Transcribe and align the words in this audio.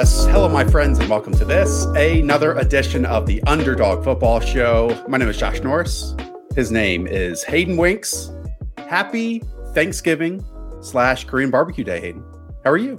Yes, 0.00 0.24
hello, 0.24 0.48
my 0.48 0.64
friends, 0.64 0.98
and 0.98 1.10
welcome 1.10 1.34
to 1.34 1.44
this 1.44 1.84
another 1.94 2.54
edition 2.54 3.04
of 3.04 3.26
the 3.26 3.42
Underdog 3.42 4.02
Football 4.02 4.40
Show. 4.40 5.04
My 5.06 5.18
name 5.18 5.28
is 5.28 5.36
Josh 5.36 5.60
Norris. 5.60 6.16
His 6.56 6.72
name 6.72 7.06
is 7.06 7.44
Hayden 7.44 7.76
Winks. 7.76 8.32
Happy 8.78 9.42
Thanksgiving 9.74 10.42
slash 10.80 11.26
Korean 11.26 11.50
Barbecue 11.50 11.84
Day, 11.84 12.00
Hayden. 12.00 12.24
How 12.64 12.70
are 12.70 12.78
you? 12.78 12.98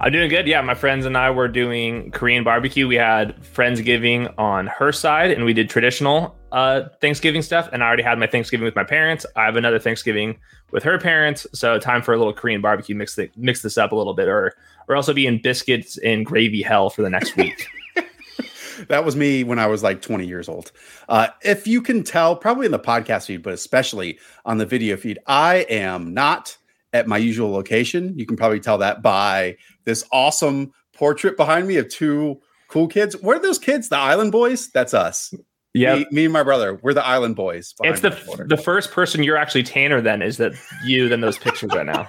I'm 0.00 0.12
doing 0.12 0.30
good. 0.30 0.46
Yeah, 0.46 0.60
my 0.60 0.74
friends 0.74 1.06
and 1.06 1.16
I 1.16 1.28
were 1.30 1.48
doing 1.48 2.12
Korean 2.12 2.44
barbecue. 2.44 2.86
We 2.86 2.94
had 2.94 3.36
Friendsgiving 3.42 4.32
on 4.38 4.68
her 4.68 4.92
side, 4.92 5.32
and 5.32 5.44
we 5.44 5.52
did 5.52 5.68
traditional 5.68 6.36
uh, 6.52 6.82
Thanksgiving 7.00 7.42
stuff. 7.42 7.68
And 7.72 7.82
I 7.82 7.88
already 7.88 8.04
had 8.04 8.16
my 8.16 8.28
Thanksgiving 8.28 8.64
with 8.64 8.76
my 8.76 8.84
parents. 8.84 9.26
I 9.34 9.44
have 9.44 9.56
another 9.56 9.80
Thanksgiving 9.80 10.38
with 10.70 10.84
her 10.84 10.98
parents. 10.98 11.48
So 11.52 11.80
time 11.80 12.02
for 12.02 12.14
a 12.14 12.16
little 12.16 12.32
Korean 12.32 12.60
barbecue. 12.60 12.94
Mix 12.94 13.16
the, 13.16 13.28
mix 13.36 13.60
this 13.62 13.76
up 13.76 13.90
a 13.90 13.96
little 13.96 14.14
bit, 14.14 14.28
or 14.28 14.54
or 14.86 14.94
also 14.94 15.12
be 15.12 15.26
in 15.26 15.42
biscuits 15.42 15.98
and 15.98 16.24
gravy 16.24 16.62
hell 16.62 16.90
for 16.90 17.02
the 17.02 17.10
next 17.10 17.36
week. 17.36 17.66
that 18.86 19.04
was 19.04 19.16
me 19.16 19.42
when 19.42 19.58
I 19.58 19.66
was 19.66 19.82
like 19.82 20.00
20 20.00 20.26
years 20.26 20.48
old. 20.48 20.70
Uh, 21.08 21.26
if 21.42 21.66
you 21.66 21.82
can 21.82 22.04
tell, 22.04 22.36
probably 22.36 22.66
in 22.66 22.72
the 22.72 22.78
podcast 22.78 23.26
feed, 23.26 23.42
but 23.42 23.52
especially 23.52 24.20
on 24.44 24.58
the 24.58 24.66
video 24.66 24.96
feed, 24.96 25.18
I 25.26 25.66
am 25.68 26.14
not 26.14 26.56
at 26.92 27.06
my 27.06 27.18
usual 27.18 27.50
location. 27.50 28.16
You 28.16 28.26
can 28.26 28.36
probably 28.36 28.60
tell 28.60 28.78
that 28.78 29.02
by 29.02 29.56
this 29.84 30.04
awesome 30.12 30.72
portrait 30.94 31.36
behind 31.36 31.68
me 31.68 31.76
of 31.76 31.88
two 31.88 32.40
cool 32.68 32.88
kids. 32.88 33.14
Where 33.20 33.36
are 33.36 33.42
those 33.42 33.58
kids? 33.58 33.88
The 33.88 33.96
Island 33.96 34.32
Boys? 34.32 34.68
That's 34.68 34.94
us. 34.94 35.32
Yeah, 35.74 35.96
me, 35.96 36.06
me, 36.10 36.24
and 36.24 36.32
my 36.32 36.42
brother. 36.42 36.80
We're 36.82 36.94
the 36.94 37.06
Island 37.06 37.36
Boys. 37.36 37.74
It's 37.82 38.00
the 38.00 38.46
the 38.48 38.56
first 38.56 38.90
person 38.90 39.22
you're 39.22 39.36
actually 39.36 39.62
Tanner. 39.62 40.00
Then 40.00 40.22
is 40.22 40.38
that 40.38 40.52
you? 40.84 41.08
Than 41.08 41.20
those 41.20 41.38
pictures 41.38 41.70
right 41.74 41.86
now. 41.86 42.08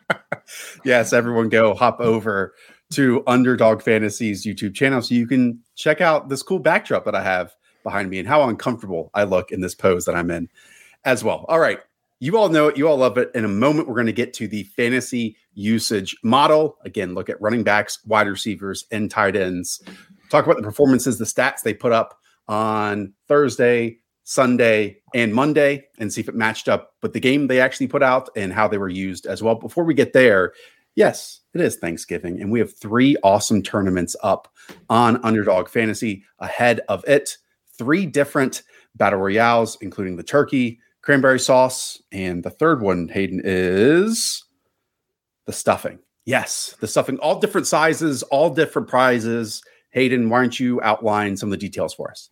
yes, 0.84 1.12
everyone 1.12 1.48
go 1.48 1.74
hop 1.74 2.00
over 2.00 2.54
to 2.92 3.22
Underdog 3.26 3.82
Fantasies 3.82 4.46
YouTube 4.46 4.74
channel 4.74 5.02
so 5.02 5.14
you 5.14 5.26
can 5.26 5.60
check 5.76 6.00
out 6.00 6.28
this 6.28 6.42
cool 6.42 6.58
backdrop 6.58 7.04
that 7.04 7.14
I 7.14 7.22
have 7.22 7.54
behind 7.82 8.10
me 8.10 8.18
and 8.18 8.28
how 8.28 8.48
uncomfortable 8.48 9.10
I 9.14 9.24
look 9.24 9.52
in 9.52 9.60
this 9.60 9.74
pose 9.74 10.04
that 10.04 10.14
I'm 10.14 10.30
in 10.30 10.48
as 11.04 11.24
well. 11.24 11.44
All 11.48 11.58
right, 11.58 11.80
you 12.20 12.36
all 12.36 12.50
know 12.50 12.68
it. 12.68 12.76
You 12.76 12.86
all 12.86 12.98
love 12.98 13.16
it. 13.16 13.30
In 13.34 13.46
a 13.46 13.48
moment, 13.48 13.88
we're 13.88 13.94
going 13.94 14.06
to 14.06 14.12
get 14.12 14.34
to 14.34 14.46
the 14.46 14.64
fantasy 14.64 15.36
usage 15.54 16.14
model. 16.22 16.76
Again, 16.84 17.14
look 17.14 17.30
at 17.30 17.40
running 17.40 17.64
backs, 17.64 17.98
wide 18.04 18.28
receivers, 18.28 18.84
and 18.92 19.10
tight 19.10 19.36
ends. 19.36 19.82
Talk 20.28 20.44
about 20.44 20.58
the 20.58 20.62
performances, 20.62 21.18
the 21.18 21.24
stats 21.24 21.62
they 21.62 21.74
put 21.74 21.92
up 21.92 22.18
on 22.46 23.14
Thursday, 23.26 23.98
Sunday, 24.24 24.98
and 25.14 25.34
Monday, 25.34 25.86
and 25.98 26.12
see 26.12 26.20
if 26.20 26.28
it 26.28 26.34
matched 26.34 26.68
up 26.68 26.92
with 27.02 27.14
the 27.14 27.20
game 27.20 27.46
they 27.46 27.58
actually 27.58 27.86
put 27.86 28.02
out 28.02 28.28
and 28.36 28.52
how 28.52 28.68
they 28.68 28.78
were 28.78 28.90
used 28.90 29.26
as 29.26 29.42
well. 29.42 29.54
Before 29.54 29.84
we 29.84 29.94
get 29.94 30.12
there, 30.12 30.52
yes, 30.94 31.40
it 31.54 31.62
is 31.62 31.76
Thanksgiving, 31.76 32.38
and 32.40 32.52
we 32.52 32.58
have 32.58 32.76
three 32.76 33.16
awesome 33.24 33.62
tournaments 33.62 34.14
up 34.22 34.52
on 34.90 35.24
Underdog 35.24 35.68
Fantasy 35.68 36.22
ahead 36.38 36.80
of 36.88 37.02
it. 37.08 37.38
Three 37.78 38.04
different 38.04 38.62
battle 38.94 39.20
royales, 39.20 39.78
including 39.80 40.16
the 40.16 40.22
turkey 40.22 40.80
cranberry 41.10 41.40
sauce. 41.40 42.00
And 42.12 42.44
the 42.44 42.50
third 42.50 42.82
one, 42.82 43.08
Hayden, 43.08 43.40
is 43.42 44.44
the 45.44 45.52
stuffing. 45.52 45.98
Yes, 46.24 46.76
the 46.78 46.86
stuffing, 46.86 47.18
all 47.18 47.40
different 47.40 47.66
sizes, 47.66 48.22
all 48.22 48.48
different 48.48 48.86
prizes. 48.86 49.60
Hayden, 49.90 50.30
why 50.30 50.42
don't 50.42 50.60
you 50.60 50.80
outline 50.82 51.36
some 51.36 51.48
of 51.48 51.50
the 51.50 51.56
details 51.56 51.92
for 51.92 52.12
us? 52.12 52.30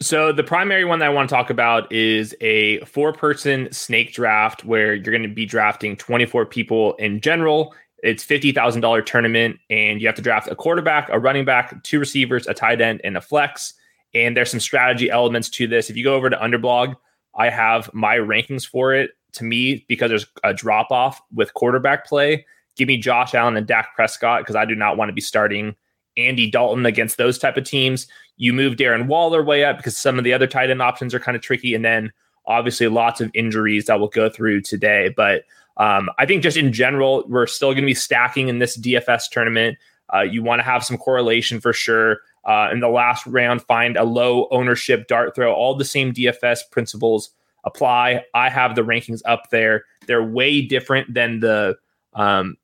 So 0.00 0.32
the 0.32 0.42
primary 0.42 0.86
one 0.86 1.00
that 1.00 1.04
I 1.04 1.08
want 1.10 1.28
to 1.28 1.34
talk 1.34 1.50
about 1.50 1.92
is 1.92 2.34
a 2.40 2.80
four-person 2.86 3.70
snake 3.72 4.14
draft 4.14 4.64
where 4.64 4.94
you're 4.94 5.12
going 5.12 5.28
to 5.28 5.28
be 5.28 5.44
drafting 5.44 5.94
24 5.94 6.46
people 6.46 6.94
in 6.94 7.20
general. 7.20 7.74
It's 8.02 8.24
$50,000 8.24 9.04
tournament 9.04 9.58
and 9.68 10.00
you 10.00 10.06
have 10.06 10.16
to 10.16 10.22
draft 10.22 10.48
a 10.48 10.56
quarterback, 10.56 11.10
a 11.10 11.18
running 11.18 11.44
back, 11.44 11.82
two 11.84 11.98
receivers, 11.98 12.46
a 12.46 12.54
tight 12.54 12.80
end, 12.80 13.02
and 13.04 13.18
a 13.18 13.20
flex. 13.20 13.74
And 14.14 14.34
there's 14.34 14.50
some 14.50 14.60
strategy 14.60 15.10
elements 15.10 15.50
to 15.50 15.66
this. 15.66 15.90
If 15.90 15.96
you 15.98 16.04
go 16.04 16.14
over 16.14 16.30
to 16.30 16.36
Underblog, 16.36 16.96
I 17.36 17.50
have 17.50 17.92
my 17.92 18.16
rankings 18.16 18.66
for 18.66 18.94
it. 18.94 19.10
To 19.34 19.44
me, 19.44 19.84
because 19.88 20.10
there's 20.10 20.26
a 20.44 20.54
drop 20.54 20.92
off 20.92 21.20
with 21.34 21.54
quarterback 21.54 22.06
play, 22.06 22.46
give 22.76 22.86
me 22.86 22.96
Josh 22.96 23.34
Allen 23.34 23.56
and 23.56 23.66
Dak 23.66 23.94
Prescott 23.96 24.42
because 24.42 24.54
I 24.54 24.64
do 24.64 24.76
not 24.76 24.96
want 24.96 25.08
to 25.08 25.12
be 25.12 25.20
starting 25.20 25.74
Andy 26.16 26.48
Dalton 26.48 26.86
against 26.86 27.16
those 27.16 27.36
type 27.36 27.56
of 27.56 27.64
teams. 27.64 28.06
You 28.36 28.52
move 28.52 28.76
Darren 28.76 29.06
Waller 29.06 29.42
way 29.42 29.64
up 29.64 29.76
because 29.76 29.96
some 29.96 30.18
of 30.18 30.24
the 30.24 30.32
other 30.32 30.46
tight 30.46 30.70
end 30.70 30.82
options 30.82 31.14
are 31.14 31.20
kind 31.20 31.36
of 31.36 31.42
tricky, 31.42 31.74
and 31.74 31.84
then 31.84 32.12
obviously 32.46 32.88
lots 32.88 33.20
of 33.20 33.30
injuries 33.34 33.86
that 33.86 33.98
we'll 33.98 34.08
go 34.08 34.28
through 34.28 34.60
today. 34.60 35.12
But 35.16 35.42
um, 35.76 36.10
I 36.18 36.26
think 36.26 36.42
just 36.42 36.56
in 36.56 36.72
general, 36.72 37.24
we're 37.28 37.46
still 37.46 37.72
going 37.72 37.82
to 37.82 37.86
be 37.86 37.94
stacking 37.94 38.48
in 38.48 38.58
this 38.58 38.76
DFS 38.76 39.30
tournament. 39.30 39.78
Uh, 40.14 40.20
you 40.20 40.42
want 40.42 40.60
to 40.60 40.64
have 40.64 40.84
some 40.84 40.98
correlation 40.98 41.60
for 41.60 41.72
sure. 41.72 42.18
Uh, 42.46 42.68
in 42.72 42.80
the 42.80 42.88
last 42.88 43.26
round, 43.26 43.62
find 43.62 43.96
a 43.96 44.04
low 44.04 44.48
ownership 44.50 45.08
dart 45.08 45.34
throw. 45.34 45.52
All 45.52 45.74
the 45.74 45.84
same 45.84 46.12
DFS 46.12 46.60
principles 46.70 47.30
apply. 47.64 48.22
I 48.34 48.50
have 48.50 48.74
the 48.74 48.82
rankings 48.82 49.22
up 49.24 49.50
there. 49.50 49.84
They're 50.06 50.22
way 50.22 50.60
different 50.60 51.14
than 51.14 51.40
the 51.40 51.76
um, 52.12 52.56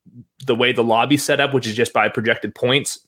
the 0.46 0.54
way 0.54 0.72
the 0.72 0.84
lobby 0.84 1.16
set 1.16 1.40
up, 1.40 1.52
which 1.52 1.66
is 1.66 1.74
just 1.74 1.92
by 1.92 2.08
projected 2.08 2.54
points. 2.54 3.00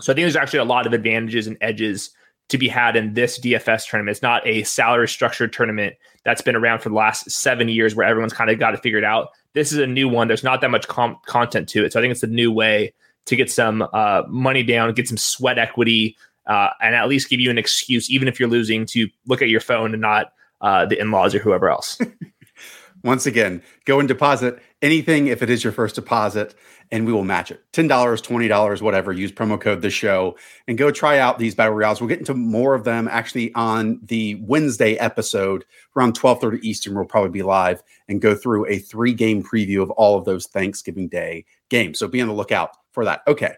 So 0.00 0.12
I 0.12 0.14
think 0.14 0.24
there's 0.24 0.36
actually 0.36 0.60
a 0.60 0.64
lot 0.64 0.86
of 0.86 0.92
advantages 0.92 1.46
and 1.46 1.56
edges 1.60 2.10
to 2.48 2.58
be 2.58 2.68
had 2.68 2.96
in 2.96 3.14
this 3.14 3.38
DFS 3.38 3.88
tournament. 3.88 4.14
It's 4.14 4.22
not 4.22 4.46
a 4.46 4.62
salary 4.64 5.08
structured 5.08 5.52
tournament 5.52 5.94
that's 6.24 6.42
been 6.42 6.56
around 6.56 6.80
for 6.80 6.88
the 6.88 6.94
last 6.94 7.30
seven 7.30 7.68
years 7.68 7.94
where 7.94 8.06
everyone's 8.06 8.32
kind 8.32 8.50
of 8.50 8.58
got 8.58 8.74
it 8.74 8.82
figured 8.82 9.04
out. 9.04 9.28
This 9.54 9.72
is 9.72 9.78
a 9.78 9.86
new 9.86 10.08
one. 10.08 10.28
There's 10.28 10.44
not 10.44 10.60
that 10.60 10.70
much 10.70 10.88
com- 10.88 11.18
content 11.26 11.68
to 11.70 11.84
it. 11.84 11.92
So 11.92 11.98
I 11.98 12.02
think 12.02 12.12
it's 12.12 12.22
a 12.22 12.28
new 12.28 12.52
way 12.52 12.92
to 13.26 13.36
get 13.36 13.50
some 13.50 13.86
uh, 13.92 14.22
money 14.28 14.62
down, 14.62 14.92
get 14.94 15.08
some 15.08 15.16
sweat 15.16 15.58
equity, 15.58 16.16
uh, 16.46 16.70
and 16.80 16.94
at 16.94 17.08
least 17.08 17.28
give 17.28 17.40
you 17.40 17.50
an 17.50 17.58
excuse, 17.58 18.10
even 18.10 18.28
if 18.28 18.40
you're 18.40 18.48
losing, 18.48 18.86
to 18.86 19.08
look 19.26 19.42
at 19.42 19.48
your 19.48 19.60
phone 19.60 19.92
and 19.92 20.00
not 20.00 20.32
uh, 20.60 20.86
the 20.86 20.98
in-laws 20.98 21.34
or 21.34 21.38
whoever 21.38 21.70
else. 21.70 21.98
Once 23.04 23.26
again, 23.26 23.60
go 23.84 23.98
and 23.98 24.06
deposit 24.06 24.60
anything 24.80 25.26
if 25.26 25.42
it 25.42 25.50
is 25.50 25.64
your 25.64 25.72
first 25.72 25.96
deposit, 25.96 26.54
and 26.92 27.04
we 27.04 27.12
will 27.12 27.24
match 27.24 27.50
it. 27.50 27.60
$10, 27.72 27.88
$20, 27.88 28.82
whatever. 28.82 29.12
Use 29.12 29.32
promo 29.32 29.60
code 29.60 29.82
the 29.82 29.90
show 29.90 30.36
and 30.68 30.78
go 30.78 30.92
try 30.92 31.18
out 31.18 31.38
these 31.38 31.54
battle 31.54 31.74
royales. 31.74 32.00
We'll 32.00 32.08
get 32.08 32.20
into 32.20 32.34
more 32.34 32.74
of 32.74 32.84
them 32.84 33.08
actually 33.08 33.52
on 33.54 33.98
the 34.04 34.36
Wednesday 34.42 34.94
episode 34.96 35.64
around 35.96 36.14
12:30 36.14 36.60
Eastern. 36.62 36.94
We'll 36.94 37.06
probably 37.06 37.30
be 37.30 37.42
live 37.42 37.82
and 38.08 38.20
go 38.20 38.36
through 38.36 38.68
a 38.68 38.78
three-game 38.78 39.42
preview 39.42 39.82
of 39.82 39.90
all 39.92 40.16
of 40.16 40.24
those 40.24 40.46
Thanksgiving 40.46 41.08
Day 41.08 41.44
games. 41.70 41.98
So 41.98 42.06
be 42.06 42.20
on 42.20 42.28
the 42.28 42.34
lookout 42.34 42.76
for 42.92 43.04
that. 43.04 43.22
Okay. 43.26 43.54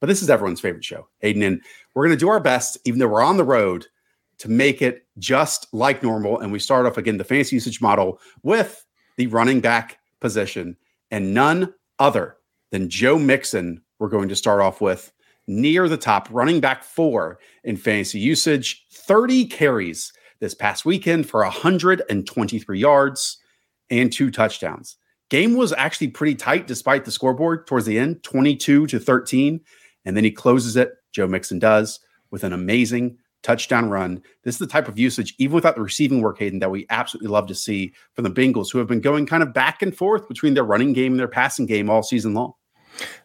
But 0.00 0.06
this 0.06 0.22
is 0.22 0.30
everyone's 0.30 0.60
favorite 0.60 0.84
show, 0.84 1.08
Hayden. 1.20 1.42
And 1.42 1.60
we're 1.94 2.06
going 2.06 2.16
to 2.16 2.20
do 2.20 2.28
our 2.28 2.40
best, 2.40 2.78
even 2.84 3.00
though 3.00 3.08
we're 3.08 3.22
on 3.22 3.36
the 3.36 3.44
road, 3.44 3.86
to 4.38 4.48
make 4.48 4.80
it 4.80 5.06
just 5.18 5.66
like 5.72 6.02
normal. 6.02 6.38
And 6.38 6.52
we 6.52 6.60
start 6.60 6.86
off 6.86 6.96
again 6.96 7.18
the 7.18 7.24
fantasy 7.24 7.56
usage 7.56 7.80
model 7.80 8.20
with 8.42 8.84
the 9.16 9.26
running 9.26 9.60
back 9.60 9.98
position 10.20 10.76
and 11.10 11.34
none 11.34 11.74
other 11.98 12.36
than 12.70 12.88
Joe 12.88 13.18
Mixon. 13.18 13.82
We're 13.98 14.08
going 14.08 14.28
to 14.28 14.36
start 14.36 14.60
off 14.60 14.80
with 14.80 15.12
near 15.48 15.88
the 15.88 15.96
top, 15.96 16.28
running 16.30 16.60
back 16.60 16.84
four 16.84 17.40
in 17.64 17.76
fantasy 17.76 18.20
usage, 18.20 18.86
30 18.92 19.46
carries 19.46 20.12
this 20.40 20.54
past 20.54 20.84
weekend 20.84 21.28
for 21.28 21.42
123 21.42 22.78
yards 22.78 23.38
and 23.90 24.12
two 24.12 24.30
touchdowns. 24.30 24.96
Game 25.30 25.54
was 25.54 25.72
actually 25.74 26.08
pretty 26.08 26.34
tight 26.34 26.66
despite 26.66 27.04
the 27.04 27.10
scoreboard 27.10 27.66
towards 27.66 27.86
the 27.86 27.98
end, 27.98 28.22
22 28.22 28.86
to 28.86 28.98
13. 28.98 29.60
And 30.04 30.16
then 30.16 30.24
he 30.24 30.30
closes 30.30 30.76
it, 30.76 30.92
Joe 31.12 31.26
Mixon 31.26 31.58
does, 31.58 32.00
with 32.30 32.44
an 32.44 32.52
amazing 32.52 33.18
touchdown 33.42 33.90
run. 33.90 34.22
This 34.42 34.54
is 34.54 34.58
the 34.58 34.66
type 34.66 34.88
of 34.88 34.98
usage, 34.98 35.34
even 35.38 35.54
without 35.54 35.76
the 35.76 35.82
receiving 35.82 36.22
work, 36.22 36.38
Hayden, 36.38 36.60
that 36.60 36.70
we 36.70 36.86
absolutely 36.90 37.28
love 37.28 37.46
to 37.48 37.54
see 37.54 37.92
from 38.14 38.24
the 38.24 38.30
Bengals, 38.30 38.72
who 38.72 38.78
have 38.78 38.88
been 38.88 39.00
going 39.00 39.26
kind 39.26 39.42
of 39.42 39.52
back 39.52 39.82
and 39.82 39.96
forth 39.96 40.28
between 40.28 40.54
their 40.54 40.64
running 40.64 40.92
game 40.92 41.12
and 41.12 41.20
their 41.20 41.28
passing 41.28 41.66
game 41.66 41.90
all 41.90 42.02
season 42.02 42.34
long. 42.34 42.52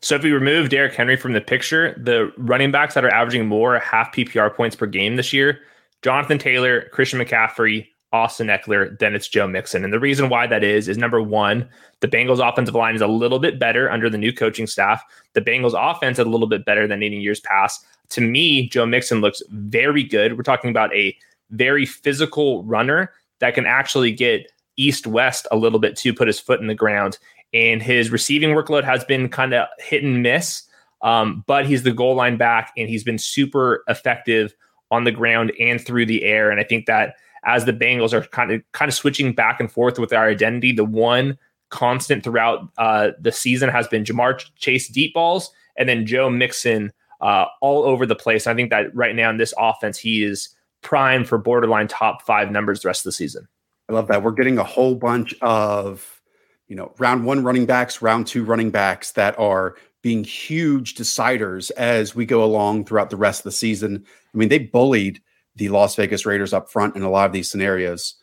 So 0.01 0.15
if 0.15 0.23
we 0.23 0.31
remove 0.31 0.69
Derrick 0.69 0.93
Henry 0.93 1.15
from 1.15 1.33
the 1.33 1.41
picture, 1.41 1.99
the 1.99 2.31
running 2.37 2.71
backs 2.71 2.93
that 2.93 3.05
are 3.05 3.13
averaging 3.13 3.47
more 3.47 3.79
half 3.79 4.13
PPR 4.13 4.53
points 4.53 4.75
per 4.75 4.85
game 4.85 5.15
this 5.15 5.33
year, 5.33 5.61
Jonathan 6.03 6.37
Taylor, 6.37 6.89
Christian 6.91 7.19
McCaffrey, 7.19 7.87
Austin 8.13 8.47
Ekeler, 8.47 8.97
then 8.99 9.15
it's 9.15 9.27
Joe 9.27 9.47
Mixon. 9.47 9.83
And 9.83 9.91
the 9.91 9.99
reason 9.99 10.29
why 10.29 10.45
that 10.45 10.63
is, 10.63 10.87
is 10.87 10.99
number 10.99 11.21
one, 11.21 11.67
the 11.99 12.07
Bengals 12.07 12.47
offensive 12.47 12.75
line 12.75 12.95
is 12.95 13.01
a 13.01 13.07
little 13.07 13.39
bit 13.39 13.59
better 13.59 13.91
under 13.91 14.09
the 14.09 14.19
new 14.19 14.31
coaching 14.31 14.67
staff. 14.67 15.03
The 15.33 15.41
Bengals 15.41 15.73
offense 15.75 16.19
is 16.19 16.25
a 16.25 16.29
little 16.29 16.47
bit 16.47 16.63
better 16.63 16.87
than 16.87 17.01
in 17.01 17.13
years 17.13 17.39
past. 17.39 17.85
To 18.09 18.21
me, 18.21 18.69
Joe 18.69 18.85
Mixon 18.85 19.19
looks 19.19 19.41
very 19.49 20.03
good. 20.03 20.37
We're 20.37 20.43
talking 20.43 20.69
about 20.69 20.93
a 20.95 21.17
very 21.49 21.87
physical 21.87 22.63
runner 22.63 23.11
that 23.39 23.55
can 23.55 23.65
actually 23.65 24.11
get 24.11 24.51
east 24.77 25.07
west 25.07 25.47
a 25.51 25.57
little 25.57 25.79
bit 25.79 25.95
to 25.97 26.13
put 26.13 26.27
his 26.27 26.39
foot 26.39 26.61
in 26.61 26.67
the 26.67 26.75
ground. 26.75 27.17
And 27.51 27.81
his 27.81 28.11
receiving 28.11 28.51
workload 28.51 28.83
has 28.83 29.03
been 29.03 29.27
kind 29.27 29.53
of 29.53 29.67
hit 29.79 30.03
and 30.03 30.21
miss, 30.21 30.63
um, 31.01 31.43
but 31.47 31.65
he's 31.65 31.83
the 31.83 31.91
goal 31.91 32.15
line 32.15 32.37
back 32.37 32.71
and 32.77 32.87
he's 32.89 33.03
been 33.03 33.17
super 33.17 33.83
effective 33.87 34.53
on 34.91 35.03
the 35.03 35.11
ground 35.11 35.51
and 35.59 35.83
through 35.83 36.05
the 36.05 36.23
air. 36.23 36.51
And 36.51 36.59
I 36.59 36.63
think 36.63 36.85
that 36.85 37.15
as 37.45 37.65
the 37.65 37.73
Bengals 37.73 38.13
are 38.13 38.21
kind 38.21 38.51
of 38.51 38.61
kind 38.71 38.89
of 38.89 38.95
switching 38.95 39.33
back 39.33 39.59
and 39.59 39.71
forth 39.71 39.99
with 39.99 40.13
our 40.13 40.27
identity. 40.27 40.71
The 40.71 40.85
one 40.85 41.37
constant 41.69 42.23
throughout 42.23 42.69
uh, 42.77 43.11
the 43.19 43.31
season 43.31 43.69
has 43.69 43.87
been 43.87 44.03
Ja'Marr 44.03 44.43
Chase 44.55 44.87
deep 44.87 45.13
balls 45.13 45.51
and 45.75 45.89
then 45.89 46.05
Joe 46.05 46.29
Mixon 46.29 46.91
uh, 47.21 47.45
all 47.61 47.83
over 47.83 48.05
the 48.05 48.15
place. 48.15 48.47
I 48.47 48.53
think 48.53 48.69
that 48.69 48.93
right 48.95 49.15
now 49.15 49.29
in 49.29 49.37
this 49.37 49.53
offense, 49.57 49.97
he 49.97 50.23
is 50.23 50.49
prime 50.81 51.23
for 51.23 51.37
borderline 51.37 51.87
top 51.87 52.21
five 52.21 52.51
numbers 52.51 52.81
the 52.81 52.89
rest 52.89 53.01
of 53.01 53.05
the 53.05 53.13
season. 53.13 53.47
I 53.89 53.93
love 53.93 54.07
that. 54.07 54.23
We're 54.23 54.31
getting 54.31 54.57
a 54.57 54.63
whole 54.63 54.95
bunch 54.95 55.33
of, 55.41 56.21
you 56.67 56.75
know, 56.75 56.93
round 56.99 57.25
one 57.25 57.43
running 57.43 57.65
backs, 57.65 58.01
round 58.01 58.27
two 58.27 58.43
running 58.43 58.69
backs 58.69 59.11
that 59.13 59.37
are 59.39 59.75
being 60.01 60.23
huge 60.23 60.95
deciders 60.95 61.71
as 61.71 62.13
we 62.13 62.25
go 62.25 62.43
along 62.43 62.85
throughout 62.85 63.09
the 63.09 63.17
rest 63.17 63.39
of 63.39 63.45
the 63.45 63.51
season. 63.51 64.05
I 64.33 64.37
mean, 64.37 64.49
they 64.49 64.59
bullied 64.59 65.21
the 65.55 65.69
Las 65.69 65.95
Vegas 65.95 66.25
Raiders 66.25 66.53
up 66.53 66.69
front 66.69 66.95
in 66.95 67.03
a 67.03 67.09
lot 67.09 67.25
of 67.25 67.31
these 67.31 67.49
scenarios. 67.49 68.15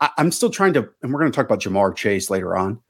I, 0.00 0.10
am 0.18 0.30
still 0.30 0.50
trying 0.50 0.74
to, 0.74 0.88
and 1.02 1.12
we're 1.12 1.20
going 1.20 1.32
to 1.32 1.36
talk 1.36 1.46
about 1.46 1.60
Ja'Marr 1.60 1.96
Chase 1.96 2.28
later 2.30 2.56
on, 2.56 2.80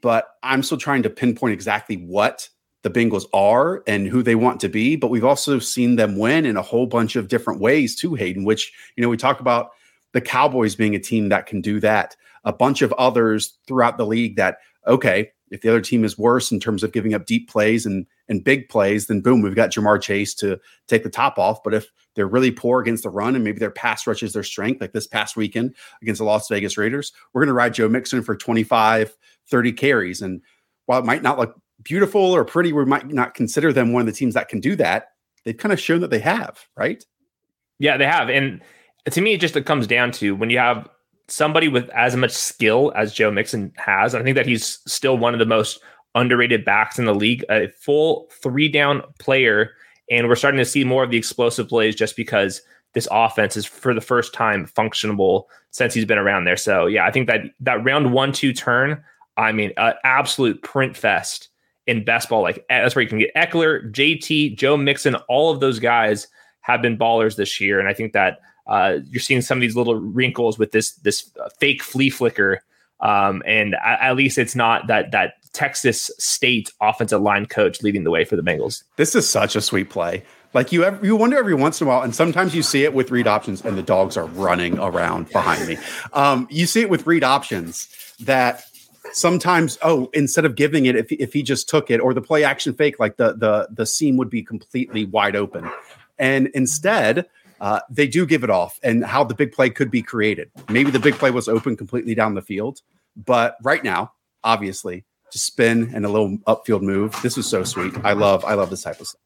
but 0.00 0.28
I'm 0.42 0.62
still 0.62 0.78
trying 0.78 1.02
to 1.02 1.10
pinpoint 1.10 1.52
exactly 1.52 1.96
what 1.96 2.48
the 2.82 2.90
Bengals 2.90 3.24
are 3.32 3.82
and 3.86 4.06
who 4.06 4.22
they 4.22 4.34
want 4.34 4.60
to 4.60 4.68
be, 4.68 4.96
but 4.96 5.08
we've 5.08 5.24
also 5.24 5.58
seen 5.58 5.96
them 5.96 6.18
win 6.18 6.44
in 6.46 6.56
a 6.56 6.62
whole 6.62 6.86
bunch 6.86 7.16
of 7.16 7.28
different 7.28 7.60
ways 7.60 7.96
too, 7.96 8.14
Hayden, 8.14 8.44
which, 8.44 8.72
you 8.96 9.02
know, 9.02 9.08
we 9.08 9.16
talk 9.16 9.40
about 9.40 9.70
the 10.12 10.20
Cowboys 10.20 10.74
being 10.74 10.94
a 10.94 10.98
team 10.98 11.30
that 11.30 11.46
can 11.46 11.60
do 11.60 11.80
that, 11.80 12.14
a 12.44 12.52
bunch 12.52 12.82
of 12.82 12.92
others 12.94 13.58
throughout 13.66 13.96
the 13.96 14.06
league 14.06 14.36
that, 14.36 14.58
okay, 14.86 15.32
if 15.54 15.60
the 15.60 15.68
other 15.68 15.80
team 15.80 16.04
is 16.04 16.18
worse 16.18 16.50
in 16.50 16.58
terms 16.58 16.82
of 16.82 16.92
giving 16.92 17.14
up 17.14 17.26
deep 17.26 17.48
plays 17.48 17.86
and 17.86 18.06
and 18.28 18.42
big 18.42 18.68
plays, 18.68 19.06
then 19.06 19.20
boom, 19.20 19.40
we've 19.40 19.54
got 19.54 19.70
Ja'Marr 19.70 20.02
Chase 20.02 20.34
to 20.34 20.58
take 20.88 21.04
the 21.04 21.10
top 21.10 21.38
off. 21.38 21.62
But 21.62 21.74
if 21.74 21.92
they're 22.14 22.26
really 22.26 22.50
poor 22.50 22.80
against 22.80 23.04
the 23.04 23.10
run 23.10 23.36
and 23.36 23.44
maybe 23.44 23.60
their 23.60 23.70
pass 23.70 24.06
rush 24.06 24.22
is 24.22 24.32
their 24.32 24.42
strength, 24.42 24.80
like 24.80 24.92
this 24.92 25.06
past 25.06 25.36
weekend 25.36 25.76
against 26.02 26.18
the 26.18 26.24
Las 26.24 26.48
Vegas 26.48 26.76
Raiders, 26.76 27.12
we're 27.32 27.42
going 27.42 27.48
to 27.48 27.54
ride 27.54 27.74
Joe 27.74 27.88
Mixon 27.88 28.22
for 28.22 28.36
25, 28.36 29.16
30 29.48 29.72
carries. 29.72 30.20
And 30.20 30.42
while 30.86 30.98
it 30.98 31.06
might 31.06 31.22
not 31.22 31.38
look 31.38 31.54
beautiful 31.82 32.20
or 32.20 32.44
pretty, 32.44 32.72
we 32.72 32.84
might 32.84 33.06
not 33.08 33.34
consider 33.34 33.72
them 33.72 33.92
one 33.92 34.00
of 34.00 34.06
the 34.06 34.12
teams 34.12 34.34
that 34.34 34.48
can 34.48 34.60
do 34.60 34.74
that. 34.76 35.08
They've 35.44 35.56
kind 35.56 35.72
of 35.72 35.78
shown 35.78 36.00
that 36.00 36.10
they 36.10 36.20
have, 36.20 36.66
right? 36.76 37.04
Yeah, 37.78 37.96
they 37.96 38.06
have. 38.06 38.28
And 38.28 38.60
to 39.08 39.20
me, 39.20 39.34
it 39.34 39.40
just 39.40 39.54
it 39.54 39.66
comes 39.66 39.86
down 39.86 40.10
to 40.12 40.34
when 40.34 40.50
you 40.50 40.58
have 40.58 40.88
somebody 41.28 41.68
with 41.68 41.88
as 41.90 42.16
much 42.16 42.32
skill 42.32 42.92
as 42.94 43.14
Joe 43.14 43.30
Mixon 43.30 43.72
has. 43.76 44.14
I 44.14 44.22
think 44.22 44.36
that 44.36 44.46
he's 44.46 44.80
still 44.86 45.16
one 45.16 45.34
of 45.34 45.38
the 45.38 45.46
most 45.46 45.80
underrated 46.14 46.64
backs 46.64 46.98
in 46.98 47.06
the 47.06 47.14
league, 47.14 47.44
a 47.50 47.68
full 47.68 48.28
three 48.42 48.68
down 48.68 49.02
player. 49.18 49.72
And 50.10 50.28
we're 50.28 50.36
starting 50.36 50.58
to 50.58 50.64
see 50.64 50.84
more 50.84 51.02
of 51.02 51.10
the 51.10 51.16
explosive 51.16 51.68
plays 51.68 51.96
just 51.96 52.16
because 52.16 52.60
this 52.92 53.08
offense 53.10 53.56
is 53.56 53.66
for 53.66 53.94
the 53.94 54.00
first 54.00 54.32
time 54.32 54.66
functionable 54.66 55.44
since 55.70 55.94
he's 55.94 56.04
been 56.04 56.18
around 56.18 56.44
there. 56.44 56.56
So 56.56 56.86
yeah, 56.86 57.06
I 57.06 57.10
think 57.10 57.26
that 57.26 57.40
that 57.60 57.84
round 57.84 58.12
one 58.12 58.32
two 58.32 58.52
turn, 58.52 59.02
I 59.36 59.52
mean, 59.52 59.72
uh, 59.76 59.94
absolute 60.04 60.62
print 60.62 60.96
fest 60.96 61.48
in 61.86 62.04
best 62.04 62.28
ball. 62.28 62.42
Like 62.42 62.64
eh, 62.70 62.82
that's 62.82 62.94
where 62.94 63.02
you 63.02 63.08
can 63.08 63.18
get 63.18 63.34
Ekeler, 63.34 63.90
JT, 63.90 64.56
Joe 64.56 64.76
Mixon, 64.76 65.16
all 65.28 65.50
of 65.50 65.60
those 65.60 65.78
guys 65.78 66.28
have 66.60 66.80
been 66.80 66.96
ballers 66.96 67.36
this 67.36 67.60
year, 67.60 67.80
and 67.80 67.88
I 67.88 67.92
think 67.92 68.12
that 68.12 68.38
uh, 68.66 68.98
you're 69.10 69.20
seeing 69.20 69.42
some 69.42 69.58
of 69.58 69.62
these 69.62 69.76
little 69.76 69.96
wrinkles 69.96 70.58
with 70.58 70.72
this 70.72 70.92
this 70.96 71.30
fake 71.58 71.82
flea 71.82 72.10
flicker. 72.10 72.62
Um, 73.00 73.42
and 73.44 73.74
at, 73.74 74.00
at 74.00 74.16
least 74.16 74.38
it's 74.38 74.54
not 74.54 74.86
that 74.86 75.10
that 75.12 75.34
Texas 75.52 76.10
State 76.18 76.72
offensive 76.80 77.20
line 77.20 77.46
coach 77.46 77.82
leading 77.82 78.04
the 78.04 78.10
way 78.10 78.24
for 78.24 78.36
the 78.36 78.42
Bengals. 78.42 78.82
This 78.96 79.14
is 79.14 79.28
such 79.28 79.56
a 79.56 79.60
sweet 79.60 79.90
play. 79.90 80.24
Like 80.52 80.70
you, 80.70 80.84
ever, 80.84 81.04
you 81.04 81.16
wonder 81.16 81.36
every 81.36 81.54
once 81.54 81.80
in 81.80 81.86
a 81.86 81.90
while, 81.90 82.02
and 82.02 82.14
sometimes 82.14 82.54
you 82.54 82.62
see 82.62 82.84
it 82.84 82.94
with 82.94 83.10
read 83.10 83.26
options, 83.26 83.64
and 83.64 83.76
the 83.76 83.82
dogs 83.82 84.16
are 84.16 84.26
running 84.26 84.78
around 84.78 85.30
behind 85.30 85.66
me. 85.66 85.78
Um, 86.12 86.46
you 86.48 86.66
see 86.66 86.80
it 86.80 86.88
with 86.88 87.06
read 87.08 87.24
options 87.24 87.88
that 88.20 88.64
sometimes 89.12 89.78
oh 89.82 90.08
instead 90.14 90.44
of 90.44 90.56
giving 90.56 90.86
it 90.86 90.96
if, 90.96 91.10
if 91.12 91.32
he 91.32 91.42
just 91.42 91.68
took 91.68 91.90
it 91.90 92.00
or 92.00 92.14
the 92.14 92.22
play 92.22 92.42
action 92.42 92.72
fake 92.72 92.98
like 92.98 93.16
the 93.16 93.34
the 93.34 93.68
the 93.70 93.84
seam 93.84 94.16
would 94.16 94.30
be 94.30 94.42
completely 94.42 95.04
wide 95.04 95.36
open 95.36 95.70
and 96.18 96.48
instead 96.48 97.26
uh, 97.60 97.80
they 97.90 98.06
do 98.06 98.26
give 98.26 98.44
it 98.44 98.50
off 98.50 98.78
and 98.82 99.04
how 99.04 99.24
the 99.24 99.34
big 99.34 99.52
play 99.52 99.70
could 99.70 99.90
be 99.90 100.02
created. 100.02 100.50
Maybe 100.68 100.90
the 100.90 100.98
big 100.98 101.14
play 101.14 101.30
was 101.30 101.48
open 101.48 101.76
completely 101.76 102.14
down 102.14 102.34
the 102.34 102.42
field 102.42 102.80
but 103.16 103.56
right 103.62 103.84
now 103.84 104.12
obviously 104.42 105.04
to 105.30 105.38
spin 105.38 105.90
and 105.94 106.04
a 106.04 106.08
little 106.08 106.38
upfield 106.46 106.82
move 106.82 107.16
this 107.22 107.36
was 107.36 107.46
so 107.46 107.64
sweet. 107.64 107.94
I 108.04 108.12
love 108.12 108.44
i 108.44 108.54
love 108.54 108.70
this 108.70 108.82
type 108.82 109.00
of 109.00 109.06
stuff. 109.06 109.20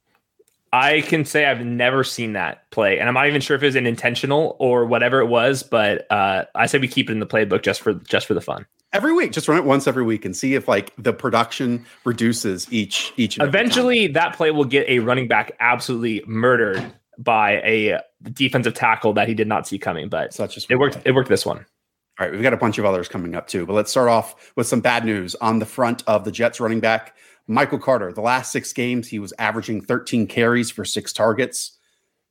I 0.70 1.00
can 1.00 1.25
say 1.25 1.46
I've 1.46 1.64
never 1.64 2.04
seen 2.04 2.34
that 2.34 2.70
play, 2.70 2.98
and 2.98 3.08
I'm 3.08 3.14
not 3.14 3.26
even 3.26 3.40
sure 3.40 3.56
if 3.56 3.62
it 3.62 3.66
was 3.66 3.75
an 3.75 3.86
intentional 3.86 4.54
or 4.58 4.84
whatever 4.84 5.20
it 5.20 5.26
was. 5.26 5.62
But 5.62 6.06
uh, 6.12 6.44
I 6.54 6.66
say 6.66 6.76
we 6.76 6.88
keep 6.88 7.08
it 7.08 7.12
in 7.12 7.20
the 7.20 7.26
playbook 7.26 7.62
just 7.62 7.81
for 7.81 7.94
just 7.94 8.26
for 8.26 8.34
the 8.34 8.42
fun. 8.42 8.66
Every 8.92 9.14
week 9.14 9.32
just 9.32 9.48
run 9.48 9.56
it 9.56 9.64
once 9.64 9.86
every 9.86 10.02
week 10.02 10.26
and 10.26 10.36
see 10.36 10.54
if 10.54 10.69
like 10.69 10.92
the 10.98 11.14
production 11.14 11.86
reduces 12.04 12.70
each 12.70 13.14
each 13.16 13.38
eventually 13.40 14.08
that 14.08 14.36
play 14.36 14.50
will 14.50 14.66
get 14.66 14.86
a 14.88 14.98
running 14.98 15.26
back 15.26 15.52
absolutely 15.58 16.22
murdered 16.26 16.84
by 17.16 17.52
a 17.62 18.00
defensive 18.32 18.75
tackle 18.75 19.12
that 19.12 19.29
he 19.29 19.35
did 19.35 19.47
not 19.47 19.67
see 19.67 19.79
coming 19.79 20.09
but 20.09 20.35
such 20.35 20.56
as 20.56 20.67
it 20.69 20.76
worked 20.76 20.94
play. 20.94 21.03
it 21.06 21.12
worked 21.12 21.29
this 21.29 21.47
one 21.47 21.59
all 21.59 22.26
right 22.26 22.32
we've 22.32 22.43
got 22.43 22.53
a 22.53 22.59
bunch 22.59 22.79
of 22.79 22.85
others 22.85 23.09
coming 23.09 23.35
up 23.35 23.47
too 23.47 23.65
but 23.65 23.75
let's 23.75 23.91
start 23.91 24.09
off 24.09 24.53
with 24.56 24.67
some 24.67 24.81
bad 24.81 25.05
news 25.05 25.35
on 25.37 25.59
the 25.59 25.67
front 25.67 26.03
of 26.06 26.25
the 26.25 26.32
jets 26.32 26.61
running 26.61 26.81
back 26.81 27.17
michael 27.47 27.79
carter 27.79 28.12
the 28.12 28.20
last 28.20 28.50
six 28.50 28.73
games 28.73 29.09
he 29.09 29.19
was 29.19 29.32
averaging 29.38 29.81
13 29.81 30.26
carries 30.26 30.70
for 30.70 30.85
six 30.85 31.12
targets 31.12 31.79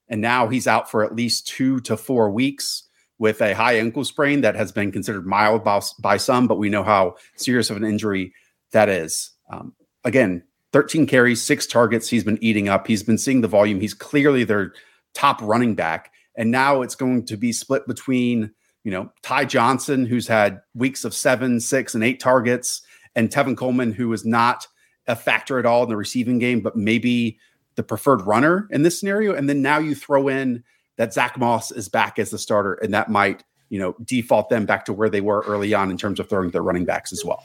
and 0.09 0.21
now 0.21 0.47
he's 0.47 0.67
out 0.67 0.89
for 0.89 1.03
at 1.03 1.15
least 1.15 1.47
two 1.47 1.79
to 1.81 1.97
four 1.97 2.29
weeks 2.29 2.83
with 3.19 3.41
a 3.41 3.53
high 3.53 3.77
ankle 3.77 4.03
sprain 4.03 4.41
that 4.41 4.55
has 4.55 4.71
been 4.71 4.91
considered 4.91 5.25
mild 5.25 5.63
by, 5.63 5.81
by 5.99 6.17
some, 6.17 6.47
but 6.47 6.57
we 6.57 6.69
know 6.69 6.83
how 6.83 7.15
serious 7.35 7.69
of 7.69 7.77
an 7.77 7.83
injury 7.83 8.33
that 8.71 8.89
is. 8.89 9.31
Um, 9.51 9.73
again, 10.03 10.43
13 10.73 11.07
carries, 11.07 11.41
six 11.41 11.65
targets. 11.65 12.09
He's 12.09 12.23
been 12.23 12.37
eating 12.41 12.69
up. 12.69 12.87
He's 12.87 13.03
been 13.03 13.17
seeing 13.17 13.41
the 13.41 13.47
volume. 13.47 13.79
He's 13.79 13.93
clearly 13.93 14.43
their 14.43 14.73
top 15.13 15.41
running 15.41 15.75
back. 15.75 16.11
And 16.35 16.51
now 16.51 16.81
it's 16.81 16.95
going 16.95 17.25
to 17.25 17.37
be 17.37 17.51
split 17.51 17.87
between, 17.87 18.51
you 18.83 18.91
know, 18.91 19.11
Ty 19.23 19.45
Johnson, 19.45 20.05
who's 20.05 20.27
had 20.27 20.61
weeks 20.75 21.03
of 21.03 21.13
seven, 21.13 21.59
six, 21.59 21.95
and 21.95 22.03
eight 22.03 22.19
targets, 22.19 22.81
and 23.15 23.29
Tevin 23.29 23.57
Coleman, 23.57 23.91
who 23.91 24.13
is 24.13 24.25
not 24.25 24.67
a 25.07 25.15
factor 25.15 25.57
at 25.57 25.65
all 25.65 25.83
in 25.83 25.89
the 25.89 25.97
receiving 25.97 26.37
game, 26.37 26.61
but 26.61 26.75
maybe 26.75 27.39
the 27.75 27.83
preferred 27.83 28.21
runner 28.21 28.67
in 28.71 28.83
this 28.83 28.99
scenario. 28.99 29.33
And 29.33 29.49
then 29.49 29.61
now 29.61 29.79
you 29.79 29.95
throw 29.95 30.27
in 30.27 30.63
that 30.97 31.13
Zach 31.13 31.37
Moss 31.37 31.71
is 31.71 31.89
back 31.89 32.19
as 32.19 32.31
the 32.31 32.37
starter, 32.37 32.73
and 32.73 32.93
that 32.93 33.09
might 33.09 33.43
you 33.69 33.79
know 33.79 33.95
default 34.03 34.49
them 34.49 34.65
back 34.65 34.85
to 34.85 34.93
where 34.93 35.09
they 35.09 35.21
were 35.21 35.43
early 35.47 35.73
on 35.73 35.89
in 35.91 35.97
terms 35.97 36.19
of 36.19 36.29
throwing 36.29 36.51
their 36.51 36.63
running 36.63 36.85
backs 36.85 37.13
as 37.13 37.23
well. 37.23 37.43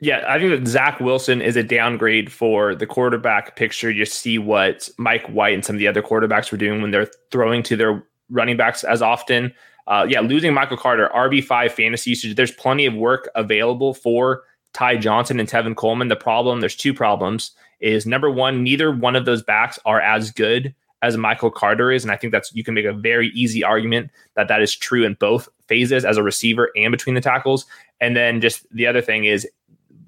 Yeah, 0.00 0.24
I 0.28 0.38
think 0.38 0.50
that 0.50 0.70
Zach 0.70 1.00
Wilson 1.00 1.42
is 1.42 1.56
a 1.56 1.62
downgrade 1.62 2.30
for 2.30 2.74
the 2.74 2.86
quarterback 2.86 3.56
picture. 3.56 3.90
You 3.90 4.04
see 4.04 4.38
what 4.38 4.88
Mike 4.96 5.26
White 5.26 5.54
and 5.54 5.64
some 5.64 5.74
of 5.74 5.80
the 5.80 5.88
other 5.88 6.02
quarterbacks 6.02 6.52
were 6.52 6.58
doing 6.58 6.80
when 6.80 6.92
they're 6.92 7.10
throwing 7.32 7.64
to 7.64 7.76
their 7.76 8.04
running 8.30 8.56
backs 8.56 8.84
as 8.84 9.02
often. 9.02 9.52
Uh, 9.88 10.06
yeah, 10.08 10.20
losing 10.20 10.54
Michael 10.54 10.76
Carter, 10.76 11.10
RB5 11.14 11.72
fantasy 11.72 12.10
usage. 12.10 12.36
There's 12.36 12.52
plenty 12.52 12.86
of 12.86 12.94
work 12.94 13.28
available 13.34 13.92
for 13.94 14.42
Ty 14.72 14.98
Johnson 14.98 15.40
and 15.40 15.48
Tevin 15.48 15.74
Coleman. 15.74 16.08
The 16.08 16.16
problem, 16.16 16.60
there's 16.60 16.76
two 16.76 16.94
problems, 16.94 17.52
is 17.80 18.06
number 18.06 18.30
one, 18.30 18.62
neither 18.62 18.92
one 18.92 19.16
of 19.16 19.24
those 19.24 19.42
backs 19.42 19.78
are 19.84 20.00
as 20.00 20.30
good 20.30 20.74
as 21.02 21.16
Michael 21.16 21.50
Carter 21.50 21.90
is. 21.90 22.04
And 22.04 22.12
I 22.12 22.16
think 22.16 22.32
that's 22.32 22.54
you 22.54 22.62
can 22.62 22.74
make 22.74 22.84
a 22.84 22.92
very 22.92 23.28
easy 23.28 23.64
argument 23.64 24.10
that 24.34 24.48
that 24.48 24.62
is 24.62 24.76
true 24.76 25.04
in 25.04 25.14
both 25.14 25.48
phases 25.66 26.04
as 26.04 26.16
a 26.16 26.22
receiver 26.22 26.70
and 26.76 26.92
between 26.92 27.14
the 27.14 27.20
tackles. 27.20 27.66
And 28.00 28.16
then 28.16 28.40
just 28.40 28.66
the 28.72 28.86
other 28.86 29.00
thing 29.00 29.24
is 29.24 29.46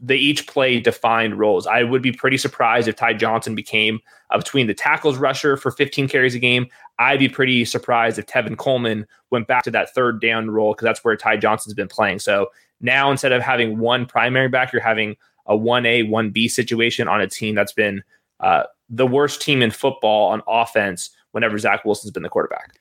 they 0.01 0.17
each 0.17 0.47
play 0.47 0.81
defined 0.81 1.39
roles. 1.39 1.67
I 1.67 1.83
would 1.83 2.01
be 2.01 2.13
pretty 2.13 2.39
surprised 2.39 2.89
if 2.89 2.97
Ty 2.97 3.15
Johnson 3.15 3.55
became 3.55 4.01
uh, 4.31 4.39
between 4.39 4.67
the 4.67 4.75
tackles 4.75 5.19
rusher 5.19 5.57
for 5.57 5.71
15 5.71 6.09
carries 6.09 6.35
a 6.35 6.39
game. 6.39 6.67
I'd 6.99 7.19
be 7.19 7.29
pretty 7.29 7.65
surprised 7.65 8.19
if 8.19 8.27
Tevin 8.27 8.57
Coleman 8.57 9.07
went 9.31 9.47
back 9.47 9.63
to 9.65 9.71
that 9.73 9.95
third 9.95 10.21
down 10.21 10.51
role 10.51 10.73
because 10.73 10.85
that's 10.85 11.05
where 11.05 11.17
Ty 11.17 11.37
Johnson's 11.37 11.75
been 11.75 11.89
playing. 11.89 12.19
So 12.19 12.49
now 12.81 13.11
instead 13.11 13.33
of 13.33 13.43
having 13.43 13.79
one 13.79 14.07
primary 14.07 14.49
back, 14.49 14.73
you're 14.73 14.83
having 14.83 15.17
a 15.47 15.57
1A, 15.57 16.09
1B 16.09 16.51
situation 16.51 17.07
on 17.07 17.21
a 17.21 17.27
team 17.27 17.55
that's 17.55 17.73
been 17.73 18.03
uh, 18.41 18.65
the 18.89 19.07
worst 19.07 19.43
team 19.43 19.63
in 19.63 19.71
football 19.71 20.31
on 20.31 20.43
offense 20.49 21.11
whenever 21.33 21.59
Zach 21.59 21.85
Wilson's 21.85 22.13
been 22.13 22.23
the 22.23 22.29
quarterback. 22.29 22.80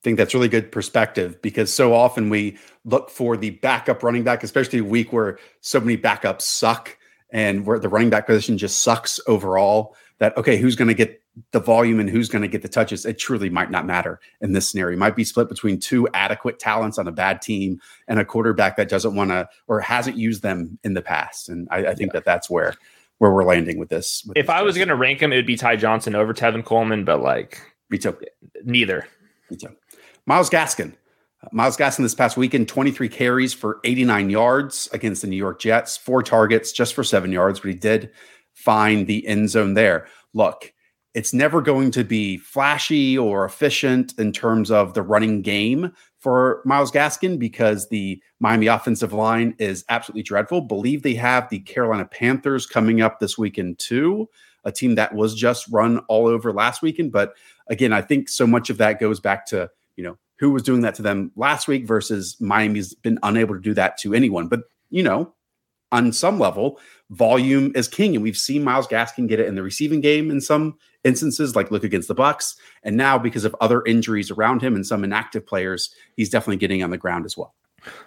I 0.00 0.02
think 0.02 0.16
that's 0.16 0.32
really 0.32 0.48
good 0.48 0.72
perspective 0.72 1.42
because 1.42 1.72
so 1.72 1.92
often 1.92 2.30
we 2.30 2.56
look 2.86 3.10
for 3.10 3.36
the 3.36 3.50
backup 3.50 4.02
running 4.02 4.24
back, 4.24 4.42
especially 4.42 4.78
a 4.78 4.84
week 4.84 5.12
where 5.12 5.38
so 5.60 5.78
many 5.78 5.98
backups 5.98 6.42
suck 6.42 6.96
and 7.28 7.66
where 7.66 7.78
the 7.78 7.90
running 7.90 8.08
back 8.08 8.26
position 8.26 8.56
just 8.56 8.80
sucks 8.80 9.20
overall. 9.26 9.94
That 10.18 10.34
okay, 10.38 10.56
who's 10.56 10.74
going 10.74 10.88
to 10.88 10.94
get 10.94 11.22
the 11.52 11.60
volume 11.60 12.00
and 12.00 12.08
who's 12.08 12.30
going 12.30 12.42
to 12.42 12.48
get 12.48 12.62
the 12.62 12.68
touches? 12.68 13.04
It 13.04 13.18
truly 13.18 13.50
might 13.50 13.70
not 13.70 13.84
matter 13.84 14.20
in 14.40 14.52
this 14.52 14.70
scenario. 14.70 14.96
It 14.96 14.98
might 14.98 15.16
be 15.16 15.24
split 15.24 15.50
between 15.50 15.78
two 15.78 16.08
adequate 16.14 16.58
talents 16.58 16.98
on 16.98 17.06
a 17.06 17.12
bad 17.12 17.42
team 17.42 17.78
and 18.08 18.18
a 18.18 18.24
quarterback 18.24 18.76
that 18.76 18.88
doesn't 18.88 19.14
want 19.14 19.30
to 19.30 19.48
or 19.68 19.80
hasn't 19.80 20.16
used 20.16 20.42
them 20.42 20.78
in 20.82 20.94
the 20.94 21.02
past. 21.02 21.50
And 21.50 21.68
I, 21.70 21.88
I 21.88 21.94
think 21.94 22.08
yeah. 22.08 22.20
that 22.20 22.24
that's 22.24 22.48
where 22.48 22.74
where 23.18 23.32
we're 23.32 23.44
landing 23.44 23.78
with 23.78 23.90
this. 23.90 24.24
With 24.26 24.38
if 24.38 24.46
this 24.46 24.54
I 24.54 24.62
was 24.62 24.76
going 24.76 24.88
to 24.88 24.96
rank 24.96 25.20
him, 25.20 25.30
it 25.30 25.36
would 25.36 25.46
be 25.46 25.56
Ty 25.56 25.76
Johnson 25.76 26.14
over 26.14 26.32
Tevin 26.32 26.64
Coleman, 26.64 27.04
but 27.04 27.22
like 27.22 27.60
me 27.90 27.98
too. 27.98 28.18
Neither. 28.64 29.06
Me 29.50 29.56
too. 29.56 29.76
Myles 30.30 30.48
Gaskin. 30.48 30.94
Miles 31.50 31.76
Gaskin 31.76 32.04
this 32.04 32.14
past 32.14 32.36
weekend, 32.36 32.68
23 32.68 33.08
carries 33.08 33.52
for 33.52 33.80
89 33.82 34.30
yards 34.30 34.88
against 34.92 35.22
the 35.22 35.26
New 35.26 35.34
York 35.34 35.58
Jets, 35.60 35.96
four 35.96 36.22
targets 36.22 36.70
just 36.70 36.94
for 36.94 37.02
seven 37.02 37.32
yards, 37.32 37.58
but 37.58 37.70
he 37.70 37.74
did 37.74 38.12
find 38.52 39.08
the 39.08 39.26
end 39.26 39.50
zone 39.50 39.74
there. 39.74 40.06
look, 40.32 40.72
it's 41.14 41.34
never 41.34 41.60
going 41.60 41.90
to 41.90 42.04
be 42.04 42.36
flashy 42.36 43.18
or 43.18 43.44
efficient 43.44 44.16
in 44.20 44.30
terms 44.30 44.70
of 44.70 44.94
the 44.94 45.02
running 45.02 45.42
game 45.42 45.92
for 46.20 46.62
Miles 46.64 46.92
Gaskin 46.92 47.36
because 47.36 47.88
the 47.88 48.22
Miami 48.38 48.68
offensive 48.68 49.12
line 49.12 49.56
is 49.58 49.84
absolutely 49.88 50.22
dreadful. 50.22 50.60
Believe 50.60 51.02
they 51.02 51.14
have 51.14 51.48
the 51.48 51.58
Carolina 51.58 52.04
Panthers 52.04 52.66
coming 52.66 53.00
up 53.00 53.18
this 53.18 53.36
weekend 53.36 53.80
too, 53.80 54.28
a 54.62 54.70
team 54.70 54.94
that 54.94 55.12
was 55.12 55.34
just 55.34 55.66
run 55.72 55.98
all 56.06 56.28
over 56.28 56.52
last 56.52 56.82
weekend. 56.82 57.10
But 57.10 57.34
again, 57.66 57.92
I 57.92 58.00
think 58.00 58.28
so 58.28 58.46
much 58.46 58.70
of 58.70 58.78
that 58.78 59.00
goes 59.00 59.18
back 59.18 59.44
to, 59.46 59.68
you 59.96 60.04
know, 60.04 60.16
who 60.38 60.50
was 60.50 60.62
doing 60.62 60.80
that 60.82 60.94
to 60.96 61.02
them 61.02 61.32
last 61.36 61.68
week 61.68 61.86
versus 61.86 62.36
Miami's 62.40 62.94
been 62.94 63.18
unable 63.22 63.54
to 63.54 63.60
do 63.60 63.74
that 63.74 63.98
to 63.98 64.14
anyone. 64.14 64.48
But, 64.48 64.60
you 64.88 65.02
know, 65.02 65.34
on 65.92 66.12
some 66.12 66.38
level, 66.38 66.80
volume 67.10 67.72
is 67.74 67.88
king. 67.88 68.14
And 68.14 68.22
we've 68.22 68.36
seen 68.36 68.64
Miles 68.64 68.86
Gaskin 68.86 69.28
get 69.28 69.40
it 69.40 69.46
in 69.46 69.54
the 69.54 69.62
receiving 69.62 70.00
game 70.00 70.30
in 70.30 70.40
some 70.40 70.76
instances, 71.04 71.56
like 71.56 71.70
look 71.70 71.84
against 71.84 72.08
the 72.08 72.14
Bucks. 72.14 72.56
And 72.82 72.96
now, 72.96 73.18
because 73.18 73.44
of 73.44 73.56
other 73.60 73.84
injuries 73.84 74.30
around 74.30 74.62
him 74.62 74.74
and 74.74 74.86
some 74.86 75.04
inactive 75.04 75.46
players, 75.46 75.94
he's 76.16 76.30
definitely 76.30 76.58
getting 76.58 76.82
on 76.82 76.90
the 76.90 76.98
ground 76.98 77.24
as 77.24 77.36
well. 77.36 77.54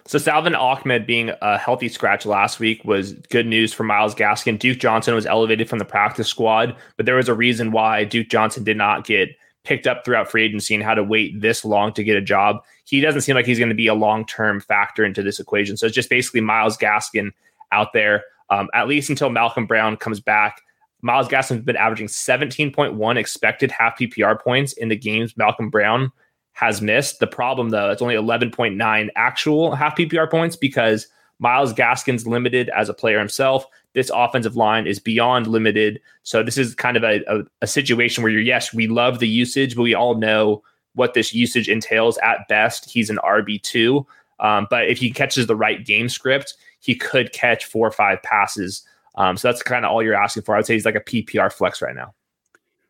So 0.06 0.18
Salvon 0.18 0.54
Ahmed 0.54 1.06
being 1.06 1.32
a 1.42 1.58
healthy 1.58 1.88
scratch 1.88 2.24
last 2.24 2.60
week 2.60 2.84
was 2.84 3.12
good 3.30 3.46
news 3.46 3.72
for 3.72 3.82
Miles 3.82 4.14
Gaskin. 4.14 4.58
Duke 4.58 4.78
Johnson 4.78 5.14
was 5.14 5.26
elevated 5.26 5.68
from 5.68 5.80
the 5.80 5.84
practice 5.84 6.28
squad, 6.28 6.76
but 6.96 7.06
there 7.06 7.16
was 7.16 7.28
a 7.28 7.34
reason 7.34 7.72
why 7.72 8.04
Duke 8.04 8.28
Johnson 8.28 8.62
did 8.62 8.76
not 8.76 9.04
get 9.04 9.30
picked 9.64 9.86
up 9.86 10.04
throughout 10.04 10.30
free 10.30 10.44
agency 10.44 10.74
and 10.74 10.84
had 10.84 10.94
to 10.94 11.04
wait 11.04 11.40
this 11.40 11.64
long 11.64 11.92
to 11.94 12.04
get 12.04 12.16
a 12.16 12.22
job. 12.22 12.62
He 12.84 13.00
doesn't 13.00 13.22
seem 13.22 13.34
like 13.34 13.46
he's 13.46 13.58
going 13.58 13.70
to 13.70 13.74
be 13.74 13.86
a 13.86 13.94
long 13.94 14.26
term 14.26 14.60
factor 14.60 15.04
into 15.04 15.22
this 15.22 15.40
equation. 15.40 15.76
So 15.76 15.86
it's 15.86 15.94
just 15.94 16.10
basically 16.10 16.42
Miles 16.42 16.76
Gaskin 16.76 17.30
out 17.72 17.92
there, 17.92 18.24
um, 18.50 18.68
at 18.74 18.86
least 18.86 19.10
until 19.10 19.30
Malcolm 19.30 19.66
Brown 19.66 19.96
comes 19.96 20.20
back. 20.20 20.60
Miles 21.02 21.28
Gaskin's 21.28 21.64
been 21.64 21.76
averaging 21.76 22.06
17.1 22.06 23.16
expected 23.16 23.70
half 23.70 23.98
PPR 23.98 24.40
points 24.40 24.72
in 24.74 24.88
the 24.88 24.96
games 24.96 25.36
Malcolm 25.36 25.68
Brown 25.68 26.12
has 26.52 26.80
missed. 26.80 27.18
The 27.18 27.26
problem, 27.26 27.70
though, 27.70 27.90
it's 27.90 28.00
only 28.00 28.14
11.9 28.14 29.08
actual 29.16 29.74
half 29.74 29.96
PPR 29.96 30.30
points 30.30 30.56
because 30.56 31.08
Miles 31.38 31.74
Gaskin's 31.74 32.26
limited 32.26 32.70
as 32.70 32.88
a 32.88 32.94
player 32.94 33.18
himself. 33.18 33.66
This 33.94 34.10
offensive 34.14 34.56
line 34.56 34.86
is 34.86 34.98
beyond 34.98 35.46
limited. 35.46 36.00
So 36.22 36.42
this 36.42 36.58
is 36.58 36.74
kind 36.74 36.96
of 36.96 37.04
a, 37.04 37.22
a, 37.26 37.44
a 37.62 37.66
situation 37.66 38.22
where 38.22 38.32
you're, 38.32 38.42
yes, 38.42 38.74
we 38.74 38.86
love 38.86 39.18
the 39.18 39.28
usage, 39.28 39.76
but 39.76 39.82
we 39.82 39.94
all 39.94 40.16
know 40.16 40.62
what 40.94 41.14
this 41.14 41.32
usage 41.32 41.68
entails. 41.68 42.18
At 42.18 42.46
best, 42.48 42.90
he's 42.90 43.10
an 43.10 43.18
RB2. 43.24 44.04
Um, 44.40 44.66
but 44.68 44.88
if 44.88 44.98
he 44.98 45.10
catches 45.10 45.46
the 45.46 45.56
right 45.56 45.84
game 45.84 46.08
script, 46.08 46.54
he 46.80 46.94
could 46.94 47.32
catch 47.32 47.64
four 47.64 47.86
or 47.86 47.92
five 47.92 48.22
passes 48.22 48.84
um, 49.16 49.36
so 49.36 49.48
that's 49.48 49.62
kind 49.62 49.84
of 49.84 49.92
all 49.92 50.02
you're 50.02 50.14
asking 50.14 50.42
for. 50.42 50.54
I 50.54 50.58
would 50.58 50.66
say 50.66 50.74
he's 50.74 50.84
like 50.84 50.96
a 50.96 51.00
PPR 51.00 51.52
flex 51.52 51.80
right 51.80 51.94
now. 51.94 52.14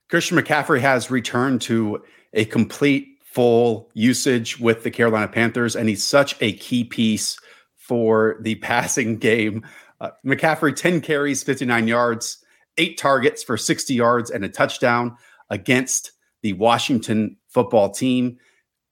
Christian 0.09 0.39
McCaffrey 0.39 0.81
has 0.81 1.11
returned 1.11 1.61
to 1.63 2.03
a 2.33 2.45
complete 2.45 3.19
full 3.25 3.91
usage 3.95 4.59
with 4.61 4.85
the 4.85 4.91
Carolina 4.91 5.29
Panthers, 5.29 5.77
and 5.77 5.89
he's 5.89 6.05
such 6.05 6.37
a 6.41 6.53
key 6.55 6.85
piece 6.85 7.39
for 7.77 8.37
the 8.41 8.55
passing 8.57 9.17
game. 9.19 9.65
Uh, 10.01 10.11
McCaffrey, 10.25 10.75
10 10.75 11.01
carries, 11.01 11.43
59 11.43 11.89
yards, 11.89 12.45
eight 12.79 12.99
targets 12.99 13.43
for 13.43 13.57
60 13.57 13.95
yards 13.95 14.31
and 14.31 14.45
a 14.45 14.49
touchdown 14.49 15.17
against 15.51 16.13
the 16.43 16.53
Washington 16.55 17.37
football 17.49 17.91
team. 17.91 18.39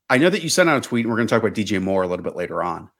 I 0.09 0.19
know 0.19 0.31
that 0.31 0.43
you 0.43 0.49
sent 0.49 0.69
out 0.69 0.79
a 0.79 0.81
tweet, 0.81 1.05
and 1.05 1.11
we're 1.11 1.17
going 1.17 1.29
to 1.29 1.35
talk 1.35 1.43
about 1.43 1.57
DJ 1.57 1.83
Moore 1.83 2.03
a 2.03 2.07
little 2.07 2.25
bit 2.25 2.37
later 2.37 2.63
on 2.63 2.91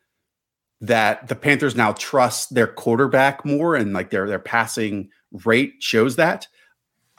that 0.83 1.29
the 1.29 1.37
Panthers 1.37 1.77
now 1.77 1.93
trust 1.93 2.55
their 2.55 2.67
quarterback 2.67 3.45
more 3.45 3.77
and 3.77 3.93
like 3.93 4.11
their 4.11 4.27
their 4.27 4.41
passing 4.41 5.09
rate 5.45 5.75
shows 5.79 6.17
that. 6.17 6.49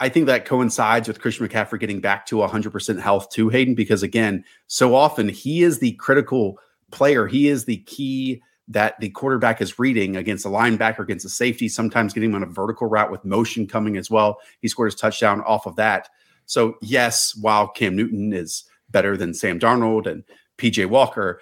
I 0.00 0.08
think 0.10 0.26
that 0.26 0.44
coincides 0.44 1.08
with 1.08 1.20
Christian 1.20 1.48
McCaffrey 1.48 1.80
getting 1.80 2.00
back 2.00 2.26
to 2.26 2.36
100% 2.36 3.00
health 3.00 3.30
too, 3.30 3.48
Hayden, 3.48 3.74
because 3.74 4.02
again, 4.02 4.44
so 4.66 4.94
often 4.94 5.28
he 5.28 5.62
is 5.62 5.78
the 5.78 5.92
critical 5.92 6.58
player. 6.90 7.26
He 7.26 7.48
is 7.48 7.64
the 7.64 7.78
key 7.78 8.42
that 8.68 8.98
the 9.00 9.10
quarterback 9.10 9.60
is 9.60 9.78
reading 9.78 10.16
against 10.16 10.46
a 10.46 10.48
linebacker, 10.48 11.00
against 11.00 11.26
a 11.26 11.28
safety, 11.28 11.68
sometimes 11.68 12.12
getting 12.12 12.30
him 12.30 12.36
on 12.36 12.42
a 12.42 12.46
vertical 12.46 12.86
route 12.86 13.10
with 13.10 13.24
motion 13.24 13.66
coming 13.66 13.96
as 13.96 14.10
well. 14.10 14.38
He 14.60 14.68
scored 14.68 14.92
his 14.92 15.00
touchdown 15.00 15.42
off 15.42 15.66
of 15.66 15.76
that. 15.76 16.08
So, 16.46 16.76
yes, 16.80 17.36
while 17.40 17.68
Cam 17.68 17.96
Newton 17.96 18.32
is 18.32 18.64
better 18.90 19.16
than 19.16 19.34
Sam 19.34 19.58
Darnold 19.58 20.06
and 20.06 20.24
PJ 20.58 20.86
Walker, 20.88 21.40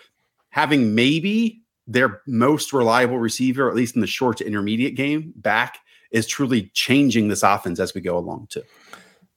having 0.50 0.94
maybe 0.94 1.62
their 1.86 2.22
most 2.26 2.72
reliable 2.72 3.18
receiver, 3.18 3.68
at 3.68 3.76
least 3.76 3.94
in 3.94 4.00
the 4.00 4.06
short 4.06 4.38
to 4.38 4.46
intermediate 4.46 4.96
game, 4.96 5.32
back 5.36 5.78
is 6.10 6.26
truly 6.26 6.70
changing 6.74 7.28
this 7.28 7.42
offense 7.42 7.80
as 7.80 7.94
we 7.94 8.00
go 8.00 8.16
along 8.16 8.46
too. 8.50 8.62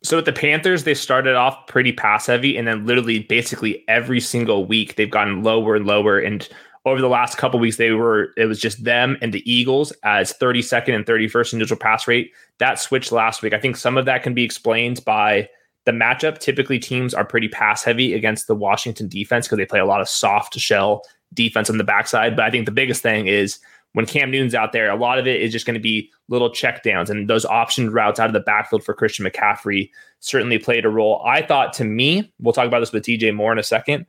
So 0.03 0.17
with 0.17 0.25
the 0.25 0.33
Panthers, 0.33 0.83
they 0.83 0.93
started 0.93 1.35
off 1.35 1.65
pretty 1.65 1.91
pass 1.91 2.27
heavy, 2.27 2.57
and 2.57 2.67
then 2.67 2.85
literally 2.85 3.19
basically 3.19 3.83
every 3.87 4.19
single 4.19 4.65
week 4.65 4.95
they've 4.95 5.09
gotten 5.09 5.41
lower 5.41 5.75
and 5.75 5.87
lower. 5.87 6.19
And 6.19 6.47
over 6.85 7.01
the 7.01 7.09
last 7.09 7.37
couple 7.37 7.59
weeks, 7.59 7.77
they 7.77 7.91
were 7.91 8.31
it 8.37 8.45
was 8.45 8.59
just 8.59 8.83
them 8.83 9.17
and 9.21 9.33
the 9.33 9.49
Eagles 9.51 9.91
as 10.03 10.33
32nd 10.33 10.95
and 10.95 11.05
31st 11.05 11.53
in 11.53 11.59
neutral 11.59 11.79
pass 11.79 12.07
rate. 12.07 12.31
That 12.59 12.79
switched 12.79 13.11
last 13.11 13.41
week. 13.41 13.53
I 13.53 13.59
think 13.59 13.75
some 13.75 13.97
of 13.97 14.05
that 14.05 14.23
can 14.23 14.33
be 14.33 14.43
explained 14.43 15.03
by 15.03 15.49
the 15.85 15.91
matchup. 15.91 16.37
Typically, 16.37 16.79
teams 16.79 17.13
are 17.13 17.25
pretty 17.25 17.47
pass 17.47 17.83
heavy 17.83 18.13
against 18.13 18.47
the 18.47 18.55
Washington 18.55 19.07
defense 19.07 19.47
because 19.47 19.57
they 19.57 19.65
play 19.65 19.79
a 19.79 19.85
lot 19.85 20.01
of 20.01 20.07
soft 20.07 20.57
shell 20.59 21.01
defense 21.33 21.69
on 21.69 21.77
the 21.77 21.83
backside. 21.83 22.35
But 22.35 22.45
I 22.45 22.51
think 22.51 22.65
the 22.65 22.71
biggest 22.71 23.01
thing 23.01 23.27
is 23.27 23.59
when 23.93 24.05
Cam 24.05 24.29
Newton's 24.29 24.53
out 24.53 24.71
there, 24.71 24.89
a 24.89 24.95
lot 24.95 25.17
of 25.17 25.25
it 25.25 25.41
is 25.41 25.51
just 25.51 25.65
going 25.65 25.75
to 25.75 25.79
be 25.79 26.11
little 26.27 26.49
checkdowns 26.49 27.09
and 27.09 27.29
those 27.29 27.45
option 27.45 27.91
routes 27.91 28.19
out 28.19 28.27
of 28.27 28.33
the 28.33 28.41
backfield 28.41 28.83
for 28.83 28.93
Christian 28.93 29.25
McCaffrey 29.25 29.89
certainly 30.19 30.59
played 30.59 30.85
a 30.85 30.89
role. 30.89 31.23
I 31.25 31.41
thought 31.41 31.73
to 31.73 31.83
me, 31.83 32.31
we'll 32.39 32.53
talk 32.53 32.67
about 32.67 32.81
this 32.81 32.91
with 32.91 33.05
DJ 33.05 33.33
Moore 33.33 33.51
in 33.51 33.57
a 33.57 33.63
second. 33.63 34.05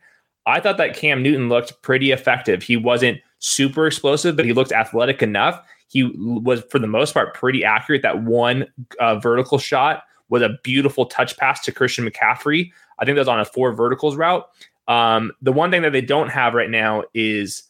I 0.47 0.61
thought 0.61 0.79
that 0.79 0.97
Cam 0.97 1.23
Newton 1.23 1.49
looked 1.49 1.83
pretty 1.83 2.13
effective. 2.13 2.63
He 2.63 2.77
wasn't 2.77 3.21
super 3.41 3.87
explosive, 3.87 4.37
but 4.37 4.45
he 4.45 4.53
looked 4.53 4.73
athletic 4.73 5.23
enough. 5.23 5.61
He 5.89 6.05
was, 6.05 6.63
for 6.71 6.79
the 6.79 6.87
most 6.87 7.13
part, 7.13 7.35
pretty 7.35 7.65
accurate. 7.65 8.03
That 8.03 8.23
one 8.23 8.67
uh, 9.01 9.19
vertical 9.19 9.59
shot 9.59 10.03
was 10.29 10.43
a 10.43 10.57
beautiful 10.63 11.07
touch 11.07 11.37
pass 11.37 11.63
to 11.65 11.73
Christian 11.73 12.09
McCaffrey. 12.09 12.71
I 12.99 13.05
think 13.05 13.17
that 13.17 13.21
was 13.21 13.29
on 13.29 13.41
a 13.41 13.45
four 13.45 13.73
verticals 13.73 14.17
route. 14.17 14.49
Um, 14.89 15.33
the 15.43 15.53
one 15.53 15.71
thing 15.71 15.83
that 15.83 15.93
they 15.93 16.01
don't 16.01 16.29
have 16.29 16.55
right 16.55 16.71
now 16.71 17.05
is 17.15 17.65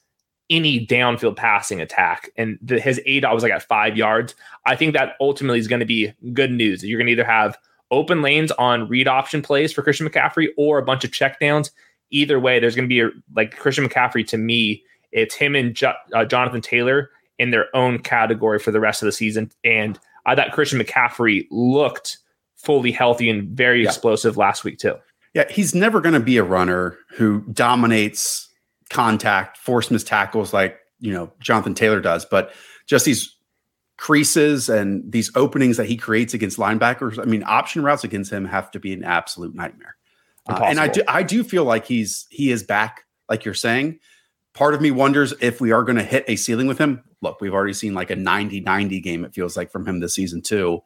any 0.49 0.87
downfield 0.87 1.37
passing 1.37 1.81
attack. 1.81 2.31
And 2.37 2.59
the, 2.63 2.79
his 2.79 3.01
ADOT 3.07 3.35
was 3.35 3.43
like 3.43 3.53
at 3.53 3.63
five 3.63 3.97
yards. 3.97 4.35
I 4.65 4.77
think 4.77 4.93
that 4.93 5.15
ultimately 5.21 5.59
is 5.59 5.69
going 5.69 5.81
to 5.81 5.87
be 5.87 6.13
good 6.33 6.53
news. 6.53 6.85
You're 6.85 6.99
going 6.99 7.07
to 7.07 7.13
either 7.13 7.25
have 7.25 7.59
open 7.91 8.23
lanes 8.23 8.53
on 8.53 8.89
read 8.89 9.09
option 9.09 9.43
plays 9.43 9.73
for 9.73 9.83
Christian 9.83 10.09
McCaffrey 10.09 10.49
or 10.57 10.79
a 10.79 10.85
bunch 10.85 11.05
of 11.05 11.11
checkdowns. 11.11 11.71
Either 12.11 12.39
way, 12.39 12.59
there's 12.59 12.77
going 12.77 12.89
to 12.89 12.89
be 12.89 13.01
a, 13.01 13.11
like 13.35 13.57
Christian 13.57 13.89
McCaffrey 13.89 14.27
to 14.29 14.39
me, 14.39 14.83
it's 15.13 15.35
him 15.35 15.55
and 15.55 15.75
jo- 15.75 15.95
uh, 16.15 16.25
Jonathan 16.25 16.61
Taylor 16.61 17.11
in 17.39 17.51
their 17.51 17.75
own 17.75 17.99
category 17.99 18.59
for 18.59 18.71
the 18.71 18.81
rest 18.81 19.03
of 19.03 19.07
the 19.07 19.13
season. 19.13 19.51
And 19.65 19.99
I 20.25 20.35
thought 20.35 20.53
Christian 20.53 20.81
McCaffrey 20.81 21.47
looked 21.51 22.19
fully 22.57 22.93
healthy 22.93 23.31
and 23.31 23.49
very 23.49 23.83
yeah. 23.83 23.89
explosive 23.89 24.37
last 24.37 24.65
week, 24.65 24.79
too. 24.79 24.97
Yeah, 25.35 25.51
he's 25.51 25.75
never 25.75 26.01
going 26.01 26.15
to 26.15 26.21
be 26.21 26.39
a 26.39 26.43
runner 26.43 26.97
who 27.11 27.43
dominates 27.53 28.49
contact, 28.89 29.59
force 29.59 29.91
missed 29.91 30.07
tackles 30.07 30.53
like, 30.53 30.79
you 30.99 31.13
know, 31.13 31.31
Jonathan 31.41 31.75
Taylor 31.75 32.01
does, 32.01 32.25
but 32.25 32.53
just 32.87 33.05
these 33.05 33.37
creases 33.99 34.69
and 34.69 35.11
these 35.11 35.31
openings 35.35 35.77
that 35.77 35.87
he 35.87 35.97
creates 35.97 36.35
against 36.35 36.59
linebackers. 36.59 37.19
I 37.19 37.25
mean, 37.25 37.43
option 37.47 37.83
routes 37.83 38.05
against 38.05 38.33
him 38.33 38.45
have 38.47 38.71
to 38.73 38.81
be 38.81 38.93
an 38.93 39.05
absolute 39.05 39.55
nightmare. 39.55 39.97
Uh, 40.49 40.65
and 40.65 40.79
I 40.79 40.89
do, 40.89 41.03
I 41.09 41.23
do 41.23 41.43
feel 41.43 41.65
like 41.65 41.87
he's 41.87 42.27
he 42.31 42.51
is 42.51 42.63
back, 42.63 43.05
like 43.29 43.45
you're 43.45 43.55
saying. 43.55 43.99
Part 44.55 44.75
of 44.75 44.81
me 44.81 44.91
wonders 44.91 45.35
if 45.41 45.61
we 45.61 45.73
are 45.73 45.83
going 45.83 45.97
to 45.97 46.03
hit 46.03 46.25
a 46.29 46.37
ceiling 46.37 46.67
with 46.67 46.79
him. 46.79 47.05
Look, 47.21 47.41
we've 47.41 47.53
already 47.53 47.75
seen 47.75 47.93
like 47.93 48.11
a 48.11 48.17
90-90 48.17 49.03
game, 49.03 49.25
it 49.25 49.35
feels 49.35 49.55
like, 49.55 49.71
from 49.71 49.87
him 49.87 50.01
this 50.01 50.15
season 50.15 50.41
too. 50.41 50.81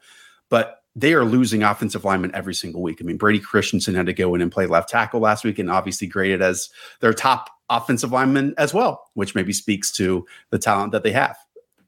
But 0.48 0.80
they 0.96 1.14
are 1.14 1.24
losing 1.24 1.62
offensive 1.62 2.04
linemen 2.04 2.34
every 2.34 2.54
single 2.54 2.82
week. 2.82 2.98
I 3.00 3.04
mean, 3.04 3.16
Brady 3.16 3.38
Christensen 3.38 3.94
had 3.94 4.06
to 4.06 4.12
go 4.12 4.34
in 4.34 4.40
and 4.40 4.50
play 4.50 4.66
left 4.66 4.88
tackle 4.88 5.20
last 5.20 5.44
week 5.44 5.58
and 5.58 5.70
obviously 5.70 6.08
graded 6.08 6.42
as 6.42 6.68
their 7.00 7.12
top 7.12 7.48
offensive 7.68 8.10
lineman 8.10 8.54
as 8.58 8.74
well, 8.74 9.08
which 9.14 9.36
maybe 9.36 9.52
speaks 9.52 9.92
to 9.92 10.26
the 10.50 10.58
talent 10.58 10.90
that 10.92 11.04
they 11.04 11.12
have. 11.12 11.36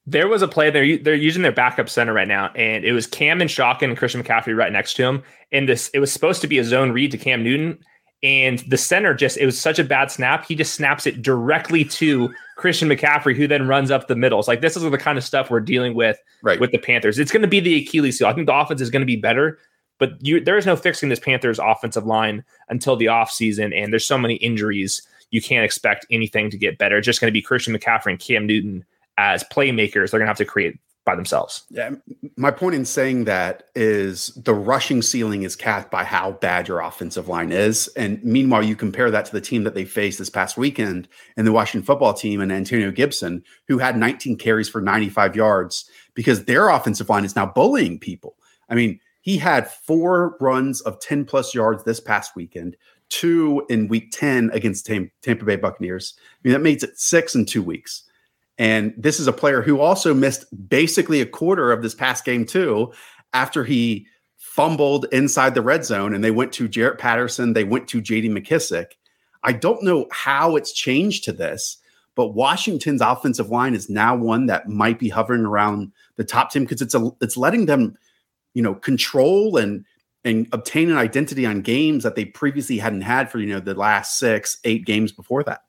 There 0.04 0.26
was 0.26 0.42
a 0.42 0.48
play 0.48 0.70
they're 0.70 0.98
they're 0.98 1.14
using 1.14 1.42
their 1.42 1.52
backup 1.52 1.88
center 1.88 2.12
right 2.12 2.26
now, 2.26 2.48
and 2.54 2.84
it 2.84 2.92
was 2.92 3.06
Cam 3.06 3.40
and 3.40 3.50
Shotgun 3.50 3.90
and 3.90 3.98
Christian 3.98 4.22
McCaffrey 4.22 4.56
right 4.56 4.72
next 4.72 4.94
to 4.94 5.04
him. 5.04 5.22
And 5.52 5.68
this 5.68 5.88
it 5.90 6.00
was 6.00 6.12
supposed 6.12 6.40
to 6.40 6.48
be 6.48 6.58
a 6.58 6.64
zone 6.64 6.90
read 6.90 7.12
to 7.12 7.18
Cam 7.18 7.44
Newton, 7.44 7.78
and 8.22 8.58
the 8.60 8.76
center 8.76 9.14
just 9.14 9.36
it 9.36 9.46
was 9.46 9.60
such 9.60 9.78
a 9.78 9.84
bad 9.84 10.10
snap. 10.10 10.44
He 10.44 10.54
just 10.54 10.74
snaps 10.74 11.06
it 11.06 11.22
directly 11.22 11.84
to 11.84 12.32
Christian 12.56 12.88
McCaffrey, 12.88 13.36
who 13.36 13.46
then 13.46 13.68
runs 13.68 13.90
up 13.90 14.08
the 14.08 14.16
middle. 14.16 14.38
It's 14.38 14.48
like 14.48 14.60
this 14.60 14.76
is 14.76 14.82
the 14.82 14.98
kind 14.98 15.18
of 15.18 15.24
stuff 15.24 15.50
we're 15.50 15.60
dealing 15.60 15.94
with 15.94 16.18
right. 16.42 16.58
with 16.58 16.72
the 16.72 16.78
Panthers. 16.78 17.18
It's 17.18 17.32
going 17.32 17.42
to 17.42 17.48
be 17.48 17.60
the 17.60 17.82
Achilles 17.82 18.18
heel. 18.18 18.28
I 18.28 18.32
think 18.32 18.46
the 18.46 18.54
offense 18.54 18.80
is 18.80 18.90
going 18.90 19.02
to 19.02 19.06
be 19.06 19.16
better, 19.16 19.58
but 19.98 20.14
you, 20.20 20.40
there 20.40 20.58
is 20.58 20.66
no 20.66 20.76
fixing 20.76 21.08
this 21.08 21.20
Panthers 21.20 21.60
offensive 21.60 22.06
line 22.06 22.44
until 22.68 22.96
the 22.96 23.06
offseason. 23.06 23.76
And 23.76 23.92
there's 23.92 24.06
so 24.06 24.18
many 24.18 24.34
injuries, 24.34 25.02
you 25.30 25.40
can't 25.40 25.64
expect 25.64 26.06
anything 26.10 26.50
to 26.50 26.58
get 26.58 26.78
better. 26.78 26.98
It's 26.98 27.06
just 27.06 27.20
going 27.20 27.30
to 27.30 27.32
be 27.32 27.42
Christian 27.42 27.76
McCaffrey 27.76 28.10
and 28.10 28.18
Cam 28.18 28.46
Newton 28.46 28.84
as 29.18 29.44
playmakers. 29.44 30.10
They're 30.10 30.20
going 30.20 30.26
to 30.26 30.30
have 30.30 30.36
to 30.38 30.44
create 30.44 30.78
by 31.04 31.16
themselves. 31.16 31.64
Yeah, 31.70 31.90
my 32.36 32.52
point 32.52 32.76
in 32.76 32.84
saying 32.84 33.24
that 33.24 33.64
is 33.74 34.28
the 34.36 34.54
rushing 34.54 35.02
ceiling 35.02 35.42
is 35.42 35.56
capped 35.56 35.90
by 35.90 36.04
how 36.04 36.32
bad 36.32 36.68
your 36.68 36.80
offensive 36.80 37.28
line 37.28 37.50
is, 37.50 37.88
and 37.96 38.22
meanwhile 38.22 38.62
you 38.62 38.76
compare 38.76 39.10
that 39.10 39.24
to 39.26 39.32
the 39.32 39.40
team 39.40 39.64
that 39.64 39.74
they 39.74 39.84
faced 39.84 40.20
this 40.20 40.30
past 40.30 40.56
weekend 40.56 41.08
in 41.36 41.44
the 41.44 41.52
Washington 41.52 41.84
football 41.84 42.14
team 42.14 42.40
and 42.40 42.52
Antonio 42.52 42.92
Gibson, 42.92 43.42
who 43.66 43.78
had 43.78 43.96
19 43.96 44.36
carries 44.36 44.68
for 44.68 44.80
95 44.80 45.34
yards 45.34 45.90
because 46.14 46.44
their 46.44 46.68
offensive 46.68 47.08
line 47.08 47.24
is 47.24 47.34
now 47.34 47.46
bullying 47.46 47.98
people. 47.98 48.36
I 48.68 48.76
mean, 48.76 49.00
he 49.22 49.38
had 49.38 49.70
four 49.70 50.36
runs 50.40 50.80
of 50.82 51.00
10 51.00 51.24
plus 51.24 51.54
yards 51.54 51.82
this 51.82 52.00
past 52.00 52.36
weekend, 52.36 52.76
two 53.08 53.64
in 53.68 53.88
week 53.88 54.12
10 54.12 54.50
against 54.52 54.86
Tampa 54.86 55.44
Bay 55.44 55.56
Buccaneers. 55.56 56.14
I 56.16 56.38
mean, 56.44 56.52
that 56.52 56.60
makes 56.60 56.82
it 56.82 56.98
six 56.98 57.34
in 57.34 57.44
two 57.44 57.62
weeks. 57.62 58.04
And 58.58 58.94
this 58.96 59.18
is 59.18 59.26
a 59.26 59.32
player 59.32 59.62
who 59.62 59.80
also 59.80 60.14
missed 60.14 60.44
basically 60.68 61.20
a 61.20 61.26
quarter 61.26 61.72
of 61.72 61.82
this 61.82 61.94
past 61.94 62.24
game, 62.24 62.44
too, 62.44 62.92
after 63.32 63.64
he 63.64 64.06
fumbled 64.36 65.06
inside 65.12 65.54
the 65.54 65.62
red 65.62 65.84
zone 65.84 66.12
and 66.14 66.22
they 66.22 66.30
went 66.30 66.52
to 66.52 66.68
Jaret 66.68 66.98
Patterson, 66.98 67.54
they 67.54 67.64
went 67.64 67.88
to 67.88 68.02
JD 68.02 68.30
McKissick. 68.30 68.92
I 69.42 69.52
don't 69.52 69.82
know 69.82 70.06
how 70.10 70.56
it's 70.56 70.72
changed 70.72 71.24
to 71.24 71.32
this, 71.32 71.78
but 72.14 72.34
Washington's 72.34 73.00
offensive 73.00 73.48
line 73.48 73.74
is 73.74 73.88
now 73.88 74.14
one 74.14 74.46
that 74.46 74.68
might 74.68 74.98
be 74.98 75.08
hovering 75.08 75.44
around 75.44 75.92
the 76.16 76.24
top 76.24 76.50
10 76.50 76.62
because 76.64 76.82
it's 76.82 76.94
a 76.94 77.10
it's 77.20 77.36
letting 77.36 77.66
them, 77.66 77.96
you 78.54 78.62
know, 78.62 78.74
control 78.74 79.56
and 79.56 79.84
and 80.24 80.46
obtain 80.52 80.90
an 80.90 80.98
identity 80.98 81.46
on 81.46 81.62
games 81.62 82.04
that 82.04 82.14
they 82.14 82.24
previously 82.24 82.78
hadn't 82.78 83.00
had 83.00 83.30
for, 83.30 83.38
you 83.38 83.46
know, 83.46 83.60
the 83.60 83.74
last 83.74 84.18
six, 84.18 84.58
eight 84.64 84.84
games 84.84 85.10
before 85.10 85.42
that. 85.42 85.62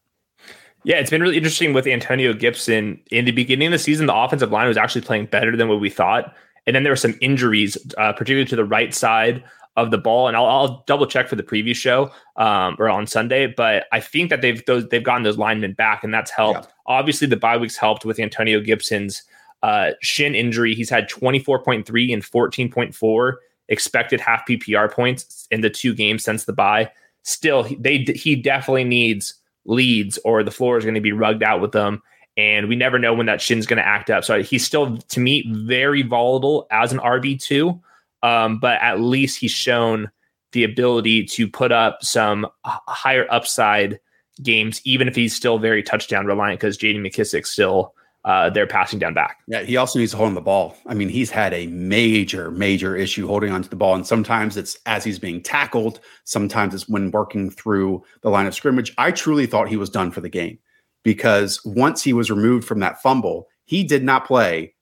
Yeah, 0.83 0.97
it's 0.97 1.09
been 1.09 1.21
really 1.21 1.37
interesting 1.37 1.73
with 1.73 1.87
Antonio 1.87 2.33
Gibson. 2.33 2.99
In 3.09 3.25
the 3.25 3.31
beginning 3.31 3.67
of 3.67 3.71
the 3.71 3.79
season, 3.79 4.05
the 4.05 4.15
offensive 4.15 4.51
line 4.51 4.67
was 4.67 4.77
actually 4.77 5.01
playing 5.01 5.27
better 5.27 5.55
than 5.55 5.69
what 5.69 5.79
we 5.79 5.89
thought. 5.89 6.35
And 6.67 6.75
then 6.75 6.83
there 6.83 6.91
were 6.91 6.97
some 6.97 7.17
injuries, 7.21 7.77
uh, 7.97 8.13
particularly 8.13 8.45
to 8.47 8.55
the 8.55 8.65
right 8.65 8.93
side 8.93 9.43
of 9.75 9.91
the 9.91 9.97
ball. 9.97 10.27
And 10.27 10.37
I'll, 10.37 10.45
I'll 10.45 10.83
double 10.85 11.05
check 11.05 11.27
for 11.27 11.35
the 11.35 11.43
previous 11.43 11.77
show 11.77 12.11
um, 12.35 12.75
or 12.79 12.89
on 12.89 13.07
Sunday, 13.07 13.47
but 13.47 13.85
I 13.91 13.99
think 13.99 14.29
that 14.29 14.41
they've 14.41 14.63
those, 14.65 14.87
they've 14.89 15.03
gotten 15.03 15.23
those 15.23 15.37
linemen 15.37 15.73
back, 15.73 16.03
and 16.03 16.13
that's 16.13 16.31
helped. 16.31 16.65
Yeah. 16.65 16.71
Obviously, 16.85 17.27
the 17.27 17.37
bye 17.37 17.57
weeks 17.57 17.75
helped 17.75 18.05
with 18.05 18.19
Antonio 18.19 18.59
Gibson's 18.59 19.23
uh, 19.63 19.91
shin 20.01 20.35
injury. 20.35 20.75
He's 20.75 20.89
had 20.89 21.09
24.3 21.09 22.13
and 22.13 22.23
14.4 22.23 23.33
expected 23.69 24.19
half 24.19 24.45
PPR 24.47 24.91
points 24.91 25.47
in 25.49 25.61
the 25.61 25.69
two 25.69 25.95
games 25.95 26.23
since 26.23 26.43
the 26.43 26.53
bye. 26.53 26.91
Still, 27.23 27.63
they 27.79 27.99
he 27.99 28.35
definitely 28.35 28.83
needs 28.83 29.35
leads 29.65 30.17
or 30.25 30.43
the 30.43 30.51
floor 30.51 30.77
is 30.77 30.85
going 30.85 30.95
to 30.95 31.01
be 31.01 31.11
rugged 31.11 31.43
out 31.43 31.61
with 31.61 31.71
them. 31.71 32.01
And 32.35 32.67
we 32.67 32.75
never 32.75 32.97
know 32.97 33.13
when 33.13 33.27
that 33.27 33.41
shin's 33.41 33.67
going 33.67 33.77
to 33.77 33.87
act 33.87 34.09
up. 34.09 34.23
So 34.23 34.41
he's 34.41 34.65
still, 34.65 34.97
to 34.97 35.19
me, 35.19 35.45
very 35.49 36.01
volatile 36.01 36.67
as 36.71 36.91
an 36.91 36.99
RB2. 36.99 37.79
Um, 38.23 38.59
but 38.59 38.81
at 38.81 38.99
least 38.99 39.39
he's 39.39 39.51
shown 39.51 40.09
the 40.53 40.63
ability 40.63 41.25
to 41.25 41.47
put 41.47 41.71
up 41.71 42.03
some 42.03 42.47
higher 42.65 43.27
upside 43.29 43.99
games, 44.41 44.81
even 44.85 45.07
if 45.07 45.15
he's 45.15 45.35
still 45.35 45.59
very 45.59 45.83
touchdown 45.83 46.25
reliant 46.25 46.59
because 46.59 46.77
JD 46.77 46.99
McKissick 46.99 47.45
still 47.45 47.93
uh, 48.25 48.49
they're 48.49 48.67
passing 48.67 48.99
down 48.99 49.13
back. 49.13 49.39
Yeah, 49.47 49.63
he 49.63 49.75
also 49.75 49.99
needs 49.99 50.11
to 50.11 50.17
hold 50.17 50.29
on 50.29 50.35
the 50.35 50.41
ball. 50.41 50.77
I 50.85 50.93
mean, 50.93 51.09
he's 51.09 51.29
had 51.29 51.53
a 51.53 51.67
major, 51.67 52.51
major 52.51 52.95
issue 52.95 53.27
holding 53.27 53.51
onto 53.51 53.67
the 53.67 53.75
ball. 53.75 53.95
And 53.95 54.07
sometimes 54.07 54.55
it's 54.55 54.77
as 54.85 55.03
he's 55.03 55.19
being 55.19 55.41
tackled, 55.41 55.99
sometimes 56.23 56.73
it's 56.73 56.87
when 56.87 57.11
working 57.11 57.49
through 57.49 58.03
the 58.21 58.29
line 58.29 58.45
of 58.45 58.55
scrimmage. 58.55 58.93
I 58.97 59.11
truly 59.11 59.45
thought 59.45 59.67
he 59.67 59.77
was 59.77 59.89
done 59.89 60.11
for 60.11 60.21
the 60.21 60.29
game 60.29 60.57
because 61.03 61.63
once 61.65 62.01
he 62.01 62.13
was 62.13 62.31
removed 62.31 62.65
from 62.65 62.79
that 62.79 63.01
fumble, 63.01 63.47
he 63.65 63.83
did 63.83 64.03
not 64.03 64.25
play. 64.25 64.73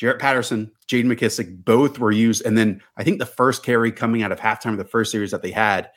Jaret 0.00 0.18
Patterson, 0.18 0.72
JD 0.88 1.04
McKissick, 1.04 1.64
both 1.64 1.98
were 1.98 2.10
used. 2.10 2.44
And 2.46 2.56
then 2.56 2.80
I 2.96 3.04
think 3.04 3.18
the 3.18 3.26
first 3.26 3.62
carry 3.62 3.92
coming 3.92 4.22
out 4.22 4.32
of 4.32 4.40
halftime 4.40 4.72
of 4.72 4.78
the 4.78 4.84
first 4.84 5.12
series 5.12 5.30
that 5.30 5.42
they 5.42 5.50
had, 5.50 5.90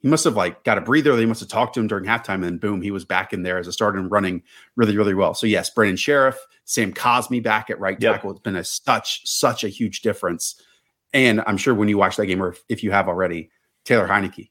he 0.00 0.08
must 0.08 0.24
have 0.24 0.36
like 0.36 0.62
got 0.64 0.78
a 0.78 0.82
breather. 0.82 1.16
They 1.16 1.26
must 1.26 1.40
have 1.40 1.48
talked 1.48 1.74
to 1.74 1.80
him 1.80 1.86
during 1.86 2.04
halftime, 2.04 2.46
and 2.46 2.60
boom, 2.60 2.82
he 2.82 2.90
was 2.90 3.04
back 3.04 3.32
in 3.32 3.42
there 3.42 3.58
as 3.58 3.66
a 3.66 3.72
starter 3.72 3.98
and 3.98 4.10
running 4.10 4.42
really, 4.76 4.96
really 4.96 5.14
well. 5.14 5.34
So 5.34 5.46
yes, 5.46 5.70
Brandon 5.70 5.96
Scherff, 5.96 6.36
Sam 6.64 6.92
Cosmi 6.92 7.42
back 7.42 7.70
at 7.70 7.80
right 7.80 7.98
tackle. 7.98 8.30
It's 8.30 8.40
been 8.40 8.56
a 8.56 8.64
such 8.64 9.26
such 9.26 9.64
a 9.64 9.68
huge 9.68 10.02
difference. 10.02 10.60
And 11.12 11.42
I'm 11.46 11.56
sure 11.56 11.74
when 11.74 11.88
you 11.88 11.98
watch 11.98 12.16
that 12.16 12.26
game, 12.26 12.42
or 12.42 12.54
if 12.68 12.82
you 12.82 12.90
have 12.90 13.08
already, 13.08 13.50
Taylor 13.84 14.06
Heinicke. 14.06 14.50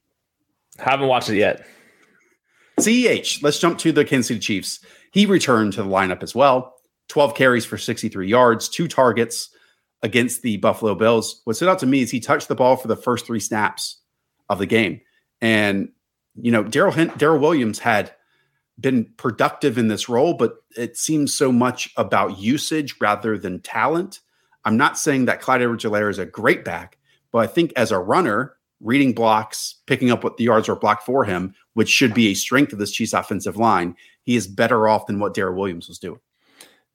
Haven't 0.78 1.06
watched 1.06 1.30
it 1.30 1.36
yet. 1.36 1.66
CEH. 2.80 3.42
Let's 3.42 3.58
jump 3.58 3.78
to 3.78 3.92
the 3.92 4.04
Kansas 4.04 4.28
City 4.28 4.40
Chiefs. 4.40 4.80
He 5.12 5.26
returned 5.26 5.74
to 5.74 5.82
the 5.82 5.88
lineup 5.88 6.22
as 6.22 6.34
well. 6.34 6.74
12 7.08 7.34
carries 7.34 7.64
for 7.64 7.78
63 7.78 8.28
yards, 8.28 8.68
two 8.68 8.88
targets 8.88 9.50
against 10.02 10.42
the 10.42 10.56
Buffalo 10.58 10.94
Bills. 10.94 11.40
What 11.44 11.56
stood 11.56 11.68
out 11.68 11.78
to 11.78 11.86
me 11.86 12.02
is 12.02 12.10
he 12.10 12.20
touched 12.20 12.48
the 12.48 12.54
ball 12.54 12.76
for 12.76 12.88
the 12.88 12.96
first 12.96 13.26
three 13.26 13.40
snaps 13.40 14.00
of 14.48 14.58
the 14.58 14.66
game. 14.66 15.00
And 15.40 15.90
you 16.40 16.50
know, 16.50 16.62
Darrel 16.62 16.92
Darrel 17.16 17.38
Williams 17.38 17.78
had 17.78 18.12
been 18.78 19.06
productive 19.16 19.78
in 19.78 19.88
this 19.88 20.08
role, 20.08 20.34
but 20.34 20.56
it 20.76 20.96
seems 20.96 21.32
so 21.32 21.50
much 21.50 21.90
about 21.96 22.38
usage 22.38 22.94
rather 23.00 23.38
than 23.38 23.60
talent. 23.60 24.20
I'm 24.64 24.76
not 24.76 24.98
saying 24.98 25.26
that 25.26 25.40
Clyde 25.40 25.62
Edwards-Helaire 25.62 26.10
is 26.10 26.18
a 26.18 26.26
great 26.26 26.64
back, 26.64 26.98
but 27.32 27.38
I 27.38 27.46
think 27.46 27.72
as 27.76 27.90
a 27.90 27.98
runner, 27.98 28.56
reading 28.80 29.14
blocks, 29.14 29.76
picking 29.86 30.10
up 30.10 30.22
what 30.22 30.36
the 30.36 30.44
yards 30.44 30.68
are 30.68 30.76
blocked 30.76 31.04
for 31.04 31.24
him, 31.24 31.54
which 31.74 31.88
should 31.88 32.12
be 32.12 32.28
a 32.28 32.34
strength 32.34 32.72
of 32.72 32.78
this 32.78 32.92
Chiefs 32.92 33.14
offensive 33.14 33.56
line, 33.56 33.96
he 34.22 34.36
is 34.36 34.46
better 34.46 34.88
off 34.88 35.06
than 35.06 35.20
what 35.20 35.34
Darrel 35.34 35.56
Williams 35.56 35.88
was 35.88 35.98
doing. 35.98 36.20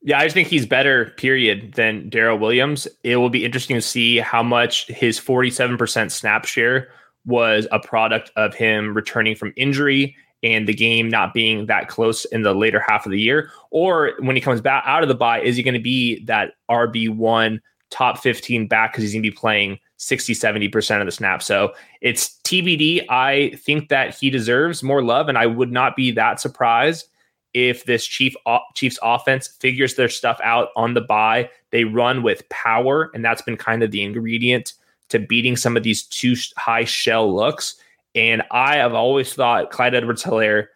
Yeah, 0.04 0.19
I 0.19 0.23
just 0.23 0.34
think 0.34 0.47
he's 0.47 0.65
better, 0.65 1.13
period, 1.17 1.73
than 1.73 2.10
Darrel 2.10 2.39
Williams. 2.39 2.88
It 3.04 3.17
will 3.17 3.30
be 3.30 3.45
interesting 3.45 3.75
to 3.75 3.82
see 3.82 4.17
how 4.17 4.43
much 4.43 4.88
his 4.88 5.19
47% 5.19 6.12
snap 6.12 6.45
share 6.45 6.89
was 7.25 7.67
a 7.71 7.79
product 7.79 8.31
of 8.36 8.53
him 8.53 8.93
returning 8.93 9.36
from 9.36 9.53
injury 9.55 10.15
and 10.43 10.67
the 10.67 10.73
game 10.73 11.07
not 11.10 11.34
being 11.34 11.67
that 11.67 11.88
close 11.88 12.25
in 12.25 12.41
the 12.41 12.53
later 12.53 12.84
half 12.88 13.05
of 13.05 13.12
the 13.12 13.19
year? 13.19 13.51
Or 13.69 14.13
when 14.19 14.36
he 14.36 14.41
comes 14.41 14.62
back 14.62 14.84
out 14.86 15.03
of 15.03 15.10
the 15.10 15.15
bye, 15.15 15.41
is 15.41 15.55
he 15.55 15.63
going 15.63 15.75
to 15.75 15.79
be 15.79 16.23
that 16.25 16.53
RB1 16.69 17.60
top 17.89 18.17
15 18.19 18.67
back 18.67 18.91
because 18.91 19.03
he's 19.03 19.13
going 19.13 19.23
to 19.23 19.29
be 19.29 19.36
playing 19.36 19.77
60, 19.97 20.34
70% 20.34 20.99
of 20.99 21.05
the 21.05 21.12
snap? 21.12 21.43
So 21.43 21.73
it's 22.01 22.39
TBD. 22.43 23.05
I 23.10 23.51
think 23.57 23.89
that 23.89 24.15
he 24.15 24.29
deserves 24.29 24.81
more 24.81 25.03
love, 25.03 25.29
and 25.29 25.38
I 25.38 25.45
would 25.45 25.71
not 25.71 25.95
be 25.95 26.12
that 26.12 26.39
surprised 26.39 27.07
if 27.53 27.84
this 27.84 28.05
Chief 28.05 28.34
Chiefs 28.75 28.97
offense 29.03 29.47
figures 29.47 29.95
their 29.95 30.10
stuff 30.10 30.39
out 30.43 30.69
on 30.75 30.93
the 30.93 31.01
bye. 31.01 31.49
They 31.71 31.84
run 31.84 32.23
with 32.23 32.47
power, 32.49 33.12
and 33.13 33.23
that's 33.23 33.41
been 33.41 33.57
kind 33.57 33.84
of 33.84 33.91
the 33.91 34.01
ingredient 34.01 34.73
to 35.12 35.19
beating 35.19 35.56
some 35.56 35.78
of 35.78 35.84
these 35.84 36.04
two 36.04 36.36
high 36.58 36.84
shell 36.84 37.34
looks. 37.34 37.76
And 38.15 38.43
I 38.52 38.78
have 38.78 38.93
always 38.93 39.34
thought 39.34 39.71
Clyde 39.71 39.95
Edwards 39.95 40.24
Helaire 40.24 40.67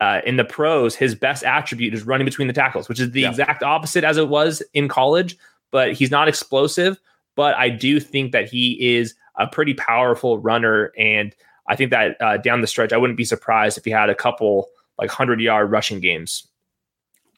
uh, 0.00 0.20
in 0.26 0.36
the 0.36 0.44
pros, 0.44 0.94
his 0.94 1.14
best 1.14 1.42
attribute 1.42 1.94
is 1.94 2.04
running 2.04 2.26
between 2.26 2.48
the 2.48 2.54
tackles, 2.54 2.88
which 2.88 3.00
is 3.00 3.12
the 3.12 3.22
yeah. 3.22 3.30
exact 3.30 3.62
opposite 3.62 4.04
as 4.04 4.18
it 4.18 4.28
was 4.28 4.62
in 4.74 4.88
college. 4.88 5.36
But 5.70 5.94
he's 5.94 6.10
not 6.10 6.28
explosive. 6.28 7.00
But 7.34 7.54
I 7.56 7.68
do 7.68 8.00
think 8.00 8.32
that 8.32 8.48
he 8.48 8.96
is 8.96 9.14
a 9.36 9.46
pretty 9.46 9.74
powerful 9.74 10.38
runner. 10.38 10.92
And 10.96 11.34
I 11.68 11.76
think 11.76 11.90
that 11.90 12.16
uh, 12.20 12.36
down 12.38 12.60
the 12.60 12.66
stretch, 12.66 12.92
I 12.92 12.96
wouldn't 12.96 13.16
be 13.16 13.24
surprised 13.24 13.78
if 13.78 13.84
he 13.84 13.90
had 13.90 14.10
a 14.10 14.14
couple 14.14 14.68
like 14.98 15.08
100 15.08 15.40
yard 15.40 15.70
rushing 15.70 16.00
games. 16.00 16.46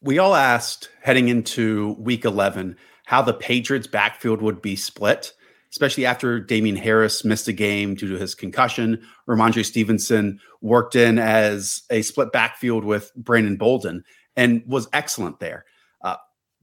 We 0.03 0.19
all 0.19 0.37
asked 0.37 0.91
heading 1.03 1.29
into 1.29 1.97
week 1.99 2.25
11 2.25 2.77
how 3.07 3.23
the 3.23 3.35
Patriots' 3.35 3.87
backfield 3.87 4.43
would 4.43 4.63
be 4.63 4.77
split 4.77 5.33
especially 5.71 6.07
after 6.07 6.41
Damien 6.41 6.77
Harris 6.77 7.25
missed 7.25 7.49
a 7.49 7.53
game 7.53 7.95
due 7.95 8.09
to 8.09 8.19
his 8.19 8.35
concussion. 8.35 9.03
Rhamondre 9.29 9.65
Stevenson 9.65 10.41
worked 10.61 10.97
in 10.97 11.19
as 11.19 11.83
a 11.91 12.03
split 12.03 12.33
backfield 12.33 12.85
with 12.85 13.13
Brandon 13.15 13.57
Bolden 13.57 14.05
and 14.37 14.63
was 14.67 14.89
excellent 14.93 15.41
there. 15.41 15.65
Uh, 16.03 16.17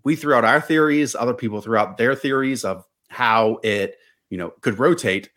we 0.03 0.15
threw 0.15 0.33
out 0.33 0.45
our 0.45 0.61
theories, 0.61 1.15
other 1.15 1.33
people 1.33 1.61
threw 1.61 1.77
out 1.77 1.97
their 1.97 2.15
theories 2.15 2.65
of 2.65 2.85
how 3.09 3.59
it, 3.63 3.97
you 4.29 4.37
know, 4.37 4.51
could 4.61 4.79
rotate. 4.79 5.29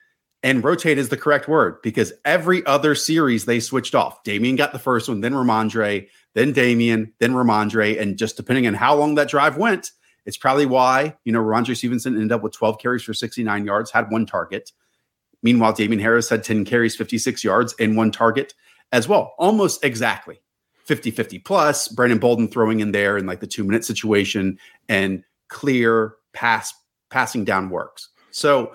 And 0.44 0.62
rotate 0.62 0.98
is 0.98 1.08
the 1.08 1.16
correct 1.16 1.48
word 1.48 1.82
because 1.82 2.12
every 2.24 2.64
other 2.64 2.94
series 2.94 3.44
they 3.44 3.58
switched 3.58 3.96
off. 3.96 4.22
Damien 4.22 4.54
got 4.54 4.72
the 4.72 4.78
first 4.78 5.08
one, 5.08 5.20
then 5.20 5.32
Rhamondre, 5.32 6.06
then 6.34 6.52
Damien, 6.52 7.12
then 7.18 7.32
Rhamondre. 7.32 8.00
And 8.00 8.16
just 8.16 8.36
depending 8.36 8.66
on 8.68 8.74
how 8.74 8.94
long 8.94 9.16
that 9.16 9.28
drive 9.28 9.56
went, 9.56 9.90
it's 10.28 10.36
probably 10.36 10.66
why, 10.66 11.16
you 11.24 11.32
know, 11.32 11.42
Rhamondre 11.42 11.74
Stevenson 11.74 12.14
ended 12.14 12.32
up 12.32 12.42
with 12.42 12.52
12 12.52 12.78
carries 12.78 13.02
for 13.02 13.14
69 13.14 13.64
yards, 13.64 13.90
had 13.90 14.10
one 14.10 14.26
target. 14.26 14.72
Meanwhile, 15.42 15.72
Damien 15.72 16.00
Harris 16.00 16.28
had 16.28 16.44
10 16.44 16.66
carries, 16.66 16.94
56 16.94 17.42
yards, 17.42 17.74
and 17.80 17.96
one 17.96 18.10
target 18.10 18.52
as 18.92 19.08
well. 19.08 19.32
Almost 19.38 19.82
exactly 19.82 20.42
50 20.84 21.12
50 21.12 21.38
plus. 21.38 21.88
Brandon 21.88 22.18
Bolden 22.18 22.46
throwing 22.46 22.80
in 22.80 22.92
there 22.92 23.16
in 23.16 23.24
like 23.24 23.40
the 23.40 23.46
two 23.46 23.64
minute 23.64 23.86
situation 23.86 24.58
and 24.86 25.24
clear 25.48 26.16
pass 26.34 26.74
passing 27.08 27.46
down 27.46 27.70
works. 27.70 28.10
So 28.30 28.74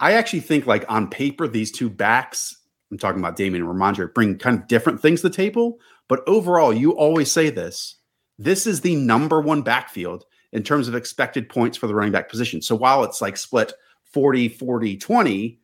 I 0.00 0.14
actually 0.14 0.40
think 0.40 0.66
like 0.66 0.84
on 0.88 1.08
paper, 1.08 1.46
these 1.46 1.70
two 1.70 1.88
backs, 1.88 2.56
I'm 2.90 2.98
talking 2.98 3.20
about 3.20 3.36
Damien 3.36 3.62
and 3.62 3.72
Rhamondre, 3.72 4.12
bring 4.12 4.36
kind 4.36 4.58
of 4.58 4.66
different 4.66 5.00
things 5.00 5.20
to 5.20 5.28
the 5.28 5.36
table. 5.36 5.78
But 6.08 6.26
overall, 6.26 6.72
you 6.72 6.90
always 6.90 7.30
say 7.30 7.50
this. 7.50 7.98
This 8.36 8.66
is 8.66 8.80
the 8.80 8.96
number 8.96 9.40
one 9.40 9.62
backfield 9.62 10.24
in 10.52 10.62
terms 10.62 10.88
of 10.88 10.94
expected 10.94 11.48
points 11.48 11.76
for 11.76 11.86
the 11.86 11.94
running 11.94 12.12
back 12.12 12.28
position. 12.28 12.60
So 12.62 12.74
while 12.74 13.04
it's 13.04 13.20
like 13.20 13.36
split 13.36 13.72
40, 14.04 14.48
40, 14.48 14.96
20, 14.96 15.60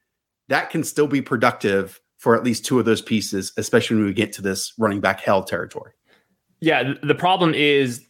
that 0.48 0.70
can 0.70 0.84
still 0.84 1.06
be 1.06 1.20
productive 1.20 2.00
for 2.18 2.36
at 2.36 2.44
least 2.44 2.64
two 2.64 2.78
of 2.78 2.84
those 2.84 3.02
pieces, 3.02 3.52
especially 3.56 3.96
when 3.96 4.06
we 4.06 4.12
get 4.12 4.32
to 4.34 4.42
this 4.42 4.72
running 4.78 5.00
back 5.00 5.20
hell 5.20 5.42
territory. 5.42 5.92
Yeah, 6.60 6.94
the 7.02 7.14
problem 7.14 7.54
is 7.54 8.04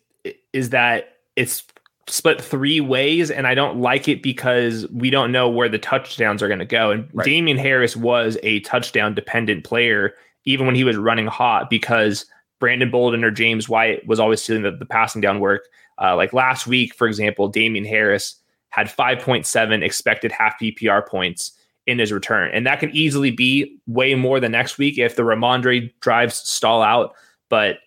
is 0.53 0.71
that 0.71 1.19
it's 1.37 1.65
split 2.09 2.41
three 2.41 2.81
ways, 2.81 3.31
and 3.31 3.47
I 3.47 3.55
don't 3.55 3.79
like 3.79 4.09
it 4.09 4.23
because 4.23 4.87
we 4.89 5.11
don't 5.11 5.33
know 5.33 5.49
where 5.49 5.69
the 5.69 5.79
touchdowns 5.79 6.43
are 6.43 6.49
going 6.49 6.61
to 6.61 6.65
go. 6.65 6.91
And 6.91 7.09
right. 7.12 7.25
Damien 7.25 7.59
Harris 7.59 7.97
was 7.97 8.39
a 8.43 8.61
touchdown 8.61 9.15
dependent 9.15 9.65
player, 9.65 10.15
even 10.45 10.67
when 10.67 10.75
he 10.75 10.85
was 10.85 10.97
running 10.97 11.27
hot, 11.27 11.69
because 11.69 12.27
Brandon 12.61 12.91
Bolden 12.91 13.25
or 13.25 13.31
James 13.31 13.69
White 13.69 14.07
was 14.07 14.21
always 14.21 14.45
doing 14.45 14.62
the, 14.62 14.71
the 14.71 14.87
passing 14.87 15.21
down 15.21 15.41
work. 15.41 15.65
Uh, 16.01 16.17
like 16.17 16.33
last 16.33 16.67
week, 16.67 16.95
for 16.95 17.07
example, 17.07 17.49
Damien 17.49 17.85
Harris 17.85 18.37
had 18.71 18.89
5.7 18.89 19.83
expected 19.83 20.33
half 20.33 20.59
PPR 20.61 21.07
points 21.07 21.53
in 21.87 21.99
his 21.99 22.13
return. 22.13 22.51
And 22.53 22.67
that 22.67 22.81
can 22.81 22.91
easily 22.91 23.31
be 23.31 23.79
way 23.87 24.15
more 24.15 24.41
than 24.41 24.53
next 24.53 24.77
week 24.77 24.99
if 24.99 25.17
the 25.17 25.23
Rhamondre 25.23 25.93
drives 26.01 26.37
stall 26.37 26.83
out. 26.83 27.15
But 27.49 27.79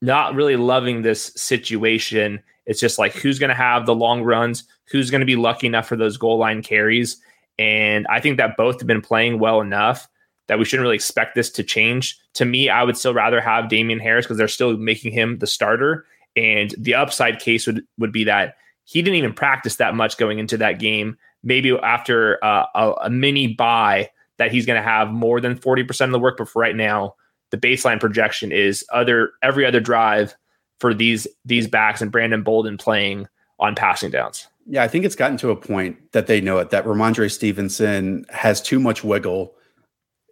not 0.00 0.34
really 0.34 0.56
loving 0.56 1.02
this 1.02 1.32
situation. 1.34 2.40
It's 2.66 2.80
just 2.80 2.98
like 2.98 3.12
who's 3.12 3.38
going 3.38 3.48
to 3.48 3.54
have 3.54 3.86
the 3.86 3.94
long 3.94 4.22
runs, 4.22 4.64
who's 4.90 5.10
going 5.10 5.20
to 5.20 5.26
be 5.26 5.36
lucky 5.36 5.66
enough 5.66 5.88
for 5.88 5.96
those 5.96 6.16
goal 6.16 6.38
line 6.38 6.62
carries. 6.62 7.20
And 7.58 8.06
I 8.08 8.20
think 8.20 8.36
that 8.36 8.56
both 8.56 8.78
have 8.80 8.86
been 8.86 9.02
playing 9.02 9.38
well 9.38 9.60
enough 9.60 10.08
that 10.46 10.58
we 10.58 10.64
shouldn't 10.64 10.84
really 10.84 10.94
expect 10.94 11.34
this 11.34 11.50
to 11.50 11.62
change. 11.62 12.18
To 12.34 12.44
me, 12.44 12.68
I 12.68 12.82
would 12.82 12.96
still 12.96 13.12
rather 13.12 13.40
have 13.40 13.68
Damien 13.68 13.98
Harris 13.98 14.24
because 14.24 14.38
they're 14.38 14.48
still 14.48 14.76
making 14.76 15.12
him 15.12 15.38
the 15.38 15.46
starter. 15.46 16.06
And 16.38 16.74
the 16.78 16.94
upside 16.94 17.40
case 17.40 17.66
would, 17.66 17.84
would 17.98 18.12
be 18.12 18.24
that 18.24 18.54
he 18.84 19.02
didn't 19.02 19.16
even 19.16 19.34
practice 19.34 19.76
that 19.76 19.94
much 19.94 20.16
going 20.16 20.38
into 20.38 20.56
that 20.58 20.78
game. 20.78 21.16
Maybe 21.42 21.76
after 21.76 22.42
uh, 22.44 22.66
a, 22.74 22.92
a 23.02 23.10
mini 23.10 23.48
bye, 23.48 24.10
that 24.38 24.52
he's 24.52 24.66
going 24.66 24.80
to 24.80 24.88
have 24.88 25.10
more 25.10 25.40
than 25.40 25.58
40% 25.58 26.04
of 26.06 26.12
the 26.12 26.18
work. 26.18 26.36
But 26.38 26.48
for 26.48 26.60
right 26.60 26.76
now, 26.76 27.14
the 27.50 27.56
baseline 27.56 28.00
projection 28.00 28.52
is 28.52 28.84
other 28.92 29.32
every 29.42 29.66
other 29.66 29.80
drive 29.80 30.34
for 30.80 30.94
these 30.94 31.26
these 31.44 31.66
backs 31.66 32.00
and 32.00 32.12
Brandon 32.12 32.42
Bolden 32.42 32.78
playing 32.78 33.26
on 33.58 33.74
passing 33.74 34.10
downs. 34.10 34.46
Yeah, 34.66 34.82
I 34.82 34.88
think 34.88 35.04
it's 35.04 35.16
gotten 35.16 35.38
to 35.38 35.50
a 35.50 35.56
point 35.56 36.12
that 36.12 36.26
they 36.26 36.40
know 36.40 36.58
it 36.58 36.70
that 36.70 36.84
Rhamondre 36.84 37.30
Stevenson 37.30 38.26
has 38.28 38.60
too 38.60 38.78
much 38.78 39.02
wiggle, 39.02 39.54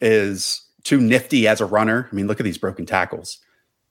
is 0.01 0.63
too 0.85 1.01
nifty 1.01 1.49
as 1.49 1.61
a 1.61 1.67
runner. 1.67 2.09
I 2.11 2.15
mean, 2.15 2.27
look 2.27 2.39
at 2.39 2.45
these 2.45 2.59
broken 2.59 2.87
tackles 2.87 3.39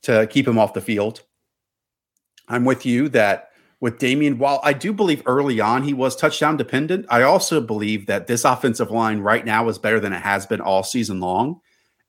to 0.03 0.27
keep 0.27 0.47
him 0.47 0.57
off 0.57 0.73
the 0.73 0.81
field. 0.81 1.23
I'm 2.47 2.65
with 2.65 2.85
you 2.85 3.09
that 3.09 3.49
with 3.79 3.99
Damien, 3.99 4.37
while 4.37 4.59
I 4.63 4.73
do 4.73 4.93
believe 4.93 5.21
early 5.25 5.59
on 5.59 5.83
he 5.83 5.93
was 5.93 6.15
touchdown 6.15 6.57
dependent, 6.57 7.05
I 7.09 7.23
also 7.23 7.61
believe 7.61 8.07
that 8.07 8.27
this 8.27 8.45
offensive 8.45 8.91
line 8.91 9.19
right 9.19 9.45
now 9.45 9.67
is 9.67 9.77
better 9.77 9.99
than 9.99 10.13
it 10.13 10.21
has 10.21 10.45
been 10.45 10.61
all 10.61 10.83
season 10.83 11.19
long. 11.19 11.59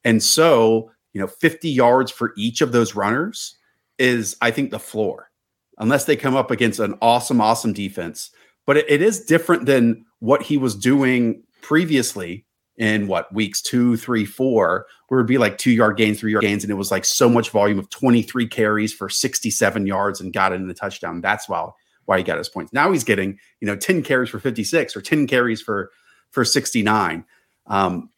And 0.04 0.22
so 0.22 0.90
you 1.16 1.20
know, 1.22 1.28
50 1.28 1.70
yards 1.70 2.10
for 2.10 2.34
each 2.36 2.60
of 2.60 2.72
those 2.72 2.94
runners 2.94 3.56
is, 3.98 4.36
I 4.42 4.50
think, 4.50 4.70
the 4.70 4.78
floor, 4.78 5.30
unless 5.78 6.04
they 6.04 6.14
come 6.14 6.36
up 6.36 6.50
against 6.50 6.78
an 6.78 6.98
awesome, 7.00 7.40
awesome 7.40 7.72
defense. 7.72 8.30
But 8.66 8.76
it, 8.76 8.84
it 8.90 9.00
is 9.00 9.24
different 9.24 9.64
than 9.64 10.04
what 10.18 10.42
he 10.42 10.58
was 10.58 10.74
doing 10.74 11.42
previously 11.62 12.44
in 12.76 13.06
what 13.06 13.32
weeks 13.32 13.62
two, 13.62 13.96
three, 13.96 14.26
four, 14.26 14.84
where 15.08 15.20
it'd 15.20 15.28
be 15.28 15.38
like 15.38 15.58
two 15.58 15.70
yard 15.70 15.96
gains, 15.96 16.20
three 16.20 16.32
yard 16.32 16.42
gains, 16.42 16.64
and 16.64 16.70
it 16.70 16.74
was 16.76 16.90
like 16.90 17.04
so 17.04 17.28
much 17.28 17.50
volume 17.50 17.78
of 17.78 17.90
23 17.90 18.46
carries 18.48 18.92
for 18.92 19.08
67 19.08 19.86
yards 19.86 20.20
and 20.20 20.32
got 20.32 20.52
it 20.52 20.56
in 20.56 20.68
the 20.68 20.74
touchdown. 20.74 21.20
That's 21.20 21.48
why 21.48 21.68
why 22.06 22.18
he 22.18 22.24
got 22.24 22.38
his 22.38 22.48
points. 22.48 22.72
Now 22.72 22.92
he's 22.92 23.04
getting, 23.04 23.38
you 23.60 23.66
know, 23.66 23.76
10 23.76 24.02
carries 24.02 24.30
for 24.30 24.38
56 24.38 24.96
or 24.96 25.00
10 25.00 25.26
carries 25.26 25.60
for 25.60 25.90
for 26.30 26.44
69. 26.44 27.24
Um, 27.66 28.10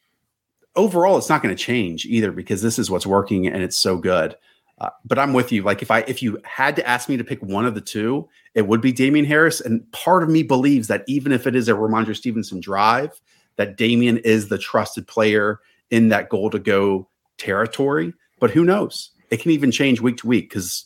overall, 0.75 1.17
it's 1.17 1.29
not 1.29 1.43
going 1.43 1.55
to 1.55 1.61
change 1.61 2.05
either 2.05 2.31
because 2.31 2.61
this 2.61 2.79
is 2.79 2.89
what's 2.89 3.05
working 3.05 3.47
and 3.47 3.61
it's 3.61 3.79
so 3.79 3.97
good. 3.97 4.35
Uh, 4.79 4.89
but 5.03 5.19
I'm 5.19 5.33
with 5.33 5.51
you. 5.51 5.63
Like 5.63 5.81
if 5.81 5.91
I 5.91 5.99
if 6.01 6.23
you 6.23 6.39
had 6.45 6.75
to 6.77 6.87
ask 6.87 7.09
me 7.09 7.17
to 7.17 7.23
pick 7.23 7.41
one 7.43 7.65
of 7.65 7.75
the 7.75 7.81
two, 7.81 8.29
it 8.55 8.67
would 8.67 8.79
be 8.79 8.93
Damien 8.93 9.25
Harris. 9.25 9.59
And 9.59 9.89
part 9.91 10.23
of 10.23 10.29
me 10.29 10.41
believes 10.41 10.87
that 10.87 11.03
even 11.07 11.31
if 11.33 11.45
it 11.45 11.55
is 11.55 11.67
a 11.67 11.73
Rhamondre 11.73 12.15
Stevenson 12.15 12.61
drive, 12.61 13.19
that 13.57 13.75
Damien 13.75 14.19
is 14.19 14.47
the 14.47 14.57
trusted 14.57 15.05
player 15.05 15.59
in 15.91 16.09
that 16.09 16.29
goal 16.29 16.49
to 16.49 16.59
go 16.59 17.07
territory. 17.37 18.13
But 18.39 18.51
who 18.51 18.63
knows? 18.63 19.11
It 19.31 19.41
can 19.41 19.51
even 19.51 19.71
change 19.71 20.01
week 20.01 20.17
to 20.17 20.27
week 20.27 20.49
because 20.49 20.85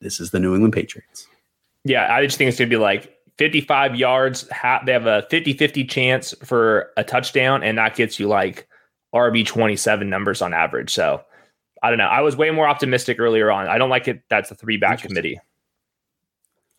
this 0.00 0.20
is 0.20 0.30
the 0.30 0.40
New 0.40 0.54
England 0.54 0.74
Patriots. 0.74 1.26
Yeah, 1.84 2.12
I 2.12 2.24
just 2.24 2.36
think 2.36 2.48
it's 2.48 2.58
going 2.58 2.68
to 2.68 2.76
be 2.76 2.80
like 2.80 3.16
55 3.38 3.96
yards. 3.96 4.48
they 4.84 4.92
have 4.92 5.06
a 5.06 5.26
50 5.30 5.54
50 5.54 5.84
chance 5.84 6.34
for 6.44 6.90
a 6.96 7.04
touchdown, 7.04 7.62
and 7.62 7.78
that 7.78 7.96
gets 7.96 8.18
you 8.18 8.28
like 8.28 8.68
RB 9.14 9.46
27 9.46 10.08
numbers 10.08 10.42
on 10.42 10.52
average. 10.52 10.90
So 10.90 11.22
I 11.82 11.88
don't 11.88 11.98
know. 11.98 12.04
I 12.04 12.20
was 12.20 12.36
way 12.36 12.50
more 12.50 12.68
optimistic 12.68 13.18
earlier 13.18 13.50
on. 13.50 13.66
I 13.66 13.78
don't 13.78 13.90
like 13.90 14.08
it. 14.08 14.22
That's 14.28 14.50
a 14.50 14.54
three 14.54 14.76
back 14.76 15.00
committee. 15.00 15.40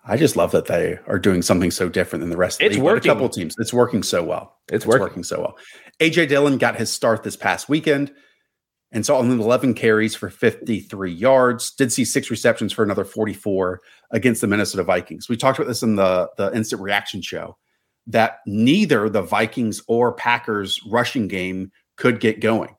I 0.04 0.18
just 0.18 0.36
love 0.36 0.52
that 0.52 0.66
they 0.66 0.98
are 1.08 1.20
doing 1.20 1.42
something 1.42 1.70
so 1.70 1.88
different 1.88 2.22
than 2.22 2.32
the 2.32 2.38
rest 2.38 2.56
of 2.56 2.60
the 2.60 2.66
it's 2.68 2.76
league. 2.76 2.84
Working. 2.84 3.12
A 3.12 3.14
couple 3.14 3.30
teams. 3.30 3.56
It's 3.60 3.74
working 3.74 4.02
so 4.02 4.24
well. 4.24 4.58
It's, 4.68 4.78
it's 4.78 4.86
working. 4.86 5.02
working. 5.02 5.24
so 5.24 5.40
well. 5.42 5.58
AJ 6.00 6.28
Dillon 6.30 6.58
got 6.58 6.76
his 6.76 6.92
start 6.92 7.24
this 7.24 7.36
past 7.36 7.70
weekend 7.70 8.12
and 8.92 9.06
saw 9.06 9.18
only 9.18 9.42
11 9.42 9.76
carries 9.76 10.16
for 10.16 10.30
53 10.30 11.12
yards. 11.12 11.72
Did 11.72 11.92
see 11.92 12.04
six 12.04 12.32
receptions 12.32 12.74
for 12.74 12.84
another 12.84 13.06
44 13.06 13.80
against 14.12 14.42
the 14.42 14.48
Minnesota 14.48 14.84
Vikings. 14.84 15.30
We 15.30 15.38
talked 15.38 15.60
about 15.60 15.68
this 15.68 15.84
in 15.84 15.96
the, 15.96 16.30
the 16.38 16.54
instant 16.56 16.82
reaction 16.82 17.22
show 17.22 17.58
that 18.08 18.40
neither 18.48 19.08
the 19.08 19.22
Vikings 19.22 19.82
or 19.88 20.14
Packers 20.14 20.80
rushing 20.90 21.28
game 21.28 21.72
could 21.96 22.20
get 22.20 22.42
going. 22.42 22.76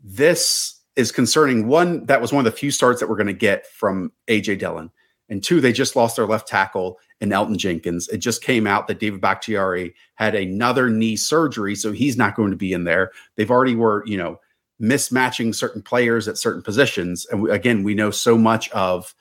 This 0.00 0.80
is 0.94 1.10
concerning. 1.10 1.66
One, 1.66 2.04
that 2.06 2.20
was 2.20 2.32
one 2.32 2.46
of 2.46 2.52
the 2.52 2.56
few 2.56 2.70
starts 2.70 3.00
that 3.00 3.08
we're 3.08 3.16
going 3.16 3.28
to 3.28 3.32
get 3.32 3.66
from 3.66 4.12
AJ 4.28 4.58
Dillon. 4.58 4.90
And 5.28 5.42
two, 5.42 5.60
they 5.60 5.72
just 5.72 5.96
lost 5.96 6.16
their 6.16 6.26
left 6.26 6.48
tackle 6.48 6.98
in 7.20 7.30
Elgton 7.30 7.56
Jenkins. 7.56 8.08
It 8.08 8.18
just 8.18 8.42
came 8.42 8.66
out 8.66 8.86
that 8.88 8.98
David 8.98 9.20
Bakhtiari 9.20 9.94
had 10.14 10.34
another 10.34 10.88
knee 10.88 11.16
surgery, 11.16 11.74
so 11.74 11.92
he's 11.92 12.16
not 12.16 12.34
going 12.34 12.50
to 12.50 12.56
be 12.56 12.72
in 12.72 12.84
there. 12.84 13.12
They've 13.36 13.50
already 13.50 13.74
were, 13.74 14.04
you 14.06 14.16
know, 14.16 14.40
mismatching 14.80 15.54
certain 15.54 15.82
players 15.82 16.28
at 16.28 16.38
certain 16.38 16.62
positions. 16.62 17.26
And 17.26 17.42
we, 17.42 17.50
again, 17.50 17.82
we 17.82 17.94
know 17.94 18.10
so 18.10 18.38
much 18.38 18.70
of 18.70 19.14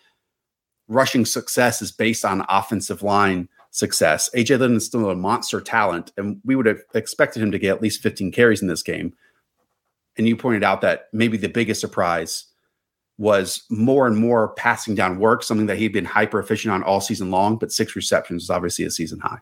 rushing 0.87 1.25
success 1.25 1.81
is 1.81 1.91
based 1.91 2.23
on 2.23 2.45
offensive 2.47 3.03
line 3.03 3.49
success. 3.71 4.29
AJ 4.35 4.45
Dillon 4.45 4.75
is 4.75 4.85
still 4.85 5.09
a 5.09 5.15
monster 5.15 5.59
talent, 5.59 6.13
and 6.15 6.39
we 6.45 6.55
would 6.55 6.67
have 6.67 6.79
expected 6.93 7.43
him 7.43 7.51
to 7.51 7.59
get 7.59 7.75
at 7.75 7.81
least 7.81 8.01
15 8.01 8.31
carries 8.31 8.61
in 8.61 8.67
this 8.67 8.83
game 8.83 9.13
and 10.17 10.27
you 10.27 10.35
pointed 10.35 10.63
out 10.63 10.81
that 10.81 11.07
maybe 11.13 11.37
the 11.37 11.47
biggest 11.47 11.81
surprise 11.81 12.45
was 13.17 13.63
more 13.69 14.06
and 14.08 14.17
more 14.17 14.49
passing 14.49 14.95
down 14.95 15.19
work, 15.19 15.43
something 15.43 15.65
that 15.67 15.77
he'd 15.77 15.93
been 15.93 16.06
hyper 16.06 16.39
efficient 16.39 16.73
on 16.73 16.84
all 16.84 17.01
season 17.01 17.32
long, 17.32 17.58
but 17.58 17.71
six 17.71 17.95
receptions 17.95 18.43
is 18.43 18.49
obviously 18.49 18.86
a 18.86 18.91
season 18.91 19.19
high. 19.19 19.39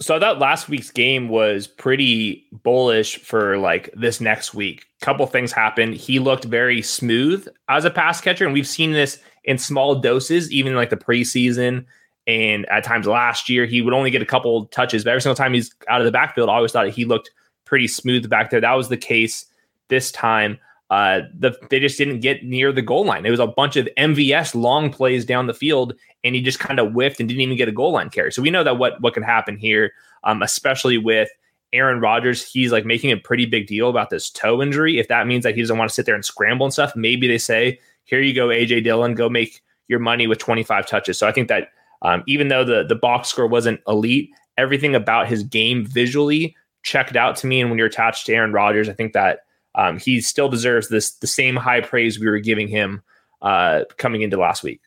So 0.00 0.16
I 0.16 0.20
thought 0.20 0.38
last 0.38 0.68
week's 0.68 0.90
game 0.90 1.28
was 1.28 1.66
pretty 1.66 2.46
bullish 2.52 3.18
for 3.18 3.58
like 3.58 3.90
this 3.94 4.20
next 4.20 4.54
week. 4.54 4.86
Couple 5.00 5.26
things 5.26 5.52
happened. 5.52 5.94
He 5.94 6.18
looked 6.18 6.44
very 6.44 6.82
smooth 6.82 7.48
as 7.68 7.84
a 7.84 7.90
pass 7.90 8.20
catcher, 8.20 8.44
and 8.44 8.52
we've 8.52 8.66
seen 8.66 8.92
this 8.92 9.18
in 9.44 9.58
small 9.58 9.96
doses, 9.96 10.52
even 10.52 10.74
like 10.74 10.90
the 10.90 10.96
preseason 10.96 11.84
and 12.26 12.68
at 12.68 12.84
times 12.84 13.06
last 13.06 13.48
year. 13.48 13.66
He 13.66 13.82
would 13.82 13.94
only 13.94 14.10
get 14.10 14.22
a 14.22 14.26
couple 14.26 14.66
touches, 14.66 15.02
but 15.02 15.10
every 15.10 15.22
single 15.22 15.34
time 15.34 15.54
he's 15.54 15.74
out 15.88 16.00
of 16.00 16.04
the 16.04 16.12
backfield, 16.12 16.48
I 16.48 16.54
always 16.54 16.72
thought 16.72 16.88
he 16.88 17.04
looked 17.04 17.30
pretty 17.64 17.88
smooth 17.88 18.28
back 18.28 18.50
there. 18.50 18.60
That 18.60 18.74
was 18.74 18.88
the 18.88 18.96
case 18.96 19.46
this 19.88 20.12
time. 20.12 20.58
Uh, 20.92 21.22
the, 21.38 21.56
they 21.70 21.80
just 21.80 21.96
didn't 21.96 22.20
get 22.20 22.44
near 22.44 22.70
the 22.70 22.82
goal 22.82 23.06
line. 23.06 23.24
It 23.24 23.30
was 23.30 23.40
a 23.40 23.46
bunch 23.46 23.76
of 23.76 23.88
MVS 23.96 24.54
long 24.54 24.90
plays 24.92 25.24
down 25.24 25.46
the 25.46 25.54
field, 25.54 25.94
and 26.22 26.34
he 26.34 26.42
just 26.42 26.58
kind 26.58 26.78
of 26.78 26.92
whiffed 26.92 27.18
and 27.18 27.26
didn't 27.26 27.40
even 27.40 27.56
get 27.56 27.66
a 27.66 27.72
goal 27.72 27.92
line 27.92 28.10
carry. 28.10 28.30
So 28.30 28.42
we 28.42 28.50
know 28.50 28.62
that 28.62 28.76
what 28.76 29.00
what 29.00 29.14
can 29.14 29.22
happen 29.22 29.56
here, 29.56 29.94
um, 30.24 30.42
especially 30.42 30.98
with 30.98 31.30
Aaron 31.72 32.02
Rodgers. 32.02 32.46
He's 32.46 32.72
like 32.72 32.84
making 32.84 33.10
a 33.10 33.16
pretty 33.16 33.46
big 33.46 33.68
deal 33.68 33.88
about 33.88 34.10
this 34.10 34.28
toe 34.28 34.60
injury. 34.60 34.98
If 34.98 35.08
that 35.08 35.26
means 35.26 35.44
that 35.44 35.54
he 35.54 35.62
doesn't 35.62 35.78
want 35.78 35.88
to 35.88 35.94
sit 35.94 36.04
there 36.04 36.14
and 36.14 36.26
scramble 36.26 36.66
and 36.66 36.74
stuff, 36.74 36.94
maybe 36.94 37.26
they 37.26 37.38
say, 37.38 37.80
"Here 38.04 38.20
you 38.20 38.34
go, 38.34 38.48
AJ 38.48 38.84
Dillon, 38.84 39.14
go 39.14 39.30
make 39.30 39.62
your 39.88 39.98
money 39.98 40.26
with 40.26 40.40
25 40.40 40.86
touches." 40.86 41.16
So 41.16 41.26
I 41.26 41.32
think 41.32 41.48
that 41.48 41.68
um, 42.02 42.22
even 42.26 42.48
though 42.48 42.64
the 42.64 42.84
the 42.86 42.96
box 42.96 43.30
score 43.30 43.46
wasn't 43.46 43.80
elite, 43.88 44.28
everything 44.58 44.94
about 44.94 45.26
his 45.26 45.42
game 45.42 45.86
visually 45.86 46.54
checked 46.82 47.16
out 47.16 47.34
to 47.36 47.46
me. 47.46 47.62
And 47.62 47.70
when 47.70 47.78
you're 47.78 47.86
attached 47.86 48.26
to 48.26 48.34
Aaron 48.34 48.52
Rodgers, 48.52 48.90
I 48.90 48.92
think 48.92 49.14
that 49.14 49.46
um, 49.74 49.98
he 49.98 50.20
still 50.20 50.48
deserves 50.48 50.88
this 50.88 51.12
the 51.12 51.26
same 51.26 51.56
high 51.56 51.80
praise 51.80 52.18
we 52.18 52.28
were 52.28 52.38
giving 52.38 52.68
him 52.68 53.02
uh, 53.40 53.82
coming 53.96 54.22
into 54.22 54.36
last 54.36 54.62
week. 54.62 54.80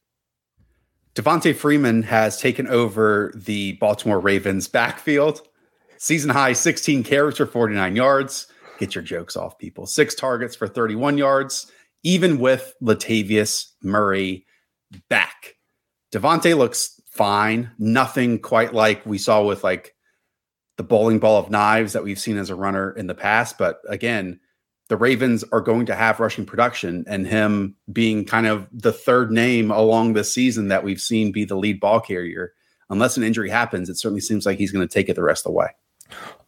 Devonta 1.16 1.56
Freeman 1.56 2.04
has 2.04 2.40
taken 2.40 2.68
over 2.68 3.32
the 3.36 3.74
Baltimore 3.74 4.20
Ravens 4.20 4.68
backfield. 4.68 5.42
Season 5.98 6.30
high 6.30 6.54
16 6.54 7.04
carries 7.04 7.38
for 7.38 7.46
49 7.46 7.96
yards. 7.96 8.48
Get 8.80 8.96
your 8.96 9.04
jokes 9.04 9.38
off, 9.38 9.58
people. 9.58 9.86
Six 9.86 10.14
targets 10.14 10.56
for 10.56 10.68
31 10.68 11.18
yards, 11.18 11.72
even 12.04 12.38
with 12.38 12.74
Latavius 12.84 13.68
Murray 13.82 14.46
back. 15.10 15.56
Devonta 16.12 16.58
looks 16.58 17.00
fine. 17.10 17.72
Nothing 17.80 18.40
quite 18.40 18.74
like 18.74 19.06
we 19.06 19.18
saw 19.18 19.42
with 19.44 19.64
like 19.64 19.96
the 20.76 20.84
bowling 20.84 21.20
ball 21.20 21.40
of 21.40 21.50
knives 21.50 21.94
that 21.94 22.04
we've 22.04 22.20
seen 22.20 22.38
as 22.38 22.50
a 22.50 22.56
runner 22.56 22.92
in 22.92 23.08
the 23.08 23.16
past. 23.16 23.58
But 23.58 23.80
again, 23.88 24.42
the 24.88 24.98
Ravens 24.98 25.44
are 25.52 25.62
going 25.62 25.86
to 25.88 25.96
have 25.96 26.20
rushing 26.20 26.46
production, 26.46 27.06
and 27.08 27.26
him 27.26 27.76
being 27.92 28.26
kind 28.26 28.46
of 28.46 28.68
the 28.72 28.94
third 28.94 29.32
name 29.32 29.72
along 29.72 30.14
the 30.14 30.24
season 30.24 30.68
that 30.68 30.84
we've 30.84 31.02
seen 31.02 31.32
be 31.32 31.46
the 31.46 31.56
lead 31.56 31.80
ball 31.80 32.00
carrier. 32.00 32.54
Unless 32.90 33.18
an 33.18 33.24
injury 33.24 33.50
happens, 33.50 33.90
it 33.90 33.98
certainly 33.98 34.22
seems 34.22 34.46
like 34.46 34.60
he's 34.60 34.72
going 34.72 34.88
to 34.88 34.94
take 34.94 35.10
it 35.10 35.16
the 35.16 35.24
rest 35.24 35.46
of 35.46 35.52
the 35.52 35.58
way. 35.58 35.70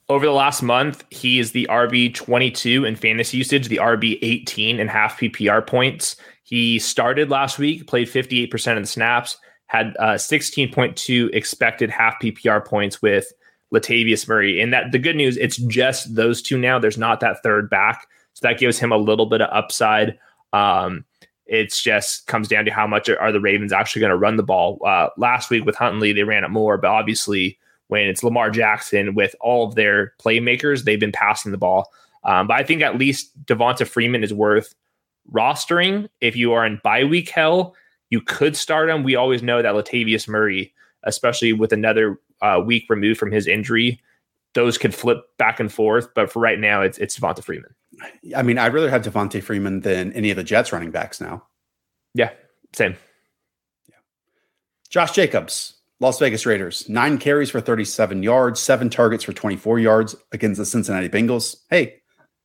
Over 0.09 0.25
the 0.25 0.31
last 0.31 0.61
month, 0.61 1.03
he 1.09 1.39
is 1.39 1.51
the 1.51 1.67
RB 1.69 2.13
22 2.13 2.85
in 2.85 2.95
fantasy 2.95 3.37
usage, 3.37 3.67
the 3.67 3.77
RB 3.77 4.19
18 4.21 4.79
in 4.79 4.87
half 4.87 5.19
PPR 5.19 5.65
points. 5.65 6.15
He 6.43 6.79
started 6.79 7.29
last 7.29 7.59
week, 7.59 7.87
played 7.87 8.07
58% 8.07 8.77
of 8.77 8.83
the 8.83 8.87
snaps, 8.87 9.37
had 9.65 9.97
uh, 9.99 10.13
16.2 10.13 11.33
expected 11.33 11.89
half 11.89 12.21
PPR 12.21 12.65
points 12.65 13.01
with 13.01 13.33
Latavius 13.73 14.27
Murray. 14.29 14.61
And 14.61 14.71
that 14.71 14.93
the 14.93 14.99
good 14.99 15.17
news, 15.17 15.35
it's 15.35 15.57
just 15.57 16.15
those 16.15 16.41
two 16.41 16.57
now. 16.57 16.79
There's 16.79 16.97
not 16.97 17.19
that 17.19 17.43
third 17.43 17.69
back. 17.69 18.07
So 18.37 18.47
that 18.47 18.59
gives 18.59 18.77
him 18.77 18.91
a 18.91 18.97
little 18.97 19.25
bit 19.25 19.41
of 19.41 19.49
upside. 19.51 20.19
Um, 20.53 21.05
it's 21.47 21.81
just 21.81 22.27
comes 22.27 22.47
down 22.47 22.65
to 22.65 22.71
how 22.71 22.85
much 22.85 23.09
are 23.09 23.31
the 23.31 23.41
Ravens 23.41 23.73
actually 23.73 24.01
going 24.01 24.11
to 24.11 24.15
run 24.15 24.35
the 24.35 24.43
ball. 24.43 24.79
Uh, 24.85 25.09
last 25.17 25.49
week 25.49 25.65
with 25.65 25.75
Huntley, 25.75 26.13
they 26.13 26.21
ran 26.21 26.43
it 26.43 26.49
more, 26.49 26.77
but 26.77 26.89
obviously 26.89 27.57
when 27.87 28.05
it's 28.05 28.23
Lamar 28.23 28.51
Jackson 28.51 29.15
with 29.15 29.35
all 29.41 29.67
of 29.67 29.73
their 29.73 30.13
playmakers, 30.19 30.83
they've 30.83 30.99
been 30.99 31.11
passing 31.11 31.51
the 31.51 31.57
ball. 31.57 31.91
Um, 32.25 32.45
but 32.45 32.57
I 32.57 32.63
think 32.63 32.83
at 32.83 32.99
least 32.99 33.31
Devonta 33.45 33.87
Freeman 33.87 34.23
is 34.23 34.35
worth 34.35 34.75
rostering. 35.31 36.07
If 36.21 36.35
you 36.35 36.53
are 36.53 36.63
in 36.63 36.79
bye 36.83 37.05
week 37.05 37.29
hell, 37.29 37.75
you 38.11 38.21
could 38.21 38.55
start 38.55 38.87
him. 38.87 39.01
We 39.01 39.15
always 39.15 39.41
know 39.41 39.63
that 39.63 39.73
Latavius 39.73 40.27
Murray, 40.27 40.75
especially 41.05 41.53
with 41.53 41.73
another 41.73 42.19
uh, 42.43 42.61
week 42.63 42.85
removed 42.87 43.19
from 43.19 43.31
his 43.31 43.47
injury, 43.47 43.99
those 44.53 44.77
could 44.77 44.93
flip 44.93 45.23
back 45.39 45.59
and 45.59 45.73
forth. 45.73 46.13
But 46.13 46.31
for 46.31 46.39
right 46.39 46.59
now, 46.59 46.83
it's 46.83 46.99
it's 46.99 47.17
Devonta 47.17 47.43
Freeman. 47.43 47.73
I 48.35 48.43
mean, 48.43 48.57
I'd 48.57 48.73
rather 48.73 48.89
have 48.89 49.01
Devonta 49.01 49.41
Freeman 49.41 49.81
than 49.81 50.13
any 50.13 50.29
of 50.31 50.37
the 50.37 50.43
Jets 50.43 50.71
running 50.71 50.91
backs 50.91 51.19
now. 51.19 51.45
Yeah, 52.13 52.31
same. 52.73 52.95
Yeah. 53.89 53.95
Josh 54.89 55.11
Jacobs, 55.11 55.77
Las 55.99 56.19
Vegas 56.19 56.45
Raiders, 56.45 56.87
nine 56.89 57.17
carries 57.17 57.49
for 57.49 57.61
37 57.61 58.23
yards, 58.23 58.59
seven 58.59 58.89
targets 58.89 59.23
for 59.23 59.33
24 59.33 59.79
yards 59.79 60.15
against 60.31 60.57
the 60.57 60.65
Cincinnati 60.65 61.09
Bengals. 61.09 61.55
Hey, 61.69 62.01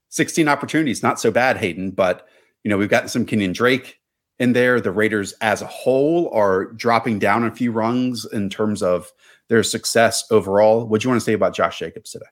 16 0.09 0.49
opportunities, 0.49 1.03
not 1.03 1.21
so 1.21 1.31
bad, 1.31 1.57
Hayden. 1.57 1.91
But 1.91 2.27
you 2.65 2.69
know, 2.69 2.79
we've 2.79 2.89
got 2.89 3.11
some 3.11 3.27
Kenyan 3.27 3.55
Drake 3.55 3.99
in 4.39 4.53
there. 4.53 4.81
The 4.81 4.93
Raiders 4.93 5.33
as 5.41 5.63
a 5.63 5.67
whole 5.67 6.31
are 6.33 6.67
dropping 6.73 7.19
down 7.19 7.45
a 7.45 7.55
few 7.55 7.73
rungs 7.73 8.25
in 8.33 8.49
terms 8.51 8.83
of 8.83 9.11
their 9.49 9.63
success 9.63 10.25
overall. 10.31 10.87
What 10.87 11.01
do 11.01 11.07
you 11.07 11.11
want 11.11 11.21
to 11.21 11.25
say 11.25 11.33
about 11.33 11.55
Josh 11.55 11.79
Jacobs 11.79 12.11
today? 12.11 12.27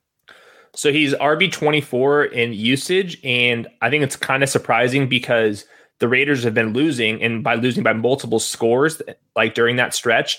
So 0.75 0.93
he's 0.93 1.15
RB24 1.15 2.33
in 2.33 2.53
usage. 2.53 3.19
And 3.25 3.69
I 3.83 3.91
think 3.91 4.03
it's 4.03 4.17
kind 4.17 4.43
of 4.43 4.49
surprising 4.49 5.09
because 5.09 5.65
the 5.99 6.09
Raiders 6.09 6.43
have 6.45 6.55
been 6.55 6.73
losing 6.73 7.23
and 7.23 7.43
by 7.45 7.55
losing 7.55 7.83
by 7.83 7.93
multiple 7.93 8.41
scores, 8.41 9.03
like 9.37 9.55
during 9.55 9.77
that 9.77 9.95
stretch. 9.95 10.39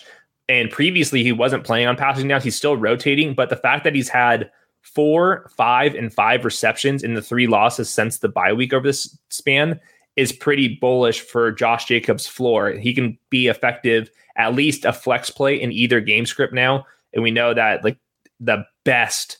And 0.50 0.70
previously 0.70 1.24
he 1.24 1.32
wasn't 1.32 1.64
playing 1.64 1.88
on 1.88 1.96
passing 1.96 2.28
downs. 2.28 2.44
He's 2.44 2.56
still 2.56 2.76
rotating. 2.76 3.34
But 3.34 3.50
the 3.50 3.56
fact 3.56 3.84
that 3.84 3.96
he's 3.96 4.10
had 4.10 4.52
four, 4.82 5.50
five, 5.56 5.96
and 5.96 6.14
five 6.14 6.44
receptions 6.44 7.04
in 7.04 7.14
the 7.14 7.22
three 7.22 7.48
losses 7.48 7.90
since 7.90 8.18
the 8.18 8.30
bye 8.30 8.54
week 8.54 8.74
over 8.74 8.88
this 8.88 9.18
span 9.30 9.80
is 10.16 10.32
pretty 10.32 10.78
bullish 10.82 11.22
for 11.22 11.52
Josh 11.52 11.86
Jacobs' 11.86 12.28
floor. 12.28 12.72
He 12.72 12.94
can 12.94 13.18
be 13.30 13.48
effective, 13.48 14.10
at 14.36 14.56
least 14.56 14.86
a 14.86 14.92
flex 14.92 15.30
play 15.30 15.62
in 15.62 15.72
either 15.72 16.02
game 16.02 16.26
script 16.26 16.54
now. 16.54 16.86
And 17.14 17.24
we 17.24 17.32
know 17.32 17.54
that 17.54 17.84
like 17.84 17.98
the 18.40 18.66
best 18.84 19.38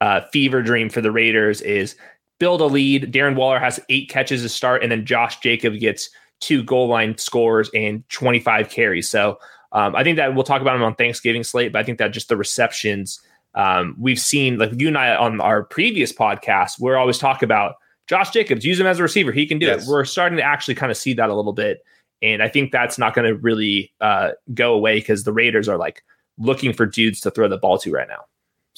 uh, 0.00 0.22
fever 0.32 0.62
dream 0.62 0.88
for 0.88 1.00
the 1.00 1.10
Raiders 1.10 1.60
is 1.60 1.96
build 2.38 2.60
a 2.60 2.66
lead. 2.66 3.12
Darren 3.12 3.36
Waller 3.36 3.58
has 3.58 3.80
eight 3.88 4.08
catches 4.08 4.42
to 4.42 4.48
start, 4.48 4.82
and 4.82 4.90
then 4.90 5.04
Josh 5.04 5.40
Jacobs 5.40 5.78
gets 5.78 6.10
two 6.40 6.62
goal 6.62 6.88
line 6.88 7.16
scores 7.18 7.70
and 7.74 8.08
25 8.08 8.70
carries. 8.70 9.08
So 9.08 9.38
um, 9.72 9.94
I 9.94 10.02
think 10.02 10.16
that 10.16 10.34
we'll 10.34 10.44
talk 10.44 10.62
about 10.62 10.74
him 10.74 10.82
on 10.82 10.94
Thanksgiving 10.94 11.44
slate, 11.44 11.72
but 11.72 11.78
I 11.78 11.84
think 11.84 11.98
that 11.98 12.08
just 12.08 12.28
the 12.28 12.36
receptions 12.36 13.20
um, 13.54 13.96
we've 13.98 14.18
seen, 14.18 14.58
like 14.58 14.72
you 14.80 14.88
and 14.88 14.98
I 14.98 15.14
on 15.14 15.40
our 15.40 15.64
previous 15.64 16.12
podcast, 16.12 16.80
we're 16.80 16.96
always 16.96 17.18
talk 17.18 17.42
about 17.42 17.74
Josh 18.08 18.30
Jacobs, 18.30 18.64
use 18.64 18.80
him 18.80 18.86
as 18.86 18.98
a 18.98 19.02
receiver. 19.02 19.32
He 19.32 19.46
can 19.46 19.58
do 19.58 19.66
yes. 19.66 19.84
it. 19.84 19.90
We're 19.90 20.04
starting 20.04 20.38
to 20.38 20.42
actually 20.42 20.74
kind 20.74 20.90
of 20.90 20.96
see 20.96 21.14
that 21.14 21.30
a 21.30 21.34
little 21.34 21.52
bit. 21.52 21.80
And 22.22 22.42
I 22.42 22.48
think 22.48 22.72
that's 22.72 22.98
not 22.98 23.14
going 23.14 23.26
to 23.26 23.36
really 23.36 23.92
uh, 24.00 24.30
go 24.52 24.74
away 24.74 24.98
because 24.98 25.24
the 25.24 25.32
Raiders 25.32 25.68
are 25.68 25.78
like 25.78 26.02
looking 26.38 26.72
for 26.72 26.86
dudes 26.86 27.20
to 27.20 27.30
throw 27.30 27.48
the 27.48 27.56
ball 27.56 27.78
to 27.78 27.92
right 27.92 28.08
now. 28.08 28.24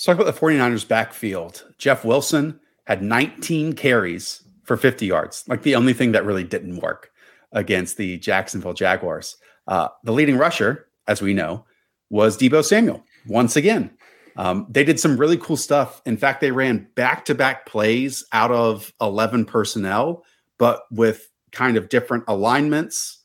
Let's 0.02 0.18
talk 0.18 0.26
about 0.26 0.34
the 0.34 0.46
49ers 0.46 0.88
backfield. 0.88 1.64
Jeff 1.78 2.04
Wilson 2.04 2.58
had 2.86 3.04
19 3.04 3.74
carries 3.74 4.42
for 4.64 4.76
50 4.76 5.06
yards, 5.06 5.44
like 5.46 5.62
the 5.62 5.76
only 5.76 5.92
thing 5.92 6.10
that 6.10 6.24
really 6.24 6.42
didn't 6.42 6.80
work 6.80 7.12
against 7.52 7.98
the 7.98 8.18
Jacksonville 8.18 8.72
Jaguars. 8.72 9.36
Uh, 9.68 9.86
the 10.02 10.10
leading 10.10 10.38
rusher, 10.38 10.88
as 11.06 11.22
we 11.22 11.34
know, 11.34 11.64
was 12.10 12.36
Deebo 12.36 12.64
Samuel 12.64 13.04
once 13.28 13.54
again. 13.54 13.96
Um, 14.36 14.66
they 14.68 14.82
did 14.82 14.98
some 14.98 15.16
really 15.16 15.36
cool 15.36 15.56
stuff. 15.56 16.02
In 16.04 16.16
fact, 16.16 16.40
they 16.40 16.50
ran 16.50 16.88
back 16.96 17.24
to 17.26 17.34
back 17.36 17.64
plays 17.66 18.24
out 18.32 18.50
of 18.50 18.92
11 19.00 19.44
personnel, 19.44 20.24
but 20.58 20.82
with 20.90 21.30
kind 21.52 21.76
of 21.76 21.88
different 21.88 22.24
alignments 22.26 23.22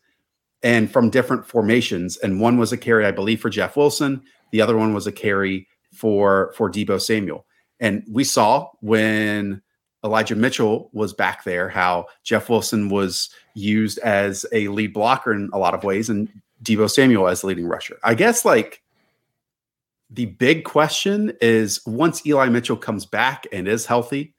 and 0.61 0.91
from 0.91 1.09
different 1.09 1.47
formations. 1.47 2.17
And 2.17 2.39
one 2.39 2.59
was 2.59 2.71
a 2.71 2.77
carry, 2.77 3.03
I 3.03 3.11
believe, 3.11 3.41
for 3.41 3.49
Jeff 3.49 3.75
Wilson. 3.75 4.21
The 4.51 4.61
other 4.61 4.77
one 4.77 4.93
was 4.93 5.07
a 5.07 5.11
carry 5.11 5.67
for 5.97 6.53
for 6.55 6.69
Deebo 6.69 7.01
Samuel. 7.01 7.45
And 7.79 8.03
we 8.09 8.23
saw 8.23 8.69
when 8.81 9.61
Elijah 10.03 10.35
Mitchell 10.35 10.89
was 10.93 11.13
back 11.13 11.43
there 11.43 11.69
how 11.69 12.05
Jeff 12.23 12.49
Wilson 12.49 12.89
was 12.89 13.29
used 13.55 13.99
as 13.99 14.45
a 14.51 14.67
lead 14.69 14.93
blocker 14.93 15.33
in 15.33 15.49
a 15.53 15.57
lot 15.57 15.73
of 15.73 15.83
ways, 15.83 16.09
and 16.09 16.29
Deebo 16.63 16.89
Samuel 16.89 17.27
as 17.27 17.43
leading 17.43 17.67
rusher. 17.67 17.97
I 18.03 18.13
guess 18.13 18.45
like 18.45 18.81
the 20.09 20.25
big 20.25 20.63
question 20.63 21.33
is 21.41 21.85
once 21.85 22.25
Eli 22.25 22.49
Mitchell 22.49 22.77
comes 22.77 23.05
back 23.05 23.45
and 23.51 23.67
is 23.67 23.85
healthy, 23.85 24.33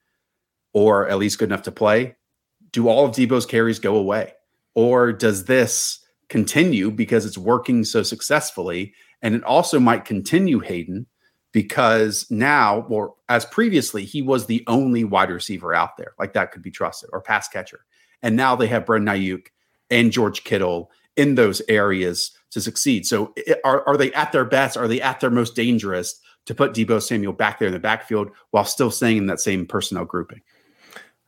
or 0.73 1.09
at 1.09 1.19
least 1.19 1.39
good 1.39 1.49
enough 1.49 1.63
to 1.63 1.73
play, 1.73 2.17
do 2.73 2.89
all 2.89 3.07
of 3.07 3.15
Deebo's 3.15 3.47
carries 3.47 3.79
go 3.79 3.97
away? 3.97 4.33
Or 4.75 5.13
does 5.13 5.45
this 5.45 6.01
continue 6.29 6.91
because 6.91 7.27
it's 7.27 7.39
working 7.39 7.85
so 7.85 8.03
successfully? 8.03 8.95
And 9.23 9.35
it 9.35 9.45
also 9.45 9.81
might 9.81 10.05
continue, 10.05 10.61
Hayden, 10.61 11.07
because 11.59 12.25
now, 12.31 12.83
or 12.83 13.15
as 13.29 13.45
previously, 13.45 14.05
he 14.05 14.23
was 14.23 14.47
the 14.47 14.63
only 14.69 15.03
wide 15.03 15.29
receiver 15.29 15.75
out 15.75 15.97
there, 15.97 16.13
like 16.17 16.33
that 16.33 16.53
could 16.53 16.63
be 16.63 16.71
trusted 16.71 17.11
or 17.13 17.21
pass 17.21 17.49
catcher. 17.49 17.81
And 18.23 18.37
now 18.37 18.55
they 18.55 18.69
have 18.69 18.87
Brandon 18.87 19.17
Aiyuk 19.17 19.47
and 19.91 20.13
George 20.13 20.45
Kittle 20.45 20.93
in 21.17 21.35
those 21.35 21.61
areas 21.69 22.31
to 22.53 22.61
succeed. 22.61 23.09
So 23.09 23.35
are, 23.65 23.83
are 23.89 23.97
they 23.97 24.13
at 24.13 24.31
their 24.31 24.45
best? 24.45 24.77
Are 24.77 24.87
they 24.87 25.01
at 25.01 25.19
their 25.19 25.31
most 25.31 25.57
dangerous 25.57 26.21
to 26.47 26.55
put 26.55 26.75
Deebo 26.75 27.03
Samuel 27.03 27.33
back 27.33 27.59
there 27.59 27.67
in 27.67 27.75
the 27.75 27.81
backfield 27.81 28.31
while 28.53 28.65
still 28.65 28.93
staying 28.93 29.17
in 29.17 29.27
that 29.27 29.41
same 29.41 29.67
personnel 29.67 30.05
grouping? 30.05 30.43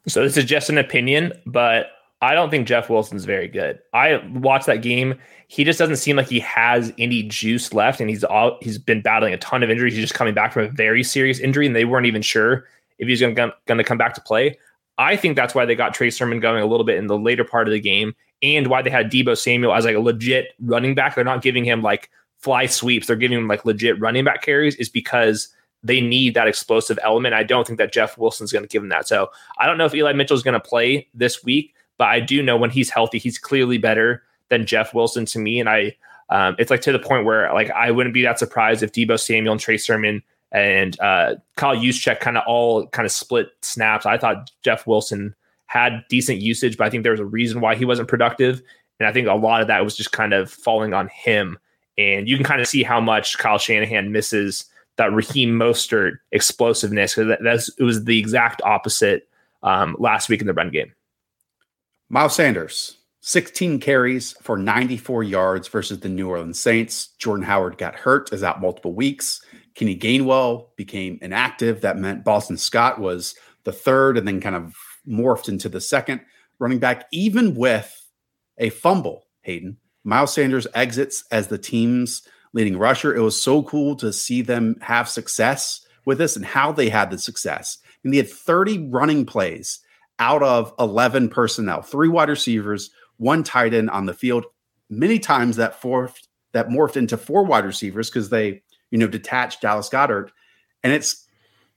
So 0.06 0.22
this 0.22 0.36
is 0.36 0.44
just 0.44 0.70
an 0.70 0.78
opinion, 0.78 1.32
but 1.44 1.88
I 2.22 2.34
don't 2.34 2.50
think 2.50 2.68
Jeff 2.68 2.90
Wilson's 2.90 3.24
very 3.24 3.48
good. 3.48 3.78
I 3.94 4.22
watched 4.34 4.66
that 4.66 4.82
game. 4.82 5.18
He 5.48 5.64
just 5.64 5.78
doesn't 5.78 5.96
seem 5.96 6.16
like 6.16 6.28
he 6.28 6.40
has 6.40 6.92
any 6.98 7.22
juice 7.22 7.72
left, 7.72 8.00
and 8.00 8.10
he's 8.10 8.24
all 8.24 8.58
he's 8.60 8.78
been 8.78 9.00
battling 9.00 9.32
a 9.32 9.38
ton 9.38 9.62
of 9.62 9.70
injuries. 9.70 9.94
He's 9.94 10.04
just 10.04 10.14
coming 10.14 10.34
back 10.34 10.52
from 10.52 10.64
a 10.64 10.68
very 10.68 11.02
serious 11.02 11.38
injury, 11.38 11.66
and 11.66 11.74
they 11.74 11.86
weren't 11.86 12.06
even 12.06 12.22
sure 12.22 12.66
if 12.98 13.08
he's 13.08 13.20
going 13.20 13.34
to 13.34 13.84
come 13.84 13.98
back 13.98 14.14
to 14.14 14.20
play. 14.20 14.58
I 14.98 15.16
think 15.16 15.34
that's 15.34 15.54
why 15.54 15.64
they 15.64 15.74
got 15.74 15.94
Trey 15.94 16.10
Sermon 16.10 16.40
going 16.40 16.62
a 16.62 16.66
little 16.66 16.84
bit 16.84 16.98
in 16.98 17.06
the 17.06 17.18
later 17.18 17.42
part 17.42 17.66
of 17.66 17.72
the 17.72 17.80
game 17.80 18.14
and 18.42 18.66
why 18.66 18.82
they 18.82 18.90
had 18.90 19.10
Deebo 19.10 19.36
Samuel 19.36 19.72
as 19.74 19.86
like 19.86 19.96
a 19.96 20.00
legit 20.00 20.48
running 20.60 20.94
back. 20.94 21.14
They're 21.14 21.24
not 21.24 21.40
giving 21.40 21.64
him 21.64 21.80
like 21.80 22.10
fly 22.36 22.66
sweeps. 22.66 23.06
They're 23.06 23.16
giving 23.16 23.38
him 23.38 23.48
like 23.48 23.64
legit 23.64 23.98
running 23.98 24.24
back 24.24 24.42
carries 24.42 24.74
is 24.76 24.90
because 24.90 25.48
they 25.82 26.02
need 26.02 26.34
that 26.34 26.48
explosive 26.48 26.98
element. 27.02 27.34
I 27.34 27.42
don't 27.42 27.66
think 27.66 27.78
that 27.78 27.94
Jeff 27.94 28.18
Wilson's 28.18 28.52
going 28.52 28.64
to 28.64 28.68
give 28.68 28.82
him 28.82 28.90
that. 28.90 29.08
So 29.08 29.30
I 29.56 29.64
don't 29.64 29.78
know 29.78 29.86
if 29.86 29.94
Eli 29.94 30.12
Mitchell 30.12 30.36
is 30.36 30.42
going 30.42 30.52
to 30.52 30.60
play 30.60 31.08
this 31.14 31.42
week, 31.42 31.74
but 32.00 32.08
I 32.08 32.18
do 32.18 32.42
know 32.42 32.56
when 32.56 32.70
he's 32.70 32.88
healthy, 32.88 33.18
he's 33.18 33.38
clearly 33.38 33.76
better 33.76 34.22
than 34.48 34.64
Jeff 34.64 34.94
Wilson 34.94 35.26
to 35.26 35.38
me. 35.38 35.60
And 35.60 35.68
I, 35.68 35.94
um, 36.30 36.56
it's 36.58 36.70
like 36.70 36.80
to 36.80 36.92
the 36.92 36.98
point 36.98 37.26
where 37.26 37.52
like 37.52 37.68
I 37.72 37.90
wouldn't 37.90 38.14
be 38.14 38.22
that 38.22 38.38
surprised 38.38 38.82
if 38.82 38.92
Deebo 38.92 39.20
Samuel 39.20 39.52
and 39.52 39.60
Trey 39.60 39.76
Sermon 39.76 40.22
and 40.50 40.98
uh, 41.00 41.34
Kyle 41.56 41.76
Juszczyk 41.76 42.20
kind 42.20 42.38
of 42.38 42.44
all 42.46 42.86
kind 42.86 43.04
of 43.04 43.12
split 43.12 43.50
snaps. 43.60 44.06
I 44.06 44.16
thought 44.16 44.50
Jeff 44.62 44.86
Wilson 44.86 45.34
had 45.66 46.02
decent 46.08 46.40
usage, 46.40 46.78
but 46.78 46.86
I 46.86 46.90
think 46.90 47.02
there 47.02 47.12
was 47.12 47.20
a 47.20 47.26
reason 47.26 47.60
why 47.60 47.74
he 47.74 47.84
wasn't 47.84 48.08
productive. 48.08 48.62
And 48.98 49.06
I 49.06 49.12
think 49.12 49.28
a 49.28 49.34
lot 49.34 49.60
of 49.60 49.66
that 49.66 49.84
was 49.84 49.94
just 49.94 50.10
kind 50.10 50.32
of 50.32 50.50
falling 50.50 50.94
on 50.94 51.08
him. 51.08 51.58
And 51.98 52.26
you 52.26 52.34
can 52.36 52.46
kind 52.46 52.62
of 52.62 52.66
see 52.66 52.82
how 52.82 53.02
much 53.02 53.36
Kyle 53.36 53.58
Shanahan 53.58 54.10
misses 54.10 54.64
that 54.96 55.12
Raheem 55.12 55.50
Mostert 55.50 56.12
explosiveness 56.32 57.14
because 57.14 57.28
that, 57.28 57.40
that's 57.42 57.68
it 57.78 57.82
was 57.82 58.04
the 58.04 58.18
exact 58.18 58.62
opposite 58.62 59.28
um, 59.62 59.96
last 59.98 60.30
week 60.30 60.40
in 60.40 60.46
the 60.46 60.54
run 60.54 60.70
game. 60.70 60.94
Miles 62.12 62.34
Sanders, 62.34 62.98
16 63.20 63.78
carries 63.78 64.32
for 64.42 64.58
94 64.58 65.22
yards 65.22 65.68
versus 65.68 66.00
the 66.00 66.08
New 66.08 66.28
Orleans 66.28 66.58
Saints. 66.58 67.10
Jordan 67.18 67.46
Howard 67.46 67.78
got 67.78 67.94
hurt, 67.94 68.32
is 68.32 68.42
out 68.42 68.60
multiple 68.60 68.92
weeks. 68.92 69.40
Kenny 69.76 69.96
Gainwell 69.96 70.74
became 70.74 71.20
inactive. 71.22 71.82
That 71.82 71.98
meant 71.98 72.24
Boston 72.24 72.56
Scott 72.56 72.98
was 72.98 73.36
the 73.62 73.70
third 73.70 74.18
and 74.18 74.26
then 74.26 74.40
kind 74.40 74.56
of 74.56 74.74
morphed 75.08 75.48
into 75.48 75.68
the 75.68 75.80
second 75.80 76.20
running 76.58 76.80
back, 76.80 77.06
even 77.12 77.54
with 77.54 78.08
a 78.58 78.70
fumble, 78.70 79.26
Hayden. 79.42 79.76
Miles 80.02 80.34
Sanders 80.34 80.66
exits 80.74 81.22
as 81.30 81.46
the 81.46 81.58
team's 81.58 82.22
leading 82.52 82.76
rusher. 82.76 83.14
It 83.14 83.20
was 83.20 83.40
so 83.40 83.62
cool 83.62 83.94
to 83.94 84.12
see 84.12 84.42
them 84.42 84.74
have 84.80 85.08
success 85.08 85.86
with 86.06 86.18
this 86.18 86.34
and 86.34 86.44
how 86.44 86.72
they 86.72 86.88
had 86.88 87.12
the 87.12 87.18
success. 87.18 87.78
And 88.02 88.12
they 88.12 88.16
had 88.16 88.28
30 88.28 88.88
running 88.88 89.24
plays 89.24 89.78
out 90.20 90.42
of 90.42 90.72
11 90.78 91.30
personnel, 91.30 91.82
three 91.82 92.08
wide 92.08 92.28
receivers, 92.28 92.90
one 93.16 93.42
tight 93.42 93.74
end 93.74 93.90
on 93.90 94.06
the 94.06 94.14
field. 94.14 94.44
Many 94.88 95.18
times 95.18 95.56
that 95.56 95.80
fourth 95.80 96.28
that 96.52 96.68
morphed 96.68 96.96
into 96.96 97.16
four 97.16 97.44
wide 97.44 97.64
receivers 97.64 98.10
because 98.10 98.28
they, 98.28 98.62
you 98.90 98.98
know, 98.98 99.06
detached 99.06 99.62
Dallas 99.62 99.88
Goedert. 99.88 100.30
And 100.82 100.92
it's 100.92 101.26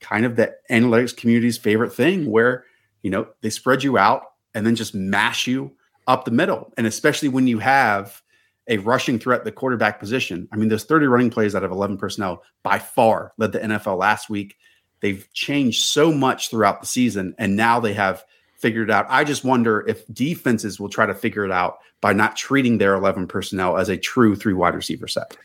kind 0.00 0.24
of 0.24 0.36
the 0.36 0.54
analytics 0.70 1.16
community's 1.16 1.58
favorite 1.58 1.92
thing 1.92 2.30
where, 2.30 2.64
you 3.02 3.10
know, 3.10 3.28
they 3.40 3.50
spread 3.50 3.82
you 3.82 3.96
out 3.96 4.22
and 4.54 4.66
then 4.66 4.74
just 4.74 4.94
mash 4.94 5.46
you 5.46 5.72
up 6.06 6.24
the 6.24 6.30
middle. 6.30 6.72
And 6.76 6.86
especially 6.86 7.28
when 7.28 7.46
you 7.46 7.58
have 7.60 8.22
a 8.68 8.78
rushing 8.78 9.18
threat, 9.18 9.44
the 9.44 9.52
quarterback 9.52 10.00
position. 10.00 10.48
I 10.52 10.56
mean, 10.56 10.68
those 10.68 10.84
30 10.84 11.06
running 11.06 11.30
plays 11.30 11.54
out 11.54 11.64
of 11.64 11.70
11 11.70 11.98
personnel 11.98 12.42
by 12.62 12.78
far 12.78 13.32
led 13.36 13.52
the 13.52 13.60
NFL 13.60 13.98
last 13.98 14.30
week. 14.30 14.56
They've 15.04 15.30
changed 15.34 15.84
so 15.84 16.12
much 16.12 16.48
throughout 16.48 16.80
the 16.80 16.86
season, 16.86 17.34
and 17.36 17.56
now 17.56 17.78
they 17.78 17.92
have 17.92 18.24
figured 18.56 18.88
it 18.88 18.90
out. 18.90 19.04
I 19.10 19.22
just 19.22 19.44
wonder 19.44 19.84
if 19.86 20.02
defenses 20.14 20.80
will 20.80 20.88
try 20.88 21.04
to 21.04 21.14
figure 21.14 21.44
it 21.44 21.50
out 21.50 21.80
by 22.00 22.14
not 22.14 22.36
treating 22.36 22.78
their 22.78 22.94
11 22.94 23.26
personnel 23.26 23.76
as 23.76 23.90
a 23.90 23.98
true 23.98 24.34
three 24.34 24.54
wide 24.54 24.74
receiver 24.74 25.06
set. 25.06 25.36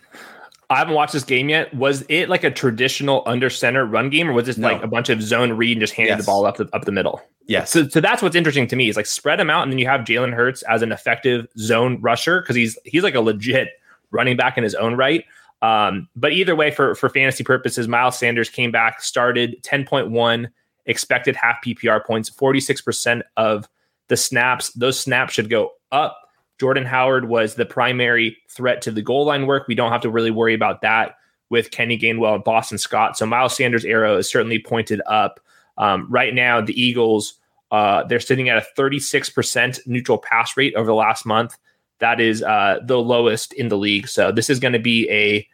I 0.70 0.78
haven't 0.78 0.94
watched 0.94 1.12
this 1.12 1.26
game 1.26 1.50
yet. 1.50 1.74
Was 1.74 2.06
it 2.08 2.30
like 2.30 2.46
a 2.46 2.52
traditional 2.52 3.22
under 3.26 3.50
center 3.50 3.86
run 3.86 4.10
game, 4.10 4.30
or 4.30 4.32
was 4.32 4.46
this 4.46 4.58
no. 4.58 4.70
like 4.70 4.82
a 4.82 4.88
bunch 4.88 5.10
of 5.10 5.22
zone 5.22 5.52
read 5.52 5.74
and 5.74 5.82
just 5.82 5.92
handed 5.92 6.12
yes. 6.12 6.22
the 6.22 6.26
ball 6.26 6.46
up 6.46 6.56
the, 6.56 6.70
up 6.72 6.86
the 6.86 6.94
middle? 6.94 7.22
Yes. 7.46 7.70
So, 7.70 7.86
so 7.90 8.00
that's 8.00 8.22
what's 8.22 8.38
interesting 8.38 8.66
to 8.68 8.78
me 8.78 8.88
is 8.88 8.96
like 8.96 9.08
spread 9.08 9.40
them 9.40 9.50
out, 9.50 9.64
and 9.64 9.74
then 9.74 9.80
you 9.80 9.88
have 9.88 10.06
Jalen 10.06 10.34
Hurts 10.34 10.62
as 10.62 10.82
an 10.84 10.94
effective 10.94 11.48
zone 11.58 12.00
rusher 12.00 12.40
because 12.40 12.56
he's 12.56 12.80
he's 12.86 13.04
like 13.04 13.16
a 13.16 13.20
legit 13.20 13.68
running 14.12 14.38
back 14.38 14.58
in 14.58 14.64
his 14.64 14.76
own 14.76 14.96
right. 14.96 15.26
Um, 15.62 16.08
but 16.16 16.32
either 16.32 16.56
way, 16.56 16.72
for 16.72 16.96
for 16.96 17.10
fantasy 17.10 17.44
purposes, 17.44 17.88
Miles 17.88 18.18
Sanders 18.18 18.50
came 18.50 18.72
back, 18.72 19.02
started 19.02 19.62
ten 19.64 19.86
point 19.86 20.10
one 20.10 20.50
expected 20.86 21.36
half 21.36 21.58
PPR 21.64 22.06
points, 22.06 22.30
forty 22.30 22.60
six 22.60 22.82
percent 22.82 23.24
of 23.38 23.68
the 24.08 24.18
snaps. 24.18 24.72
Those 24.74 25.00
snaps 25.00 25.34
should 25.34 25.50
go 25.50 25.72
up 25.92 26.18
Jordan 26.60 26.86
Howard 26.86 27.30
was 27.30 27.56
the 27.56 27.66
primary 27.66 28.38
threat 28.50 28.82
to 28.84 28.92
the 28.92 29.02
goal 29.02 29.26
line 29.26 29.48
work. 29.48 29.68
We 29.68 29.76
don't 29.76 29.92
have 29.92 30.02
to 30.02 30.10
really 30.10 30.32
worry 30.32 30.54
about 30.54 30.82
that 30.82 31.16
with 31.50 31.72
Kenny 31.72 31.98
Gainwell 31.98 32.36
and 32.36 32.44
Boston 32.44 32.78
Scott. 32.78 33.18
So 33.18 33.26
Miles 33.26 33.56
Sanders' 33.56 33.86
arrow 33.86 34.18
is 34.18 34.30
certainly 34.30 34.60
pointed 34.60 35.02
up. 35.08 35.40
Um, 35.78 36.06
right 36.10 36.34
now, 36.34 36.62
the 36.62 36.80
Eagles 36.80 37.36
uh, 37.72 38.04
they're 38.06 38.20
sitting 38.20 38.50
at 38.50 38.58
a 38.58 38.66
36% 38.76 39.86
neutral 39.86 40.18
pass 40.18 40.58
rate 40.58 40.74
over 40.74 40.88
the 40.88 40.94
last 40.96 41.24
month. 41.24 41.56
That 42.00 42.20
is 42.20 42.44
uh, 42.44 42.80
the 42.84 42.98
lowest 42.98 43.54
in 43.54 43.68
the 43.68 43.78
league. 43.78 44.08
So 44.08 44.32
this 44.32 44.50
is 44.50 44.60
going 44.60 44.74
to 44.74 44.80
be 44.80 45.10
a 45.10 45.48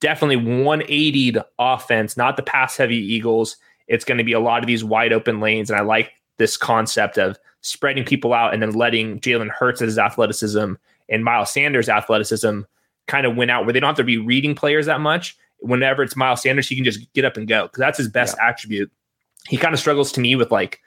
definitely 0.00 0.36
180 0.36 1.36
offense, 1.58 2.16
not 2.16 2.36
the 2.36 2.42
pass 2.42 2.76
heavy 2.76 2.96
Eagles. 2.96 3.56
It's 3.86 4.04
going 4.04 4.18
to 4.18 4.24
be 4.24 4.32
a 4.32 4.40
lot 4.40 4.62
of 4.62 4.66
these 4.66 4.84
wide 4.84 5.12
open 5.12 5.40
lanes, 5.40 5.70
and 5.70 5.78
I 5.78 5.82
like 5.82 6.12
this 6.38 6.56
concept 6.56 7.18
of 7.18 7.38
spreading 7.60 8.04
people 8.04 8.32
out 8.32 8.54
and 8.54 8.62
then 8.62 8.72
letting 8.72 9.20
Jalen 9.20 9.50
Hurts' 9.50 9.98
athleticism 9.98 10.74
and 11.08 11.24
Miles 11.24 11.52
Sanders' 11.52 11.88
athleticism 11.88 12.60
kind 13.06 13.26
of 13.26 13.36
win 13.36 13.50
out 13.50 13.64
where 13.64 13.72
they 13.72 13.80
don't 13.80 13.88
have 13.88 13.96
to 13.96 14.04
be 14.04 14.16
reading 14.16 14.54
players 14.54 14.86
that 14.86 15.00
much. 15.00 15.36
Whenever 15.58 16.02
it's 16.02 16.16
Miles 16.16 16.42
Sanders, 16.42 16.68
he 16.68 16.76
can 16.76 16.84
just 16.84 17.12
get 17.12 17.24
up 17.24 17.36
and 17.36 17.46
go 17.46 17.64
because 17.64 17.80
that's 17.80 17.98
his 17.98 18.08
best 18.08 18.36
yeah. 18.38 18.48
attribute. 18.48 18.90
He 19.48 19.56
kind 19.56 19.74
of 19.74 19.80
struggles 19.80 20.12
to 20.12 20.20
me 20.20 20.36
with 20.36 20.50
like 20.50 20.80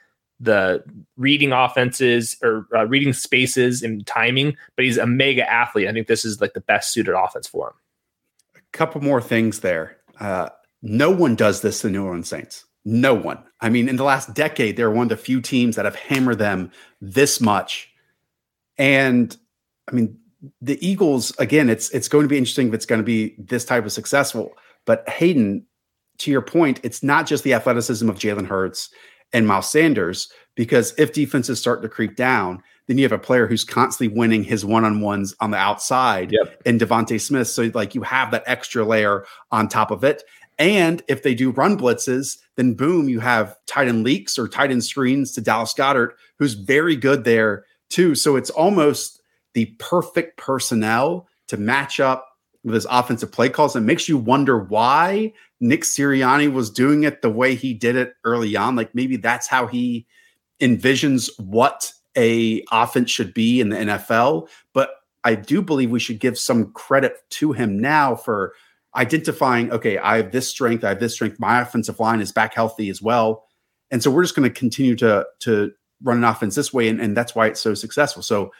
the 0.43 0.83
reading 1.17 1.51
offenses 1.51 2.37
or 2.43 2.67
uh, 2.75 2.85
reading 2.85 3.13
spaces 3.13 3.81
and 3.81 4.05
timing, 4.05 4.55
but 4.75 4.85
he's 4.85 4.97
a 4.97 5.05
mega 5.05 5.49
athlete. 5.49 5.87
I 5.87 5.93
think 5.93 6.07
this 6.07 6.25
is 6.25 6.41
like 6.41 6.53
the 6.53 6.61
best 6.61 6.91
suited 6.91 7.15
offense 7.15 7.47
for 7.47 7.69
him. 7.69 7.73
A 8.55 8.77
couple 8.77 9.01
more 9.01 9.21
things 9.21 9.61
there. 9.61 9.97
Uh, 10.19 10.49
no 10.81 11.09
one 11.09 11.35
does 11.35 11.61
this 11.61 11.81
to 11.81 11.89
New 11.89 12.05
Orleans 12.05 12.27
Saints. 12.27 12.65
No 12.85 13.13
one. 13.13 13.41
I 13.61 13.69
mean, 13.69 13.87
in 13.87 13.95
the 13.95 14.03
last 14.03 14.33
decade, 14.33 14.75
they're 14.75 14.91
one 14.91 15.05
of 15.05 15.09
the 15.09 15.17
few 15.17 15.39
teams 15.39 15.77
that 15.77 15.85
have 15.85 15.95
hammered 15.95 16.39
them 16.39 16.71
this 16.99 17.39
much. 17.39 17.89
And 18.77 19.35
I 19.87 19.93
mean, 19.93 20.17
the 20.61 20.85
Eagles, 20.85 21.33
again, 21.39 21.69
it's 21.69 21.89
it's 21.91 22.09
going 22.09 22.23
to 22.23 22.29
be 22.29 22.37
interesting 22.37 22.67
if 22.67 22.73
it's 22.73 22.85
going 22.85 22.99
to 22.99 23.05
be 23.05 23.35
this 23.37 23.63
type 23.63 23.85
of 23.85 23.93
successful. 23.93 24.51
But 24.85 25.07
Hayden, 25.07 25.65
to 26.19 26.31
your 26.31 26.41
point, 26.41 26.81
it's 26.83 27.01
not 27.01 27.25
just 27.25 27.45
the 27.45 27.53
athleticism 27.53 28.09
of 28.09 28.19
Jalen 28.19 28.47
Hurts 28.47 28.89
and 29.33 29.47
Miles 29.47 29.69
Sanders, 29.69 30.31
because 30.55 30.93
if 30.97 31.13
defenses 31.13 31.59
start 31.59 31.81
to 31.81 31.89
creep 31.89 32.15
down, 32.15 32.61
then 32.87 32.97
you 32.97 33.03
have 33.03 33.11
a 33.11 33.17
player 33.17 33.47
who's 33.47 33.63
constantly 33.63 34.15
winning 34.15 34.43
his 34.43 34.65
one-on-ones 34.65 35.35
on 35.39 35.51
the 35.51 35.57
outside 35.57 36.31
yep. 36.31 36.61
and 36.65 36.79
DeVonta 36.79 37.19
Smith. 37.19 37.47
So 37.47 37.71
like 37.73 37.95
you 37.95 38.01
have 38.03 38.31
that 38.31 38.43
extra 38.45 38.83
layer 38.83 39.25
on 39.51 39.67
top 39.67 39.89
of 39.89 40.03
it. 40.03 40.23
And 40.59 41.01
if 41.07 41.23
they 41.23 41.33
do 41.33 41.51
run 41.51 41.77
blitzes, 41.77 42.37
then 42.55 42.73
boom, 42.73 43.09
you 43.09 43.19
have 43.21 43.57
tight 43.65 43.87
end 43.87 44.03
leaks 44.03 44.37
or 44.37 44.47
tight 44.47 44.69
end 44.69 44.83
screens 44.83 45.31
to 45.31 45.41
Dallas 45.41 45.73
Goedert, 45.73 46.11
who's 46.37 46.53
very 46.53 46.95
good 46.95 47.23
there 47.23 47.65
too. 47.89 48.15
So 48.15 48.35
it's 48.35 48.49
almost 48.51 49.21
the 49.53 49.65
perfect 49.79 50.37
personnel 50.37 51.27
to 51.47 51.57
match 51.57 51.99
up 51.99 52.37
with 52.63 52.75
his 52.75 52.87
offensive 52.89 53.31
play 53.31 53.49
calls. 53.49 53.75
It 53.75 53.81
makes 53.81 54.07
you 54.07 54.17
wonder 54.17 54.59
why 54.59 55.33
Nick 55.63 55.83
Sirianni 55.83 56.51
was 56.51 56.69
doing 56.69 57.03
it 57.03 57.21
the 57.21 57.29
way 57.29 57.55
he 57.55 57.73
did 57.73 57.95
it 57.95 58.15
early 58.25 58.53
on. 58.57 58.75
Like 58.75 58.93
maybe 58.93 59.15
that's 59.15 59.47
how 59.47 59.65
he 59.65 60.05
envisions 60.59 61.29
what 61.39 61.93
a 62.17 62.61
offense 62.69 63.09
should 63.09 63.33
be 63.33 63.61
in 63.61 63.69
the 63.69 63.77
NFL. 63.77 64.49
But 64.73 64.89
I 65.23 65.35
do 65.35 65.61
believe 65.61 65.89
we 65.89 66.01
should 66.01 66.19
give 66.19 66.37
some 66.37 66.73
credit 66.73 67.15
to 67.29 67.53
him 67.53 67.79
now 67.79 68.13
for 68.13 68.53
identifying, 68.97 69.71
okay, 69.71 69.97
I 69.97 70.17
have 70.17 70.33
this 70.33 70.49
strength, 70.49 70.83
I 70.83 70.89
have 70.89 70.99
this 70.99 71.13
strength. 71.13 71.39
My 71.39 71.61
offensive 71.61 71.97
line 71.97 72.19
is 72.19 72.33
back 72.33 72.53
healthy 72.53 72.89
as 72.89 73.01
well. 73.01 73.45
And 73.89 74.03
so 74.03 74.11
we're 74.11 74.23
just 74.23 74.35
going 74.35 74.47
to 74.47 74.53
continue 74.53 74.97
to 74.97 75.25
to 75.39 75.71
run 76.03 76.17
an 76.17 76.25
offense 76.25 76.55
this 76.55 76.73
way. 76.73 76.89
And, 76.89 76.99
and 76.99 77.15
that's 77.15 77.35
why 77.35 77.47
it's 77.47 77.61
so 77.61 77.73
successful. 77.73 78.21
So 78.21 78.51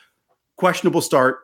questionable 0.56 1.02
start, 1.02 1.40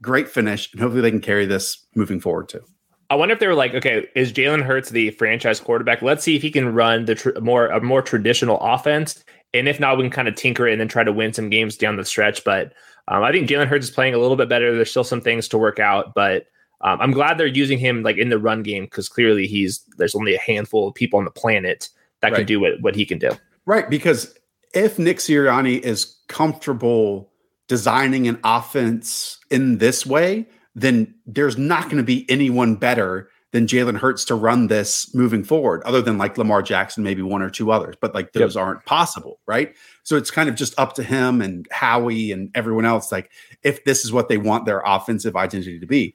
great 0.00 0.28
finish, 0.28 0.72
and 0.72 0.80
hopefully 0.80 1.02
they 1.02 1.10
can 1.10 1.20
carry 1.20 1.44
this 1.44 1.84
moving 1.96 2.20
forward 2.20 2.48
too. 2.48 2.64
I 3.12 3.14
wonder 3.14 3.34
if 3.34 3.40
they 3.40 3.46
were 3.46 3.54
like, 3.54 3.74
okay, 3.74 4.08
is 4.14 4.32
Jalen 4.32 4.62
Hurts 4.62 4.88
the 4.88 5.10
franchise 5.10 5.60
quarterback? 5.60 6.00
Let's 6.00 6.24
see 6.24 6.34
if 6.34 6.40
he 6.40 6.50
can 6.50 6.72
run 6.72 7.04
the 7.04 7.14
tr- 7.14 7.38
more 7.42 7.66
a 7.66 7.78
more 7.78 8.00
traditional 8.00 8.58
offense, 8.58 9.22
and 9.52 9.68
if 9.68 9.78
not, 9.78 9.98
we 9.98 10.04
can 10.04 10.10
kind 10.10 10.28
of 10.28 10.34
tinker 10.34 10.66
it 10.66 10.72
and 10.72 10.80
then 10.80 10.88
try 10.88 11.04
to 11.04 11.12
win 11.12 11.34
some 11.34 11.50
games 11.50 11.76
down 11.76 11.96
the 11.96 12.06
stretch. 12.06 12.42
But 12.42 12.72
um, 13.08 13.22
I 13.22 13.30
think 13.30 13.50
Jalen 13.50 13.66
Hurts 13.66 13.88
is 13.88 13.94
playing 13.94 14.14
a 14.14 14.18
little 14.18 14.36
bit 14.36 14.48
better. 14.48 14.74
There's 14.74 14.90
still 14.90 15.04
some 15.04 15.20
things 15.20 15.46
to 15.48 15.58
work 15.58 15.78
out, 15.78 16.14
but 16.14 16.46
um, 16.80 17.02
I'm 17.02 17.10
glad 17.10 17.36
they're 17.36 17.46
using 17.46 17.78
him 17.78 18.02
like 18.02 18.16
in 18.16 18.30
the 18.30 18.38
run 18.38 18.62
game 18.62 18.84
because 18.84 19.10
clearly 19.10 19.46
he's 19.46 19.84
there's 19.98 20.14
only 20.14 20.34
a 20.34 20.40
handful 20.40 20.88
of 20.88 20.94
people 20.94 21.18
on 21.18 21.26
the 21.26 21.30
planet 21.30 21.90
that 22.22 22.32
right. 22.32 22.38
can 22.38 22.46
do 22.46 22.60
what, 22.60 22.80
what 22.80 22.94
he 22.94 23.04
can 23.04 23.18
do. 23.18 23.32
Right. 23.66 23.90
Because 23.90 24.34
if 24.72 24.98
Nick 24.98 25.18
Sirianni 25.18 25.80
is 25.80 26.16
comfortable 26.28 27.30
designing 27.68 28.26
an 28.26 28.40
offense 28.42 29.38
in 29.50 29.76
this 29.76 30.06
way, 30.06 30.46
then 30.74 31.14
there's 31.26 31.58
not 31.58 31.84
going 31.84 31.98
to 31.98 32.02
be 32.02 32.28
anyone 32.30 32.76
better 32.76 33.28
than 33.52 33.66
Jalen 33.66 33.98
Hurts 33.98 34.24
to 34.26 34.34
run 34.34 34.68
this 34.68 35.14
moving 35.14 35.44
forward, 35.44 35.82
other 35.84 36.00
than 36.00 36.16
like 36.16 36.38
Lamar 36.38 36.62
Jackson, 36.62 37.04
maybe 37.04 37.20
one 37.20 37.42
or 37.42 37.50
two 37.50 37.70
others, 37.70 37.96
but 38.00 38.14
like 38.14 38.32
those 38.32 38.56
yep. 38.56 38.64
aren't 38.64 38.84
possible, 38.86 39.40
right? 39.46 39.76
So 40.04 40.16
it's 40.16 40.30
kind 40.30 40.48
of 40.48 40.54
just 40.54 40.78
up 40.78 40.94
to 40.94 41.02
him 41.02 41.42
and 41.42 41.68
Howie 41.70 42.32
and 42.32 42.50
everyone 42.54 42.86
else. 42.86 43.12
Like, 43.12 43.30
if 43.62 43.84
this 43.84 44.06
is 44.06 44.12
what 44.12 44.28
they 44.28 44.38
want 44.38 44.64
their 44.64 44.82
offensive 44.86 45.36
identity 45.36 45.78
to 45.78 45.86
be, 45.86 46.14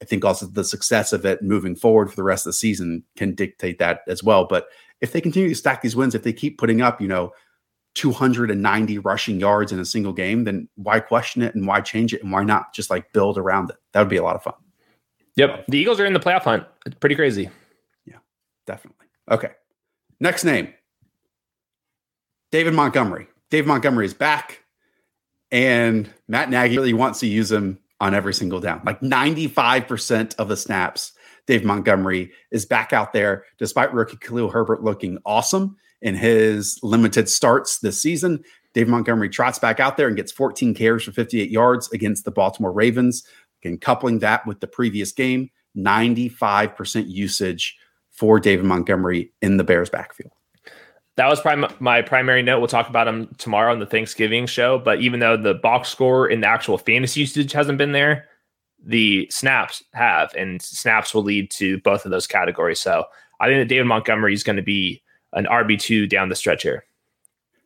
I 0.00 0.06
think 0.06 0.24
also 0.24 0.46
the 0.46 0.64
success 0.64 1.12
of 1.12 1.26
it 1.26 1.42
moving 1.42 1.76
forward 1.76 2.08
for 2.08 2.16
the 2.16 2.24
rest 2.24 2.46
of 2.46 2.50
the 2.50 2.54
season 2.54 3.04
can 3.16 3.34
dictate 3.34 3.78
that 3.78 4.00
as 4.08 4.24
well. 4.24 4.46
But 4.46 4.68
if 5.02 5.12
they 5.12 5.20
continue 5.20 5.50
to 5.50 5.54
stack 5.54 5.82
these 5.82 5.94
wins, 5.94 6.14
if 6.14 6.22
they 6.22 6.32
keep 6.32 6.58
putting 6.58 6.80
up, 6.80 7.00
you 7.00 7.08
know, 7.08 7.32
290 7.94 8.98
rushing 8.98 9.38
yards 9.38 9.72
in 9.72 9.78
a 9.78 9.84
single 9.84 10.12
game, 10.12 10.44
then 10.44 10.68
why 10.76 11.00
question 11.00 11.42
it 11.42 11.54
and 11.54 11.66
why 11.66 11.80
change 11.80 12.14
it 12.14 12.22
and 12.22 12.32
why 12.32 12.42
not 12.42 12.74
just 12.74 12.90
like 12.90 13.12
build 13.12 13.38
around 13.38 13.70
it? 13.70 13.76
That 13.92 14.00
would 14.00 14.08
be 14.08 14.16
a 14.16 14.22
lot 14.22 14.36
of 14.36 14.42
fun. 14.42 14.54
Yep. 15.36 15.66
The 15.68 15.78
Eagles 15.78 16.00
are 16.00 16.06
in 16.06 16.12
the 16.12 16.20
playoff 16.20 16.42
hunt. 16.42 16.64
It's 16.86 16.96
pretty 16.96 17.14
crazy. 17.14 17.50
Yeah, 18.06 18.18
definitely. 18.66 19.06
Okay. 19.30 19.50
Next 20.20 20.44
name 20.44 20.72
David 22.50 22.74
Montgomery. 22.74 23.28
Dave 23.50 23.66
Montgomery 23.66 24.06
is 24.06 24.14
back, 24.14 24.62
and 25.50 26.10
Matt 26.28 26.48
Nagy 26.48 26.76
really 26.76 26.94
wants 26.94 27.20
to 27.20 27.26
use 27.26 27.52
him 27.52 27.78
on 28.00 28.14
every 28.14 28.32
single 28.34 28.60
down. 28.60 28.80
Like 28.84 29.00
95% 29.00 30.34
of 30.36 30.48
the 30.48 30.56
snaps, 30.56 31.12
Dave 31.46 31.64
Montgomery 31.64 32.32
is 32.50 32.64
back 32.64 32.92
out 32.92 33.12
there, 33.12 33.44
despite 33.58 33.92
rookie 33.92 34.16
Khalil 34.16 34.50
Herbert 34.50 34.82
looking 34.82 35.18
awesome 35.26 35.76
in 36.02 36.14
his 36.14 36.78
limited 36.82 37.28
starts 37.28 37.78
this 37.78 38.00
season. 38.00 38.42
David 38.74 38.90
Montgomery 38.90 39.28
trots 39.28 39.58
back 39.58 39.80
out 39.80 39.96
there 39.96 40.08
and 40.08 40.16
gets 40.16 40.32
14 40.32 40.74
carries 40.74 41.04
for 41.04 41.12
58 41.12 41.50
yards 41.50 41.90
against 41.92 42.24
the 42.24 42.30
Baltimore 42.30 42.72
Ravens. 42.72 43.24
Again, 43.62 43.78
coupling 43.78 44.18
that 44.18 44.46
with 44.46 44.60
the 44.60 44.66
previous 44.66 45.12
game, 45.12 45.50
95% 45.76 47.08
usage 47.08 47.76
for 48.10 48.40
David 48.40 48.66
Montgomery 48.66 49.32
in 49.40 49.56
the 49.56 49.64
Bears 49.64 49.88
backfield. 49.88 50.32
That 51.16 51.28
was 51.28 51.40
prim- 51.40 51.66
my 51.78 52.02
primary 52.02 52.42
note. 52.42 52.58
We'll 52.58 52.68
talk 52.68 52.88
about 52.88 53.06
him 53.06 53.34
tomorrow 53.38 53.72
on 53.72 53.78
the 53.78 53.86
Thanksgiving 53.86 54.46
show. 54.46 54.78
But 54.78 55.00
even 55.00 55.20
though 55.20 55.36
the 55.36 55.54
box 55.54 55.90
score 55.90 56.26
in 56.26 56.40
the 56.40 56.46
actual 56.46 56.78
fantasy 56.78 57.20
usage 57.20 57.52
hasn't 57.52 57.78
been 57.78 57.92
there, 57.92 58.28
the 58.84 59.28
snaps 59.30 59.82
have, 59.92 60.34
and 60.34 60.60
snaps 60.60 61.14
will 61.14 61.22
lead 61.22 61.50
to 61.52 61.78
both 61.80 62.04
of 62.04 62.10
those 62.10 62.26
categories. 62.26 62.80
So 62.80 63.04
I 63.40 63.46
think 63.46 63.60
that 63.60 63.68
David 63.68 63.86
Montgomery 63.86 64.32
is 64.34 64.42
going 64.42 64.56
to 64.56 64.62
be 64.62 65.02
an 65.32 65.46
RB2 65.46 66.08
down 66.08 66.28
the 66.28 66.34
stretch 66.34 66.62
here. 66.62 66.84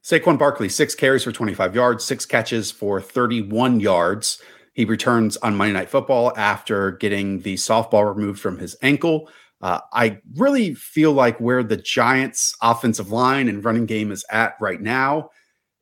Saquon 0.02 0.38
Barkley, 0.38 0.68
six 0.68 0.94
carries 0.94 1.24
for 1.24 1.32
25 1.32 1.74
yards, 1.74 2.04
six 2.04 2.24
catches 2.24 2.70
for 2.70 3.00
31 3.00 3.80
yards. 3.80 4.40
He 4.72 4.84
returns 4.84 5.36
on 5.38 5.56
Monday 5.56 5.72
Night 5.72 5.90
Football 5.90 6.32
after 6.36 6.92
getting 6.92 7.40
the 7.40 7.54
softball 7.54 8.14
removed 8.14 8.40
from 8.40 8.58
his 8.58 8.76
ankle. 8.82 9.28
Uh, 9.60 9.80
I 9.92 10.20
really 10.34 10.74
feel 10.74 11.12
like 11.12 11.40
where 11.40 11.64
the 11.64 11.78
Giants' 11.78 12.54
offensive 12.62 13.10
line 13.10 13.48
and 13.48 13.64
running 13.64 13.86
game 13.86 14.12
is 14.12 14.24
at 14.30 14.54
right 14.60 14.80
now 14.80 15.30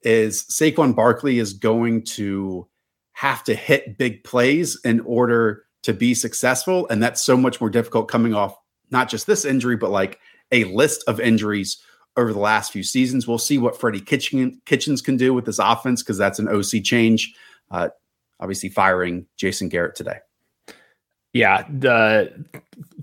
is 0.02 0.44
Saquon 0.44 0.94
Barkley 0.94 1.38
is 1.38 1.52
going 1.52 2.04
to 2.04 2.68
have 3.12 3.42
to 3.44 3.54
hit 3.54 3.98
big 3.98 4.22
plays 4.24 4.78
in 4.84 5.00
order 5.00 5.64
to 5.82 5.92
be 5.92 6.14
successful. 6.14 6.88
And 6.88 7.02
that's 7.02 7.24
so 7.24 7.36
much 7.36 7.60
more 7.60 7.70
difficult 7.70 8.08
coming 8.08 8.32
off 8.32 8.56
not 8.90 9.08
just 9.08 9.26
this 9.26 9.44
injury, 9.44 9.76
but 9.76 9.90
like 9.90 10.18
a 10.54 10.64
list 10.64 11.04
of 11.06 11.20
injuries 11.20 11.78
over 12.16 12.32
the 12.32 12.38
last 12.38 12.72
few 12.72 12.82
seasons. 12.82 13.26
We'll 13.26 13.38
see 13.38 13.58
what 13.58 13.78
Freddie 13.78 14.00
Kitchen, 14.00 14.60
Kitchens 14.64 15.02
can 15.02 15.16
do 15.16 15.34
with 15.34 15.44
this 15.44 15.58
offense 15.58 16.02
because 16.02 16.16
that's 16.16 16.38
an 16.38 16.48
OC 16.48 16.82
change. 16.84 17.34
Uh, 17.70 17.88
obviously, 18.40 18.68
firing 18.68 19.26
Jason 19.36 19.68
Garrett 19.68 19.96
today. 19.96 20.18
Yeah, 21.32 21.66
the 21.68 22.32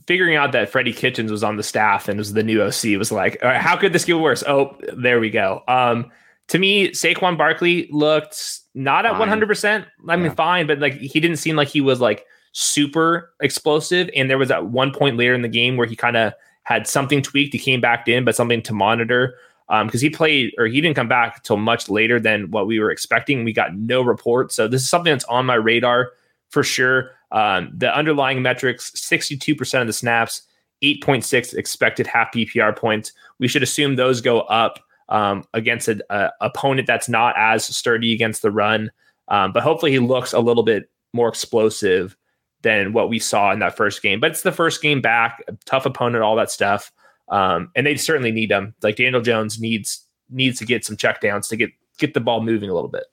figuring 0.07 0.37
out 0.37 0.53
that 0.53 0.69
Freddie 0.69 0.93
Kitchens 0.93 1.29
was 1.29 1.43
on 1.43 1.57
the 1.57 1.63
staff 1.63 2.07
and 2.07 2.17
was 2.17 2.31
the 2.31 2.43
new 2.43 2.61
OC 2.61 2.97
was 2.97 3.11
like, 3.11 3.37
all 3.43 3.49
right, 3.49 3.59
how 3.59 3.75
could 3.75 3.91
this 3.91 4.05
get 4.05 4.19
worse? 4.19 4.41
Oh, 4.47 4.77
there 4.93 5.19
we 5.19 5.29
go. 5.29 5.61
Um, 5.67 6.09
to 6.47 6.57
me, 6.57 6.89
Saquon 6.91 7.37
Barkley 7.37 7.89
looked 7.91 8.61
not 8.73 9.05
at 9.05 9.19
one 9.19 9.27
hundred 9.27 9.47
percent. 9.47 9.85
I 10.07 10.15
mean, 10.15 10.25
yeah. 10.27 10.33
fine, 10.33 10.67
but 10.67 10.79
like 10.79 10.93
he 10.93 11.19
didn't 11.19 11.37
seem 11.37 11.57
like 11.57 11.67
he 11.67 11.81
was 11.81 11.99
like 11.99 12.25
super 12.53 13.33
explosive. 13.41 14.09
And 14.15 14.29
there 14.29 14.37
was 14.37 14.51
at 14.51 14.67
one 14.67 14.93
point 14.93 15.17
later 15.17 15.33
in 15.33 15.41
the 15.41 15.49
game 15.49 15.75
where 15.75 15.87
he 15.87 15.95
kind 15.95 16.15
of 16.15 16.33
had 16.71 16.87
something 16.87 17.21
tweaked. 17.21 17.53
He 17.53 17.59
came 17.59 17.81
back 17.81 18.07
in, 18.07 18.23
but 18.23 18.35
something 18.35 18.61
to 18.63 18.73
monitor 18.73 19.35
because 19.67 20.01
um, 20.01 20.05
he 20.05 20.09
played 20.09 20.53
or 20.57 20.67
he 20.67 20.81
didn't 20.81 20.95
come 20.95 21.07
back 21.07 21.37
until 21.37 21.57
much 21.57 21.89
later 21.89 22.19
than 22.19 22.51
what 22.51 22.67
we 22.67 22.79
were 22.79 22.91
expecting. 22.91 23.43
We 23.43 23.53
got 23.53 23.75
no 23.75 24.01
report, 24.01 24.51
so 24.51 24.67
this 24.67 24.81
is 24.81 24.89
something 24.89 25.11
that's 25.11 25.25
on 25.25 25.45
my 25.45 25.55
radar 25.55 26.11
for 26.49 26.63
sure. 26.63 27.11
Um, 27.31 27.71
the 27.75 27.93
underlying 27.95 28.41
metrics: 28.41 28.91
sixty-two 28.95 29.55
percent 29.55 29.81
of 29.81 29.87
the 29.87 29.93
snaps, 29.93 30.43
eight 30.81 31.03
point 31.03 31.25
six 31.25 31.53
expected 31.53 32.07
half 32.07 32.33
PPR 32.33 32.75
points. 32.75 33.11
We 33.39 33.47
should 33.47 33.63
assume 33.63 33.95
those 33.95 34.21
go 34.21 34.41
up 34.41 34.79
um, 35.09 35.43
against 35.53 35.87
an 35.87 36.01
opponent 36.39 36.87
that's 36.87 37.09
not 37.09 37.35
as 37.37 37.65
sturdy 37.65 38.13
against 38.13 38.41
the 38.41 38.51
run. 38.51 38.91
Um, 39.27 39.53
but 39.53 39.63
hopefully, 39.63 39.91
he 39.91 39.99
looks 39.99 40.33
a 40.33 40.39
little 40.39 40.63
bit 40.63 40.89
more 41.13 41.29
explosive 41.29 42.15
than 42.61 42.93
what 42.93 43.09
we 43.09 43.19
saw 43.19 43.51
in 43.51 43.59
that 43.59 43.75
first 43.75 44.01
game. 44.01 44.19
But 44.19 44.31
it's 44.31 44.43
the 44.43 44.51
first 44.51 44.81
game 44.81 45.01
back, 45.01 45.43
tough 45.65 45.85
opponent, 45.85 46.23
all 46.23 46.35
that 46.35 46.51
stuff. 46.51 46.91
Um, 47.29 47.71
and 47.75 47.87
they 47.87 47.95
certainly 47.95 48.31
need 48.31 48.49
them. 48.49 48.75
Like 48.83 48.97
Daniel 48.97 49.21
Jones 49.21 49.59
needs 49.59 50.05
needs 50.29 50.59
to 50.59 50.65
get 50.65 50.85
some 50.85 50.97
checkdowns 50.97 51.49
to 51.49 51.55
get 51.55 51.71
get 51.97 52.13
the 52.13 52.19
ball 52.19 52.41
moving 52.41 52.69
a 52.69 52.73
little 52.73 52.89
bit. 52.89 53.05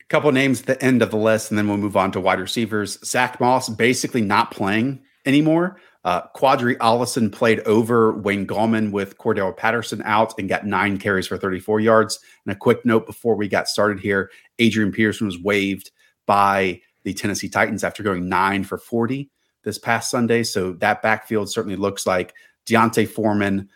A 0.00 0.04
couple 0.08 0.30
names 0.32 0.60
at 0.60 0.66
the 0.66 0.82
end 0.82 1.02
of 1.02 1.10
the 1.10 1.16
list, 1.16 1.50
and 1.50 1.58
then 1.58 1.66
we'll 1.66 1.78
move 1.78 1.96
on 1.96 2.12
to 2.12 2.20
wide 2.20 2.40
receivers. 2.40 2.98
Zach 3.06 3.40
Moss 3.40 3.68
basically 3.68 4.20
not 4.20 4.50
playing 4.50 5.02
anymore. 5.24 5.80
Uh, 6.04 6.20
Qadree 6.36 6.76
Ollison 6.76 7.32
played 7.32 7.60
over 7.60 8.12
Wayne 8.12 8.46
Gallman 8.46 8.90
with 8.92 9.16
Cordarrelle 9.16 9.56
Patterson 9.56 10.02
out 10.04 10.38
and 10.38 10.50
got 10.50 10.66
nine 10.66 10.98
carries 10.98 11.26
for 11.26 11.38
34 11.38 11.80
yards. 11.80 12.18
And 12.44 12.54
a 12.54 12.58
quick 12.58 12.84
note 12.84 13.06
before 13.06 13.34
we 13.34 13.48
got 13.48 13.68
started 13.68 14.00
here 14.00 14.30
Adrian 14.58 14.92
Peterson 14.92 15.26
was 15.26 15.40
waived 15.40 15.90
by 16.26 16.82
the 17.04 17.14
Tennessee 17.14 17.48
Titans 17.48 17.84
after 17.84 18.02
going 18.02 18.28
nine 18.28 18.64
for 18.64 18.78
40 18.78 19.30
this 19.62 19.78
past 19.78 20.10
Sunday. 20.10 20.42
So 20.42 20.72
that 20.74 21.02
backfield 21.02 21.50
certainly 21.50 21.76
looks 21.76 22.06
like 22.06 22.34
D'Onta 22.66 23.08
Foreman, 23.08 23.68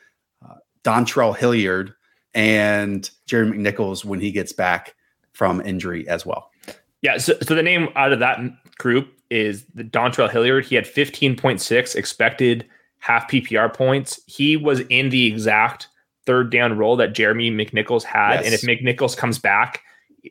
uh, 0.44 0.54
Dontrell 0.82 1.36
Hilliard, 1.36 1.94
and 2.34 3.08
Jerry 3.26 3.46
McNichols 3.46 4.04
when 4.04 4.20
he 4.20 4.30
gets 4.30 4.52
back 4.52 4.94
from 5.32 5.60
injury 5.60 6.06
as 6.08 6.26
well. 6.26 6.50
Yeah. 7.00 7.18
So, 7.18 7.34
so 7.42 7.54
the 7.54 7.62
name 7.62 7.88
out 7.94 8.12
of 8.12 8.18
that 8.18 8.40
group 8.78 9.12
is 9.30 9.64
the 9.74 9.84
Dontrell 9.84 10.30
Hilliard. 10.30 10.64
He 10.64 10.74
had 10.74 10.84
15.6 10.84 11.94
expected 11.94 12.66
half 12.98 13.30
PPR 13.30 13.72
points. 13.72 14.20
He 14.26 14.56
was 14.56 14.80
in 14.88 15.10
the 15.10 15.26
exact 15.26 15.88
third 16.26 16.50
down 16.50 16.76
role 16.76 16.96
that 16.96 17.14
Jeremy 17.14 17.50
McNichols 17.50 18.02
had. 18.02 18.40
Yes. 18.40 18.44
And 18.44 18.54
if 18.54 18.62
McNichols 18.62 19.16
comes 19.16 19.38
back, 19.38 19.82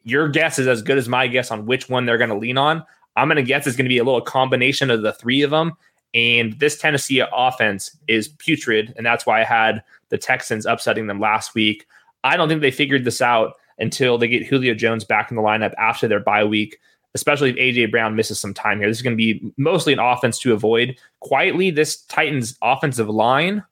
your 0.04 0.28
guess 0.30 0.60
is 0.60 0.68
as 0.68 0.82
good 0.82 0.98
as 0.98 1.10
my 1.10 1.28
guess 1.28 1.52
on 1.52 1.66
which 1.66 1.90
one 1.90 2.06
they're 2.06 2.18
going 2.18 2.30
to 2.30 2.36
lean 2.38 2.58
on. 2.58 2.84
I'm 3.16 3.28
going 3.28 3.38
to 3.38 3.44
guess 3.44 3.66
it's 3.66 3.76
going 3.76 3.86
to 3.86 3.90
be 3.90 3.98
a 3.98 4.04
little 4.04 4.22
combination 4.22 4.92
of 4.92 5.02
the 5.02 5.14
three 5.14 5.42
of 5.42 5.52
them. 5.52 5.74
And 6.14 6.54
this 6.60 6.78
Tennessee 6.78 7.24
offense 7.34 7.96
is 8.08 8.30
putrid. 8.30 8.94
And 8.96 9.06
that's 9.06 9.26
why 9.26 9.42
I 9.42 9.44
had 9.44 9.84
the 10.10 10.18
Texans 10.18 10.66
upsetting 10.66 11.08
them 11.08 11.20
last 11.20 11.54
week. 11.56 11.86
I 12.24 12.38
don't 12.38 12.48
think 12.48 12.62
they 12.62 12.72
figured 12.72 13.04
this 13.06 13.22
out 13.22 13.54
until 13.80 14.18
they 14.18 14.28
get 14.28 14.46
Julio 14.46 14.74
Jones 14.74 15.04
back 15.04 15.30
in 15.30 15.38
the 15.38 15.44
lineup 15.44 15.74
after 15.78 16.08
their 16.08 16.20
bye 16.20 16.44
week, 16.44 16.80
especially 17.14 17.52
if 17.52 17.56
AJ 17.56 17.92
Brown 17.92 18.16
misses 18.16 18.40
some 18.40 18.54
time 18.54 18.80
here. 18.80 18.88
This 18.88 18.98
is 18.98 19.04
going 19.04 19.18
to 19.18 19.18
be 19.18 19.52
mostly 19.58 19.94
an 19.94 20.00
offense 20.00 20.40
to 20.40 20.54
avoid. 20.54 20.98
Quietly, 21.20 21.72
this 21.72 22.02
Titans 22.04 22.58
offensive 22.62 23.10
line 23.10 23.64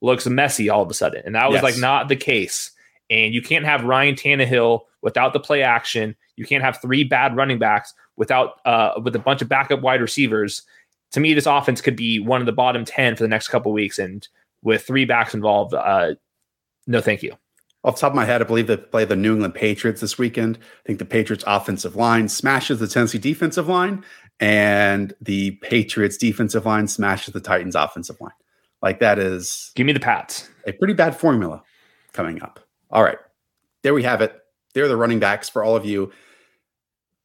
looks 0.00 0.26
messy 0.26 0.68
all 0.68 0.82
of 0.82 0.90
a 0.90 0.94
sudden. 0.94 1.22
And 1.24 1.34
that 1.34 1.48
was 1.48 1.56
yes. 1.56 1.62
like 1.62 1.78
not 1.78 2.08
the 2.08 2.16
case. 2.16 2.71
And 3.12 3.34
you 3.34 3.42
can't 3.42 3.66
have 3.66 3.84
Ryan 3.84 4.14
Tannehill 4.14 4.80
without 5.02 5.34
the 5.34 5.40
play 5.40 5.62
action. 5.62 6.16
You 6.36 6.46
can't 6.46 6.64
have 6.64 6.80
three 6.80 7.04
bad 7.04 7.36
running 7.36 7.58
backs 7.58 7.92
without 8.16 8.64
uh, 8.64 8.94
with 9.04 9.14
a 9.14 9.18
bunch 9.18 9.42
of 9.42 9.50
backup 9.50 9.82
wide 9.82 10.00
receivers. 10.00 10.62
To 11.10 11.20
me, 11.20 11.34
this 11.34 11.44
offense 11.44 11.82
could 11.82 11.94
be 11.94 12.18
one 12.18 12.40
of 12.40 12.46
the 12.46 12.52
bottom 12.52 12.86
ten 12.86 13.14
for 13.14 13.22
the 13.22 13.28
next 13.28 13.48
couple 13.48 13.70
weeks, 13.70 13.98
and 13.98 14.26
with 14.62 14.82
three 14.82 15.04
backs 15.04 15.34
involved, 15.34 15.74
uh, 15.74 16.14
no, 16.86 17.02
thank 17.02 17.22
you. 17.22 17.34
Off 17.84 17.96
the 17.96 18.00
top 18.00 18.12
of 18.12 18.16
my 18.16 18.24
head, 18.24 18.40
I 18.40 18.44
believe 18.44 18.66
they 18.66 18.78
play 18.78 19.04
the 19.04 19.14
New 19.14 19.34
England 19.34 19.54
Patriots 19.54 20.00
this 20.00 20.16
weekend. 20.16 20.56
I 20.56 20.86
think 20.86 20.98
the 20.98 21.04
Patriots 21.04 21.44
offensive 21.46 21.96
line 21.96 22.30
smashes 22.30 22.78
the 22.78 22.88
Tennessee 22.88 23.18
defensive 23.18 23.68
line, 23.68 24.04
and 24.40 25.12
the 25.20 25.50
Patriots 25.62 26.16
defensive 26.16 26.64
line 26.64 26.88
smashes 26.88 27.34
the 27.34 27.40
Titans 27.40 27.74
offensive 27.74 28.18
line. 28.22 28.32
Like 28.80 29.00
that 29.00 29.18
is 29.18 29.70
give 29.74 29.86
me 29.86 29.92
the 29.92 30.00
Pats. 30.00 30.48
A 30.66 30.72
pretty 30.72 30.94
bad 30.94 31.14
formula 31.14 31.62
coming 32.14 32.40
up. 32.40 32.60
All 32.92 33.02
right. 33.02 33.18
There 33.82 33.94
we 33.94 34.02
have 34.02 34.20
it. 34.20 34.38
They're 34.74 34.88
the 34.88 34.96
running 34.96 35.18
backs 35.18 35.48
for 35.48 35.64
all 35.64 35.74
of 35.74 35.84
you. 35.84 36.12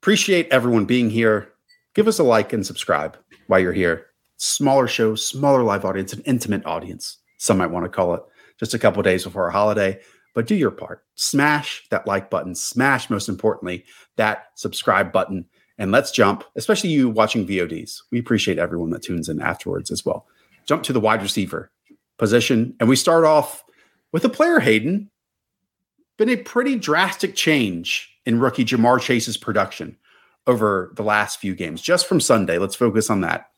Appreciate 0.01 0.47
everyone 0.49 0.85
being 0.85 1.09
here. 1.09 1.49
Give 1.93 2.07
us 2.07 2.19
a 2.19 2.23
like 2.23 2.53
and 2.53 2.65
subscribe 2.65 3.17
while 3.47 3.59
you're 3.59 3.73
here. 3.73 4.07
Smaller 4.37 4.87
show, 4.87 5.15
smaller 5.15 5.63
live 5.63 5.83
audience, 5.83 6.13
an 6.13 6.21
intimate 6.25 6.65
audience, 6.65 7.17
some 7.37 7.57
might 7.57 7.71
want 7.71 7.85
to 7.85 7.89
call 7.89 8.13
it. 8.13 8.21
Just 8.59 8.73
a 8.73 8.79
couple 8.79 9.01
days 9.03 9.23
before 9.23 9.47
a 9.47 9.51
holiday, 9.51 9.99
but 10.33 10.47
do 10.47 10.55
your 10.55 10.71
part. 10.71 11.03
Smash 11.15 11.85
that 11.89 12.07
like 12.07 12.29
button. 12.29 12.55
Smash, 12.55 13.09
most 13.09 13.29
importantly, 13.29 13.85
that 14.15 14.47
subscribe 14.55 15.11
button. 15.11 15.45
And 15.77 15.91
let's 15.91 16.11
jump, 16.11 16.43
especially 16.55 16.91
you 16.91 17.09
watching 17.09 17.45
VODs. 17.45 18.01
We 18.11 18.19
appreciate 18.19 18.57
everyone 18.57 18.89
that 18.91 19.03
tunes 19.03 19.29
in 19.29 19.41
afterwards 19.41 19.91
as 19.91 20.05
well. 20.05 20.27
Jump 20.65 20.83
to 20.83 20.93
the 20.93 20.99
wide 20.99 21.21
receiver 21.21 21.71
position. 22.17 22.75
And 22.79 22.89
we 22.89 22.95
start 22.95 23.25
off 23.25 23.63
with 24.11 24.25
a 24.25 24.29
player, 24.29 24.59
Hayden, 24.59 25.09
been 26.17 26.29
a 26.29 26.35
pretty 26.35 26.75
drastic 26.75 27.35
change 27.35 28.09
in 28.25 28.39
rookie 28.39 28.65
Ja'Marr 28.65 28.99
Chase's 28.99 29.37
production 29.37 29.97
over 30.47 30.91
the 30.95 31.03
last 31.03 31.39
few 31.39 31.55
games. 31.55 31.81
Just 31.81 32.07
from 32.07 32.19
Sunday, 32.19 32.57
let's 32.57 32.75
focus 32.75 33.09
on 33.09 33.21
that. 33.21 33.49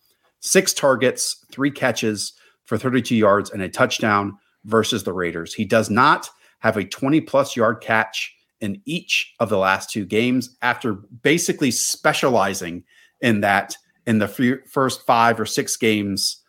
Six 0.41 0.73
targets, 0.73 1.45
three 1.51 1.71
catches 1.71 2.33
for 2.65 2.77
32 2.77 3.15
yards 3.15 3.49
and 3.49 3.61
a 3.61 3.69
touchdown 3.69 4.37
versus 4.65 5.03
the 5.03 5.13
Raiders. 5.13 5.53
He 5.53 5.65
does 5.65 5.89
not 5.89 6.29
have 6.59 6.77
a 6.77 6.83
20 6.83 7.21
plus 7.21 7.55
yard 7.55 7.81
catch 7.81 8.33
in 8.59 8.81
each 8.85 9.33
of 9.39 9.49
the 9.49 9.57
last 9.57 9.89
two 9.89 10.05
games 10.05 10.55
after 10.61 10.93
basically 10.93 11.71
specializing 11.71 12.83
in 13.21 13.41
that 13.41 13.75
in 14.05 14.19
the 14.19 14.27
first 14.27 15.05
five 15.05 15.39
or 15.39 15.45
six 15.45 15.77
games 15.77 16.41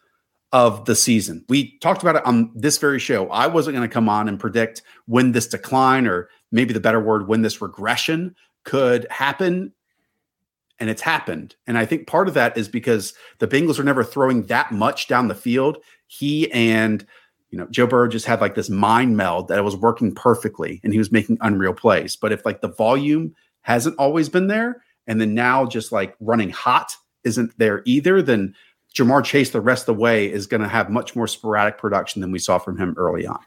of 0.53 0.85
the 0.85 0.97
season. 0.97 1.45
We 1.49 1.79
talked 1.79 2.03
about 2.03 2.17
it 2.17 2.27
on 2.27 2.51
this 2.55 2.79
very 2.79 2.99
show. 2.99 3.29
I 3.31 3.47
wasn't 3.47 3.77
going 3.77 3.89
to 3.89 3.93
come 3.93 4.09
on 4.09 4.29
and 4.29 4.39
predict 4.39 4.83
when 5.07 5.33
this 5.33 5.47
decline, 5.47 6.07
or 6.07 6.29
maybe 6.51 6.73
the 6.75 6.81
better 6.81 7.01
word, 7.01 7.29
when 7.29 7.43
this 7.43 7.63
regression 7.63 8.35
could 8.65 9.07
happen. 9.11 9.73
And 10.79 10.89
it's 10.89 11.03
happened. 11.03 11.57
And 11.67 11.77
I 11.77 11.85
think 11.85 12.07
part 12.07 12.27
of 12.27 12.35
that 12.35 12.57
is 12.57 12.67
because 12.67 13.13
the 13.39 13.47
Bengals 13.47 13.79
are 13.79 13.85
never 13.85 14.03
throwing 14.03 14.47
that 14.47 14.73
much 14.73 15.09
down 15.09 15.29
the 15.29 15.35
field. 15.35 15.77
He 16.07 16.51
and 16.53 17.07
You 17.51 17.59
know, 17.59 17.67
Joe 17.71 17.87
Burrow 17.87 18.09
just 18.09 18.27
had 18.27 18.41
like 18.41 18.55
this 18.55 18.71
mind 18.71 19.17
meld 19.17 19.49
that 19.49 19.59
it 19.59 19.63
was 19.63 19.77
working 19.77 20.15
perfectly 20.15 20.81
and 20.83 20.93
he 20.93 20.99
was 20.99 21.13
making 21.13 21.39
unreal 21.41 21.75
plays. 21.75 22.17
But 22.17 22.33
if 22.33 22.47
like 22.47 22.61
the 22.61 22.73
volume 22.73 23.35
hasn't 23.63 23.99
always 23.99 24.29
been 24.29 24.47
there, 24.47 24.83
and 25.07 25.21
then 25.21 25.35
now 25.35 25.67
just 25.67 25.91
like 25.91 26.15
running 26.21 26.51
hot 26.51 26.97
isn't 27.25 27.59
there 27.59 27.83
either, 27.85 28.23
then 28.23 28.55
Ja'Marr 28.95 29.25
Chase 29.25 29.51
the 29.51 29.61
rest 29.61 29.83
of 29.83 29.97
the 29.97 30.01
way 30.01 30.31
is 30.31 30.47
going 30.47 30.63
to 30.63 30.69
have 30.69 30.91
much 30.91 31.15
more 31.15 31.27
sporadic 31.27 31.79
production 31.79 32.21
than 32.21 32.33
we 32.33 32.39
saw 32.39 32.59
from 32.59 32.77
him 32.77 32.95
early 32.97 33.27
on. 33.27 33.39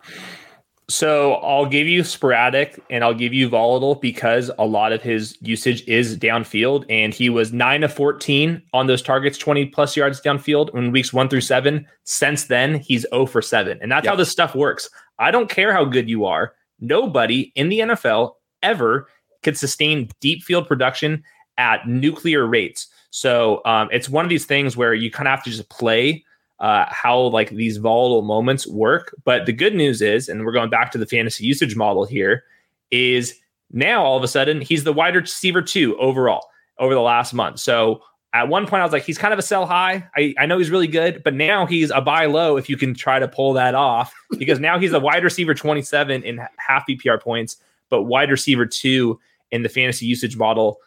So 0.89 1.35
I'll 1.35 1.65
give 1.65 1.87
you 1.87 2.03
sporadic 2.03 2.83
and 2.89 3.03
I'll 3.03 3.13
give 3.13 3.33
you 3.33 3.47
volatile 3.47 3.95
because 3.95 4.51
a 4.59 4.65
lot 4.65 4.91
of 4.91 5.01
his 5.01 5.37
usage 5.41 5.87
is 5.87 6.17
downfield. 6.17 6.85
And 6.89 7.13
he 7.13 7.29
was 7.29 7.53
nine 7.53 7.83
of 7.83 7.93
14 7.93 8.61
on 8.73 8.87
those 8.87 9.01
targets, 9.01 9.37
20 9.37 9.67
plus 9.67 9.95
yards 9.95 10.21
downfield 10.21 10.75
in 10.75 10.91
weeks 10.91 11.13
one 11.13 11.29
through 11.29 11.41
seven. 11.41 11.87
Since 12.03 12.45
then, 12.45 12.75
he's 12.75 13.05
0 13.13 13.27
for 13.27 13.41
seven. 13.41 13.79
And 13.81 13.91
that's 13.91 14.03
yep. 14.03 14.11
how 14.11 14.15
this 14.17 14.29
stuff 14.29 14.55
works. 14.55 14.89
I 15.19 15.31
don't 15.31 15.49
care 15.49 15.73
how 15.73 15.85
good 15.85 16.09
you 16.09 16.25
are. 16.25 16.53
Nobody 16.79 17.53
in 17.55 17.69
the 17.69 17.79
NFL 17.79 18.33
ever 18.61 19.07
could 19.41 19.57
sustain 19.57 20.09
deep 20.19 20.43
field 20.43 20.67
production 20.67 21.23
at 21.57 21.87
nuclear 21.87 22.45
rates. 22.45 22.87
So 23.15 23.61
um, 23.63 23.89
it's 23.91 24.09
one 24.09 24.25
of 24.25 24.29
these 24.29 24.45
things 24.45 24.75
where 24.75 24.95
you 24.95 25.11
kind 25.11 25.27
of 25.27 25.33
have 25.33 25.43
to 25.43 25.51
just 25.51 25.69
play 25.69 26.25
uh, 26.59 26.85
how 26.89 27.19
like 27.19 27.51
these 27.51 27.77
volatile 27.77 28.23
moments 28.23 28.65
work. 28.65 29.15
But 29.23 29.45
the 29.45 29.53
good 29.53 29.75
news 29.75 30.01
is, 30.01 30.29
and 30.29 30.43
we're 30.43 30.51
going 30.51 30.71
back 30.71 30.91
to 30.93 30.97
the 30.97 31.05
fantasy 31.05 31.45
usage 31.45 31.75
model 31.75 32.05
here, 32.05 32.43
is 32.89 33.35
now 33.71 34.03
all 34.03 34.17
of 34.17 34.23
a 34.23 34.27
sudden 34.27 34.61
he's 34.61 34.83
the 34.83 34.91
wide 34.91 35.15
receiver 35.15 35.61
two 35.61 35.95
overall 35.99 36.47
over 36.79 36.95
the 36.95 37.01
last 37.01 37.35
month. 37.35 37.59
So 37.59 38.01
at 38.33 38.47
one 38.47 38.65
point 38.65 38.81
I 38.81 38.83
was 38.83 38.91
like, 38.93 39.03
he's 39.03 39.19
kind 39.19 39.31
of 39.31 39.37
a 39.37 39.43
sell 39.43 39.67
high. 39.67 40.07
I, 40.15 40.33
I 40.39 40.47
know 40.47 40.57
he's 40.57 40.71
really 40.71 40.87
good, 40.87 41.21
but 41.23 41.35
now 41.35 41.67
he's 41.67 41.91
a 41.91 42.01
buy 42.01 42.25
low 42.25 42.57
if 42.57 42.67
you 42.67 42.77
can 42.77 42.95
try 42.95 43.19
to 43.19 43.27
pull 43.27 43.53
that 43.53 43.75
off 43.75 44.11
because 44.39 44.59
now 44.59 44.79
he's 44.79 44.91
a 44.91 44.99
wide 44.99 45.23
receiver 45.23 45.53
27 45.53 46.23
in 46.23 46.41
half 46.57 46.87
PPR 46.87 47.21
points, 47.21 47.57
but 47.89 48.05
wide 48.05 48.31
receiver 48.31 48.65
two 48.65 49.19
in 49.51 49.61
the 49.61 49.69
fantasy 49.69 50.07
usage 50.07 50.35
model. 50.35 50.79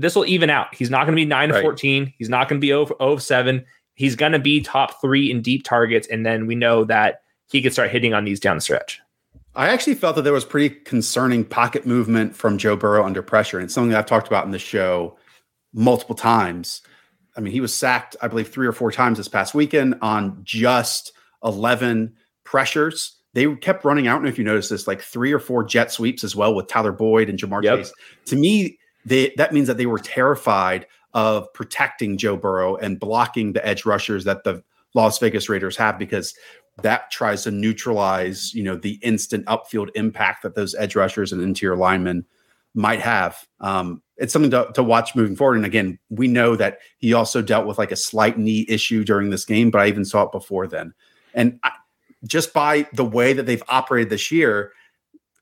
This 0.00 0.14
will 0.14 0.26
even 0.26 0.50
out. 0.50 0.74
He's 0.74 0.90
not 0.90 1.04
going 1.04 1.12
to 1.12 1.20
be 1.20 1.26
9 1.26 1.50
to 1.50 1.60
14. 1.60 2.12
He's 2.18 2.28
not 2.28 2.48
going 2.48 2.60
to 2.60 2.64
be 2.64 2.68
0, 2.68 2.86
0 2.86 3.16
7 3.16 3.64
he's 4.00 4.16
going 4.16 4.32
to 4.32 4.38
be 4.38 4.62
top 4.62 4.98
three 4.98 5.30
in 5.30 5.42
deep 5.42 5.62
targets. 5.62 6.08
And 6.08 6.24
then 6.24 6.46
we 6.46 6.54
know 6.54 6.84
that 6.84 7.20
he 7.50 7.60
could 7.60 7.74
start 7.74 7.90
hitting 7.90 8.14
on 8.14 8.24
these 8.24 8.40
down 8.40 8.56
the 8.56 8.62
stretch. 8.62 8.98
I 9.54 9.68
actually 9.68 9.94
felt 9.94 10.16
that 10.16 10.22
there 10.22 10.32
was 10.32 10.46
pretty 10.46 10.74
concerning 10.74 11.44
pocket 11.44 11.84
movement 11.84 12.34
from 12.34 12.56
Joe 12.56 12.76
Burrow 12.76 13.04
under 13.04 13.20
pressure. 13.20 13.58
And 13.58 13.70
something 13.70 13.90
that 13.90 13.98
I've 13.98 14.06
talked 14.06 14.26
about 14.26 14.46
in 14.46 14.52
the 14.52 14.58
show 14.58 15.18
multiple 15.74 16.14
times. 16.14 16.80
I 17.36 17.40
mean, 17.40 17.52
he 17.52 17.60
was 17.60 17.74
sacked, 17.74 18.16
I 18.22 18.28
believe, 18.28 18.48
three 18.48 18.66
or 18.66 18.72
four 18.72 18.90
times 18.90 19.18
this 19.18 19.28
past 19.28 19.54
weekend 19.54 19.96
on 20.00 20.40
just 20.44 21.12
11 21.44 22.14
pressures. 22.44 23.18
They 23.34 23.54
kept 23.56 23.84
running 23.84 24.06
out. 24.06 24.20
And 24.20 24.28
if 24.28 24.38
you 24.38 24.44
notice 24.44 24.70
this, 24.70 24.86
like 24.86 25.02
three 25.02 25.32
or 25.32 25.38
four 25.38 25.62
jet 25.62 25.92
sweeps 25.92 26.24
as 26.24 26.34
well 26.34 26.54
with 26.54 26.68
Tyler 26.68 26.92
Boyd 26.92 27.28
and 27.28 27.38
Ja'Marr 27.38 27.62
yep. 27.64 27.80
Chase. 27.80 27.92
To 28.26 28.36
me, 28.36 28.78
they, 29.04 29.32
that 29.36 29.52
means 29.52 29.66
that 29.66 29.76
they 29.76 29.86
were 29.86 29.98
terrified 29.98 30.86
of 31.14 31.52
protecting 31.52 32.16
Joe 32.16 32.36
Burrow 32.36 32.76
and 32.76 33.00
blocking 33.00 33.52
the 33.52 33.66
edge 33.66 33.84
rushers 33.84 34.24
that 34.24 34.44
the 34.44 34.62
Las 34.94 35.18
Vegas 35.18 35.48
Raiders 35.48 35.76
have 35.76 35.98
because 35.98 36.34
that 36.82 37.10
tries 37.10 37.44
to 37.44 37.50
neutralize, 37.50 38.54
you 38.54 38.62
know, 38.62 38.76
the 38.76 38.98
instant 39.02 39.44
upfield 39.46 39.88
impact 39.94 40.42
that 40.42 40.54
those 40.54 40.74
edge 40.74 40.96
rushers 40.96 41.32
and 41.32 41.42
interior 41.42 41.76
linemen 41.76 42.24
might 42.74 43.00
have. 43.00 43.46
Um, 43.60 44.02
it's 44.16 44.32
something 44.32 44.50
to, 44.50 44.70
to 44.74 44.82
watch 44.82 45.16
moving 45.16 45.36
forward. 45.36 45.56
And 45.56 45.66
again, 45.66 45.98
we 46.08 46.28
know 46.28 46.56
that 46.56 46.78
he 46.98 47.12
also 47.12 47.42
dealt 47.42 47.66
with 47.66 47.78
like 47.78 47.92
a 47.92 47.96
slight 47.96 48.38
knee 48.38 48.66
issue 48.68 49.04
during 49.04 49.30
this 49.30 49.44
game, 49.44 49.70
but 49.70 49.80
I 49.80 49.88
even 49.88 50.04
saw 50.04 50.22
it 50.24 50.32
before 50.32 50.66
then. 50.66 50.94
And 51.34 51.58
I, 51.62 51.72
just 52.24 52.52
by 52.52 52.86
the 52.92 53.04
way 53.04 53.32
that 53.32 53.46
they've 53.46 53.62
operated 53.68 54.10
this 54.10 54.30
year, 54.30 54.72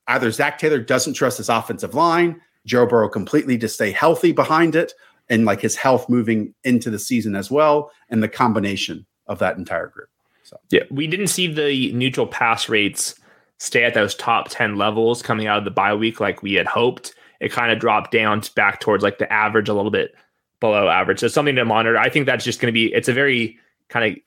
either 0.07 0.31
Zac 0.31 0.57
Taylor 0.57 0.79
doesn't 0.79 1.13
trust 1.13 1.37
his 1.37 1.49
offensive 1.49 1.93
line, 1.93 2.41
Joe 2.65 2.85
Burrow 2.85 3.09
completely 3.09 3.57
to 3.57 3.67
stay 3.67 3.91
healthy 3.91 4.31
behind 4.31 4.75
it, 4.75 4.93
and 5.29 5.45
like 5.45 5.61
his 5.61 5.75
health 5.75 6.09
moving 6.09 6.53
into 6.63 6.89
the 6.89 6.99
season 6.99 7.35
as 7.35 7.49
well, 7.51 7.91
and 8.09 8.21
the 8.21 8.27
combination 8.27 9.05
of 9.27 9.39
that 9.39 9.57
entire 9.57 9.87
group. 9.87 10.09
So 10.43 10.57
yeah, 10.71 10.83
we 10.89 11.07
didn't 11.07 11.27
see 11.27 11.47
the 11.47 11.91
neutral 11.93 12.27
pass 12.27 12.69
rates 12.69 13.15
stay 13.59 13.83
at 13.83 13.93
those 13.93 14.15
top 14.15 14.47
10 14.49 14.77
levels 14.77 15.21
coming 15.21 15.47
out 15.47 15.57
of 15.57 15.65
the 15.65 15.71
bye 15.71 15.93
week 15.93 16.19
like 16.19 16.41
we 16.41 16.53
had 16.53 16.65
hoped. 16.65 17.13
It 17.39 17.51
kind 17.51 17.71
of 17.71 17.79
dropped 17.79 18.11
down 18.11 18.41
back 18.55 18.79
towards 18.79 19.03
like 19.03 19.19
the 19.19 19.31
average, 19.31 19.69
a 19.69 19.73
little 19.73 19.91
bit 19.91 20.15
below 20.59 20.89
average. 20.89 21.19
So 21.19 21.27
something 21.27 21.55
to 21.55 21.65
monitor. 21.65 21.97
I 21.97 22.09
think 22.09 22.25
that's 22.25 22.43
just 22.43 22.59
going 22.59 22.73
to 22.73 22.73
be, 22.73 22.93
it's 22.93 23.07
a 23.07 23.13
very 23.13 23.57
kind 23.89 24.17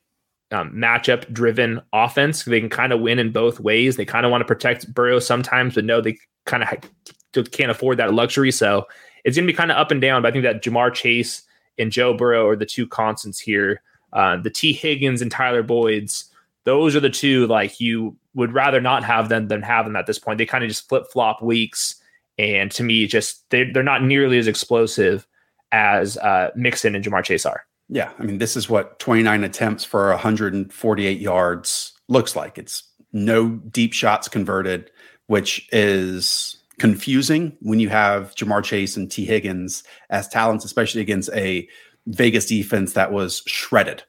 of 0.52 0.58
um, 0.58 0.72
matchup 0.74 1.30
driven 1.32 1.80
offense. 1.92 2.44
They 2.44 2.60
can 2.60 2.68
kind 2.68 2.92
of 2.92 3.00
win 3.00 3.18
in 3.18 3.32
both 3.32 3.58
ways. 3.58 3.96
They 3.96 4.04
kind 4.04 4.24
of 4.24 4.30
want 4.30 4.42
to 4.42 4.46
protect 4.46 4.92
Burrow 4.92 5.18
sometimes, 5.18 5.74
but 5.74 5.84
no, 5.84 6.00
they 6.00 6.18
kind 6.46 6.62
of 6.62 6.68
ha- 6.68 6.88
can't 7.32 7.70
afford 7.70 7.98
that 7.98 8.14
luxury. 8.14 8.50
So 8.50 8.86
it's 9.24 9.36
going 9.36 9.46
to 9.46 9.52
be 9.52 9.56
kind 9.56 9.70
of 9.70 9.76
up 9.76 9.90
and 9.90 10.00
down. 10.00 10.22
But 10.22 10.28
I 10.28 10.30
think 10.32 10.44
that 10.44 10.62
Ja'Marr 10.62 10.92
Chase 10.92 11.42
and 11.78 11.90
Joe 11.90 12.14
Burrow 12.14 12.48
are 12.48 12.56
the 12.56 12.66
two 12.66 12.86
constants 12.86 13.38
here. 13.38 13.82
Uh, 14.12 14.36
the 14.36 14.50
Tee 14.50 14.72
Higgins 14.72 15.22
and 15.22 15.30
Tyler 15.30 15.62
Boyd's, 15.62 16.26
those 16.64 16.94
are 16.94 17.00
the 17.00 17.10
two 17.10 17.46
like 17.46 17.80
you 17.80 18.16
would 18.34 18.52
rather 18.52 18.80
not 18.80 19.04
have 19.04 19.28
them 19.28 19.48
than 19.48 19.62
have 19.62 19.84
them 19.84 19.96
at 19.96 20.06
this 20.06 20.18
point. 20.18 20.38
They 20.38 20.46
kind 20.46 20.64
of 20.64 20.68
just 20.68 20.88
flip 20.88 21.04
flop 21.12 21.42
weeks, 21.42 21.96
and 22.38 22.70
to 22.72 22.82
me, 22.82 23.06
just 23.06 23.48
they 23.50 23.64
they're 23.64 23.82
not 23.82 24.02
nearly 24.02 24.38
as 24.38 24.46
explosive 24.46 25.26
as 25.72 26.18
uh, 26.18 26.50
Mixon 26.54 26.94
and 26.94 27.04
Ja'Marr 27.04 27.24
Chase 27.24 27.46
are. 27.46 27.64
Yeah, 27.88 28.10
I 28.18 28.22
mean, 28.22 28.38
this 28.38 28.56
is 28.56 28.68
what 28.68 28.98
29 28.98 29.44
attempts 29.44 29.84
for 29.84 30.08
148 30.10 31.18
yards 31.18 31.92
looks 32.08 32.36
like. 32.36 32.58
It's 32.58 32.84
no 33.12 33.48
deep 33.48 33.92
shots 33.92 34.28
converted, 34.28 34.90
which 35.26 35.68
is 35.72 36.61
confusing 36.78 37.56
when 37.60 37.80
you 37.80 37.88
have 37.88 38.34
Ja'Marr 38.34 38.64
Chase 38.64 38.96
and 38.96 39.10
Tee 39.10 39.24
Higgins 39.24 39.82
as 40.10 40.28
talents, 40.28 40.64
especially 40.64 41.00
against 41.00 41.30
a 41.32 41.68
Vegas 42.06 42.46
defense 42.46 42.94
that 42.94 43.12
was 43.12 43.42
shredded 43.46 44.02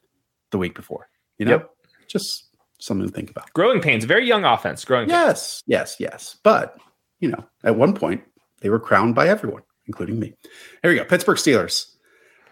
the 0.50 0.58
week 0.58 0.74
before. 0.74 1.08
You 1.38 1.46
know, 1.46 1.52
yep. 1.52 1.70
just 2.08 2.48
something 2.78 3.06
to 3.06 3.12
think 3.12 3.30
about. 3.30 3.52
Growing 3.52 3.80
pains, 3.80 4.04
very 4.04 4.26
young 4.26 4.44
offense. 4.44 4.84
Growing. 4.84 5.08
Yes, 5.08 5.62
pains. 5.62 5.64
yes, 5.66 5.96
yes. 5.98 6.36
But 6.42 6.76
you 7.20 7.28
know, 7.28 7.44
at 7.62 7.76
one 7.76 7.94
point 7.94 8.22
they 8.60 8.70
were 8.70 8.80
crowned 8.80 9.14
by 9.14 9.28
everyone, 9.28 9.62
including 9.86 10.18
me. 10.18 10.34
Here 10.82 10.90
we 10.90 10.96
go. 10.96 11.04
Pittsburgh 11.04 11.38
Steelers. 11.38 11.90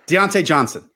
Diontae 0.07 0.45
Johnson, 0.45 0.89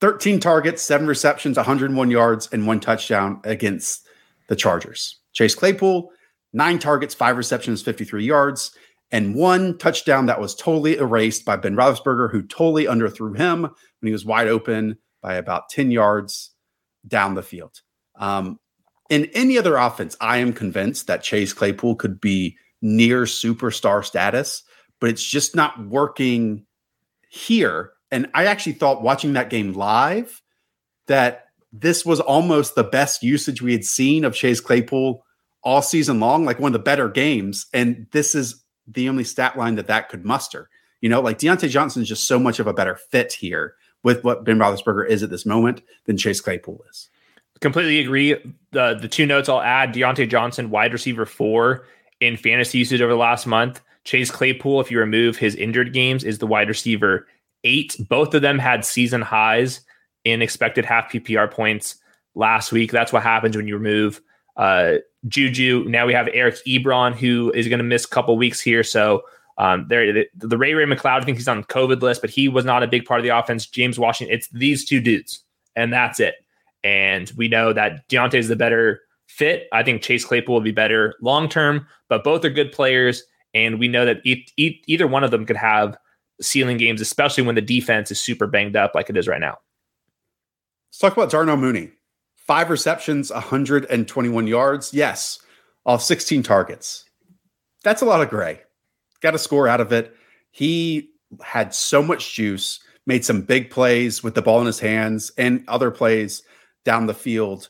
13 0.00 0.38
targets, 0.38 0.82
seven 0.82 1.06
receptions, 1.06 1.56
101 1.56 2.10
yards, 2.10 2.48
and 2.52 2.66
one 2.66 2.78
touchdown 2.78 3.40
against 3.44 4.06
the 4.48 4.56
Chargers. 4.56 5.18
Chase 5.32 5.54
Claypool, 5.54 6.10
nine 6.52 6.78
targets, 6.78 7.14
five 7.14 7.36
receptions, 7.36 7.82
53 7.82 8.24
yards, 8.24 8.72
and 9.10 9.34
one 9.34 9.78
touchdown 9.78 10.26
that 10.26 10.40
was 10.40 10.54
totally 10.54 10.96
erased 10.96 11.44
by 11.44 11.56
Ben 11.56 11.76
Roethlisberger, 11.76 12.30
who 12.30 12.42
totally 12.42 12.84
underthrew 12.84 13.36
him 13.36 13.62
when 13.62 14.06
he 14.06 14.12
was 14.12 14.24
wide 14.24 14.48
open 14.48 14.98
by 15.22 15.34
about 15.34 15.68
10 15.70 15.90
yards 15.90 16.50
down 17.06 17.34
the 17.34 17.42
field. 17.42 17.80
Um, 18.16 18.58
in 19.08 19.26
any 19.32 19.56
other 19.56 19.76
offense, 19.76 20.16
I 20.20 20.38
am 20.38 20.52
convinced 20.52 21.06
that 21.06 21.22
Chase 21.22 21.52
Claypool 21.52 21.96
could 21.96 22.20
be 22.20 22.56
near 22.82 23.22
superstar 23.22 24.04
status, 24.04 24.62
but 25.00 25.10
it's 25.10 25.24
just 25.24 25.56
not 25.56 25.86
working 25.86 26.66
here. 27.30 27.92
And 28.10 28.28
I 28.34 28.46
actually 28.46 28.72
thought 28.72 29.02
watching 29.02 29.32
that 29.34 29.50
game 29.50 29.72
live 29.72 30.42
that 31.06 31.46
this 31.72 32.04
was 32.04 32.20
almost 32.20 32.74
the 32.74 32.84
best 32.84 33.22
usage 33.22 33.62
we 33.62 33.72
had 33.72 33.84
seen 33.84 34.24
of 34.24 34.34
Chase 34.34 34.60
Claypool 34.60 35.24
all 35.68 35.82
season 35.82 36.18
long, 36.18 36.46
like 36.46 36.58
one 36.58 36.70
of 36.70 36.72
the 36.72 36.78
better 36.78 37.10
games. 37.10 37.66
And 37.74 38.06
this 38.12 38.34
is 38.34 38.64
the 38.86 39.06
only 39.06 39.22
stat 39.22 39.58
line 39.58 39.74
that 39.74 39.86
that 39.88 40.08
could 40.08 40.24
muster. 40.24 40.70
You 41.02 41.10
know, 41.10 41.20
like 41.20 41.38
Diontae 41.38 41.68
Johnson 41.68 42.00
is 42.00 42.08
just 42.08 42.26
so 42.26 42.38
much 42.38 42.58
of 42.58 42.66
a 42.66 42.72
better 42.72 42.96
fit 42.96 43.34
here 43.34 43.74
with 44.02 44.24
what 44.24 44.44
Ben 44.44 44.58
Roethlisberger 44.58 45.06
is 45.06 45.22
at 45.22 45.28
this 45.28 45.44
moment 45.44 45.82
than 46.06 46.16
Chase 46.16 46.40
Claypool 46.40 46.82
is. 46.88 47.10
Completely 47.60 48.00
agree. 48.00 48.34
The 48.70 48.94
the 48.94 49.08
two 49.08 49.26
notes 49.26 49.50
I'll 49.50 49.60
add: 49.60 49.92
Diontae 49.92 50.30
Johnson, 50.30 50.70
wide 50.70 50.94
receiver 50.94 51.26
four 51.26 51.84
in 52.20 52.38
fantasy 52.38 52.78
usage 52.78 53.02
over 53.02 53.12
the 53.12 53.18
last 53.18 53.46
month. 53.46 53.82
Chase 54.04 54.30
Claypool, 54.30 54.80
if 54.80 54.90
you 54.90 54.98
remove 54.98 55.36
his 55.36 55.54
injured 55.54 55.92
games, 55.92 56.24
is 56.24 56.38
the 56.38 56.46
wide 56.46 56.68
receiver 56.68 57.26
eight. 57.64 57.94
Both 58.08 58.32
of 58.32 58.40
them 58.40 58.58
had 58.58 58.86
season 58.86 59.20
highs 59.20 59.82
in 60.24 60.40
expected 60.40 60.86
half 60.86 61.12
PPR 61.12 61.50
points 61.50 61.96
last 62.34 62.72
week. 62.72 62.90
That's 62.90 63.12
what 63.12 63.22
happens 63.22 63.54
when 63.54 63.68
you 63.68 63.76
remove 63.76 64.22
uh, 64.58 64.96
Juju. 65.26 65.84
Now 65.88 66.06
we 66.06 66.12
have 66.12 66.28
Eric 66.32 66.56
Ebron, 66.66 67.14
who 67.14 67.50
is 67.52 67.68
going 67.68 67.78
to 67.78 67.84
miss 67.84 68.04
a 68.04 68.08
couple 68.08 68.36
weeks 68.36 68.60
here. 68.60 68.82
So 68.82 69.22
um, 69.56 69.86
there, 69.88 70.12
the, 70.12 70.28
the 70.34 70.58
Ray 70.58 70.74
Ray 70.74 70.84
McCloud, 70.84 71.22
I 71.22 71.24
think 71.24 71.38
he's 71.38 71.48
on 71.48 71.64
COVID 71.64 72.02
list, 72.02 72.20
but 72.20 72.30
he 72.30 72.48
was 72.48 72.64
not 72.64 72.82
a 72.82 72.86
big 72.86 73.04
part 73.04 73.20
of 73.20 73.24
the 73.24 73.36
offense. 73.36 73.66
James 73.66 73.98
Washington, 73.98 74.34
it's 74.34 74.48
these 74.48 74.84
two 74.84 75.00
dudes, 75.00 75.42
and 75.74 75.92
that's 75.92 76.20
it. 76.20 76.34
And 76.84 77.32
we 77.36 77.48
know 77.48 77.72
that 77.72 78.08
Diontae 78.08 78.34
is 78.34 78.48
the 78.48 78.56
better 78.56 79.00
fit. 79.26 79.68
I 79.72 79.82
think 79.82 80.02
Chase 80.02 80.24
Claypool 80.24 80.54
will 80.54 80.60
be 80.60 80.70
better 80.70 81.14
long 81.20 81.48
term, 81.48 81.86
but 82.08 82.22
both 82.22 82.44
are 82.44 82.50
good 82.50 82.72
players. 82.72 83.22
And 83.54 83.78
we 83.78 83.88
know 83.88 84.04
that 84.04 84.18
e- 84.24 84.46
e- 84.56 84.80
either 84.86 85.06
one 85.06 85.24
of 85.24 85.30
them 85.30 85.46
could 85.46 85.56
have 85.56 85.96
ceiling 86.40 86.76
games, 86.76 87.00
especially 87.00 87.42
when 87.42 87.54
the 87.54 87.60
defense 87.60 88.10
is 88.10 88.20
super 88.20 88.46
banged 88.46 88.76
up 88.76 88.94
like 88.94 89.10
it 89.10 89.16
is 89.16 89.26
right 89.26 89.40
now. 89.40 89.56
Let's 90.90 90.98
talk 90.98 91.12
about 91.14 91.30
Darnell 91.30 91.56
Mooney. 91.56 91.90
Five 92.48 92.70
receptions, 92.70 93.30
121 93.30 94.46
yards. 94.48 94.92
Yes, 94.92 95.38
off 95.86 96.02
16 96.02 96.42
targets. 96.42 97.04
That's 97.84 98.02
a 98.02 98.06
lot 98.06 98.22
of 98.22 98.30
gray. 98.30 98.62
Got 99.20 99.36
a 99.36 99.38
score 99.38 99.68
out 99.68 99.80
of 99.80 99.92
it. 99.92 100.16
He 100.50 101.10
had 101.42 101.74
so 101.74 102.02
much 102.02 102.34
juice, 102.34 102.80
made 103.06 103.24
some 103.24 103.42
big 103.42 103.70
plays 103.70 104.24
with 104.24 104.34
the 104.34 104.42
ball 104.42 104.60
in 104.60 104.66
his 104.66 104.80
hands 104.80 105.30
and 105.36 105.62
other 105.68 105.90
plays 105.90 106.42
down 106.84 107.06
the 107.06 107.14
field 107.14 107.68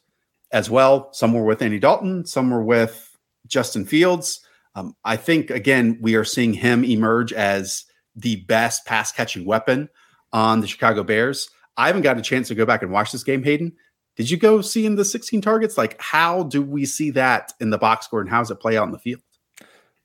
as 0.53 0.71
well. 0.71 1.13
Some 1.13 1.35
were 1.35 1.45
with 1.45 1.61
Andy 1.61 1.81
Dalton, 1.81 2.25
some 2.25 2.51
were 2.51 2.63
with 2.63 3.17
Justin 3.47 3.85
Fields. 3.85 4.41
Um, 4.77 4.95
I 5.05 5.17
think, 5.17 5.51
again, 5.51 5.99
we 6.01 6.15
are 6.15 6.25
seeing 6.25 6.53
him 6.53 6.85
emerge 6.85 7.33
as 7.33 7.85
the 8.15 8.37
best 8.45 8.87
pass 8.87 9.11
catching 9.11 9.45
weapon 9.45 9.89
on 10.33 10.61
the 10.61 10.69
Chicago 10.69 11.03
Bears. 11.03 11.51
I 11.77 11.89
haven't 11.89 12.03
got 12.03 12.19
a 12.19 12.23
chance 12.23 12.49
to 12.49 12.55
go 12.55 12.65
back 12.65 12.83
and 12.83 12.93
watch 12.93 13.11
this 13.11 13.25
game, 13.25 13.43
Hayden. 13.43 13.73
Did 14.19 14.31
you 14.31 14.37
go 14.37 14.61
see 14.61 14.85
in 14.85 14.97
the 14.97 15.05
16 15.05 15.41
targets? 15.41 15.79
Like, 15.79 15.97
how 16.01 16.43
do 16.43 16.61
we 16.61 16.85
see 16.85 17.11
that 17.13 17.53
in 17.61 17.71
the 17.71 17.79
box 17.79 18.07
score 18.07 18.21
and 18.21 18.29
how 18.29 18.41
does 18.41 18.51
it 18.51 18.57
play 18.57 18.77
out 18.77 18.85
in 18.85 18.91
the 18.91 18.99
field? 18.99 19.23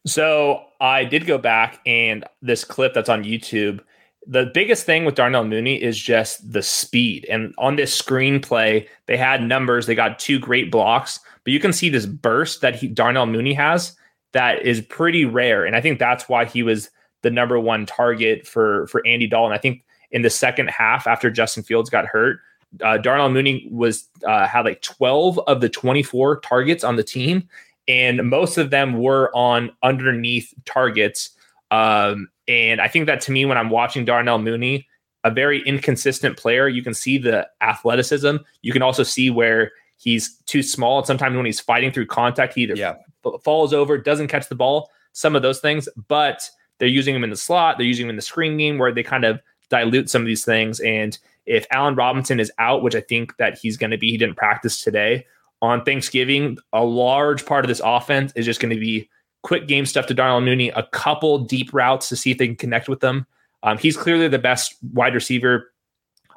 So 0.06 0.66
I 0.80 1.04
did 1.04 1.26
go 1.26 1.40
back 1.40 1.80
and 1.88 2.24
this 2.40 2.64
clip 2.64 2.94
that's 2.94 3.10
on 3.10 3.24
YouTube. 3.24 3.80
The 4.28 4.52
biggest 4.54 4.86
thing 4.86 5.04
with 5.04 5.16
Darnell 5.16 5.46
Mooney 5.46 5.82
is 5.82 5.98
just 5.98 6.54
the 6.54 6.62
speed. 6.62 7.26
And 7.28 7.56
on 7.58 7.76
this 7.76 8.00
screenplay, 8.00 8.88
they 9.08 9.18
had 9.18 9.42
numbers. 9.42 9.88
They 9.88 9.96
got 9.96 10.20
two 10.20 10.38
great 10.40 10.72
blocks, 10.72 11.20
but 11.44 11.52
you 11.52 11.60
can 11.60 11.74
see 11.74 11.90
this 11.90 12.06
burst 12.06 12.62
that 12.62 12.76
he, 12.76 12.88
Darnell 12.88 13.26
Mooney 13.26 13.54
has 13.54 13.98
that 14.34 14.62
is 14.62 14.82
pretty 14.82 15.26
rare. 15.26 15.66
And 15.66 15.76
I 15.76 15.82
think 15.82 15.98
that's 15.98 16.30
why 16.30 16.46
he 16.46 16.62
was 16.62 16.92
the 17.24 17.32
number 17.32 17.60
one 17.60 17.88
target 17.88 18.46
for 18.46 18.86
for 18.88 19.06
Andy 19.08 19.26
Dalton. 19.26 19.56
I 19.56 19.58
think 19.58 19.84
in 20.12 20.22
the 20.22 20.30
second 20.30 20.70
half 20.70 21.08
after 21.08 21.32
Justin 21.32 21.64
Fields 21.64 21.90
got 21.90 22.06
hurt, 22.06 22.40
uh, 22.82 22.98
Darnell 22.98 23.30
Mooney 23.30 23.68
was 23.72 24.08
uh, 24.26 24.48
had 24.48 24.66
like 24.66 24.82
12 24.82 25.40
of 25.40 25.62
the 25.62 25.70
24 25.70 26.40
targets 26.40 26.84
on 26.84 26.96
the 26.96 27.04
team, 27.04 27.48
and 27.88 28.30
most 28.30 28.58
of 28.58 28.70
them 28.70 29.02
were 29.02 29.36
on 29.36 29.72
underneath 29.84 30.54
targets. 30.66 31.32
Um, 31.72 32.30
and 32.48 32.82
I 32.82 32.88
think 32.88 33.08
that 33.08 33.22
to 33.22 33.32
me, 33.32 33.46
when 33.46 33.58
I'm 33.58 33.70
watching 33.70 34.06
Darnell 34.06 34.40
Mooney, 34.40 34.88
a 35.24 35.32
very 35.32 35.62
inconsistent 35.66 36.38
player, 36.38 36.68
you 36.68 36.84
can 36.84 36.94
see 36.94 37.18
the 37.18 37.48
athleticism. 37.62 38.38
You 38.62 38.74
can 38.74 38.82
also 38.82 39.04
see 39.04 39.30
where 39.30 39.72
he's 39.98 40.38
too 40.46 40.64
small, 40.64 40.98
and 41.00 41.08
sometimes 41.08 41.36
when 41.36 41.46
he's 41.46 41.60
fighting 41.60 41.92
through 41.92 42.08
contact, 42.08 42.54
he 42.54 42.64
either 42.64 42.76
yeah. 42.76 42.96
falls 43.44 43.74
over, 43.74 43.98
doesn't 43.98 44.28
catch 44.28 44.50
the 44.50 44.56
ball. 44.56 44.90
Some 45.14 45.36
of 45.36 45.42
those 45.42 45.60
things, 45.60 45.88
but 46.08 46.50
they're 46.80 46.88
using 46.88 47.16
him 47.16 47.24
in 47.24 47.30
the 47.30 47.36
slot. 47.36 47.78
They're 47.78 47.88
using 47.88 48.08
him 48.08 48.10
in 48.10 48.16
the 48.16 48.22
screen 48.22 48.58
game 48.58 48.78
where 48.78 48.92
they 48.92 49.04
kind 49.04 49.24
of 49.24 49.40
dilute 49.70 50.10
some 50.10 50.22
of 50.22 50.26
these 50.26 50.44
things. 50.44 50.80
And 50.80 51.18
if 51.46 51.66
Allen 51.72 51.96
Robinson 51.96 52.40
is 52.40 52.52
out, 52.60 52.84
which 52.84 52.96
I 52.96 53.02
think 53.02 53.36
that 53.38 53.58
he's 53.58 53.78
going 53.78 53.92
to 53.92 53.98
be, 53.98 54.12
he 54.12 54.18
didn't 54.18 54.38
practice 54.38 54.82
today 54.82 55.26
on 55.62 55.84
Thanksgiving. 55.84 56.58
A 56.74 56.84
large 56.84 57.46
part 57.46 57.66
of 57.66 57.70
this 57.70 57.82
offense 57.84 58.34
is 58.36 58.46
just 58.46 58.60
going 58.60 58.74
to 58.74 58.80
be 58.80 59.10
quick 59.44 59.68
game 59.68 59.86
stuff 59.86 60.08
to 60.08 60.14
Darnell 60.14 60.42
Mooney, 60.42 60.70
a 60.70 60.84
couple 60.92 61.40
deep 61.40 61.74
routes 61.74 62.10
to 62.10 62.16
see 62.16 62.32
if 62.32 62.38
they 62.38 62.48
can 62.48 62.56
connect 62.56 62.88
with 62.88 63.02
them. 63.02 63.26
Um, 63.64 63.78
he's 63.78 63.96
clearly 63.96 64.28
the 64.28 64.40
best 64.40 64.76
wide 64.94 65.14
receiver. 65.14 65.72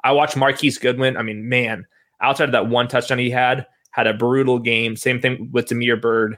I 0.03 0.11
watched 0.11 0.37
Marquise 0.37 0.77
Goodwin. 0.77 1.17
I 1.17 1.23
mean, 1.23 1.49
man, 1.49 1.85
outside 2.21 2.45
of 2.45 2.51
that 2.53 2.69
one 2.69 2.87
touchdown 2.87 3.17
he 3.17 3.29
had, 3.29 3.65
had 3.91 4.07
a 4.07 4.13
brutal 4.13 4.59
game. 4.59 4.95
Same 4.95 5.19
thing 5.19 5.49
with 5.51 5.67
Damiere 5.67 5.97
Byrd. 5.97 6.37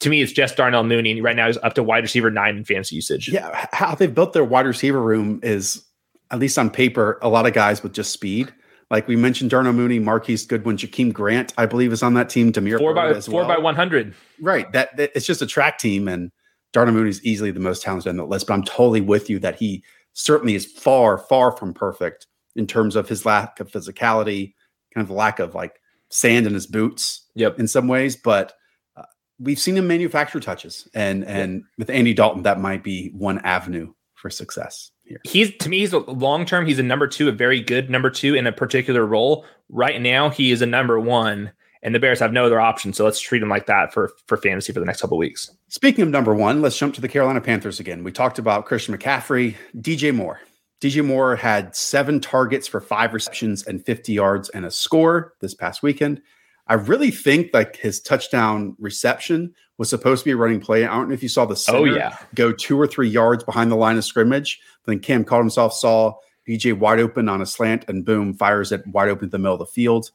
To 0.00 0.10
me, 0.10 0.22
it's 0.22 0.32
just 0.32 0.56
Darnell 0.56 0.84
Mooney. 0.84 1.20
Right 1.20 1.36
now, 1.36 1.46
he's 1.46 1.58
up 1.58 1.74
to 1.74 1.82
wide 1.82 2.02
receiver 2.02 2.30
nine 2.30 2.56
in 2.56 2.64
fantasy 2.64 2.96
usage. 2.96 3.28
Yeah, 3.28 3.66
how 3.72 3.94
they've 3.94 4.14
built 4.14 4.32
their 4.32 4.44
wide 4.44 4.66
receiver 4.66 5.00
room 5.00 5.40
is 5.42 5.82
at 6.30 6.38
least 6.38 6.58
on 6.58 6.70
paper, 6.70 7.18
a 7.22 7.28
lot 7.28 7.46
of 7.46 7.52
guys 7.52 7.82
with 7.82 7.92
just 7.92 8.12
speed. 8.12 8.52
Like 8.90 9.06
we 9.06 9.16
mentioned, 9.16 9.50
Darnell 9.50 9.74
Mooney, 9.74 9.98
Marquise 9.98 10.46
Goodwin, 10.46 10.76
Jakeem 10.76 11.12
Grant, 11.12 11.52
I 11.58 11.66
believe, 11.66 11.92
is 11.92 12.02
on 12.02 12.14
that 12.14 12.30
team. 12.30 12.50
Damiere 12.50 12.78
four 12.78 12.94
by 12.94 13.20
four 13.20 13.40
well. 13.40 13.48
by 13.48 13.58
one 13.58 13.74
hundred. 13.74 14.14
Right. 14.40 14.70
That, 14.72 14.96
that, 14.96 15.10
it's 15.14 15.26
just 15.26 15.42
a 15.42 15.46
track 15.46 15.78
team, 15.78 16.08
and 16.08 16.30
Darnell 16.72 16.94
Mooney 16.94 17.10
is 17.10 17.22
easily 17.22 17.50
the 17.50 17.60
most 17.60 17.82
talented 17.82 18.08
on 18.08 18.16
the 18.16 18.24
list. 18.24 18.46
But 18.46 18.54
I'm 18.54 18.64
totally 18.64 19.02
with 19.02 19.28
you 19.28 19.38
that 19.40 19.56
he 19.56 19.84
certainly 20.14 20.54
is 20.54 20.64
far, 20.64 21.18
far 21.18 21.52
from 21.52 21.74
perfect 21.74 22.26
in 22.56 22.66
terms 22.66 22.96
of 22.96 23.08
his 23.08 23.26
lack 23.26 23.60
of 23.60 23.70
physicality, 23.70 24.54
kind 24.94 25.04
of 25.04 25.10
lack 25.10 25.38
of 25.38 25.54
like 25.54 25.80
sand 26.10 26.46
in 26.46 26.54
his 26.54 26.66
boots. 26.66 27.26
Yep. 27.34 27.60
In 27.60 27.68
some 27.68 27.88
ways, 27.88 28.16
but 28.16 28.54
uh, 28.96 29.02
we've 29.38 29.60
seen 29.60 29.76
him 29.76 29.86
manufacture 29.86 30.40
touches, 30.40 30.88
and 30.94 31.24
and 31.26 31.56
yep. 31.56 31.62
with 31.76 31.90
Andy 31.90 32.14
Dalton, 32.14 32.44
that 32.44 32.58
might 32.58 32.82
be 32.82 33.10
one 33.12 33.38
avenue 33.40 33.92
for 34.14 34.30
success 34.30 34.92
here. 35.08 35.20
He's 35.24 35.56
to 35.58 35.68
me, 35.68 35.80
he's 35.80 35.92
a 35.92 35.98
long 35.98 36.44
term. 36.44 36.66
He's 36.66 36.78
a 36.78 36.82
number 36.82 37.06
two, 37.06 37.28
a 37.28 37.32
very 37.32 37.60
good 37.60 37.90
number 37.90 38.10
two 38.10 38.34
in 38.34 38.46
a 38.46 38.52
particular 38.52 39.06
role. 39.06 39.44
Right 39.68 40.00
now, 40.00 40.30
he 40.30 40.50
is 40.50 40.62
a 40.62 40.66
number 40.66 41.00
one, 41.00 41.52
and 41.82 41.94
the 41.94 41.98
Bears 41.98 42.20
have 42.20 42.32
no 42.32 42.46
other 42.46 42.60
option. 42.60 42.92
So 42.92 43.04
let's 43.04 43.20
treat 43.20 43.42
him 43.42 43.48
like 43.48 43.66
that 43.66 43.92
for 43.92 44.12
for 44.26 44.36
fantasy 44.36 44.72
for 44.72 44.80
the 44.80 44.86
next 44.86 45.00
couple 45.00 45.18
weeks. 45.18 45.50
Speaking 45.68 46.02
of 46.02 46.10
number 46.10 46.34
one, 46.34 46.62
let's 46.62 46.78
jump 46.78 46.94
to 46.94 47.00
the 47.00 47.08
Carolina 47.08 47.40
Panthers 47.40 47.80
again. 47.80 48.04
We 48.04 48.12
talked 48.12 48.38
about 48.38 48.66
Christian 48.66 48.96
McCaffrey, 48.96 49.56
DJ 49.76 50.14
Moore. 50.14 50.40
DJ 50.80 51.04
Moore 51.04 51.34
had 51.34 51.74
seven 51.74 52.20
targets 52.20 52.68
for 52.68 52.80
five 52.80 53.12
receptions 53.12 53.66
and 53.66 53.84
50 53.84 54.12
yards 54.12 54.48
and 54.50 54.64
a 54.64 54.70
score 54.70 55.34
this 55.40 55.52
past 55.52 55.82
weekend. 55.82 56.22
I 56.68 56.74
really 56.74 57.10
think 57.10 57.50
like 57.52 57.76
his 57.76 58.00
touchdown 58.00 58.76
reception 58.78 59.54
was 59.78 59.88
supposed 59.88 60.22
to 60.22 60.24
be 60.24 60.32
a 60.32 60.36
running 60.36 60.60
play. 60.60 60.84
I 60.84 60.94
don't 60.94 61.08
know 61.08 61.14
if 61.14 61.22
you 61.22 61.28
saw 61.28 61.46
the 61.46 61.52
oh, 61.52 61.54
center 61.54 61.78
oh, 61.78 61.84
yeah. 61.84 62.18
go 62.34 62.52
two 62.52 62.78
or 62.78 62.86
three 62.86 63.08
yards 63.08 63.44
behind 63.44 63.70
the 63.70 63.76
line 63.76 63.96
of 63.96 64.04
scrimmage. 64.04 64.60
Then 64.84 64.98
Cam 64.98 65.24
caught 65.24 65.38
himself, 65.38 65.72
saw 65.72 66.14
DJ 66.46 66.76
wide 66.76 66.98
open 66.98 67.28
on 67.28 67.40
a 67.40 67.46
slant, 67.46 67.84
and 67.88 68.04
boom, 68.04 68.34
fires 68.34 68.72
it 68.72 68.86
wide 68.88 69.08
open 69.08 69.26
in 69.26 69.30
the 69.30 69.38
middle 69.38 69.54
of 69.54 69.60
the 69.60 69.66
field. 69.66 70.10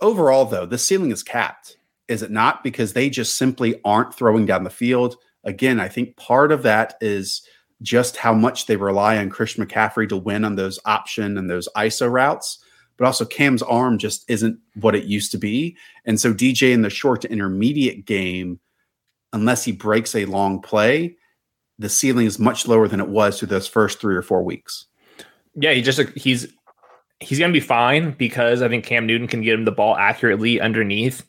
Overall, 0.00 0.46
though, 0.46 0.66
the 0.66 0.78
ceiling 0.78 1.12
is 1.12 1.22
capped, 1.22 1.76
is 2.08 2.22
it 2.22 2.30
not? 2.30 2.64
Because 2.64 2.92
they 2.92 3.10
just 3.10 3.36
simply 3.36 3.80
aren't 3.84 4.14
throwing 4.14 4.46
down 4.46 4.64
the 4.64 4.70
field. 4.70 5.16
Again, 5.44 5.78
I 5.78 5.88
think 5.88 6.16
part 6.16 6.50
of 6.50 6.62
that 6.62 6.94
is 7.00 7.42
just 7.82 8.16
how 8.16 8.32
much 8.32 8.66
they 8.66 8.76
rely 8.76 9.18
on 9.18 9.28
Christian 9.28 9.64
McCaffrey 9.64 10.08
to 10.08 10.16
win 10.16 10.44
on 10.44 10.56
those 10.56 10.78
option 10.84 11.36
and 11.36 11.50
those 11.50 11.68
ISO 11.76 12.10
routes 12.10 12.58
but 13.02 13.06
also 13.06 13.24
Cam's 13.24 13.62
arm 13.62 13.98
just 13.98 14.24
isn't 14.28 14.58
what 14.80 14.94
it 14.94 15.04
used 15.04 15.32
to 15.32 15.38
be. 15.38 15.76
And 16.04 16.20
so 16.20 16.32
DJ 16.32 16.72
in 16.72 16.82
the 16.82 16.90
short 16.90 17.20
to 17.22 17.32
intermediate 17.32 18.04
game, 18.04 18.60
unless 19.32 19.64
he 19.64 19.72
breaks 19.72 20.14
a 20.14 20.24
long 20.24 20.60
play, 20.60 21.16
the 21.78 21.88
ceiling 21.88 22.26
is 22.26 22.38
much 22.38 22.66
lower 22.66 22.88
than 22.88 23.00
it 23.00 23.08
was 23.08 23.38
through 23.38 23.48
those 23.48 23.68
first 23.68 24.00
three 24.00 24.16
or 24.16 24.22
four 24.22 24.42
weeks. 24.42 24.86
Yeah, 25.54 25.72
he 25.72 25.82
just 25.82 26.00
he's 26.16 26.46
he's 27.20 27.38
gonna 27.38 27.52
be 27.52 27.60
fine 27.60 28.12
because 28.12 28.62
I 28.62 28.68
think 28.68 28.84
Cam 28.84 29.06
Newton 29.06 29.28
can 29.28 29.42
get 29.42 29.54
him 29.54 29.64
the 29.64 29.72
ball 29.72 29.96
accurately 29.96 30.60
underneath, 30.60 31.24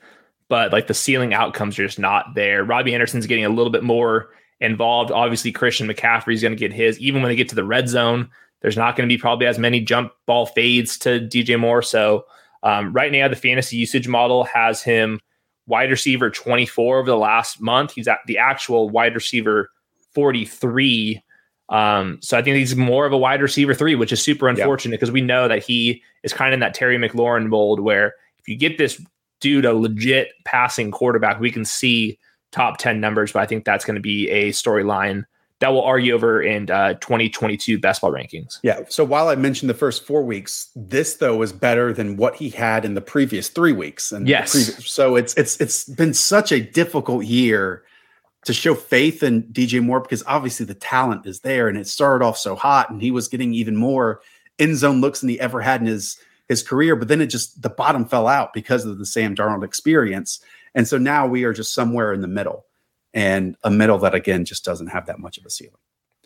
but 0.49 0.71
like 0.71 0.87
the 0.87 0.93
ceiling 0.93 1.33
outcomes 1.33 1.77
are 1.79 1.85
just 1.85 1.99
not 1.99 2.35
there. 2.35 2.63
Robbie 2.63 2.93
Anderson's 2.93 3.27
getting 3.27 3.45
a 3.45 3.49
little 3.49 3.71
bit 3.71 3.83
more 3.83 4.29
involved. 4.59 5.11
Obviously, 5.11 5.51
Christian 5.51 5.87
McCaffrey's 5.87 6.41
gonna 6.41 6.55
get 6.55 6.71
his, 6.71 6.99
even 6.99 7.21
when 7.21 7.29
they 7.29 7.35
get 7.35 7.49
to 7.49 7.55
the 7.55 7.65
red 7.65 7.89
zone. 7.89 8.29
There's 8.63 8.77
not 8.77 8.95
going 8.95 9.07
to 9.07 9.13
be 9.13 9.19
probably 9.19 9.45
as 9.45 9.59
many 9.59 9.81
jump 9.81 10.13
ball 10.25 10.45
fades 10.45 10.97
to 10.99 11.19
DJ 11.19 11.59
Moore. 11.59 11.81
So 11.81 12.25
um, 12.63 12.93
right 12.93 13.11
now, 13.11 13.27
the 13.27 13.35
fantasy 13.35 13.75
usage 13.75 14.07
model 14.07 14.45
has 14.45 14.81
him 14.81 15.19
wide 15.67 15.89
receiver 15.89 16.29
24 16.29 16.99
over 16.99 17.09
the 17.09 17.17
last 17.17 17.61
month. 17.61 17.93
He's 17.93 18.07
at 18.07 18.19
the 18.27 18.37
actual 18.37 18.89
wide 18.89 19.15
receiver 19.15 19.69
43. 20.13 21.23
Um, 21.69 22.19
so 22.21 22.37
I 22.37 22.41
think 22.41 22.57
he's 22.57 22.75
more 22.75 23.05
of 23.05 23.13
a 23.13 23.17
wide 23.17 23.41
receiver 23.41 23.73
three, 23.73 23.95
which 23.95 24.11
is 24.11 24.21
super 24.21 24.47
unfortunate 24.47 24.99
because 24.99 25.11
we 25.11 25.21
know 25.21 25.47
that 25.47 25.63
he 25.63 26.03
is 26.23 26.33
kind 26.33 26.49
of 26.49 26.53
in 26.55 26.59
that 26.59 26.73
Terry 26.73 26.97
McLaurin 26.97 27.47
mold 27.47 27.79
where 27.79 28.13
if 28.39 28.47
you 28.47 28.55
get 28.55 28.77
this 28.77 29.01
dude 29.39 29.65
a 29.65 29.73
legit 29.73 30.33
passing 30.45 30.91
quarterback, 30.91 31.39
we 31.39 31.51
can 31.51 31.65
see 31.65 32.19
top 32.51 32.77
10 32.77 32.99
numbers, 32.99 33.31
but 33.31 33.41
I 33.41 33.45
think 33.45 33.65
that's 33.65 33.85
going 33.85 33.95
to 33.95 34.01
be 34.01 34.29
a 34.29 34.49
storyline 34.49 35.23
that 35.63 35.71
will 35.71 35.83
argue 35.83 36.13
over 36.13 36.41
in 36.41 36.69
uh, 36.69 36.95
2022 36.95 37.79
best 37.79 38.01
ball 38.01 38.11
rankings. 38.11 38.59
Yeah. 38.63 38.81
So 38.89 39.05
while 39.05 39.29
I 39.29 39.35
mentioned 39.35 39.69
the 39.69 39.73
first 39.73 40.05
four 40.05 40.21
weeks, 40.21 40.67
this 40.75 41.15
though 41.15 41.41
is 41.41 41.53
better 41.53 41.93
than 41.93 42.17
what 42.17 42.35
he 42.35 42.49
had 42.49 42.83
in 42.83 42.95
the 42.95 43.01
previous 43.01 43.47
three 43.47 43.71
weeks. 43.71 44.11
And 44.11 44.27
yes. 44.27 44.51
Previous, 44.51 44.91
so 44.91 45.15
it's 45.15 45.33
it's 45.35 45.55
it's 45.61 45.85
been 45.85 46.13
such 46.13 46.51
a 46.51 46.59
difficult 46.59 47.23
year 47.23 47.83
to 48.43 48.51
show 48.51 48.75
faith 48.75 49.23
in 49.23 49.43
DJ 49.43 49.81
Moore 49.81 50.01
because 50.01 50.21
obviously 50.27 50.65
the 50.65 50.73
talent 50.73 51.25
is 51.25 51.39
there 51.39 51.69
and 51.69 51.77
it 51.77 51.87
started 51.87 52.25
off 52.25 52.37
so 52.37 52.57
hot 52.57 52.89
and 52.89 53.01
he 53.01 53.09
was 53.09 53.29
getting 53.29 53.53
even 53.53 53.77
more 53.77 54.19
end 54.59 54.75
zone 54.75 54.99
looks 54.99 55.21
than 55.21 55.29
he 55.29 55.39
ever 55.39 55.61
had 55.61 55.79
in 55.79 55.87
his 55.87 56.17
his 56.49 56.61
career. 56.61 56.97
But 56.97 57.07
then 57.07 57.21
it 57.21 57.27
just 57.27 57.61
the 57.61 57.69
bottom 57.69 58.03
fell 58.03 58.27
out 58.27 58.51
because 58.51 58.83
of 58.83 58.97
the 58.97 59.05
Sam 59.05 59.33
Darnold 59.33 59.63
experience. 59.63 60.41
And 60.75 60.89
so 60.89 60.97
now 60.97 61.25
we 61.25 61.45
are 61.45 61.53
just 61.53 61.73
somewhere 61.73 62.11
in 62.11 62.19
the 62.19 62.27
middle 62.27 62.65
and 63.13 63.55
a 63.63 63.69
middle 63.69 63.97
that 63.99 64.15
again 64.15 64.45
just 64.45 64.65
doesn't 64.65 64.87
have 64.87 65.05
that 65.05 65.19
much 65.19 65.37
of 65.37 65.45
a 65.45 65.49
ceiling. 65.49 65.75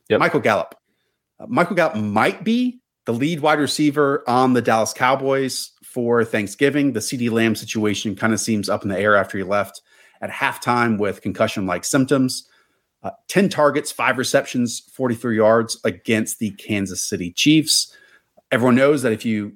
Yep. 0.10 0.20
Michael 0.20 0.40
Gallup. 0.40 0.76
Uh, 1.40 1.46
Michael 1.48 1.76
Gallup 1.76 1.96
might 1.96 2.44
be 2.44 2.80
the 3.06 3.14
lead 3.14 3.40
wide 3.40 3.60
receiver 3.60 4.24
on 4.28 4.54
the 4.54 4.62
Dallas 4.62 4.94
Cowboys 4.94 5.72
for 5.84 6.24
Thanksgiving. 6.24 6.94
The 6.94 7.00
CeeDee 7.00 7.32
Lamb 7.32 7.56
situation 7.56 8.16
kind 8.16 8.34
of 8.34 8.40
seems 8.40 8.70
up 8.70 8.84
in 8.84 8.90
the 8.90 9.00
air 9.00 9.16
after 9.16 9.38
he 9.38 9.44
left 9.44 9.82
at 10.22 10.30
halftime 10.30 10.98
with 10.98 11.22
concussion 11.22 11.66
like 11.66 11.86
symptoms. 11.86 12.48
Uh, 13.04 13.12
10 13.28 13.50
targets, 13.50 13.92
five 13.92 14.18
receptions, 14.18 14.80
43 14.94 15.38
yards 15.38 15.80
against 15.84 16.40
the 16.40 16.52
Kansas 16.52 17.02
City 17.02 17.32
Chiefs. 17.32 17.96
Everyone 18.52 18.76
knows 18.76 19.04
that 19.04 19.14
if 19.14 19.24
you 19.24 19.54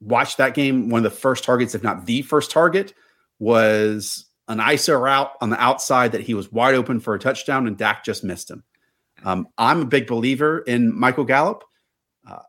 watch 0.00 0.36
that 0.36 0.54
game, 0.54 0.88
one 0.88 1.04
of 1.04 1.12
the 1.12 1.18
first 1.18 1.44
targets, 1.44 1.74
if 1.74 1.82
not 1.82 2.06
the 2.06 2.22
first 2.22 2.50
target, 2.50 2.94
was 3.38 4.26
an 4.48 4.58
ISO 4.58 5.00
route 5.00 5.32
on 5.40 5.50
the 5.50 5.60
outside 5.60 6.12
that 6.12 6.22
he 6.22 6.34
was 6.34 6.52
wide 6.52 6.74
open 6.74 7.00
for 7.00 7.14
a 7.14 7.18
touchdown, 7.18 7.66
and 7.66 7.76
Dak 7.76 8.04
just 8.04 8.24
missed 8.24 8.50
him. 8.50 8.62
Um, 9.24 9.48
I'm 9.56 9.82
a 9.82 9.86
big 9.86 10.06
believer 10.06 10.60
in 10.60 10.98
Michael 10.98 11.24
Gallup. 11.24 11.64
Uh, 12.28 12.42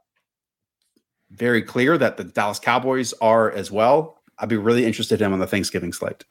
very 1.32 1.62
clear 1.62 1.98
that 1.98 2.18
the 2.18 2.26
Dallas 2.26 2.60
Cowboys 2.60 3.14
are 3.22 3.52
as 3.52 3.72
well. 3.72 4.22
I'd 4.40 4.50
be 4.50 4.58
really 4.58 4.86
interested 4.86 5.22
in 5.22 5.28
him 5.28 5.34
on 5.34 5.40
the 5.40 5.48
Thanksgiving 5.48 5.94
slate. 5.94 6.26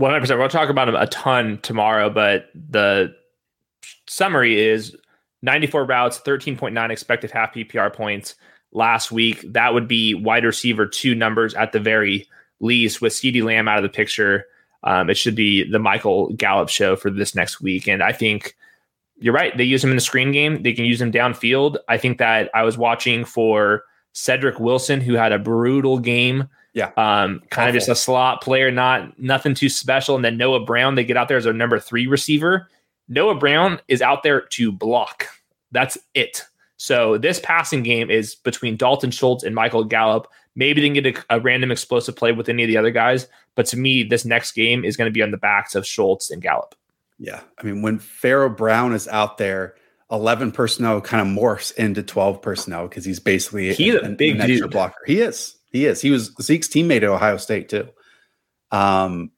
100%. 0.00 0.38
We'll 0.38 0.48
talk 0.48 0.68
about 0.68 0.88
him 0.88 0.94
a 0.94 1.06
ton 1.06 1.58
tomorrow, 1.62 2.10
but 2.10 2.50
the 2.54 3.14
summary 4.06 4.60
is 4.60 4.96
94 5.42 5.84
routes, 5.84 6.20
13.9 6.20 6.90
expected 6.90 7.30
half 7.30 7.54
PPR 7.54 7.92
points 7.92 8.36
last 8.72 9.10
week. 9.10 9.44
That 9.52 9.74
would 9.74 9.88
be 9.88 10.14
wide 10.14 10.44
receiver 10.44 10.86
two 10.86 11.14
numbers 11.14 11.54
at 11.54 11.72
the 11.72 11.80
very 11.80 12.28
least 12.60 13.00
with 13.00 13.12
CeeDee 13.12 13.42
Lamb 13.42 13.68
out 13.68 13.78
of 13.78 13.82
the 13.82 13.88
picture. 13.88 14.44
Um, 14.86 15.10
it 15.10 15.16
should 15.16 15.34
be 15.34 15.68
the 15.68 15.80
Michael 15.80 16.32
Gallup 16.34 16.68
show 16.68 16.96
for 16.96 17.10
this 17.10 17.34
next 17.34 17.60
week. 17.60 17.88
And 17.88 18.02
I 18.02 18.12
think 18.12 18.56
you're 19.18 19.34
right. 19.34 19.56
They 19.56 19.64
use 19.64 19.82
him 19.82 19.90
in 19.90 19.96
the 19.96 20.00
screen 20.00 20.32
game. 20.32 20.62
They 20.62 20.72
can 20.72 20.84
use 20.84 21.00
him 21.00 21.10
downfield. 21.12 21.76
I 21.88 21.98
think 21.98 22.18
that 22.18 22.50
I 22.54 22.62
was 22.62 22.78
watching 22.78 23.24
for 23.24 23.82
Cedrick 24.14 24.60
Wilson, 24.60 25.00
who 25.00 25.14
had 25.14 25.32
a 25.32 25.38
brutal 25.38 25.98
game. 25.98 26.48
Yeah. 26.72 26.92
Um, 26.96 27.42
kind 27.50 27.68
Awful. 27.68 27.68
of 27.68 27.74
just 27.74 27.88
a 27.88 27.94
slot 27.96 28.42
player, 28.42 28.70
not 28.70 29.18
nothing 29.18 29.54
too 29.54 29.68
special. 29.68 30.14
And 30.14 30.24
then 30.24 30.36
Noah 30.36 30.64
Brown, 30.64 30.94
they 30.94 31.04
get 31.04 31.16
out 31.16 31.28
there 31.28 31.36
as 31.36 31.46
a 31.46 31.52
number 31.52 31.80
three 31.80 32.06
receiver. 32.06 32.68
Noah 33.08 33.34
Brown 33.34 33.80
is 33.88 34.02
out 34.02 34.22
there 34.22 34.42
to 34.42 34.70
block. 34.70 35.26
That's 35.72 35.98
it. 36.14 36.42
So 36.76 37.18
this 37.18 37.40
passing 37.40 37.82
game 37.82 38.10
is 38.10 38.34
between 38.34 38.76
Dalton 38.76 39.10
Schultz 39.10 39.42
and 39.42 39.54
Michael 39.54 39.84
Gallup. 39.84 40.28
Maybe 40.56 40.80
they 40.80 40.88
can 40.88 41.02
get 41.02 41.18
a, 41.30 41.36
a, 41.36 41.40
random 41.40 41.70
explosive 41.70 42.16
play 42.16 42.32
with 42.32 42.48
any 42.48 42.64
of 42.64 42.68
the 42.68 42.78
other 42.78 42.90
guys, 42.90 43.28
but 43.54 43.66
to 43.66 43.76
me, 43.76 44.02
this 44.02 44.24
next 44.24 44.52
game 44.52 44.84
is 44.84 44.96
going 44.96 45.08
to 45.08 45.12
be 45.12 45.22
on 45.22 45.30
the 45.30 45.36
backs 45.36 45.74
of 45.74 45.86
Schultz 45.86 46.30
and 46.30 46.42
Gallup. 46.42 46.74
Yeah, 47.18 47.40
I 47.58 47.62
mean, 47.62 47.82
when 47.82 47.98
Pharaoh 47.98 48.48
Brown 48.48 48.94
is 48.94 49.06
out 49.08 49.38
there, 49.38 49.74
eleven 50.10 50.52
personnel 50.52 51.00
kind 51.00 51.26
of 51.26 51.42
morphs 51.42 51.74
into 51.76 52.02
twelve 52.02 52.42
personnel 52.42 52.88
because 52.88 53.04
he's 53.04 53.20
basically 53.20 53.72
he's 53.74 53.94
an, 53.94 54.12
a 54.12 54.16
big 54.16 54.40
an 54.40 54.46
dude. 54.46 54.70
blocker. 54.70 55.02
He 55.06 55.20
is. 55.20 55.56
He 55.70 55.86
is. 55.86 56.00
He 56.00 56.10
was 56.10 56.32
Zeke's 56.40 56.68
teammate 56.68 56.98
at 56.98 57.04
Ohio 57.04 57.36
State 57.36 57.68
too. 57.68 57.88
Um, 58.70 59.30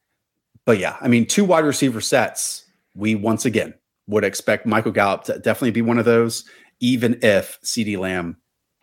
but 0.65 0.79
yeah, 0.79 0.97
I 1.01 1.09
mean, 1.09 1.27
two 1.27 1.45
wide 1.45 1.65
receiver 1.65 2.01
sets. 2.01 2.65
We 2.95 3.15
once 3.15 3.45
again 3.45 3.75
would 4.09 4.25
expect 4.25 4.67
Michael 4.67 4.93
Gallup 4.93 5.25
to 5.25 5.39
definitely 5.39 5.71
be 5.71 5.83
one 5.83 5.99
of 5.99 6.05
those 6.05 6.45
even 6.81 7.19
if 7.23 7.61
CeeDee 7.63 7.99
Lamb 7.99 8.37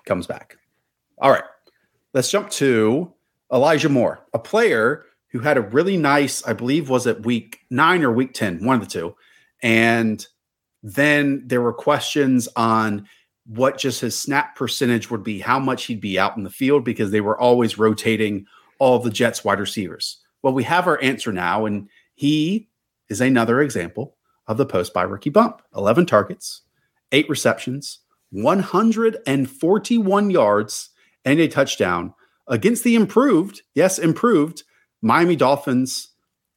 comes 0.06 0.28
back. 0.28 0.58
All 1.18 1.32
right, 1.32 1.44
let's 2.16 2.32
jump 2.32 2.50
to 2.50 3.14
Elijah 3.54 3.90
Moore, 3.90 4.26
a 4.34 4.40
player 4.40 5.06
who 5.28 5.40
had 5.40 5.58
a 5.58 5.62
really 5.62 5.98
nice, 5.98 6.44
I 6.48 6.54
believe, 6.54 6.90
was 6.90 7.06
it 7.06 7.26
week 7.26 7.60
nine 7.70 8.04
or 8.04 8.12
week 8.12 8.34
10, 8.34 8.64
one 8.66 8.82
of 8.82 8.82
the 8.82 8.88
two. 8.92 9.16
And 9.62 10.26
then 10.82 11.44
there 11.46 11.62
were 11.62 11.74
questions 11.74 12.48
on 12.56 13.06
what 13.46 13.78
just 13.78 14.00
his 14.00 14.18
snap 14.18 14.56
percentage 14.56 15.12
would 15.12 15.24
be, 15.24 15.40
how 15.40 15.60
much 15.60 15.84
he'd 15.86 16.00
be 16.00 16.18
out 16.18 16.38
in 16.38 16.44
the 16.44 16.50
field 16.50 16.86
because 16.86 17.12
they 17.12 17.20
were 17.20 17.38
always 17.40 17.78
rotating 17.78 18.46
all 18.80 18.98
the 18.98 19.12
Jets 19.12 19.44
wide 19.44 19.60
receivers. 19.60 20.22
Well, 20.42 20.54
we 20.54 20.64
have 20.64 20.88
our 20.88 21.02
answer 21.04 21.34
now, 21.34 21.66
and 21.66 21.90
he 22.16 22.70
is 23.10 23.20
another 23.20 23.62
example 23.62 24.16
of 24.48 24.56
the 24.56 24.66
post 24.66 24.94
by 24.94 25.04
rookie 25.04 25.30
bump 25.30 25.62
11 25.76 26.06
targets, 26.06 26.62
eight 27.12 27.30
receptions, 27.30 28.00
141 28.32 30.30
yards, 30.30 30.90
and 31.26 31.40
a 31.40 31.48
touchdown 31.48 32.14
against 32.48 32.84
the 32.84 32.96
improved, 32.96 33.64
yes, 33.74 33.98
improved 34.00 34.64
Miami 35.02 35.36
Dolphins 35.36 36.10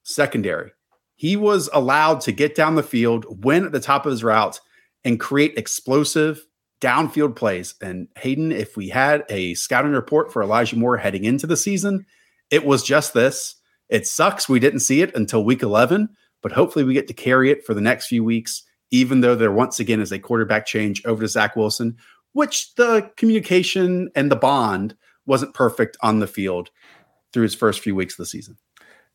secondary. 0.02 0.70
He 1.16 1.34
was 1.34 1.68
allowed 1.72 2.20
to 2.22 2.32
get 2.32 2.54
down 2.54 2.76
the 2.76 2.82
field, 2.82 3.44
win 3.44 3.64
at 3.64 3.72
the 3.72 3.80
top 3.80 4.06
of 4.06 4.10
his 4.10 4.22
route, 4.22 4.60
and 5.04 5.18
create 5.18 5.58
explosive 5.58 6.44
downfield 6.80 7.34
plays. 7.34 7.74
And 7.82 8.08
Hayden, 8.18 8.52
if 8.52 8.76
we 8.76 8.88
had 8.90 9.24
a 9.28 9.54
scouting 9.54 9.92
report 9.92 10.32
for 10.32 10.42
Elijah 10.42 10.76
Moore 10.76 10.96
heading 10.96 11.24
into 11.24 11.46
the 11.46 11.56
season, 11.56 12.06
it 12.50 12.64
was 12.64 12.84
just 12.84 13.14
this. 13.14 13.56
It 13.88 14.06
sucks 14.06 14.48
we 14.48 14.60
didn't 14.60 14.80
see 14.80 15.00
it 15.00 15.16
until 15.16 15.44
week 15.44 15.62
11, 15.62 16.10
but 16.42 16.52
hopefully 16.52 16.84
we 16.84 16.94
get 16.94 17.08
to 17.08 17.14
carry 17.14 17.50
it 17.50 17.64
for 17.64 17.74
the 17.74 17.80
next 17.80 18.06
few 18.06 18.22
weeks 18.22 18.62
even 18.90 19.20
though 19.20 19.34
there 19.34 19.52
once 19.52 19.80
again 19.80 20.00
is 20.00 20.12
a 20.12 20.18
quarterback 20.18 20.66
change 20.66 21.04
over 21.04 21.22
to 21.22 21.28
Zach 21.28 21.56
Wilson, 21.56 21.96
which 22.38 22.72
the 22.76 23.10
communication 23.16 24.08
and 24.14 24.30
the 24.30 24.36
bond 24.36 24.96
wasn't 25.26 25.52
perfect 25.54 25.96
on 26.02 26.20
the 26.20 26.26
field 26.28 26.70
through 27.32 27.42
his 27.42 27.54
first 27.54 27.80
few 27.80 27.96
weeks 27.96 28.14
of 28.14 28.18
the 28.18 28.26
season. 28.26 28.56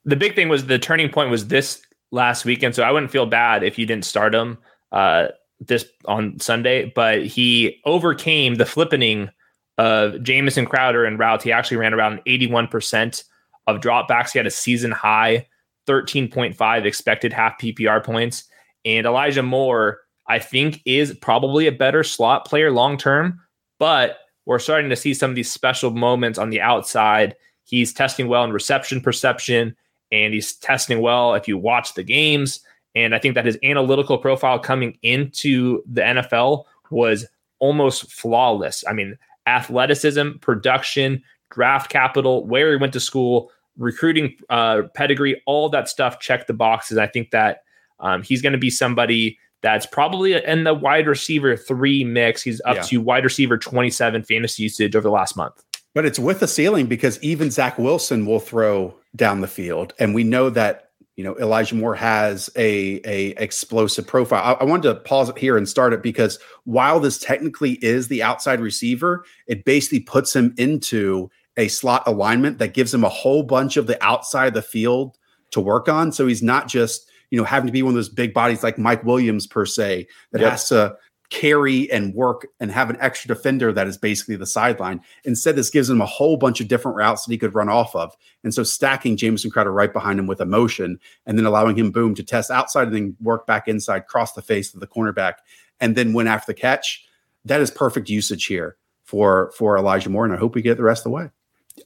The 0.04 0.18
big 0.18 0.36
thing 0.36 0.50
was 0.50 0.66
the 0.66 0.78
turning 0.78 1.08
point 1.08 1.32
was 1.32 1.48
this 1.48 1.82
last 2.12 2.44
weekend, 2.44 2.76
so 2.76 2.84
I 2.84 2.92
wouldn't 2.92 3.14
feel 3.14 3.26
bad 3.26 3.64
if 3.64 3.80
you 3.80 3.86
didn't 3.86 4.04
start 4.04 4.36
him 4.36 4.58
uh, 4.92 5.28
this 5.62 5.86
on 6.04 6.38
Sunday. 6.42 6.92
But 6.94 7.26
he 7.26 7.80
overcame 7.86 8.56
the 8.56 8.66
flippening 8.66 9.30
of 9.78 10.22
Jamison 10.22 10.66
Crowder 10.66 11.06
and 11.06 11.18
routes. 11.18 11.46
He 11.46 11.54
actually 11.54 11.78
ran 11.78 11.94
around 11.94 12.20
81% 12.28 13.24
of 13.68 13.80
dropbacks. 13.80 14.34
He 14.34 14.40
had 14.40 14.48
a 14.48 14.52
season 14.52 14.92
high 14.92 15.48
13.5 15.88 16.84
expected 16.84 17.32
half 17.32 17.58
PPR 17.58 18.04
points. 18.04 18.44
And 18.84 19.08
Elijah 19.08 19.44
Moore, 19.44 20.02
I 20.28 20.40
think, 20.40 20.82
is 20.86 21.14
probably 21.16 21.68
a 21.68 21.72
better 21.72 22.04
slot 22.04 22.46
player 22.46 22.72
long 22.72 22.98
term, 22.98 23.40
but 23.80 24.20
we're 24.46 24.60
starting 24.60 24.90
to 24.90 24.96
see 24.96 25.14
some 25.14 25.30
of 25.30 25.36
these 25.36 25.52
special 25.52 25.92
moments 25.92 26.40
on 26.40 26.50
the 26.50 26.62
outside. 26.62 27.36
He's 27.64 27.94
testing 27.94 28.28
well 28.28 28.44
in 28.44 28.52
reception 28.52 29.02
perception, 29.02 29.76
and 30.12 30.34
he's 30.34 30.54
testing 30.56 31.02
well 31.02 31.34
if 31.34 31.48
you 31.48 31.58
watch 31.58 31.94
the 31.94 32.04
games. 32.04 32.62
And 32.96 33.16
I 33.16 33.20
think 33.20 33.36
that 33.36 33.46
his 33.46 33.58
analytical 33.64 34.18
profile 34.18 34.60
coming 34.60 34.98
into 35.02 35.82
the 35.88 36.02
NFL 36.02 36.66
was 36.92 37.26
almost 37.60 38.12
flawless. 38.12 38.84
I 38.88 38.94
mean, 38.94 39.18
athleticism, 39.48 40.38
production, 40.42 41.24
draft 41.50 41.90
capital, 41.90 42.46
where 42.46 42.72
he 42.72 42.78
went 42.78 42.94
to 42.94 43.00
school, 43.00 43.52
recruiting 43.78 44.36
uh, 44.50 44.84
pedigree, 44.94 45.42
all 45.46 45.70
that 45.70 45.90
stuff 45.90 46.20
checked 46.20 46.48
the 46.48 46.54
boxes. 46.54 46.98
I 46.98 47.08
think 47.08 47.32
that 47.32 47.64
um, 48.00 48.22
he's 48.22 48.42
going 48.42 48.54
to 48.54 48.60
be 48.60 48.70
somebody 48.70 49.40
that's 49.64 49.86
probably 49.86 50.34
in 50.34 50.66
the 50.66 50.74
wide 50.74 51.08
receiver 51.08 51.56
three 51.58 52.04
mix. 52.04 52.44
He's 52.44 52.62
up 52.66 52.76
yeah. 52.76 52.82
to 52.84 52.98
wide 53.02 53.24
receiver 53.24 53.58
27 53.58 54.24
fantasy 54.24 54.64
usage 54.64 54.96
over 54.96 55.04
the 55.04 55.10
last 55.10 55.36
month. 55.36 55.64
But 55.96 56.06
it's 56.06 56.20
with 56.20 56.42
a 56.42 56.48
ceiling 56.48 56.88
because 56.88 57.22
even 57.24 57.50
Zach 57.50 57.78
Wilson 57.80 58.26
will 58.26 58.40
throw 58.40 58.94
down 59.16 59.42
the 59.42 59.48
field. 59.48 59.94
And 60.00 60.14
we 60.14 60.24
know 60.24 60.50
that, 60.50 60.90
you 61.16 61.24
know, 61.24 61.38
Elijah 61.38 61.76
Moore 61.76 61.96
has 61.96 62.50
a, 62.58 63.00
a 63.06 63.28
explosive 63.42 64.06
profile. 64.06 64.44
I, 64.44 64.64
I 64.64 64.64
wanted 64.66 64.90
to 64.90 64.96
pause 64.96 65.30
it 65.30 65.38
here 65.38 65.56
and 65.56 65.70
start 65.70 65.94
it 65.94 66.04
because 66.04 66.40
while 66.66 67.00
this 67.00 67.18
technically 67.18 67.74
is 67.74 68.10
the 68.10 68.22
outside 68.22 68.60
receiver, 68.60 69.24
it 69.48 69.64
basically 69.64 70.02
puts 70.02 70.36
him 70.36 70.54
into 70.58 71.30
a 71.56 71.68
slot 71.70 72.04
alignment 72.06 72.58
that 72.58 72.74
gives 72.74 72.94
him 72.94 73.04
a 73.04 73.10
whole 73.10 73.44
bunch 73.44 73.78
of 73.78 73.88
the 73.88 74.04
outside 74.04 74.48
of 74.48 74.54
the 74.56 74.62
field 74.62 75.18
to 75.52 75.62
work 75.62 75.88
on. 75.88 76.12
So 76.12 76.28
he's 76.28 76.44
not 76.44 76.68
just 76.68 77.10
you 77.34 77.38
know, 77.40 77.44
having 77.44 77.66
to 77.66 77.74
be 77.74 77.82
one 77.82 77.90
of 77.90 77.96
those 77.96 78.10
big 78.10 78.32
bodies 78.32 78.62
like 78.62 78.78
Mike 78.78 79.04
Williams 79.04 79.48
per 79.48 79.66
se 79.66 80.06
that 80.34 80.42
yep. 80.42 80.52
has 80.52 80.70
to 80.70 80.96
carry 81.32 81.92
and 81.92 82.14
work 82.14 82.46
and 82.60 82.70
have 82.70 82.92
an 82.92 82.98
extra 83.00 83.28
defender 83.28 83.74
that 83.74 83.88
is 83.88 83.98
basically 83.98 84.36
the 84.36 84.46
sideline. 84.46 85.02
Instead, 85.24 85.56
this 85.56 85.72
gives 85.72 85.90
him 85.90 86.00
a 86.00 86.06
whole 86.06 86.38
bunch 86.38 86.62
of 86.62 86.68
different 86.68 86.96
routes 86.96 87.26
that 87.26 87.32
he 87.32 87.40
could 87.40 87.56
run 87.56 87.70
off 87.70 87.96
of. 87.96 88.16
And 88.44 88.54
so 88.54 88.62
stacking 88.62 89.18
Jamison 89.18 89.50
Crowder 89.50 89.74
right 89.74 89.92
behind 89.92 90.20
him 90.20 90.28
with 90.28 90.42
a 90.42 90.46
motion 90.46 91.00
and 91.26 91.36
then 91.36 91.48
allowing 91.48 91.76
him 91.76 91.90
boom 91.90 92.14
to 92.14 92.24
test 92.24 92.52
outside 92.52 92.90
and 92.90 92.96
then 92.96 93.18
work 93.20 93.48
back 93.48 93.68
inside, 93.68 94.06
cross 94.06 94.34
the 94.34 94.44
face 94.44 94.72
of 94.76 94.80
the 94.80 94.86
cornerback, 94.86 95.38
and 95.80 95.96
then 95.96 96.14
win 96.14 96.28
after 96.28 96.54
the 96.54 96.60
catch. 96.60 97.04
That 97.46 97.62
is 97.62 97.72
perfect 97.72 98.10
usage 98.10 98.46
here 98.46 98.78
for 99.06 99.52
for 99.58 99.76
Elijah 99.76 100.12
Moore. 100.12 100.26
And 100.26 100.36
I 100.36 100.38
hope 100.38 100.54
we 100.54 100.62
get 100.62 100.78
the 100.78 100.84
rest 100.84 101.00
of 101.00 101.06
the 101.06 101.16
way 101.16 101.30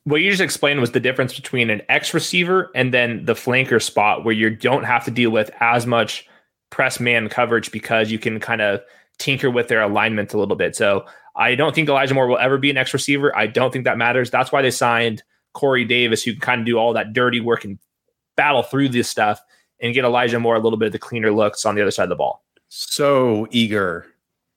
what 0.03 0.21
you 0.21 0.29
just 0.29 0.41
explained 0.41 0.81
was 0.81 0.91
the 0.91 0.99
difference 0.99 1.33
between 1.35 1.69
an 1.69 1.81
X 1.89 2.13
receiver 2.13 2.71
and 2.75 2.93
then 2.93 3.25
the 3.25 3.33
flanker 3.33 3.81
spot 3.81 4.25
where 4.25 4.33
you 4.33 4.49
don't 4.49 4.83
have 4.83 5.05
to 5.05 5.11
deal 5.11 5.29
with 5.29 5.49
as 5.59 5.85
much 5.85 6.27
press 6.69 6.99
man 6.99 7.29
coverage 7.29 7.71
because 7.71 8.11
you 8.11 8.19
can 8.19 8.39
kind 8.39 8.61
of 8.61 8.81
tinker 9.17 9.49
with 9.49 9.67
their 9.67 9.81
alignment 9.81 10.33
a 10.33 10.37
little 10.37 10.55
bit. 10.55 10.75
So 10.75 11.05
I 11.35 11.55
don't 11.55 11.73
think 11.73 11.87
Elijah 11.87 12.13
Moore 12.13 12.27
will 12.27 12.37
ever 12.37 12.57
be 12.57 12.69
an 12.69 12.77
X 12.77 12.93
receiver. 12.93 13.35
I 13.35 13.47
don't 13.47 13.71
think 13.71 13.85
that 13.85 13.97
matters. 13.97 14.29
That's 14.29 14.51
why 14.51 14.61
they 14.61 14.71
signed 14.71 15.23
Corey 15.53 15.85
Davis, 15.85 16.23
who 16.23 16.33
can 16.33 16.41
kind 16.41 16.61
of 16.61 16.65
do 16.65 16.77
all 16.77 16.93
that 16.93 17.13
dirty 17.13 17.39
work 17.39 17.63
and 17.63 17.79
battle 18.35 18.63
through 18.63 18.89
this 18.89 19.09
stuff 19.09 19.41
and 19.81 19.93
get 19.93 20.03
Elijah 20.03 20.39
Moore 20.39 20.55
a 20.55 20.59
little 20.59 20.77
bit 20.77 20.87
of 20.87 20.91
the 20.91 20.99
cleaner 20.99 21.31
looks 21.31 21.65
on 21.65 21.75
the 21.75 21.81
other 21.81 21.91
side 21.91 22.03
of 22.03 22.09
the 22.09 22.15
ball. 22.15 22.43
So 22.69 23.47
eager 23.51 24.05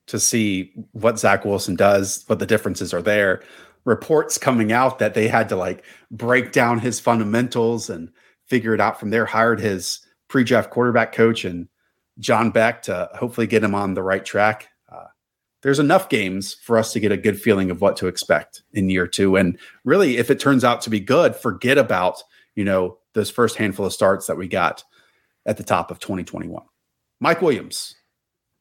to 0.07 0.19
see 0.19 0.73
what 0.91 1.19
Zach 1.19 1.45
Wilson 1.45 1.75
does, 1.75 2.23
what 2.27 2.39
the 2.39 2.45
differences 2.45 2.93
are 2.93 3.01
there 3.01 3.41
reports 3.85 4.37
coming 4.37 4.71
out 4.71 4.99
that 4.99 5.13
they 5.13 5.27
had 5.27 5.49
to 5.49 5.55
like 5.55 5.83
break 6.09 6.51
down 6.51 6.79
his 6.79 6.99
fundamentals 6.99 7.89
and 7.89 8.11
figure 8.47 8.73
it 8.73 8.81
out 8.81 8.99
from 8.99 9.09
there. 9.09 9.25
Hired 9.25 9.59
his 9.59 10.05
pre-draft 10.27 10.69
quarterback 10.69 11.13
coach 11.13 11.45
and 11.45 11.67
John 12.19 12.51
Beck 12.51 12.83
to 12.83 13.09
hopefully 13.15 13.47
get 13.47 13.63
him 13.63 13.75
on 13.75 13.93
the 13.93 14.03
right 14.03 14.23
track. 14.23 14.69
Uh, 14.91 15.05
there's 15.61 15.79
enough 15.79 16.09
games 16.09 16.53
for 16.53 16.77
us 16.77 16.93
to 16.93 16.99
get 16.99 17.11
a 17.11 17.17
good 17.17 17.41
feeling 17.41 17.71
of 17.71 17.81
what 17.81 17.97
to 17.97 18.07
expect 18.07 18.63
in 18.73 18.89
year 18.89 19.07
two. 19.07 19.35
And 19.35 19.57
really, 19.83 20.17
if 20.17 20.29
it 20.29 20.39
turns 20.39 20.63
out 20.63 20.81
to 20.81 20.89
be 20.89 20.99
good, 20.99 21.35
forget 21.35 21.77
about, 21.77 22.21
you 22.55 22.63
know, 22.63 22.97
those 23.13 23.29
first 23.29 23.57
handful 23.57 23.85
of 23.85 23.93
starts 23.93 24.27
that 24.27 24.37
we 24.37 24.47
got 24.47 24.83
at 25.45 25.57
the 25.57 25.63
top 25.63 25.91
of 25.91 25.99
2021. 25.99 26.63
Mike 27.19 27.41
Williams, 27.41 27.95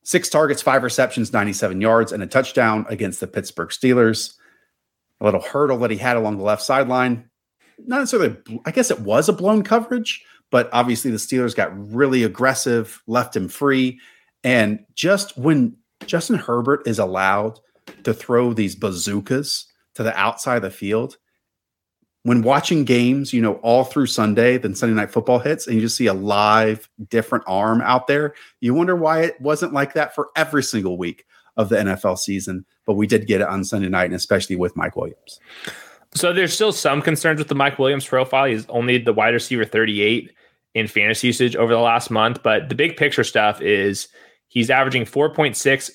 six 0.03 0.29
targets, 0.29 0.63
five 0.63 0.83
receptions, 0.83 1.33
97 1.33 1.81
yards, 1.81 2.13
and 2.13 2.23
a 2.23 2.27
touchdown 2.27 2.87
against 2.89 3.21
the 3.21 3.27
Pittsburgh 3.27 3.71
Steelers. 3.71 4.35
A 5.21 5.25
little 5.25 5.41
hurdle 5.41 5.79
that 5.79 5.91
he 5.91 5.97
had 5.97 6.17
along 6.17 6.39
the 6.39 6.45
left 6.45 6.63
sideline. 6.63 7.29
Not 7.79 7.99
necessarily, 7.99 8.37
I 8.65 8.71
guess 8.71 8.91
it 8.91 9.01
was 9.01 9.29
a 9.29 9.33
blown 9.33 9.63
coverage, 9.63 10.25
but 10.51 10.69
obviously 10.73 11.11
the 11.11 11.17
Steelers 11.17 11.55
got 11.55 11.93
really 11.93 12.25
aggressive, 12.25 13.03
left 13.07 13.37
him 13.37 13.49
free. 13.49 14.01
And 14.45 14.81
just 14.95 15.37
when 15.37 15.77
Justin 16.07 16.37
Herbert 16.37 16.87
is 16.87 16.99
allowed 16.99 17.61
to 18.05 18.15
throw 18.15 18.53
these 18.53 18.75
bazookas 18.75 19.67
to 19.95 20.03
the 20.03 20.17
outside 20.19 20.57
of 20.57 20.63
the 20.63 20.71
field, 20.71 21.19
when 22.23 22.43
watching 22.43 22.85
games, 22.85 23.33
you 23.33 23.41
know, 23.41 23.55
all 23.57 23.85
through 23.85 24.07
Sunday, 24.07 24.59
then 24.59 24.75
Sunday 24.75 24.95
night 24.95 25.11
football 25.11 25.39
hits, 25.39 25.67
and 25.67 25.77
you 25.77 25.83
just 25.83 25.97
see 25.97 26.07
a 26.07 26.15
live, 26.15 26.89
different 27.09 27.45
arm 27.47 27.81
out 27.81 28.07
there, 28.07 28.35
you 28.61 28.75
wonder 28.75 28.95
why 28.95 29.23
it 29.23 29.41
wasn't 29.41 29.73
like 29.73 29.95
that 29.95 30.15
for 30.15 30.29
every 30.37 30.63
single 30.63 30.99
week 30.99 31.25
of 31.61 31.69
the 31.69 31.77
NFL 31.77 32.19
season. 32.19 32.65
But 32.87 32.95
we 32.95 33.07
did 33.07 33.27
get 33.27 33.41
it 33.41 33.47
on 33.47 33.65
Sunday 33.65 33.89
night, 33.89 34.07
and 34.07 34.15
especially 34.15 34.57
with 34.57 34.77
Mike 34.77 34.97
Williams. 34.97 35.41
So 36.15 36.33
there's 36.33 36.53
still 36.53 36.73
some 36.73 37.03
concerns 37.03 37.39
with 37.39 37.49
the 37.49 37.55
Mike 37.55 37.79
Williams 37.79 38.07
profile. 38.07 38.47
He's 38.47 38.67
only 38.69 38.99
the 38.99 39.13
wide 39.13 39.35
receiver 39.35 39.65
38 39.65 40.33
in 40.75 40.87
fantasy 40.87 41.29
usage 41.29 41.57
over 41.57 41.73
the 41.73 41.81
last 41.81 42.11
month, 42.11 42.43
but 42.43 42.69
the 42.69 42.75
big 42.75 42.97
picture 42.97 43.25
stuff 43.25 43.61
is 43.61 44.09
he's 44.49 44.71
averaging 44.71 45.05
4.6 45.05 45.91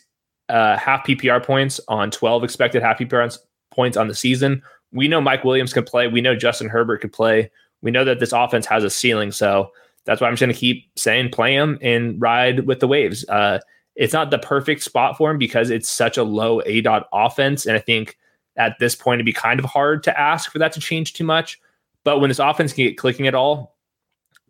uh, 0.47 0.77
half 0.77 1.05
PPR 1.05 1.43
points 1.43 1.79
on 1.87 2.11
12 2.11 2.43
expected 2.43 2.81
half 2.81 2.99
PPR 2.99 3.37
points 3.71 3.97
on 3.97 4.07
the 4.07 4.15
season 4.15 4.61
we 4.95 5.09
know 5.09 5.21
Mike 5.21 5.43
Williams 5.43 5.73
can 5.73 5.83
play. 5.83 6.07
We 6.07 6.21
know 6.21 6.35
Justin 6.35 6.69
Herbert 6.69 7.01
can 7.01 7.09
play. 7.09 7.51
We 7.81 7.91
know 7.91 8.05
that 8.05 8.19
this 8.19 8.31
offense 8.31 8.65
has 8.65 8.83
a 8.83 8.89
ceiling. 8.89 9.31
So 9.31 9.71
that's 10.05 10.21
why 10.21 10.27
I'm 10.27 10.33
just 10.33 10.39
going 10.39 10.53
to 10.53 10.59
keep 10.59 10.89
saying 10.95 11.29
play 11.29 11.53
him 11.53 11.77
and 11.81 12.19
ride 12.19 12.65
with 12.65 12.79
the 12.79 12.87
waves. 12.87 13.27
Uh, 13.27 13.59
it's 13.95 14.13
not 14.13 14.29
the 14.29 14.39
perfect 14.39 14.83
spot 14.83 15.17
for 15.17 15.31
him 15.31 15.37
because 15.37 15.69
it's 15.69 15.89
such 15.89 16.17
a 16.17 16.23
low 16.23 16.61
ADOT 16.61 17.05
offense. 17.13 17.65
And 17.65 17.75
I 17.75 17.79
think 17.79 18.17
at 18.57 18.77
this 18.79 18.95
point, 18.95 19.17
it'd 19.17 19.25
be 19.25 19.33
kind 19.33 19.59
of 19.59 19.65
hard 19.65 20.03
to 20.03 20.19
ask 20.19 20.51
for 20.51 20.59
that 20.59 20.73
to 20.73 20.79
change 20.79 21.13
too 21.13 21.23
much. 21.23 21.59
But 22.03 22.19
when 22.19 22.29
this 22.29 22.39
offense 22.39 22.73
can 22.73 22.85
get 22.85 22.97
clicking 22.97 23.27
at 23.27 23.35
all, 23.35 23.75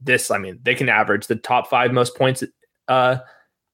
this, 0.01 0.29
I 0.29 0.37
mean, 0.37 0.59
they 0.63 0.75
can 0.75 0.89
average 0.89 1.27
the 1.27 1.35
top 1.35 1.67
five 1.67 1.91
most 1.93 2.15
points 2.15 2.43
uh, 2.87 3.17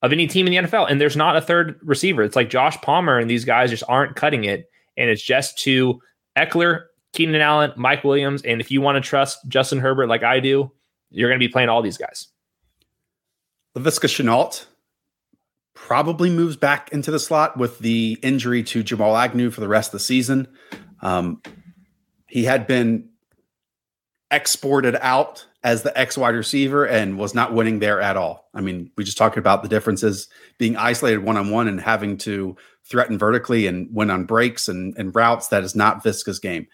of 0.02 0.12
any 0.12 0.28
team 0.28 0.48
in 0.48 0.52
the 0.52 0.70
NFL. 0.70 0.90
And 0.90 1.00
there's 1.00 1.18
not 1.18 1.36
a 1.36 1.42
third 1.42 1.80
receiver. 1.84 2.24
It's 2.24 2.36
like 2.36 2.50
Josh 2.50 2.80
Palmer 2.82 3.18
and 3.18 3.30
these 3.30 3.46
guys 3.46 3.70
just 3.70 3.84
aren't 3.88 4.16
cutting 4.16 4.44
it. 4.44 4.70
And 4.98 5.10
it's 5.10 5.24
just 5.24 5.58
to 5.60 6.00
Ekeler, 6.38 6.86
Keenan 7.14 7.42
Allen, 7.42 7.72
Mike 7.76 8.04
Williams, 8.04 8.42
and 8.44 8.62
if 8.62 8.72
you 8.72 8.82
want 8.82 9.02
to 9.02 9.08
trust 9.08 9.40
Justin 9.48 9.80
Herbert 9.80 10.08
like 10.08 10.24
I 10.24 10.40
do, 10.40 10.72
you're 11.10 11.30
going 11.30 11.40
to 11.40 11.46
be 11.46 11.52
playing 11.52 11.70
all 11.70 11.82
these 11.82 11.98
guys. 11.98 12.28
Laviska 13.76 14.08
Shenault 14.08 14.66
probably 15.74 16.30
moves 16.30 16.56
back 16.58 16.92
into 16.92 17.12
the 17.12 17.20
slot 17.20 17.58
with 17.58 17.80
the 17.80 18.18
injury 18.22 18.64
to 18.64 18.84
Jamal 18.84 19.16
Agnew 19.16 19.50
for 19.50 19.62
the 19.62 19.68
rest 19.68 19.90
of 19.90 19.94
the 19.94 20.00
season. 20.00 20.48
Um, 21.02 21.42
he 22.28 22.46
had 22.46 22.68
been 22.68 23.10
exported 24.30 24.96
out 25.02 25.46
as 25.64 25.84
the 25.84 25.98
X 25.98 26.18
wide 26.18 26.36
receiver 26.36 26.86
and 26.86 27.18
was 27.18 27.36
not 27.36 27.54
winning 27.54 27.80
there 27.80 28.02
at 28.02 28.18
all. 28.18 28.50
I 28.54 28.62
mean, 28.62 28.92
we 28.98 29.04
just 29.04 29.18
talked 29.18 29.38
about 29.38 29.62
the 29.62 29.70
differences 29.70 30.28
being 30.58 30.76
isolated 30.76 31.20
one 31.20 31.38
on 31.38 31.52
one 31.52 31.68
and 31.68 31.80
having 31.80 32.18
to 32.20 32.56
threaten 32.90 33.18
vertically 33.18 33.68
and 33.68 33.90
win 33.94 34.10
on 34.10 34.26
breaks 34.26 34.68
and, 34.68 34.96
and 34.98 35.14
routes. 35.14 35.50
That 35.50 35.64
is 35.64 35.76
not 35.76 36.04
Viska's 36.04 36.40
game. 36.40 36.68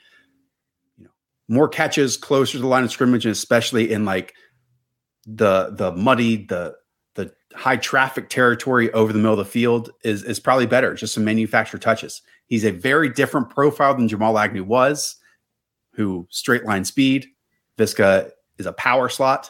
You 0.97 1.05
know, 1.05 1.09
more 1.49 1.67
catches 1.67 2.15
closer 2.15 2.53
to 2.53 2.59
the 2.59 2.67
line 2.67 2.83
of 2.83 2.91
scrimmage, 2.91 3.25
and 3.25 3.33
especially 3.33 3.91
in 3.91 4.05
like 4.05 4.33
the 5.25 5.71
the 5.71 5.91
muddy, 5.91 6.45
the 6.45 6.75
high 7.58 7.78
traffic 7.78 8.30
territory 8.30 8.91
over 8.93 9.12
the 9.12 9.18
middle 9.18 9.34
of 9.34 9.45
the 9.45 9.51
field 9.51 9.89
is 10.03 10.24
is 10.24 10.39
probably 10.39 10.68
better. 10.68 10.93
Just 10.93 11.14
some 11.14 11.26
manufacturer 11.26 11.80
touches. 11.80 12.22
He's 12.45 12.64
a 12.64 12.72
very 12.72 13.10
different 13.10 13.49
profile 13.49 13.95
than 13.95 14.08
Jamal 14.08 14.38
Agnew 14.38 14.64
was, 14.64 15.16
who 15.93 16.28
straight 16.30 16.66
line 16.66 16.86
speed. 16.86 17.28
Visca 17.78 18.32
is 18.58 18.66
a 18.66 18.74
power 18.74 19.10
slot. 19.10 19.49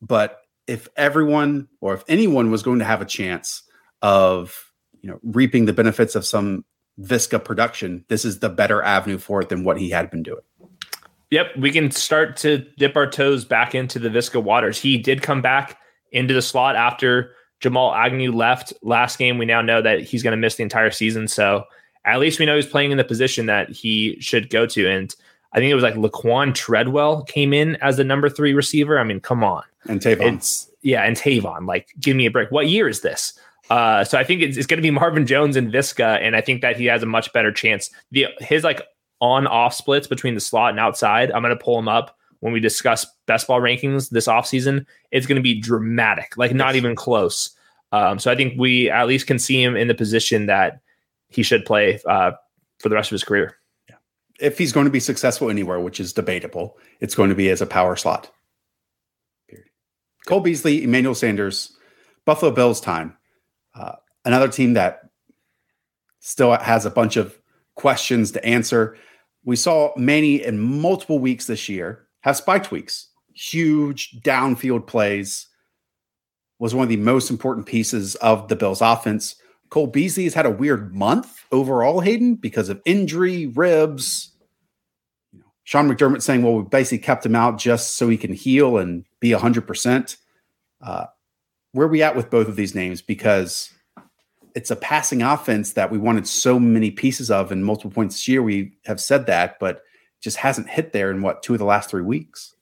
But 0.00 0.38
if 0.66 0.88
everyone 0.96 1.68
or 1.80 1.94
if 1.94 2.04
anyone 2.08 2.50
was 2.50 2.62
going 2.62 2.78
to 2.78 2.84
have 2.84 3.00
a 3.00 3.06
chance 3.06 3.62
of 4.02 4.70
you 5.00 5.10
know 5.10 5.18
reaping 5.22 5.64
the 5.64 5.72
benefits 5.72 6.14
of 6.14 6.26
some 6.26 6.64
Visca 7.00 7.42
production, 7.42 8.04
this 8.08 8.24
is 8.24 8.40
the 8.40 8.50
better 8.50 8.82
avenue 8.82 9.18
for 9.18 9.40
it 9.40 9.48
than 9.48 9.64
what 9.64 9.78
he 9.78 9.90
had 9.90 10.10
been 10.10 10.22
doing. 10.22 10.42
Yep, 11.30 11.56
we 11.56 11.72
can 11.72 11.90
start 11.90 12.36
to 12.38 12.58
dip 12.76 12.96
our 12.96 13.10
toes 13.10 13.44
back 13.44 13.74
into 13.74 13.98
the 13.98 14.08
Visca 14.08 14.42
waters. 14.42 14.78
He 14.78 14.98
did 14.98 15.22
come 15.22 15.42
back 15.42 15.78
into 16.12 16.32
the 16.34 16.42
slot 16.42 16.76
after 16.76 17.32
Jamal 17.60 17.94
Agnew 17.94 18.32
left 18.32 18.72
last 18.82 19.18
game. 19.18 19.38
We 19.38 19.46
now 19.46 19.62
know 19.62 19.80
that 19.82 20.00
he's 20.00 20.22
going 20.22 20.32
to 20.32 20.36
miss 20.36 20.56
the 20.56 20.62
entire 20.62 20.90
season. 20.90 21.28
So 21.28 21.64
at 22.04 22.20
least 22.20 22.38
we 22.38 22.46
know 22.46 22.56
he's 22.56 22.66
playing 22.66 22.92
in 22.92 22.98
the 22.98 23.04
position 23.04 23.46
that 23.46 23.70
he 23.70 24.20
should 24.20 24.50
go 24.50 24.66
to. 24.66 24.88
And 24.88 25.14
I 25.52 25.58
think 25.58 25.70
it 25.70 25.74
was 25.74 25.84
like 25.84 25.94
Laquon 25.94 26.54
Treadwell 26.54 27.22
came 27.24 27.52
in 27.52 27.76
as 27.76 27.96
the 27.96 28.04
number 28.04 28.28
three 28.28 28.54
receiver. 28.54 28.98
I 28.98 29.04
mean, 29.04 29.20
come 29.20 29.42
on. 29.42 29.62
And 29.88 30.00
Tavon. 30.00 30.36
It's, 30.36 30.70
yeah, 30.82 31.02
and 31.02 31.16
Tavon. 31.16 31.66
Like, 31.66 31.88
give 31.98 32.16
me 32.16 32.26
a 32.26 32.30
break. 32.30 32.50
What 32.50 32.68
year 32.68 32.88
is 32.88 33.00
this? 33.00 33.38
Uh, 33.70 34.04
so 34.04 34.18
I 34.18 34.24
think 34.24 34.42
it's, 34.42 34.56
it's 34.56 34.66
going 34.66 34.78
to 34.78 34.82
be 34.82 34.90
Marvin 34.90 35.26
Jones 35.26 35.56
and 35.56 35.72
Visca, 35.72 36.20
and 36.20 36.36
I 36.36 36.40
think 36.40 36.62
that 36.62 36.76
he 36.76 36.84
has 36.86 37.02
a 37.02 37.06
much 37.06 37.32
better 37.32 37.50
chance. 37.50 37.90
The 38.12 38.26
his 38.38 38.62
like 38.62 38.80
on 39.20 39.46
off 39.46 39.74
splits 39.74 40.06
between 40.06 40.34
the 40.34 40.40
slot 40.40 40.70
and 40.70 40.78
outside. 40.78 41.32
I'm 41.32 41.42
going 41.42 41.56
to 41.56 41.62
pull 41.62 41.78
him 41.78 41.88
up 41.88 42.16
when 42.46 42.52
we 42.52 42.60
discuss 42.60 43.04
best 43.26 43.48
ball 43.48 43.60
rankings 43.60 44.08
this 44.10 44.28
offseason. 44.28 44.86
It's 45.10 45.26
going 45.26 45.36
to 45.36 45.42
be 45.42 45.60
dramatic, 45.60 46.36
like 46.36 46.54
not 46.54 46.76
even 46.76 46.94
close. 46.94 47.50
Um, 47.90 48.18
so 48.18 48.30
I 48.30 48.36
think 48.36 48.54
we 48.56 48.88
at 48.88 49.08
least 49.08 49.26
can 49.26 49.38
see 49.38 49.62
him 49.62 49.76
in 49.76 49.88
the 49.88 49.94
position 49.94 50.46
that 50.46 50.80
he 51.28 51.42
should 51.42 51.64
play 51.64 52.00
uh, 52.08 52.32
for 52.78 52.88
the 52.88 52.94
rest 52.94 53.10
of 53.10 53.14
his 53.14 53.24
career 53.24 53.56
if 54.40 54.58
he's 54.58 54.72
going 54.72 54.84
to 54.84 54.90
be 54.90 55.00
successful 55.00 55.50
anywhere, 55.50 55.80
which 55.80 56.00
is 56.00 56.12
debatable, 56.12 56.76
it's 57.00 57.14
going 57.14 57.30
to 57.30 57.36
be 57.36 57.48
as 57.50 57.62
a 57.62 57.66
power 57.66 57.96
slot. 57.96 58.30
Period. 59.48 59.68
Cole 60.26 60.40
Beasley, 60.40 60.82
Emmanuel 60.82 61.14
Sanders, 61.14 61.76
Buffalo 62.24 62.50
Bills 62.50 62.80
time. 62.80 63.16
Uh, 63.74 63.92
another 64.24 64.48
team 64.48 64.74
that 64.74 65.08
still 66.20 66.52
has 66.56 66.84
a 66.84 66.90
bunch 66.90 67.16
of 67.16 67.38
questions 67.76 68.32
to 68.32 68.44
answer. 68.44 68.96
We 69.44 69.56
saw 69.56 69.92
many 69.96 70.42
in 70.42 70.58
multiple 70.58 71.18
weeks 71.18 71.46
this 71.46 71.68
year 71.68 72.05
have 72.26 72.36
spiked 72.36 72.66
tweaks, 72.66 73.08
Huge 73.32 74.20
downfield 74.22 74.86
plays 74.86 75.46
was 76.58 76.74
one 76.74 76.84
of 76.84 76.88
the 76.88 76.96
most 76.96 77.30
important 77.30 77.66
pieces 77.66 78.14
of 78.16 78.48
the 78.48 78.56
Bills 78.56 78.80
offense. 78.80 79.36
Cole 79.68 79.86
Beasley 79.86 80.24
has 80.24 80.34
had 80.34 80.46
a 80.46 80.50
weird 80.50 80.94
month 80.94 81.44
overall, 81.52 82.00
Hayden, 82.00 82.34
because 82.34 82.68
of 82.68 82.80
injury, 82.86 83.48
ribs. 83.48 84.32
You 85.32 85.40
know, 85.40 85.46
Sean 85.64 85.88
McDermott 85.88 86.22
saying, 86.22 86.42
well, 86.42 86.54
we 86.54 86.62
basically 86.62 86.98
kept 86.98 87.26
him 87.26 87.36
out 87.36 87.58
just 87.58 87.96
so 87.96 88.08
he 88.08 88.16
can 88.16 88.32
heal 88.32 88.78
and 88.78 89.04
be 89.20 89.30
100%. 89.30 90.16
Uh, 90.80 91.06
where 91.72 91.86
are 91.86 91.90
we 91.90 92.02
at 92.02 92.16
with 92.16 92.30
both 92.30 92.48
of 92.48 92.56
these 92.56 92.74
names? 92.74 93.02
Because 93.02 93.70
it's 94.54 94.70
a 94.70 94.76
passing 94.76 95.20
offense 95.20 95.74
that 95.74 95.90
we 95.90 95.98
wanted 95.98 96.26
so 96.26 96.58
many 96.58 96.90
pieces 96.90 97.30
of 97.30 97.52
in 97.52 97.62
multiple 97.62 97.90
points 97.90 98.14
this 98.14 98.28
year. 98.28 98.42
We 98.42 98.78
have 98.86 99.00
said 99.00 99.26
that, 99.26 99.58
but 99.60 99.82
just 100.20 100.36
hasn't 100.36 100.68
hit 100.68 100.92
there 100.92 101.10
in 101.10 101.22
what, 101.22 101.42
two 101.42 101.52
of 101.52 101.58
the 101.58 101.64
last 101.64 101.90
three 101.90 102.02
weeks? 102.02 102.54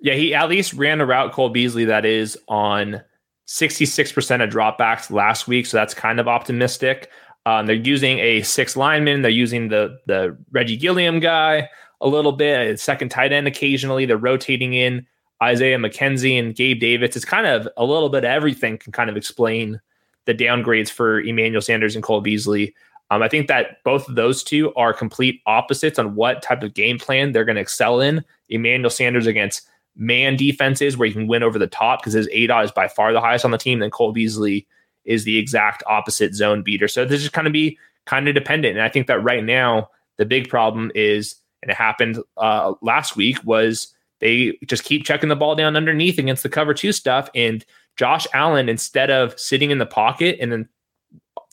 Yeah, 0.00 0.14
he 0.14 0.34
at 0.34 0.48
least 0.48 0.74
ran 0.74 1.00
a 1.00 1.06
route, 1.06 1.32
Cole 1.32 1.48
Beasley, 1.48 1.84
that 1.86 2.04
is 2.04 2.38
on– 2.48 3.02
66% 3.46 4.42
of 4.42 4.50
dropbacks 4.50 5.10
last 5.10 5.46
week, 5.46 5.66
so 5.66 5.76
that's 5.76 5.94
kind 5.94 6.18
of 6.18 6.28
optimistic. 6.28 7.10
Um, 7.46 7.66
they're 7.66 7.76
using 7.76 8.18
a 8.20 8.42
six 8.42 8.76
lineman. 8.76 9.22
They're 9.22 9.30
using 9.30 9.68
the 9.68 9.98
the 10.06 10.36
Reggie 10.50 10.78
Gilliam 10.78 11.20
guy 11.20 11.68
a 12.00 12.08
little 12.08 12.32
bit, 12.32 12.80
second 12.80 13.10
tight 13.10 13.32
end 13.32 13.46
occasionally. 13.46 14.06
They're 14.06 14.16
rotating 14.16 14.72
in 14.72 15.06
Isaiah 15.42 15.76
McKenzie 15.76 16.38
and 16.38 16.54
Gabe 16.54 16.80
Davis. 16.80 17.16
It's 17.16 17.24
kind 17.26 17.46
of 17.46 17.68
a 17.76 17.84
little 17.84 18.08
bit 18.08 18.24
of 18.24 18.30
everything 18.30 18.78
can 18.78 18.92
kind 18.92 19.10
of 19.10 19.16
explain 19.16 19.80
the 20.24 20.34
downgrades 20.34 20.88
for 20.88 21.20
Emmanuel 21.20 21.60
Sanders 21.60 21.94
and 21.94 22.02
Cole 22.02 22.22
Beasley. 22.22 22.74
Um, 23.14 23.22
I 23.22 23.28
think 23.28 23.46
that 23.46 23.82
both 23.84 24.08
of 24.08 24.16
those 24.16 24.42
two 24.42 24.74
are 24.74 24.92
complete 24.92 25.40
opposites 25.46 26.00
on 26.00 26.16
what 26.16 26.42
type 26.42 26.64
of 26.64 26.74
game 26.74 26.98
plan 26.98 27.30
they're 27.30 27.44
going 27.44 27.54
to 27.54 27.62
excel 27.62 28.00
in. 28.00 28.24
Emmanuel 28.48 28.90
Sanders 28.90 29.28
against 29.28 29.68
man 29.94 30.36
defenses 30.36 30.96
where 30.96 31.06
he 31.06 31.14
can 31.14 31.28
win 31.28 31.44
over 31.44 31.56
the 31.56 31.68
top 31.68 32.00
because 32.00 32.12
his 32.12 32.26
ADOT 32.28 32.64
is 32.64 32.72
by 32.72 32.88
far 32.88 33.12
the 33.12 33.20
highest 33.20 33.44
on 33.44 33.52
the 33.52 33.58
team. 33.58 33.78
Then 33.78 33.90
Cole 33.90 34.10
Beasley 34.10 34.66
is 35.04 35.22
the 35.22 35.38
exact 35.38 35.84
opposite 35.86 36.34
zone 36.34 36.62
beater. 36.62 36.88
So 36.88 37.04
this 37.04 37.22
is 37.22 37.28
kind 37.28 37.46
of 37.46 37.52
be 37.52 37.78
kind 38.04 38.26
of 38.26 38.34
dependent. 38.34 38.76
And 38.76 38.84
I 38.84 38.88
think 38.88 39.06
that 39.06 39.22
right 39.22 39.44
now 39.44 39.90
the 40.16 40.24
big 40.24 40.48
problem 40.48 40.90
is, 40.96 41.36
and 41.62 41.70
it 41.70 41.76
happened 41.76 42.18
uh, 42.36 42.74
last 42.82 43.14
week, 43.14 43.38
was 43.44 43.94
they 44.18 44.58
just 44.66 44.82
keep 44.82 45.04
checking 45.04 45.28
the 45.28 45.36
ball 45.36 45.54
down 45.54 45.76
underneath 45.76 46.18
against 46.18 46.42
the 46.42 46.48
cover 46.48 46.74
two 46.74 46.90
stuff. 46.90 47.30
And 47.32 47.64
Josh 47.96 48.26
Allen, 48.34 48.68
instead 48.68 49.12
of 49.12 49.38
sitting 49.38 49.70
in 49.70 49.78
the 49.78 49.86
pocket 49.86 50.38
and 50.40 50.50
then 50.50 50.68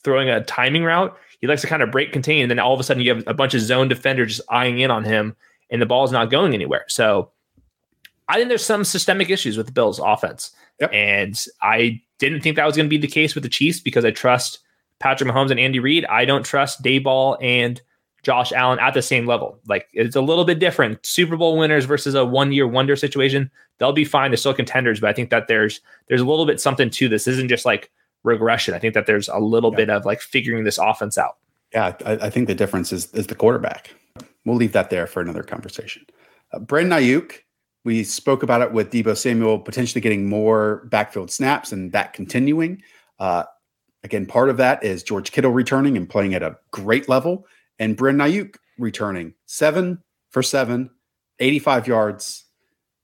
throwing 0.02 0.28
a 0.28 0.44
timing 0.44 0.84
route. 0.84 1.16
He 1.42 1.48
likes 1.48 1.60
to 1.60 1.66
kind 1.66 1.82
of 1.82 1.90
break 1.90 2.12
contain, 2.12 2.42
and 2.42 2.50
then 2.50 2.58
all 2.58 2.72
of 2.72 2.80
a 2.80 2.84
sudden 2.84 3.02
you 3.02 3.14
have 3.14 3.24
a 3.26 3.34
bunch 3.34 3.52
of 3.52 3.60
zone 3.60 3.88
defenders 3.88 4.36
just 4.36 4.48
eyeing 4.48 4.78
in 4.78 4.90
on 4.90 5.04
him, 5.04 5.36
and 5.70 5.82
the 5.82 5.86
ball 5.86 6.04
is 6.04 6.12
not 6.12 6.30
going 6.30 6.54
anywhere. 6.54 6.84
So 6.88 7.30
I 8.28 8.36
think 8.36 8.48
there's 8.48 8.64
some 8.64 8.84
systemic 8.84 9.28
issues 9.28 9.56
with 9.56 9.66
the 9.66 9.72
Bills' 9.72 9.98
offense, 9.98 10.52
yep. 10.80 10.90
and 10.94 11.44
I 11.60 12.00
didn't 12.18 12.42
think 12.42 12.56
that 12.56 12.64
was 12.64 12.76
going 12.76 12.86
to 12.86 12.90
be 12.90 12.96
the 12.96 13.08
case 13.08 13.34
with 13.34 13.42
the 13.42 13.50
Chiefs 13.50 13.80
because 13.80 14.04
I 14.04 14.12
trust 14.12 14.60
Patrick 15.00 15.28
Mahomes 15.28 15.50
and 15.50 15.58
Andy 15.60 15.80
Reid. 15.80 16.04
I 16.06 16.24
don't 16.24 16.46
trust 16.46 16.82
Daboll 16.82 17.36
and 17.42 17.82
Josh 18.22 18.52
Allen 18.52 18.78
at 18.78 18.94
the 18.94 19.02
same 19.02 19.26
level. 19.26 19.58
Like 19.66 19.88
it's 19.92 20.14
a 20.14 20.20
little 20.20 20.44
bit 20.44 20.60
different. 20.60 21.04
Super 21.04 21.36
Bowl 21.36 21.58
winners 21.58 21.84
versus 21.84 22.14
a 22.14 22.24
one 22.24 22.52
year 22.52 22.68
wonder 22.68 22.94
situation. 22.94 23.50
They'll 23.78 23.92
be 23.92 24.04
fine. 24.04 24.30
They're 24.30 24.36
still 24.36 24.54
contenders, 24.54 25.00
but 25.00 25.10
I 25.10 25.12
think 25.12 25.30
that 25.30 25.48
there's 25.48 25.80
there's 26.08 26.20
a 26.20 26.24
little 26.26 26.46
bit 26.46 26.60
something 26.60 26.88
to 26.90 27.08
this. 27.08 27.24
this 27.24 27.34
isn't 27.34 27.48
just 27.48 27.64
like 27.64 27.90
regression. 28.24 28.74
I 28.74 28.78
think 28.78 28.94
that 28.94 29.06
there's 29.06 29.28
a 29.28 29.38
little 29.38 29.70
yeah. 29.72 29.76
bit 29.76 29.90
of 29.90 30.04
like 30.04 30.20
figuring 30.20 30.64
this 30.64 30.78
offense 30.78 31.18
out. 31.18 31.38
Yeah, 31.72 31.94
I, 32.04 32.12
I, 32.12 32.30
think 32.30 32.48
the 32.48 32.54
difference 32.54 32.92
is 32.92 33.12
is 33.14 33.28
the 33.28 33.34
quarterback. 33.34 33.94
We'll 34.44 34.56
leave 34.56 34.72
that 34.72 34.90
there 34.90 35.06
for 35.06 35.20
another 35.20 35.42
conversation. 35.42 36.04
Uh, 36.52 36.58
Brandon 36.58 36.98
Aiyuk, 36.98 37.38
we 37.84 38.04
spoke 38.04 38.42
about 38.42 38.60
it 38.60 38.72
with 38.72 38.90
Deebo 38.90 39.16
Samuel 39.16 39.58
potentially 39.58 40.00
getting 40.00 40.28
more 40.28 40.86
backfield 40.90 41.30
snaps 41.30 41.72
and 41.72 41.92
that 41.92 42.12
continuing. 42.12 42.82
Uh, 43.18 43.44
again, 44.04 44.26
part 44.26 44.50
of 44.50 44.58
that 44.58 44.84
is 44.84 45.02
George 45.02 45.32
Kittle 45.32 45.52
returning 45.52 45.96
and 45.96 46.08
playing 46.08 46.34
at 46.34 46.42
a 46.42 46.56
great 46.72 47.08
level 47.08 47.46
and 47.78 47.96
Brandon 47.96 48.28
Aiyuk 48.28 48.56
returning 48.78 49.34
seven 49.46 50.02
for 50.30 50.42
seven, 50.42 50.90
85 51.38 51.86
yards, 51.86 52.44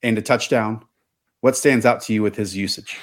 and 0.02 0.18
a 0.18 0.22
touchdown. 0.22 0.84
What 1.40 1.56
stands 1.56 1.86
out 1.86 2.02
to 2.02 2.12
you 2.12 2.22
with 2.22 2.36
his 2.36 2.56
usage? 2.56 2.98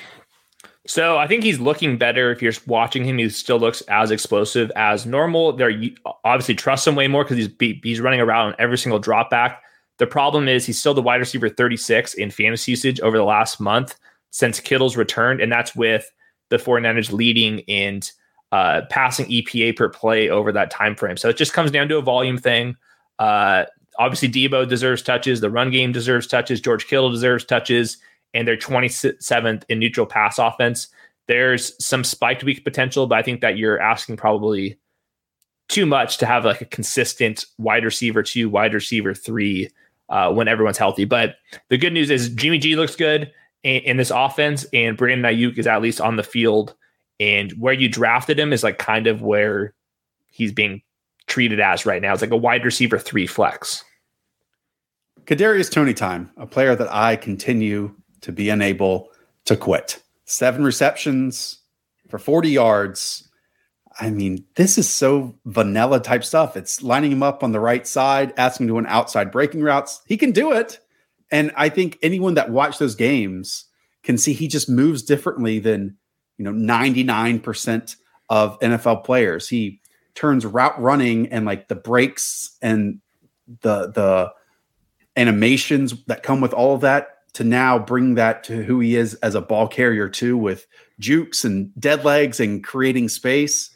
So 0.87 1.17
I 1.17 1.27
think 1.27 1.43
he's 1.43 1.59
looking 1.59 1.97
better. 1.97 2.31
If 2.31 2.41
you're 2.41 2.53
watching 2.67 3.03
him, 3.03 3.17
he 3.17 3.29
still 3.29 3.59
looks 3.59 3.81
as 3.81 4.11
explosive 4.11 4.71
as 4.75 5.05
normal. 5.05 5.53
They're 5.53 5.73
obviously 6.23 6.55
trust 6.55 6.87
him 6.87 6.95
way 6.95 7.07
more 7.07 7.23
because 7.23 7.37
he's 7.37 7.79
he's 7.83 7.99
running 7.99 8.21
around 8.21 8.47
on 8.47 8.55
every 8.59 8.77
single 8.77 8.99
drop 8.99 9.29
back. 9.29 9.61
The 9.97 10.07
problem 10.07 10.47
is 10.47 10.65
he's 10.65 10.79
still 10.79 10.93
the 10.93 11.01
wide 11.01 11.19
receiver 11.19 11.49
36 11.49 12.13
in 12.15 12.29
fantasy 12.29 12.71
usage 12.71 12.99
over 12.99 13.17
the 13.17 13.23
last 13.23 13.59
month 13.59 13.95
since 14.29 14.59
Kittle's 14.59 14.97
returned, 14.97 15.41
and 15.41 15.51
that's 15.51 15.75
with 15.75 16.11
the 16.49 16.57
49ers 16.57 17.11
leading 17.11 17.59
in 17.59 18.01
uh, 18.51 18.81
passing 18.89 19.25
EPA 19.27 19.75
per 19.75 19.89
play 19.89 20.29
over 20.29 20.51
that 20.51 20.69
time 20.69 20.95
frame. 20.95 21.17
So 21.17 21.29
it 21.29 21.37
just 21.37 21.53
comes 21.53 21.71
down 21.71 21.87
to 21.89 21.97
a 21.97 22.01
volume 22.01 22.37
thing. 22.37 22.75
Uh, 23.17 23.65
obviously, 23.97 24.29
Deebo 24.29 24.67
deserves 24.67 25.01
touches. 25.01 25.41
The 25.41 25.49
run 25.49 25.71
game 25.71 25.91
deserves 25.91 26.27
touches. 26.27 26.61
George 26.61 26.85
Kittle 26.87 27.09
deserves 27.09 27.45
touches, 27.45 27.97
and 28.35 28.47
they're 28.47 28.57
27th 28.57 29.63
in 29.69 29.79
neutral 29.79 30.05
pass 30.05 30.37
offense. 30.37 30.89
There's 31.27 31.73
some 31.83 32.03
spiked 32.03 32.43
week 32.43 32.63
potential, 32.63 33.07
but 33.07 33.17
I 33.17 33.23
think 33.23 33.41
that 33.41 33.57
you're 33.57 33.79
asking 33.79 34.17
probably 34.17 34.77
too 35.69 35.87
much 35.87 36.17
to 36.19 36.27
have 36.27 36.45
like 36.45 36.61
a 36.61 36.65
consistent 36.65 37.45
wide 37.57 37.83
receiver 37.83 38.21
two, 38.21 38.49
wide 38.49 38.75
receiver 38.75 39.15
three 39.15 39.71
uh, 40.09 40.31
when 40.31 40.47
everyone's 40.47 40.77
healthy. 40.77 41.05
But 41.05 41.37
the 41.69 41.77
good 41.77 41.93
news 41.93 42.11
is 42.11 42.29
Jimmy 42.29 42.59
G 42.59 42.75
looks 42.75 42.95
good 42.95 43.31
in, 43.63 43.81
in 43.81 43.97
this 43.97 44.11
offense, 44.11 44.67
and 44.73 44.95
Brandon 44.95 45.33
Aiyuk 45.33 45.57
is 45.57 45.65
at 45.65 45.81
least 45.81 45.99
on 45.99 46.17
the 46.17 46.23
field 46.23 46.75
and 47.19 47.51
where 47.53 47.73
you 47.73 47.87
drafted 47.87 48.39
him 48.39 48.51
is 48.51 48.63
like 48.63 48.77
kind 48.77 49.07
of 49.07 49.21
where 49.21 49.73
he's 50.27 50.51
being 50.51 50.81
treated 51.27 51.59
as 51.59 51.85
right 51.85 52.01
now. 52.01 52.13
It's 52.13 52.21
like 52.21 52.31
a 52.31 52.37
wide 52.37 52.65
receiver 52.65 52.99
three 52.99 53.25
flex. 53.25 53.83
Kadarius 55.25 55.71
Toney 55.71 55.93
time, 55.93 56.29
a 56.37 56.45
player 56.45 56.75
that 56.75 56.93
I 56.93 57.15
continue 57.15 57.95
to 58.25 58.31
be 58.31 58.49
unable 58.49 59.09
to 59.45 59.55
quit. 59.55 60.01
Seven 60.25 60.63
receptions 60.63 61.59
for 62.09 62.17
40 62.17 62.49
yards. 62.49 63.29
I 63.99 64.09
mean, 64.09 64.43
this 64.55 64.79
is 64.79 64.89
so 64.89 65.35
vanilla 65.45 65.99
type 65.99 66.23
stuff. 66.23 66.57
It's 66.57 66.81
lining 66.81 67.11
him 67.11 67.21
up 67.21 67.43
on 67.43 67.51
the 67.51 67.59
right 67.59 67.85
side, 67.85 68.33
asking 68.35 68.65
him 68.65 68.73
to 68.73 68.77
an 68.79 68.87
outside 68.87 69.31
breaking 69.31 69.61
routes. 69.61 70.01
He 70.07 70.17
can 70.17 70.31
do 70.31 70.51
it. 70.51 70.79
And 71.31 71.51
I 71.55 71.69
think 71.69 71.99
anyone 72.01 72.33
that 72.33 72.49
watched 72.49 72.79
those 72.79 72.95
games 72.95 73.65
can 74.01 74.17
see 74.17 74.33
he 74.33 74.47
just 74.47 74.67
moves 74.69 75.03
differently 75.03 75.59
than 75.59 75.95
you 76.37 76.45
know 76.45 76.51
99% 76.51 77.95
of 78.29 78.59
NFL 78.59 79.03
players. 79.03 79.47
He 79.47 79.81
turns 80.15 80.47
route 80.47 80.81
running 80.81 81.31
and 81.31 81.45
like 81.45 81.67
the 81.67 81.75
breaks 81.75 82.57
and 82.59 83.01
the 83.61 83.91
the 83.91 84.33
animations 85.15 85.93
that 86.05 86.23
come 86.23 86.41
with 86.41 86.53
all 86.53 86.73
of 86.73 86.81
that 86.81 87.14
to 87.35 87.43
now 87.43 87.77
bring 87.77 88.15
that 88.15 88.43
to 88.45 88.63
who 88.63 88.79
he 88.79 88.95
is 88.95 89.13
as 89.15 89.35
a 89.35 89.41
ball 89.41 89.67
carrier 89.67 90.09
too 90.09 90.37
with 90.37 90.65
jukes 90.99 91.43
and 91.43 91.69
dead 91.79 92.05
legs 92.05 92.39
and 92.39 92.63
creating 92.63 93.09
space. 93.09 93.71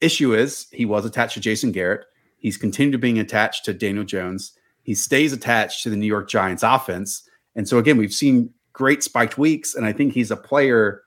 Issue 0.00 0.34
is 0.34 0.66
he 0.72 0.84
was 0.84 1.04
attached 1.04 1.34
to 1.34 1.40
Jason 1.40 1.72
Garrett. 1.72 2.06
He's 2.38 2.56
continued 2.56 3.00
being 3.00 3.18
attached 3.18 3.66
to 3.66 3.74
Daniel 3.74 4.04
Jones. 4.04 4.52
He 4.82 4.94
stays 4.94 5.32
attached 5.32 5.82
to 5.82 5.90
the 5.90 5.96
New 5.96 6.06
York 6.06 6.28
Giants 6.28 6.62
offense. 6.62 7.28
And 7.54 7.68
so 7.68 7.78
again, 7.78 7.98
we've 7.98 8.14
seen 8.14 8.50
great 8.72 9.02
spiked 9.02 9.36
weeks 9.36 9.74
and 9.74 9.84
I 9.84 9.92
think 9.92 10.14
he's 10.14 10.30
a 10.30 10.36
player 10.36 11.02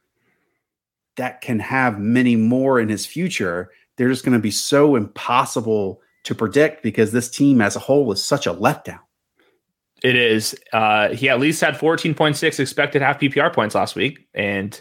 that 1.15 1.41
can 1.41 1.59
have 1.59 1.99
many 1.99 2.35
more 2.35 2.79
in 2.79 2.89
his 2.89 3.05
future, 3.05 3.71
they're 3.95 4.09
just 4.09 4.25
going 4.25 4.37
to 4.37 4.41
be 4.41 4.51
so 4.51 4.95
impossible 4.95 6.01
to 6.23 6.35
predict 6.35 6.83
because 6.83 7.11
this 7.11 7.29
team 7.29 7.61
as 7.61 7.75
a 7.75 7.79
whole 7.79 8.11
is 8.11 8.23
such 8.23 8.45
a 8.45 8.53
letdown. 8.53 8.99
It 10.05 10.15
is. 10.15 10.55
Uh, 10.71 11.09
he 11.15 11.29
at 11.29 11.39
least 11.39 11.59
had 11.61 11.73
14.6 11.73 12.59
expected 12.59 13.01
half 13.01 13.19
PPR 13.19 13.51
points 13.51 13.73
last 13.73 13.95
week. 13.95 14.27
And 14.35 14.79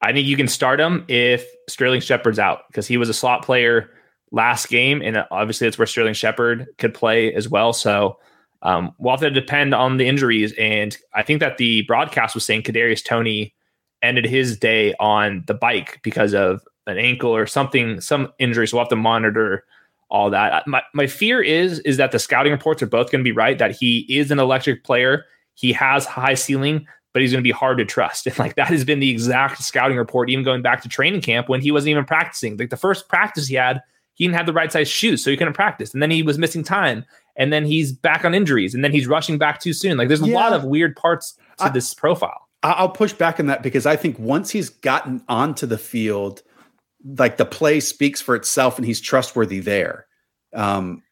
I 0.00 0.10
think 0.14 0.26
you 0.26 0.38
can 0.38 0.48
start 0.48 0.80
him 0.80 1.04
if 1.06 1.46
Sterling 1.68 2.00
Shepard's 2.00 2.38
out 2.38 2.60
because 2.68 2.86
he 2.86 2.96
was 2.96 3.10
a 3.10 3.12
slot 3.12 3.44
player 3.44 3.90
last 4.30 4.70
game. 4.70 5.02
And 5.02 5.22
obviously, 5.30 5.66
that's 5.66 5.76
where 5.76 5.86
Sterling 5.86 6.14
Shepard 6.14 6.66
could 6.78 6.94
play 6.94 7.34
as 7.34 7.46
well. 7.46 7.74
So 7.74 8.18
um, 8.62 8.94
we'll 8.96 9.10
have 9.10 9.20
to 9.20 9.28
depend 9.28 9.74
on 9.74 9.98
the 9.98 10.08
injuries. 10.08 10.54
And 10.58 10.96
I 11.12 11.20
think 11.22 11.40
that 11.40 11.58
the 11.58 11.82
broadcast 11.82 12.34
was 12.34 12.46
saying 12.46 12.62
Kadarius 12.62 13.04
Toney 13.04 13.54
ended 14.02 14.24
his 14.24 14.56
day 14.56 14.94
on 14.98 15.44
the 15.46 15.52
bike 15.52 16.00
because 16.02 16.32
of 16.32 16.62
an 16.86 16.96
ankle 16.96 17.36
or 17.36 17.46
something, 17.46 18.00
some 18.00 18.32
injury. 18.38 18.66
So 18.66 18.78
we'll 18.78 18.84
have 18.84 18.88
to 18.88 18.96
monitor 18.96 19.64
all 20.10 20.30
that. 20.30 20.66
My, 20.66 20.82
my 20.92 21.06
fear 21.06 21.42
is 21.42 21.80
is 21.80 21.96
that 21.96 22.12
the 22.12 22.18
scouting 22.18 22.52
reports 22.52 22.82
are 22.82 22.86
both 22.86 23.10
going 23.10 23.20
to 23.20 23.28
be 23.28 23.32
right 23.32 23.58
that 23.58 23.72
he 23.72 24.00
is 24.08 24.30
an 24.30 24.38
electric 24.38 24.84
player. 24.84 25.24
He 25.54 25.72
has 25.72 26.06
high 26.06 26.34
ceiling, 26.34 26.86
but 27.12 27.22
he's 27.22 27.32
going 27.32 27.42
to 27.42 27.46
be 27.48 27.52
hard 27.52 27.78
to 27.78 27.84
trust. 27.84 28.26
And 28.26 28.38
like 28.38 28.56
that 28.56 28.68
has 28.68 28.84
been 28.84 29.00
the 29.00 29.10
exact 29.10 29.62
scouting 29.62 29.96
report, 29.96 30.30
even 30.30 30.44
going 30.44 30.62
back 30.62 30.82
to 30.82 30.88
training 30.88 31.22
camp 31.22 31.48
when 31.48 31.60
he 31.60 31.70
wasn't 31.70 31.90
even 31.90 32.04
practicing. 32.04 32.56
Like 32.56 32.70
the 32.70 32.76
first 32.76 33.08
practice 33.08 33.46
he 33.46 33.54
had, 33.54 33.82
he 34.14 34.24
didn't 34.24 34.36
have 34.36 34.46
the 34.46 34.52
right 34.52 34.70
size 34.70 34.88
shoes, 34.88 35.24
so 35.24 35.30
he 35.30 35.36
couldn't 35.36 35.54
practice. 35.54 35.92
And 35.92 36.02
then 36.02 36.10
he 36.10 36.22
was 36.22 36.38
missing 36.38 36.62
time. 36.62 37.04
And 37.36 37.52
then 37.52 37.64
he's 37.64 37.92
back 37.92 38.24
on 38.24 38.32
injuries, 38.32 38.74
and 38.74 38.84
then 38.84 38.92
he's 38.92 39.08
rushing 39.08 39.38
back 39.38 39.60
too 39.60 39.72
soon. 39.72 39.96
Like 39.96 40.06
there's 40.06 40.22
a 40.22 40.28
yeah. 40.28 40.36
lot 40.36 40.52
of 40.52 40.62
weird 40.62 40.94
parts 40.94 41.36
to 41.58 41.64
I, 41.64 41.68
this 41.68 41.92
profile. 41.92 42.48
I'll 42.62 42.88
push 42.88 43.12
back 43.12 43.40
on 43.40 43.46
that 43.46 43.62
because 43.62 43.86
I 43.86 43.96
think 43.96 44.18
once 44.20 44.50
he's 44.50 44.68
gotten 44.70 45.22
onto 45.28 45.66
the 45.66 45.76
field, 45.76 46.42
like 47.04 47.36
the 47.36 47.44
play 47.44 47.80
speaks 47.80 48.20
for 48.20 48.34
itself 48.34 48.78
and 48.78 48.86
he's 48.86 49.00
trustworthy 49.00 49.60
there. 49.60 50.06
Um, 50.54 51.02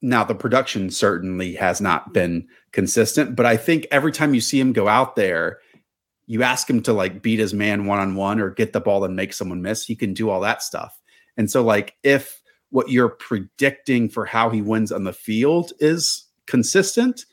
now, 0.00 0.24
the 0.24 0.34
production 0.34 0.90
certainly 0.90 1.54
has 1.54 1.80
not 1.80 2.12
been 2.12 2.48
consistent, 2.72 3.36
but 3.36 3.46
I 3.46 3.56
think 3.56 3.86
every 3.90 4.10
time 4.10 4.34
you 4.34 4.40
see 4.40 4.58
him 4.58 4.72
go 4.72 4.88
out 4.88 5.14
there, 5.14 5.58
you 6.26 6.42
ask 6.42 6.68
him 6.68 6.82
to 6.82 6.92
like 6.92 7.22
beat 7.22 7.38
his 7.38 7.54
man 7.54 7.86
one 7.86 7.98
on 7.98 8.16
one 8.16 8.40
or 8.40 8.50
get 8.50 8.72
the 8.72 8.80
ball 8.80 9.04
and 9.04 9.14
make 9.14 9.32
someone 9.32 9.62
miss, 9.62 9.84
he 9.84 9.94
can 9.94 10.14
do 10.14 10.28
all 10.28 10.40
that 10.40 10.62
stuff. 10.62 10.98
And 11.36 11.50
so, 11.50 11.62
like, 11.62 11.94
if 12.02 12.42
what 12.70 12.90
you're 12.90 13.10
predicting 13.10 14.08
for 14.08 14.24
how 14.24 14.50
he 14.50 14.62
wins 14.62 14.90
on 14.90 15.04
the 15.04 15.12
field 15.12 15.72
is 15.78 16.26
consistent, 16.46 17.26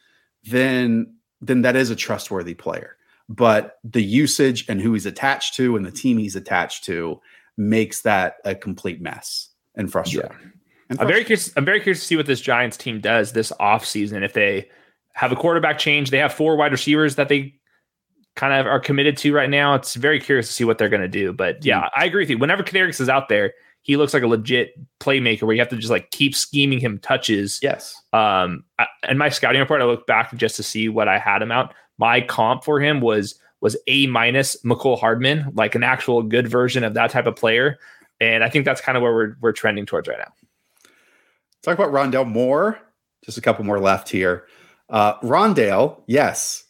then 0.43 1.15
then 1.41 1.61
that 1.61 1.75
is 1.75 1.89
a 1.89 1.95
trustworthy 1.95 2.53
player 2.53 2.97
but 3.29 3.77
the 3.83 4.03
usage 4.03 4.65
and 4.67 4.81
who 4.81 4.93
he's 4.93 5.05
attached 5.05 5.55
to 5.55 5.77
and 5.77 5.85
the 5.85 5.91
team 5.91 6.17
he's 6.17 6.35
attached 6.35 6.83
to 6.83 7.21
makes 7.59 8.01
that 8.01 8.35
a 8.45 8.55
complete 8.55 9.01
mess 9.01 9.49
and 9.75 9.91
frustrating. 9.91 10.31
Yeah. 10.31 10.47
And 10.89 10.99
I'm 10.99 11.07
very 11.07 11.23
curious. 11.23 11.51
I'm 11.55 11.65
very 11.65 11.79
curious 11.79 11.99
to 11.99 12.05
see 12.05 12.15
what 12.15 12.25
this 12.25 12.41
Giants 12.41 12.77
team 12.77 12.99
does 12.99 13.33
this 13.33 13.51
offseason. 13.59 14.23
If 14.23 14.33
they 14.33 14.69
have 15.13 15.31
a 15.31 15.35
quarterback 15.35 15.77
change, 15.77 16.09
they 16.09 16.17
have 16.17 16.33
four 16.33 16.55
wide 16.55 16.71
receivers 16.71 17.15
that 17.15 17.29
they 17.29 17.53
kind 18.35 18.53
of 18.53 18.65
are 18.65 18.79
committed 18.79 19.17
to 19.17 19.33
right 19.33 19.49
now. 19.49 19.75
It's 19.75 19.95
very 19.95 20.19
curious 20.19 20.47
to 20.47 20.53
see 20.53 20.63
what 20.63 20.79
they're 20.79 20.89
going 20.89 21.01
to 21.01 21.07
do. 21.07 21.31
But 21.33 21.63
yeah, 21.63 21.81
mm-hmm. 21.81 22.01
I 22.01 22.05
agree 22.05 22.23
with 22.23 22.29
you. 22.31 22.37
Whenever 22.39 22.63
Kadarius 22.63 22.99
is 22.99 23.09
out 23.09 23.29
there, 23.29 23.53
he 23.81 23.97
looks 23.97 24.13
like 24.13 24.23
a 24.23 24.27
legit 24.27 24.73
playmaker 24.99 25.43
where 25.43 25.53
you 25.53 25.61
have 25.61 25.69
to 25.69 25.75
just 25.75 25.91
like 25.91 26.09
keep 26.09 26.33
scheming 26.33 26.79
him 26.79 26.97
touches. 26.97 27.59
Yes. 27.61 28.01
Um, 28.13 28.63
and 29.03 29.19
my 29.19 29.29
scouting 29.29 29.59
report, 29.59 29.81
I 29.81 29.85
look 29.85 30.07
back 30.07 30.35
just 30.35 30.55
to 30.55 30.63
see 30.63 30.89
what 30.89 31.07
I 31.07 31.19
had 31.19 31.41
him 31.41 31.51
out 31.51 31.73
my 31.99 32.21
comp 32.21 32.63
for 32.63 32.79
him 32.79 33.01
was 33.01 33.37
was 33.61 33.77
A 33.87 34.07
minus 34.07 34.55
Mecole 34.63 34.99
Hardman, 34.99 35.51
like 35.53 35.75
an 35.75 35.83
actual 35.83 36.23
good 36.23 36.47
version 36.47 36.83
of 36.83 36.93
that 36.93 37.11
type 37.11 37.25
of 37.25 37.35
player. 37.35 37.77
And 38.21 38.43
I 38.43 38.49
think 38.49 38.65
that's 38.65 38.81
kind 38.81 38.97
of 38.97 39.01
where 39.01 39.13
we're 39.13 39.35
we're 39.41 39.51
trending 39.51 39.85
towards 39.85 40.07
right 40.07 40.19
now. 40.19 40.33
Talk 41.61 41.77
about 41.77 41.91
Rondale 41.91 42.27
Moore. 42.27 42.79
Just 43.23 43.37
a 43.37 43.41
couple 43.41 43.65
more 43.65 43.79
left 43.79 44.09
here. 44.09 44.45
Uh, 44.89 45.19
Rondale, 45.19 46.01
yes, 46.07 46.65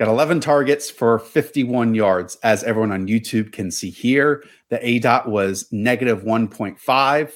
Got 0.00 0.08
11 0.08 0.40
targets 0.40 0.90
for 0.90 1.18
51 1.18 1.94
yards, 1.94 2.38
as 2.42 2.64
everyone 2.64 2.90
on 2.90 3.06
YouTube 3.06 3.52
can 3.52 3.70
see 3.70 3.90
here. 3.90 4.42
The 4.70 4.78
ADOT 4.78 5.26
was 5.26 5.68
negative 5.72 6.22
1.5. 6.22 7.32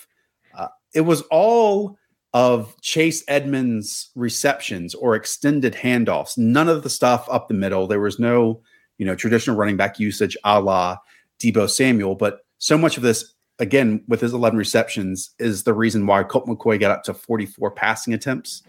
Uh, 0.57 0.69
it 0.95 1.03
was 1.03 1.21
all 1.31 1.99
of 2.33 2.75
Chase 2.81 3.23
Edmonds' 3.29 4.11
receptions 4.15 4.95
or 4.95 5.15
extended 5.15 5.75
handoffs. 5.75 6.39
None 6.39 6.71
of 6.71 6.83
the 6.83 6.89
stuff 6.89 7.29
up 7.31 7.49
the 7.49 7.55
middle. 7.55 7.87
There 7.87 8.01
was 8.01 8.19
no, 8.19 8.63
you 8.99 9.07
know, 9.07 9.15
traditional 9.15 9.57
running 9.57 9.77
back 9.77 9.99
usage 9.99 10.37
a 10.45 10.61
la 10.61 10.97
Deebo 11.41 11.69
Samuel. 11.69 12.15
But 12.15 12.41
so 12.59 12.79
much 12.79 12.97
of 12.97 13.03
this, 13.03 13.35
again, 13.59 14.05
with 14.09 14.21
his 14.21 14.33
11 14.33 14.59
receptions, 14.59 15.31
is 15.39 15.65
the 15.65 15.75
reason 15.75 16.07
why 16.07 16.23
Colt 16.23 16.47
McCoy 16.47 16.79
got 16.79 16.91
up 16.91 17.05
to 17.05 17.15
44 17.15 17.71
passing 17.73 18.15
attempts 18.15 18.63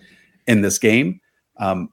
in 0.47 0.61
this 0.61 0.79
game. 0.79 1.19
Um, 1.57 1.89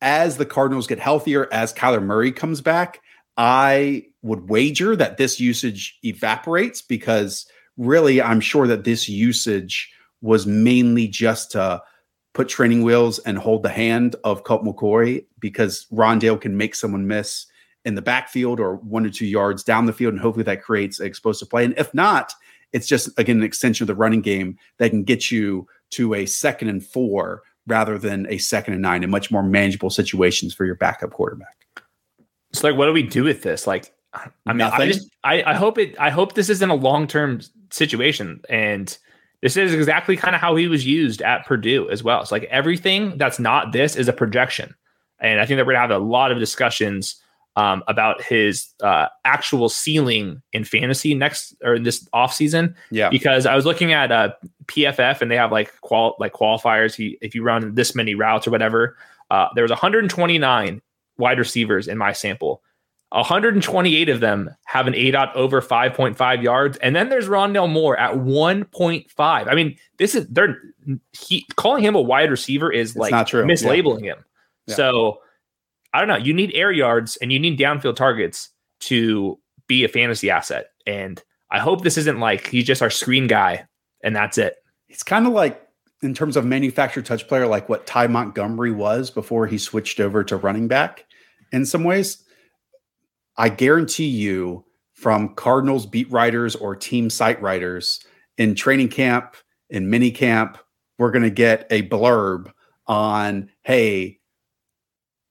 as 0.00 0.36
the 0.36 0.46
Cardinals 0.46 0.86
get 0.86 0.98
healthier, 0.98 1.48
as 1.52 1.72
Kyler 1.72 2.02
Murray 2.02 2.32
comes 2.32 2.60
back, 2.60 3.00
I 3.36 4.06
would 4.22 4.48
wager 4.48 4.96
that 4.96 5.16
this 5.16 5.40
usage 5.40 5.98
evaporates 6.04 6.82
because 6.82 7.46
really, 7.76 8.20
I'm 8.20 8.40
sure 8.40 8.66
that 8.66 8.84
this 8.84 9.08
usage 9.08 9.92
was 10.20 10.46
mainly 10.46 11.06
just 11.08 11.52
to 11.52 11.80
put 12.34 12.48
training 12.48 12.82
wheels 12.82 13.18
and 13.20 13.38
hold 13.38 13.62
the 13.62 13.68
hand 13.68 14.16
of 14.24 14.44
Colt 14.44 14.64
McCoy 14.64 15.24
because 15.40 15.86
Rondale 15.92 16.40
can 16.40 16.56
make 16.56 16.74
someone 16.74 17.06
miss 17.06 17.46
in 17.88 17.94
the 17.94 18.02
backfield 18.02 18.60
or 18.60 18.76
one 18.76 19.06
or 19.06 19.10
two 19.10 19.26
yards 19.26 19.64
down 19.64 19.86
the 19.86 19.92
field, 19.94 20.12
and 20.12 20.20
hopefully 20.20 20.44
that 20.44 20.62
creates 20.62 21.00
an 21.00 21.06
explosive 21.06 21.48
play. 21.48 21.64
And 21.64 21.76
if 21.78 21.92
not, 21.94 22.34
it's 22.72 22.86
just 22.86 23.18
again 23.18 23.38
an 23.38 23.42
extension 23.42 23.84
of 23.84 23.88
the 23.88 23.94
running 23.94 24.20
game 24.20 24.58
that 24.76 24.90
can 24.90 25.02
get 25.02 25.30
you 25.30 25.66
to 25.90 26.12
a 26.14 26.26
second 26.26 26.68
and 26.68 26.84
four 26.84 27.42
rather 27.66 27.98
than 27.98 28.26
a 28.28 28.36
second 28.38 28.74
and 28.74 28.82
nine 28.82 29.02
in 29.02 29.10
much 29.10 29.30
more 29.30 29.42
manageable 29.42 29.88
situations 29.88 30.54
for 30.54 30.66
your 30.66 30.74
backup 30.74 31.10
quarterback. 31.10 31.56
So 32.52 32.68
like 32.68 32.78
what 32.78 32.86
do 32.86 32.92
we 32.92 33.02
do 33.02 33.24
with 33.24 33.42
this? 33.42 33.66
Like 33.66 33.94
I 34.12 34.28
mean 34.48 34.58
Nothing. 34.58 34.80
I 34.80 34.86
just 34.86 35.08
I, 35.24 35.42
I 35.44 35.54
hope 35.54 35.78
it 35.78 35.98
I 35.98 36.10
hope 36.10 36.34
this 36.34 36.50
isn't 36.50 36.70
a 36.70 36.74
long 36.74 37.06
term 37.06 37.40
situation 37.70 38.42
and 38.50 38.96
this 39.40 39.56
is 39.56 39.72
exactly 39.72 40.16
kind 40.16 40.34
of 40.34 40.40
how 40.40 40.56
he 40.56 40.66
was 40.66 40.84
used 40.84 41.22
at 41.22 41.46
Purdue 41.46 41.88
as 41.90 42.02
well. 42.02 42.20
It's 42.20 42.32
like 42.32 42.44
everything 42.44 43.16
that's 43.16 43.38
not 43.38 43.72
this 43.72 43.96
is 43.96 44.08
a 44.08 44.12
projection. 44.12 44.74
And 45.20 45.40
I 45.40 45.46
think 45.46 45.56
that 45.58 45.66
we're 45.66 45.72
gonna 45.72 45.92
have 45.92 46.02
a 46.02 46.04
lot 46.04 46.32
of 46.32 46.38
discussions 46.38 47.16
um, 47.58 47.82
about 47.88 48.22
his 48.22 48.72
uh, 48.84 49.08
actual 49.24 49.68
ceiling 49.68 50.40
in 50.52 50.62
fantasy 50.62 51.12
next 51.12 51.56
or 51.64 51.76
this 51.76 52.08
off 52.12 52.32
season. 52.32 52.76
Yeah, 52.92 53.10
because 53.10 53.46
I 53.46 53.56
was 53.56 53.66
looking 53.66 53.92
at 53.92 54.12
uh, 54.12 54.32
PFF 54.66 55.20
and 55.20 55.28
they 55.28 55.34
have 55.34 55.50
like 55.50 55.72
qual 55.80 56.14
like 56.20 56.32
qualifiers. 56.32 56.94
He 56.94 57.18
if 57.20 57.34
you 57.34 57.42
run 57.42 57.74
this 57.74 57.96
many 57.96 58.14
routes 58.14 58.46
or 58.46 58.52
whatever, 58.52 58.96
uh, 59.32 59.48
there 59.56 59.64
was 59.64 59.72
129 59.72 60.80
wide 61.18 61.38
receivers 61.38 61.88
in 61.88 61.98
my 61.98 62.12
sample. 62.12 62.62
128 63.10 64.08
of 64.08 64.20
them 64.20 64.54
have 64.66 64.86
an 64.86 64.92
ADOT 64.92 65.34
over 65.34 65.60
5.5 65.60 66.42
yards, 66.42 66.76
and 66.78 66.94
then 66.94 67.08
there's 67.08 67.26
Rondale 67.26 67.68
Moore 67.68 67.98
at 67.98 68.12
1.5. 68.12 69.08
I 69.18 69.54
mean, 69.54 69.76
this 69.96 70.14
is 70.14 70.28
they're 70.28 70.60
he 71.18 71.44
calling 71.56 71.82
him 71.82 71.96
a 71.96 72.00
wide 72.00 72.30
receiver 72.30 72.70
is 72.70 72.94
like 72.94 73.12
mislabeling 73.12 74.04
yeah. 74.04 74.12
him. 74.12 74.24
Yeah. 74.68 74.74
So 74.76 75.20
I 75.92 75.98
don't 75.98 76.08
know. 76.08 76.16
You 76.16 76.34
need 76.34 76.52
air 76.54 76.70
yards 76.70 77.16
and 77.16 77.32
you 77.32 77.38
need 77.38 77.58
downfield 77.58 77.96
targets 77.96 78.50
to 78.80 79.38
be 79.66 79.84
a 79.84 79.88
fantasy 79.88 80.30
asset. 80.30 80.66
And 80.86 81.22
I 81.50 81.58
hope 81.58 81.82
this 81.82 81.96
isn't 81.96 82.20
like 82.20 82.46
he's 82.48 82.64
just 82.64 82.82
our 82.82 82.90
screen 82.90 83.26
guy 83.26 83.66
and 84.02 84.14
that's 84.14 84.38
it. 84.38 84.56
It's 84.88 85.02
kind 85.02 85.26
of 85.26 85.32
like 85.32 85.62
in 86.02 86.14
terms 86.14 86.36
of 86.36 86.44
manufactured 86.44 87.06
touch 87.06 87.26
player, 87.26 87.46
like 87.46 87.68
what 87.68 87.86
Ty 87.86 88.06
Montgomery 88.06 88.70
was 88.70 89.10
before 89.10 89.46
he 89.46 89.58
switched 89.58 89.98
over 90.00 90.22
to 90.24 90.36
running 90.36 90.68
back 90.68 91.04
in 91.52 91.66
some 91.66 91.84
ways. 91.84 92.24
I 93.36 93.48
guarantee 93.48 94.06
you 94.06 94.64
from 94.94 95.34
Cardinals 95.34 95.86
beat 95.86 96.10
writers 96.10 96.56
or 96.56 96.74
team 96.74 97.08
site 97.10 97.40
writers 97.40 98.04
in 98.36 98.54
training 98.54 98.88
camp, 98.88 99.36
in 99.70 99.90
mini 99.90 100.10
camp, 100.10 100.58
we're 100.98 101.10
going 101.10 101.22
to 101.22 101.30
get 101.30 101.66
a 101.70 101.82
blurb 101.88 102.50
on, 102.86 103.50
hey, 103.62 104.17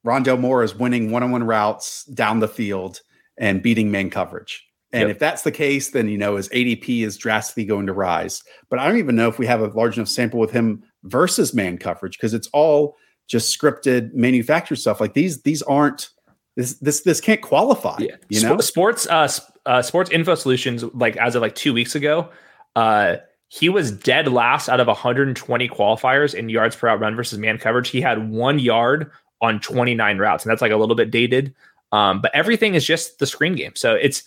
Rondale 0.08 0.40
Moore 0.40 0.64
is 0.64 0.74
winning 0.74 1.12
one-on-one 1.12 1.44
routes 1.44 2.06
down 2.06 2.40
the 2.40 2.48
field 2.48 3.02
and 3.38 3.62
beating 3.62 3.92
man 3.92 4.10
coverage. 4.10 4.64
And 4.94 5.02
yep. 5.04 5.12
if 5.12 5.20
that's 5.20 5.42
the 5.42 5.52
case, 5.52 5.90
then 5.90 6.08
you 6.08 6.18
know 6.18 6.38
his 6.38 6.48
ADP 6.50 7.04
is 7.04 7.18
drastically 7.18 7.66
going 7.66 7.88
to 7.88 7.94
rise. 7.94 8.42
But 8.70 8.80
I 8.80 8.88
don't 8.88 8.98
even 8.98 9.18
know 9.18 9.28
if 9.28 9.38
we 9.38 9.46
have 9.46 9.62
a 9.62 9.68
large 9.68 9.98
enough 9.98 10.08
sample 10.08 10.40
with 10.40 10.52
him 10.52 10.82
versus 11.04 11.54
man 11.54 11.78
coverage 11.78 12.18
because 12.18 12.34
it's 12.34 12.48
all 12.54 12.96
just 13.28 13.58
scripted 13.58 14.14
manufactured 14.14 14.78
stuff. 14.78 15.02
Like 15.02 15.14
these, 15.14 15.42
these 15.42 15.62
aren't 15.64 16.10
this 16.56 16.80
this 16.80 17.02
this 17.02 17.20
can't 17.20 17.42
qualify. 17.42 17.98
Yeah. 18.00 18.16
You 18.30 18.42
know, 18.42 18.58
sports 18.60 19.08
uh, 19.08 19.30
uh 19.66 19.82
sports 19.82 20.10
info 20.10 20.36
solutions 20.36 20.84
like 20.94 21.18
as 21.18 21.36
of 21.36 21.42
like 21.42 21.56
two 21.56 21.74
weeks 21.74 21.94
ago, 21.94 22.30
uh 22.78 23.18
he 23.50 23.70
was 23.70 23.92
dead 23.92 24.28
last 24.28 24.68
out 24.68 24.80
of 24.80 24.88
120 24.88 25.70
qualifiers 25.70 26.34
in 26.34 26.50
yards 26.50 26.76
per 26.76 26.88
out 26.88 27.00
run 27.00 27.16
versus 27.16 27.38
man 27.40 27.58
coverage. 27.58 27.90
He 27.90 28.02
had 28.02 28.30
one 28.30 28.60
yard 28.60 29.12
on 29.42 29.60
29 29.60 30.18
routes, 30.18 30.44
and 30.44 30.52
that's 30.52 30.62
like 30.62 30.72
a 30.72 30.78
little 30.78 30.96
bit 30.96 31.12
dated. 31.12 31.54
Um, 31.92 32.22
but 32.22 32.34
everything 32.34 32.76
is 32.76 32.86
just 32.86 33.20
the 33.20 33.26
screen 33.26 33.56
game. 33.56 33.74
So 33.76 33.94
it's 33.94 34.24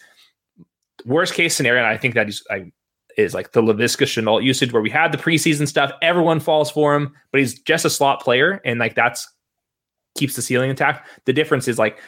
worst 1.04 1.34
case 1.34 1.54
scenario. 1.54 1.82
And 1.82 1.92
I 1.92 1.96
think 1.96 2.14
that 2.14 2.28
is, 2.28 2.42
I, 2.50 2.72
is 3.16 3.34
like 3.34 3.52
the 3.52 3.62
Laviska 3.62 4.06
Shenault 4.06 4.42
usage 4.42 4.72
where 4.72 4.82
we 4.82 4.90
had 4.90 5.12
the 5.12 5.18
preseason 5.18 5.68
stuff. 5.68 5.92
Everyone 6.02 6.40
falls 6.40 6.70
for 6.70 6.94
him, 6.94 7.14
but 7.32 7.40
he's 7.40 7.58
just 7.60 7.84
a 7.84 7.90
slot 7.90 8.22
player, 8.22 8.60
and 8.64 8.80
like 8.80 8.94
that's 8.94 9.28
keeps 10.16 10.36
the 10.36 10.42
ceiling 10.42 10.70
intact. 10.70 11.08
The 11.26 11.32
difference 11.32 11.68
is 11.68 11.78
like 11.78 12.00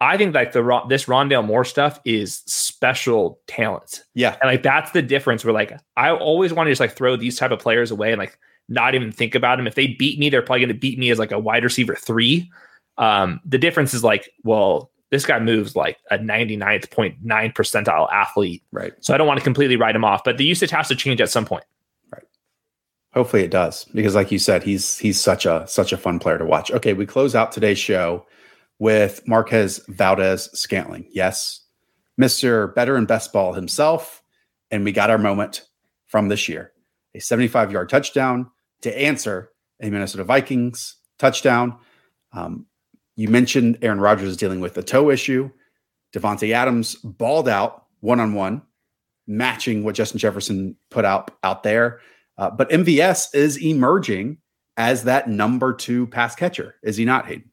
I 0.00 0.16
think 0.16 0.34
like 0.34 0.52
the 0.52 0.82
this 0.88 1.06
Rondale 1.06 1.44
Moore 1.44 1.64
stuff 1.64 2.00
is 2.04 2.42
special 2.46 3.40
talent. 3.46 4.04
Yeah, 4.14 4.36
and 4.40 4.50
like 4.50 4.62
that's 4.62 4.92
the 4.92 5.02
difference. 5.02 5.44
Where 5.44 5.54
like 5.54 5.72
I 5.96 6.12
always 6.12 6.52
want 6.52 6.68
to 6.68 6.70
just 6.70 6.80
like 6.80 6.92
throw 6.92 7.16
these 7.16 7.36
type 7.36 7.50
of 7.50 7.58
players 7.58 7.90
away 7.90 8.12
and 8.12 8.18
like 8.18 8.38
not 8.68 8.94
even 8.94 9.12
think 9.12 9.34
about 9.34 9.56
them. 9.56 9.66
If 9.66 9.74
they 9.74 9.88
beat 9.88 10.18
me, 10.18 10.30
they're 10.30 10.42
probably 10.42 10.60
going 10.60 10.68
to 10.68 10.74
beat 10.74 10.98
me 10.98 11.10
as 11.10 11.18
like 11.18 11.32
a 11.32 11.38
wide 11.38 11.64
receiver 11.64 11.94
three. 11.94 12.50
Um, 12.98 13.40
the 13.44 13.58
difference 13.58 13.94
is 13.94 14.04
like, 14.04 14.30
well, 14.44 14.90
this 15.10 15.24
guy 15.24 15.38
moves 15.38 15.74
like 15.74 15.98
a 16.10 16.18
99.9 16.18 17.22
percentile 17.24 18.12
athlete. 18.12 18.62
Right. 18.72 18.92
So 19.00 19.14
I 19.14 19.16
don't 19.16 19.26
want 19.26 19.38
to 19.38 19.44
completely 19.44 19.76
write 19.76 19.96
him 19.96 20.04
off, 20.04 20.22
but 20.24 20.36
the 20.36 20.44
usage 20.44 20.70
has 20.70 20.88
to 20.88 20.96
change 20.96 21.20
at 21.20 21.30
some 21.30 21.46
point. 21.46 21.64
Right. 22.12 22.24
Hopefully 23.14 23.42
it 23.44 23.50
does 23.50 23.84
because 23.94 24.14
like 24.14 24.30
you 24.30 24.38
said, 24.38 24.62
he's 24.62 24.98
he's 24.98 25.20
such 25.20 25.46
a 25.46 25.64
such 25.66 25.92
a 25.92 25.96
fun 25.96 26.18
player 26.18 26.38
to 26.38 26.44
watch. 26.44 26.70
Okay, 26.70 26.92
we 26.92 27.06
close 27.06 27.34
out 27.34 27.52
today's 27.52 27.78
show 27.78 28.26
with 28.78 29.26
Marquez 29.26 29.80
Valdes-Scantling. 29.88 31.06
Yes, 31.10 31.64
Mr. 32.20 32.74
Better 32.74 32.96
and 32.96 33.08
Best 33.08 33.32
Ball 33.32 33.54
himself. 33.54 34.22
And 34.70 34.84
we 34.84 34.92
got 34.92 35.08
our 35.08 35.18
moment 35.18 35.66
from 36.06 36.28
this 36.28 36.48
year. 36.48 36.72
A 37.14 37.20
75 37.20 37.72
yard 37.72 37.88
touchdown 37.88 38.50
to 38.82 38.98
answer 39.00 39.50
a 39.82 39.90
Minnesota 39.90 40.24
Vikings 40.24 40.96
touchdown. 41.18 41.78
Um, 42.32 42.66
you 43.16 43.28
mentioned 43.28 43.78
Aaron 43.82 44.00
Rodgers 44.00 44.28
is 44.28 44.36
dealing 44.36 44.60
with 44.60 44.76
a 44.78 44.82
toe 44.82 45.10
issue. 45.10 45.50
Davante 46.14 46.52
Adams 46.52 46.94
balled 46.96 47.48
out 47.48 47.84
one 48.00 48.20
on 48.20 48.34
one, 48.34 48.62
matching 49.26 49.82
what 49.84 49.94
Justin 49.94 50.18
Jefferson 50.18 50.76
put 50.90 51.04
out 51.04 51.32
out 51.42 51.62
there. 51.62 52.00
Uh, 52.36 52.50
but 52.50 52.70
MVS 52.70 53.34
is 53.34 53.60
emerging 53.60 54.38
as 54.76 55.04
that 55.04 55.28
number 55.28 55.74
two 55.74 56.06
pass 56.06 56.36
catcher, 56.36 56.76
is 56.82 56.96
he 56.96 57.04
not, 57.04 57.26
Hayden? 57.26 57.50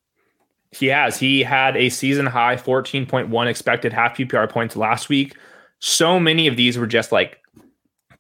He 0.72 0.88
has. 0.88 1.18
He 1.18 1.42
had 1.42 1.76
a 1.76 1.90
season 1.90 2.26
high 2.26 2.56
14.1 2.56 3.48
expected 3.48 3.94
half 3.94 4.18
PPR 4.18 4.50
points 4.50 4.76
last 4.76 5.10
week. 5.10 5.36
So 5.80 6.20
many 6.20 6.48
of 6.48 6.58
these 6.58 6.78
were 6.78 6.88
just 6.88 7.12
like 7.12 7.40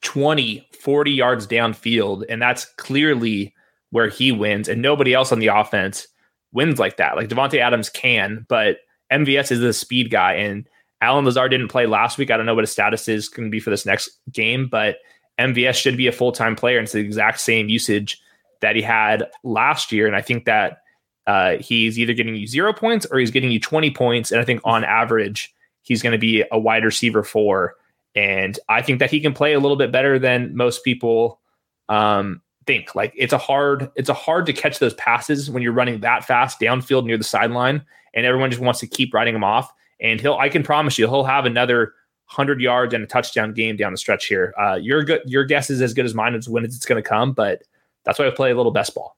20, 0.06 0.66
40 0.80 1.12
yards 1.12 1.48
downfield. 1.48 2.24
And 2.30 2.42
that's 2.42 2.66
clearly 2.78 3.54
where 3.90 4.08
he 4.08 4.32
wins. 4.32 4.70
And 4.70 4.82
nobody 4.82 5.14
else 5.14 5.32
on 5.32 5.40
the 5.40 5.48
offense 5.48 6.08
wins 6.54 6.80
like 6.80 6.98
that. 6.98 7.18
Like 7.18 7.28
Davante 7.28 7.60
Adams 7.60 7.90
can, 7.90 8.46
but 8.48 8.78
MVS 9.12 9.52
is 9.52 9.60
the 9.60 9.74
speed 9.74 10.12
guy. 10.12 10.34
And 10.34 10.68
Allen 11.02 11.26
Lazard 11.26 11.52
didn't 11.52 11.68
play 11.68 11.88
last 11.88 12.18
week. 12.18 12.32
I 12.32 12.38
don't 12.38 12.46
know 12.46 12.56
what 12.56 12.64
his 12.64 12.72
status 12.72 13.08
is 13.08 13.28
going 13.28 13.48
to 13.48 13.52
be 13.52 13.60
for 13.60 13.72
this 13.72 13.86
next 13.86 14.10
game, 14.32 14.68
but 14.68 14.98
MVS 15.40 15.76
should 15.76 15.98
be 15.98 16.08
a 16.08 16.12
full 16.12 16.32
time 16.32 16.56
player. 16.56 16.78
And 16.78 16.86
it's 16.86 16.94
the 16.94 17.00
exact 17.00 17.42
same 17.42 17.68
usage 17.68 18.22
that 18.62 18.76
he 18.76 18.82
had 18.82 19.30
last 19.44 19.92
year. 19.92 20.08
And 20.08 20.16
I 20.16 20.22
think 20.22 20.46
that 20.46 20.84
uh, 21.28 21.58
he's 21.58 21.98
either 21.98 22.14
getting 22.14 22.36
you 22.36 22.48
zero 22.48 22.74
points 22.74 23.06
or 23.12 23.20
he's 23.20 23.32
getting 23.32 23.52
you 23.52 23.60
20 23.60 23.92
points. 23.92 24.32
And 24.32 24.40
I 24.40 24.46
think 24.46 24.62
on 24.64 24.84
average, 24.84 25.54
he's 25.82 26.02
going 26.02 26.14
to 26.14 26.20
be 26.20 26.44
a 26.52 26.60
wide 26.60 26.86
receiver 26.86 27.24
four. 27.24 27.76
And 28.16 28.58
I 28.70 28.82
think 28.82 29.00
that 29.00 29.12
he 29.12 29.20
can 29.20 29.34
play 29.34 29.54
a 29.54 29.60
little 29.60 29.76
bit 29.76 29.92
better 29.92 30.18
than 30.18 30.56
most 30.56 30.84
people 30.84 31.42
um, 31.90 32.42
think. 32.66 32.96
Like 32.96 33.14
it's 33.16 33.34
a 33.34 33.38
hard, 33.38 33.92
it's 33.96 34.10
a 34.10 34.14
hard 34.14 34.46
to 34.46 34.54
catch 34.54 34.80
those 34.80 34.94
passes 34.94 35.50
when 35.50 35.62
you're 35.62 35.74
running 35.74 36.00
that 36.00 36.24
fast 36.24 36.60
downfield 36.60 37.06
near 37.06 37.18
the 37.18 37.24
sideline, 37.24 37.84
and 38.14 38.26
everyone 38.26 38.50
just 38.50 38.62
wants 38.62 38.80
to 38.80 38.88
keep 38.88 39.14
riding 39.14 39.36
him 39.36 39.44
off. 39.44 39.72
And 40.00 40.20
he'll, 40.22 40.36
I 40.36 40.50
can 40.50 40.64
promise 40.64 40.98
you, 40.98 41.08
he'll 41.08 41.24
have 41.24 41.46
another 41.46 41.94
hundred 42.26 42.60
yards 42.62 42.94
and 42.94 43.04
a 43.04 43.08
touchdown 43.08 43.54
game 43.54 43.76
down 43.76 43.92
the 43.92 43.98
stretch 43.98 44.26
here. 44.26 44.54
Uh, 44.60 44.76
your 44.76 45.04
good, 45.04 45.22
your 45.26 45.44
guess 45.44 45.70
is 45.70 45.82
as 45.82 45.94
good 45.94 46.06
as 46.06 46.14
mine 46.14 46.36
as 46.36 46.50
when 46.50 46.64
it's 46.66 46.86
going 46.86 47.02
to 47.02 47.08
come, 47.08 47.34
but 47.34 47.64
that's 48.04 48.18
why 48.18 48.28
I 48.28 48.32
play 48.32 48.52
a 48.52 48.56
little 48.56 48.72
best 48.72 48.96
ball. 48.96 49.18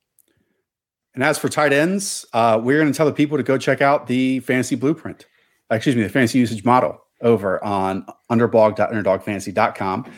And 1.14 1.24
as 1.24 1.38
for 1.38 1.50
tight 1.50 1.74
ends, 1.74 2.26
uh, 2.34 2.60
we're 2.62 2.80
going 2.80 2.92
to 2.92 2.96
tell 2.96 3.06
the 3.06 3.14
people 3.14 3.38
to 3.38 3.44
go 3.44 3.58
check 3.58 3.82
out 3.82 4.08
the 4.08 4.40
fantasy 4.42 4.76
blueprint, 4.76 5.26
excuse 5.72 5.96
me, 5.96 6.04
the 6.04 6.10
fantasy 6.10 6.38
usage 6.40 6.64
model 6.64 7.02
over 7.22 7.64
on 7.64 8.06
underblog.underdogfantasy.com 8.32 10.12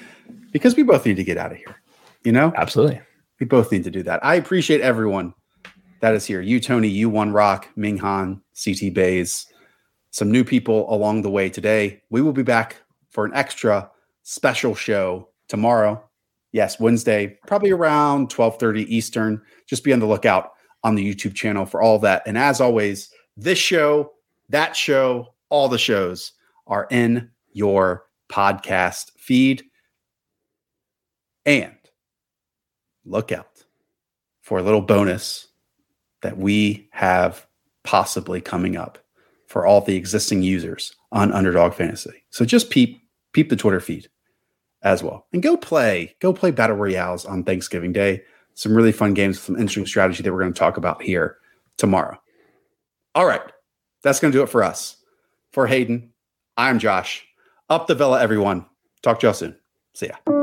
because 0.51 0.75
we 0.75 0.83
both 0.83 1.05
need 1.05 1.17
to 1.17 1.23
get 1.23 1.37
out 1.37 1.51
of 1.51 1.57
here. 1.57 1.75
You 2.23 2.31
know? 2.31 2.51
Absolutely. 2.55 3.01
We 3.39 3.45
both 3.45 3.71
need 3.71 3.83
to 3.85 3.91
do 3.91 4.03
that. 4.03 4.23
I 4.23 4.35
appreciate 4.35 4.81
everyone 4.81 5.33
that 6.01 6.13
is 6.13 6.25
here. 6.25 6.41
You, 6.41 6.59
Tony, 6.59 6.87
you, 6.87 7.09
One 7.09 7.31
Rock, 7.31 7.69
Ming 7.75 7.97
Han, 7.97 8.41
CT 8.61 8.93
Bays, 8.93 9.45
some 10.11 10.31
new 10.31 10.43
people 10.43 10.93
along 10.93 11.21
the 11.21 11.29
way 11.29 11.49
today. 11.49 12.01
We 12.09 12.21
will 12.21 12.33
be 12.33 12.43
back 12.43 12.77
for 13.09 13.25
an 13.25 13.31
extra 13.33 13.89
special 14.23 14.75
show 14.75 15.29
tomorrow. 15.47 16.03
Yes, 16.51 16.79
Wednesday, 16.79 17.37
probably 17.47 17.71
around 17.71 18.29
12:30 18.29 18.85
Eastern. 18.87 19.41
Just 19.67 19.83
be 19.83 19.93
on 19.93 19.99
the 19.99 20.07
lookout 20.07 20.51
on 20.83 20.95
the 20.95 21.13
YouTube 21.13 21.35
channel 21.35 21.65
for 21.65 21.81
all 21.81 21.99
that. 21.99 22.23
And 22.25 22.37
as 22.37 22.59
always, 22.59 23.09
this 23.37 23.59
show, 23.59 24.11
that 24.49 24.75
show, 24.75 25.27
all 25.49 25.69
the 25.69 25.77
shows 25.77 26.31
are 26.69 26.87
in 26.89 27.29
your 27.51 28.05
podcast 28.31 29.11
feed. 29.17 29.63
And 31.45 31.75
look 33.03 33.31
out 33.31 33.65
for 34.41 34.59
a 34.59 34.63
little 34.63 34.81
bonus 34.81 35.47
that 36.21 36.37
we 36.37 36.87
have 36.91 37.45
possibly 37.83 38.39
coming 38.39 38.77
up 38.77 38.99
for 39.47 39.65
all 39.65 39.81
the 39.81 39.95
existing 39.95 40.43
users 40.43 40.95
on 41.11 41.31
Underdog 41.33 41.73
Fantasy. 41.73 42.23
So 42.29 42.45
just 42.45 42.69
peep 42.69 43.01
peep 43.33 43.49
the 43.49 43.55
Twitter 43.55 43.79
feed 43.79 44.09
as 44.81 45.03
well. 45.03 45.27
And 45.33 45.43
go 45.43 45.57
play, 45.57 46.15
go 46.19 46.33
play 46.33 46.51
Battle 46.51 46.75
Royales 46.75 47.25
on 47.25 47.43
Thanksgiving 47.43 47.93
Day. 47.93 48.21
Some 48.53 48.75
really 48.75 48.91
fun 48.91 49.13
games, 49.13 49.39
some 49.39 49.55
interesting 49.55 49.85
strategy 49.85 50.23
that 50.23 50.31
we're 50.33 50.41
going 50.41 50.53
to 50.53 50.59
talk 50.59 50.77
about 50.77 51.01
here 51.01 51.37
tomorrow. 51.77 52.17
All 53.15 53.25
right. 53.25 53.41
That's 54.03 54.19
going 54.19 54.31
to 54.31 54.37
do 54.37 54.43
it 54.43 54.49
for 54.49 54.63
us. 54.63 54.97
For 55.51 55.67
Hayden, 55.67 56.11
I'm 56.59 56.77
Josh. 56.77 57.25
Up 57.69 57.87
the 57.87 57.95
Villa, 57.95 58.21
everyone. 58.21 58.65
Talk 59.01 59.21
to 59.21 59.27
y'all 59.27 59.33
soon. 59.33 59.55
See 59.93 60.07
ya. 60.07 60.38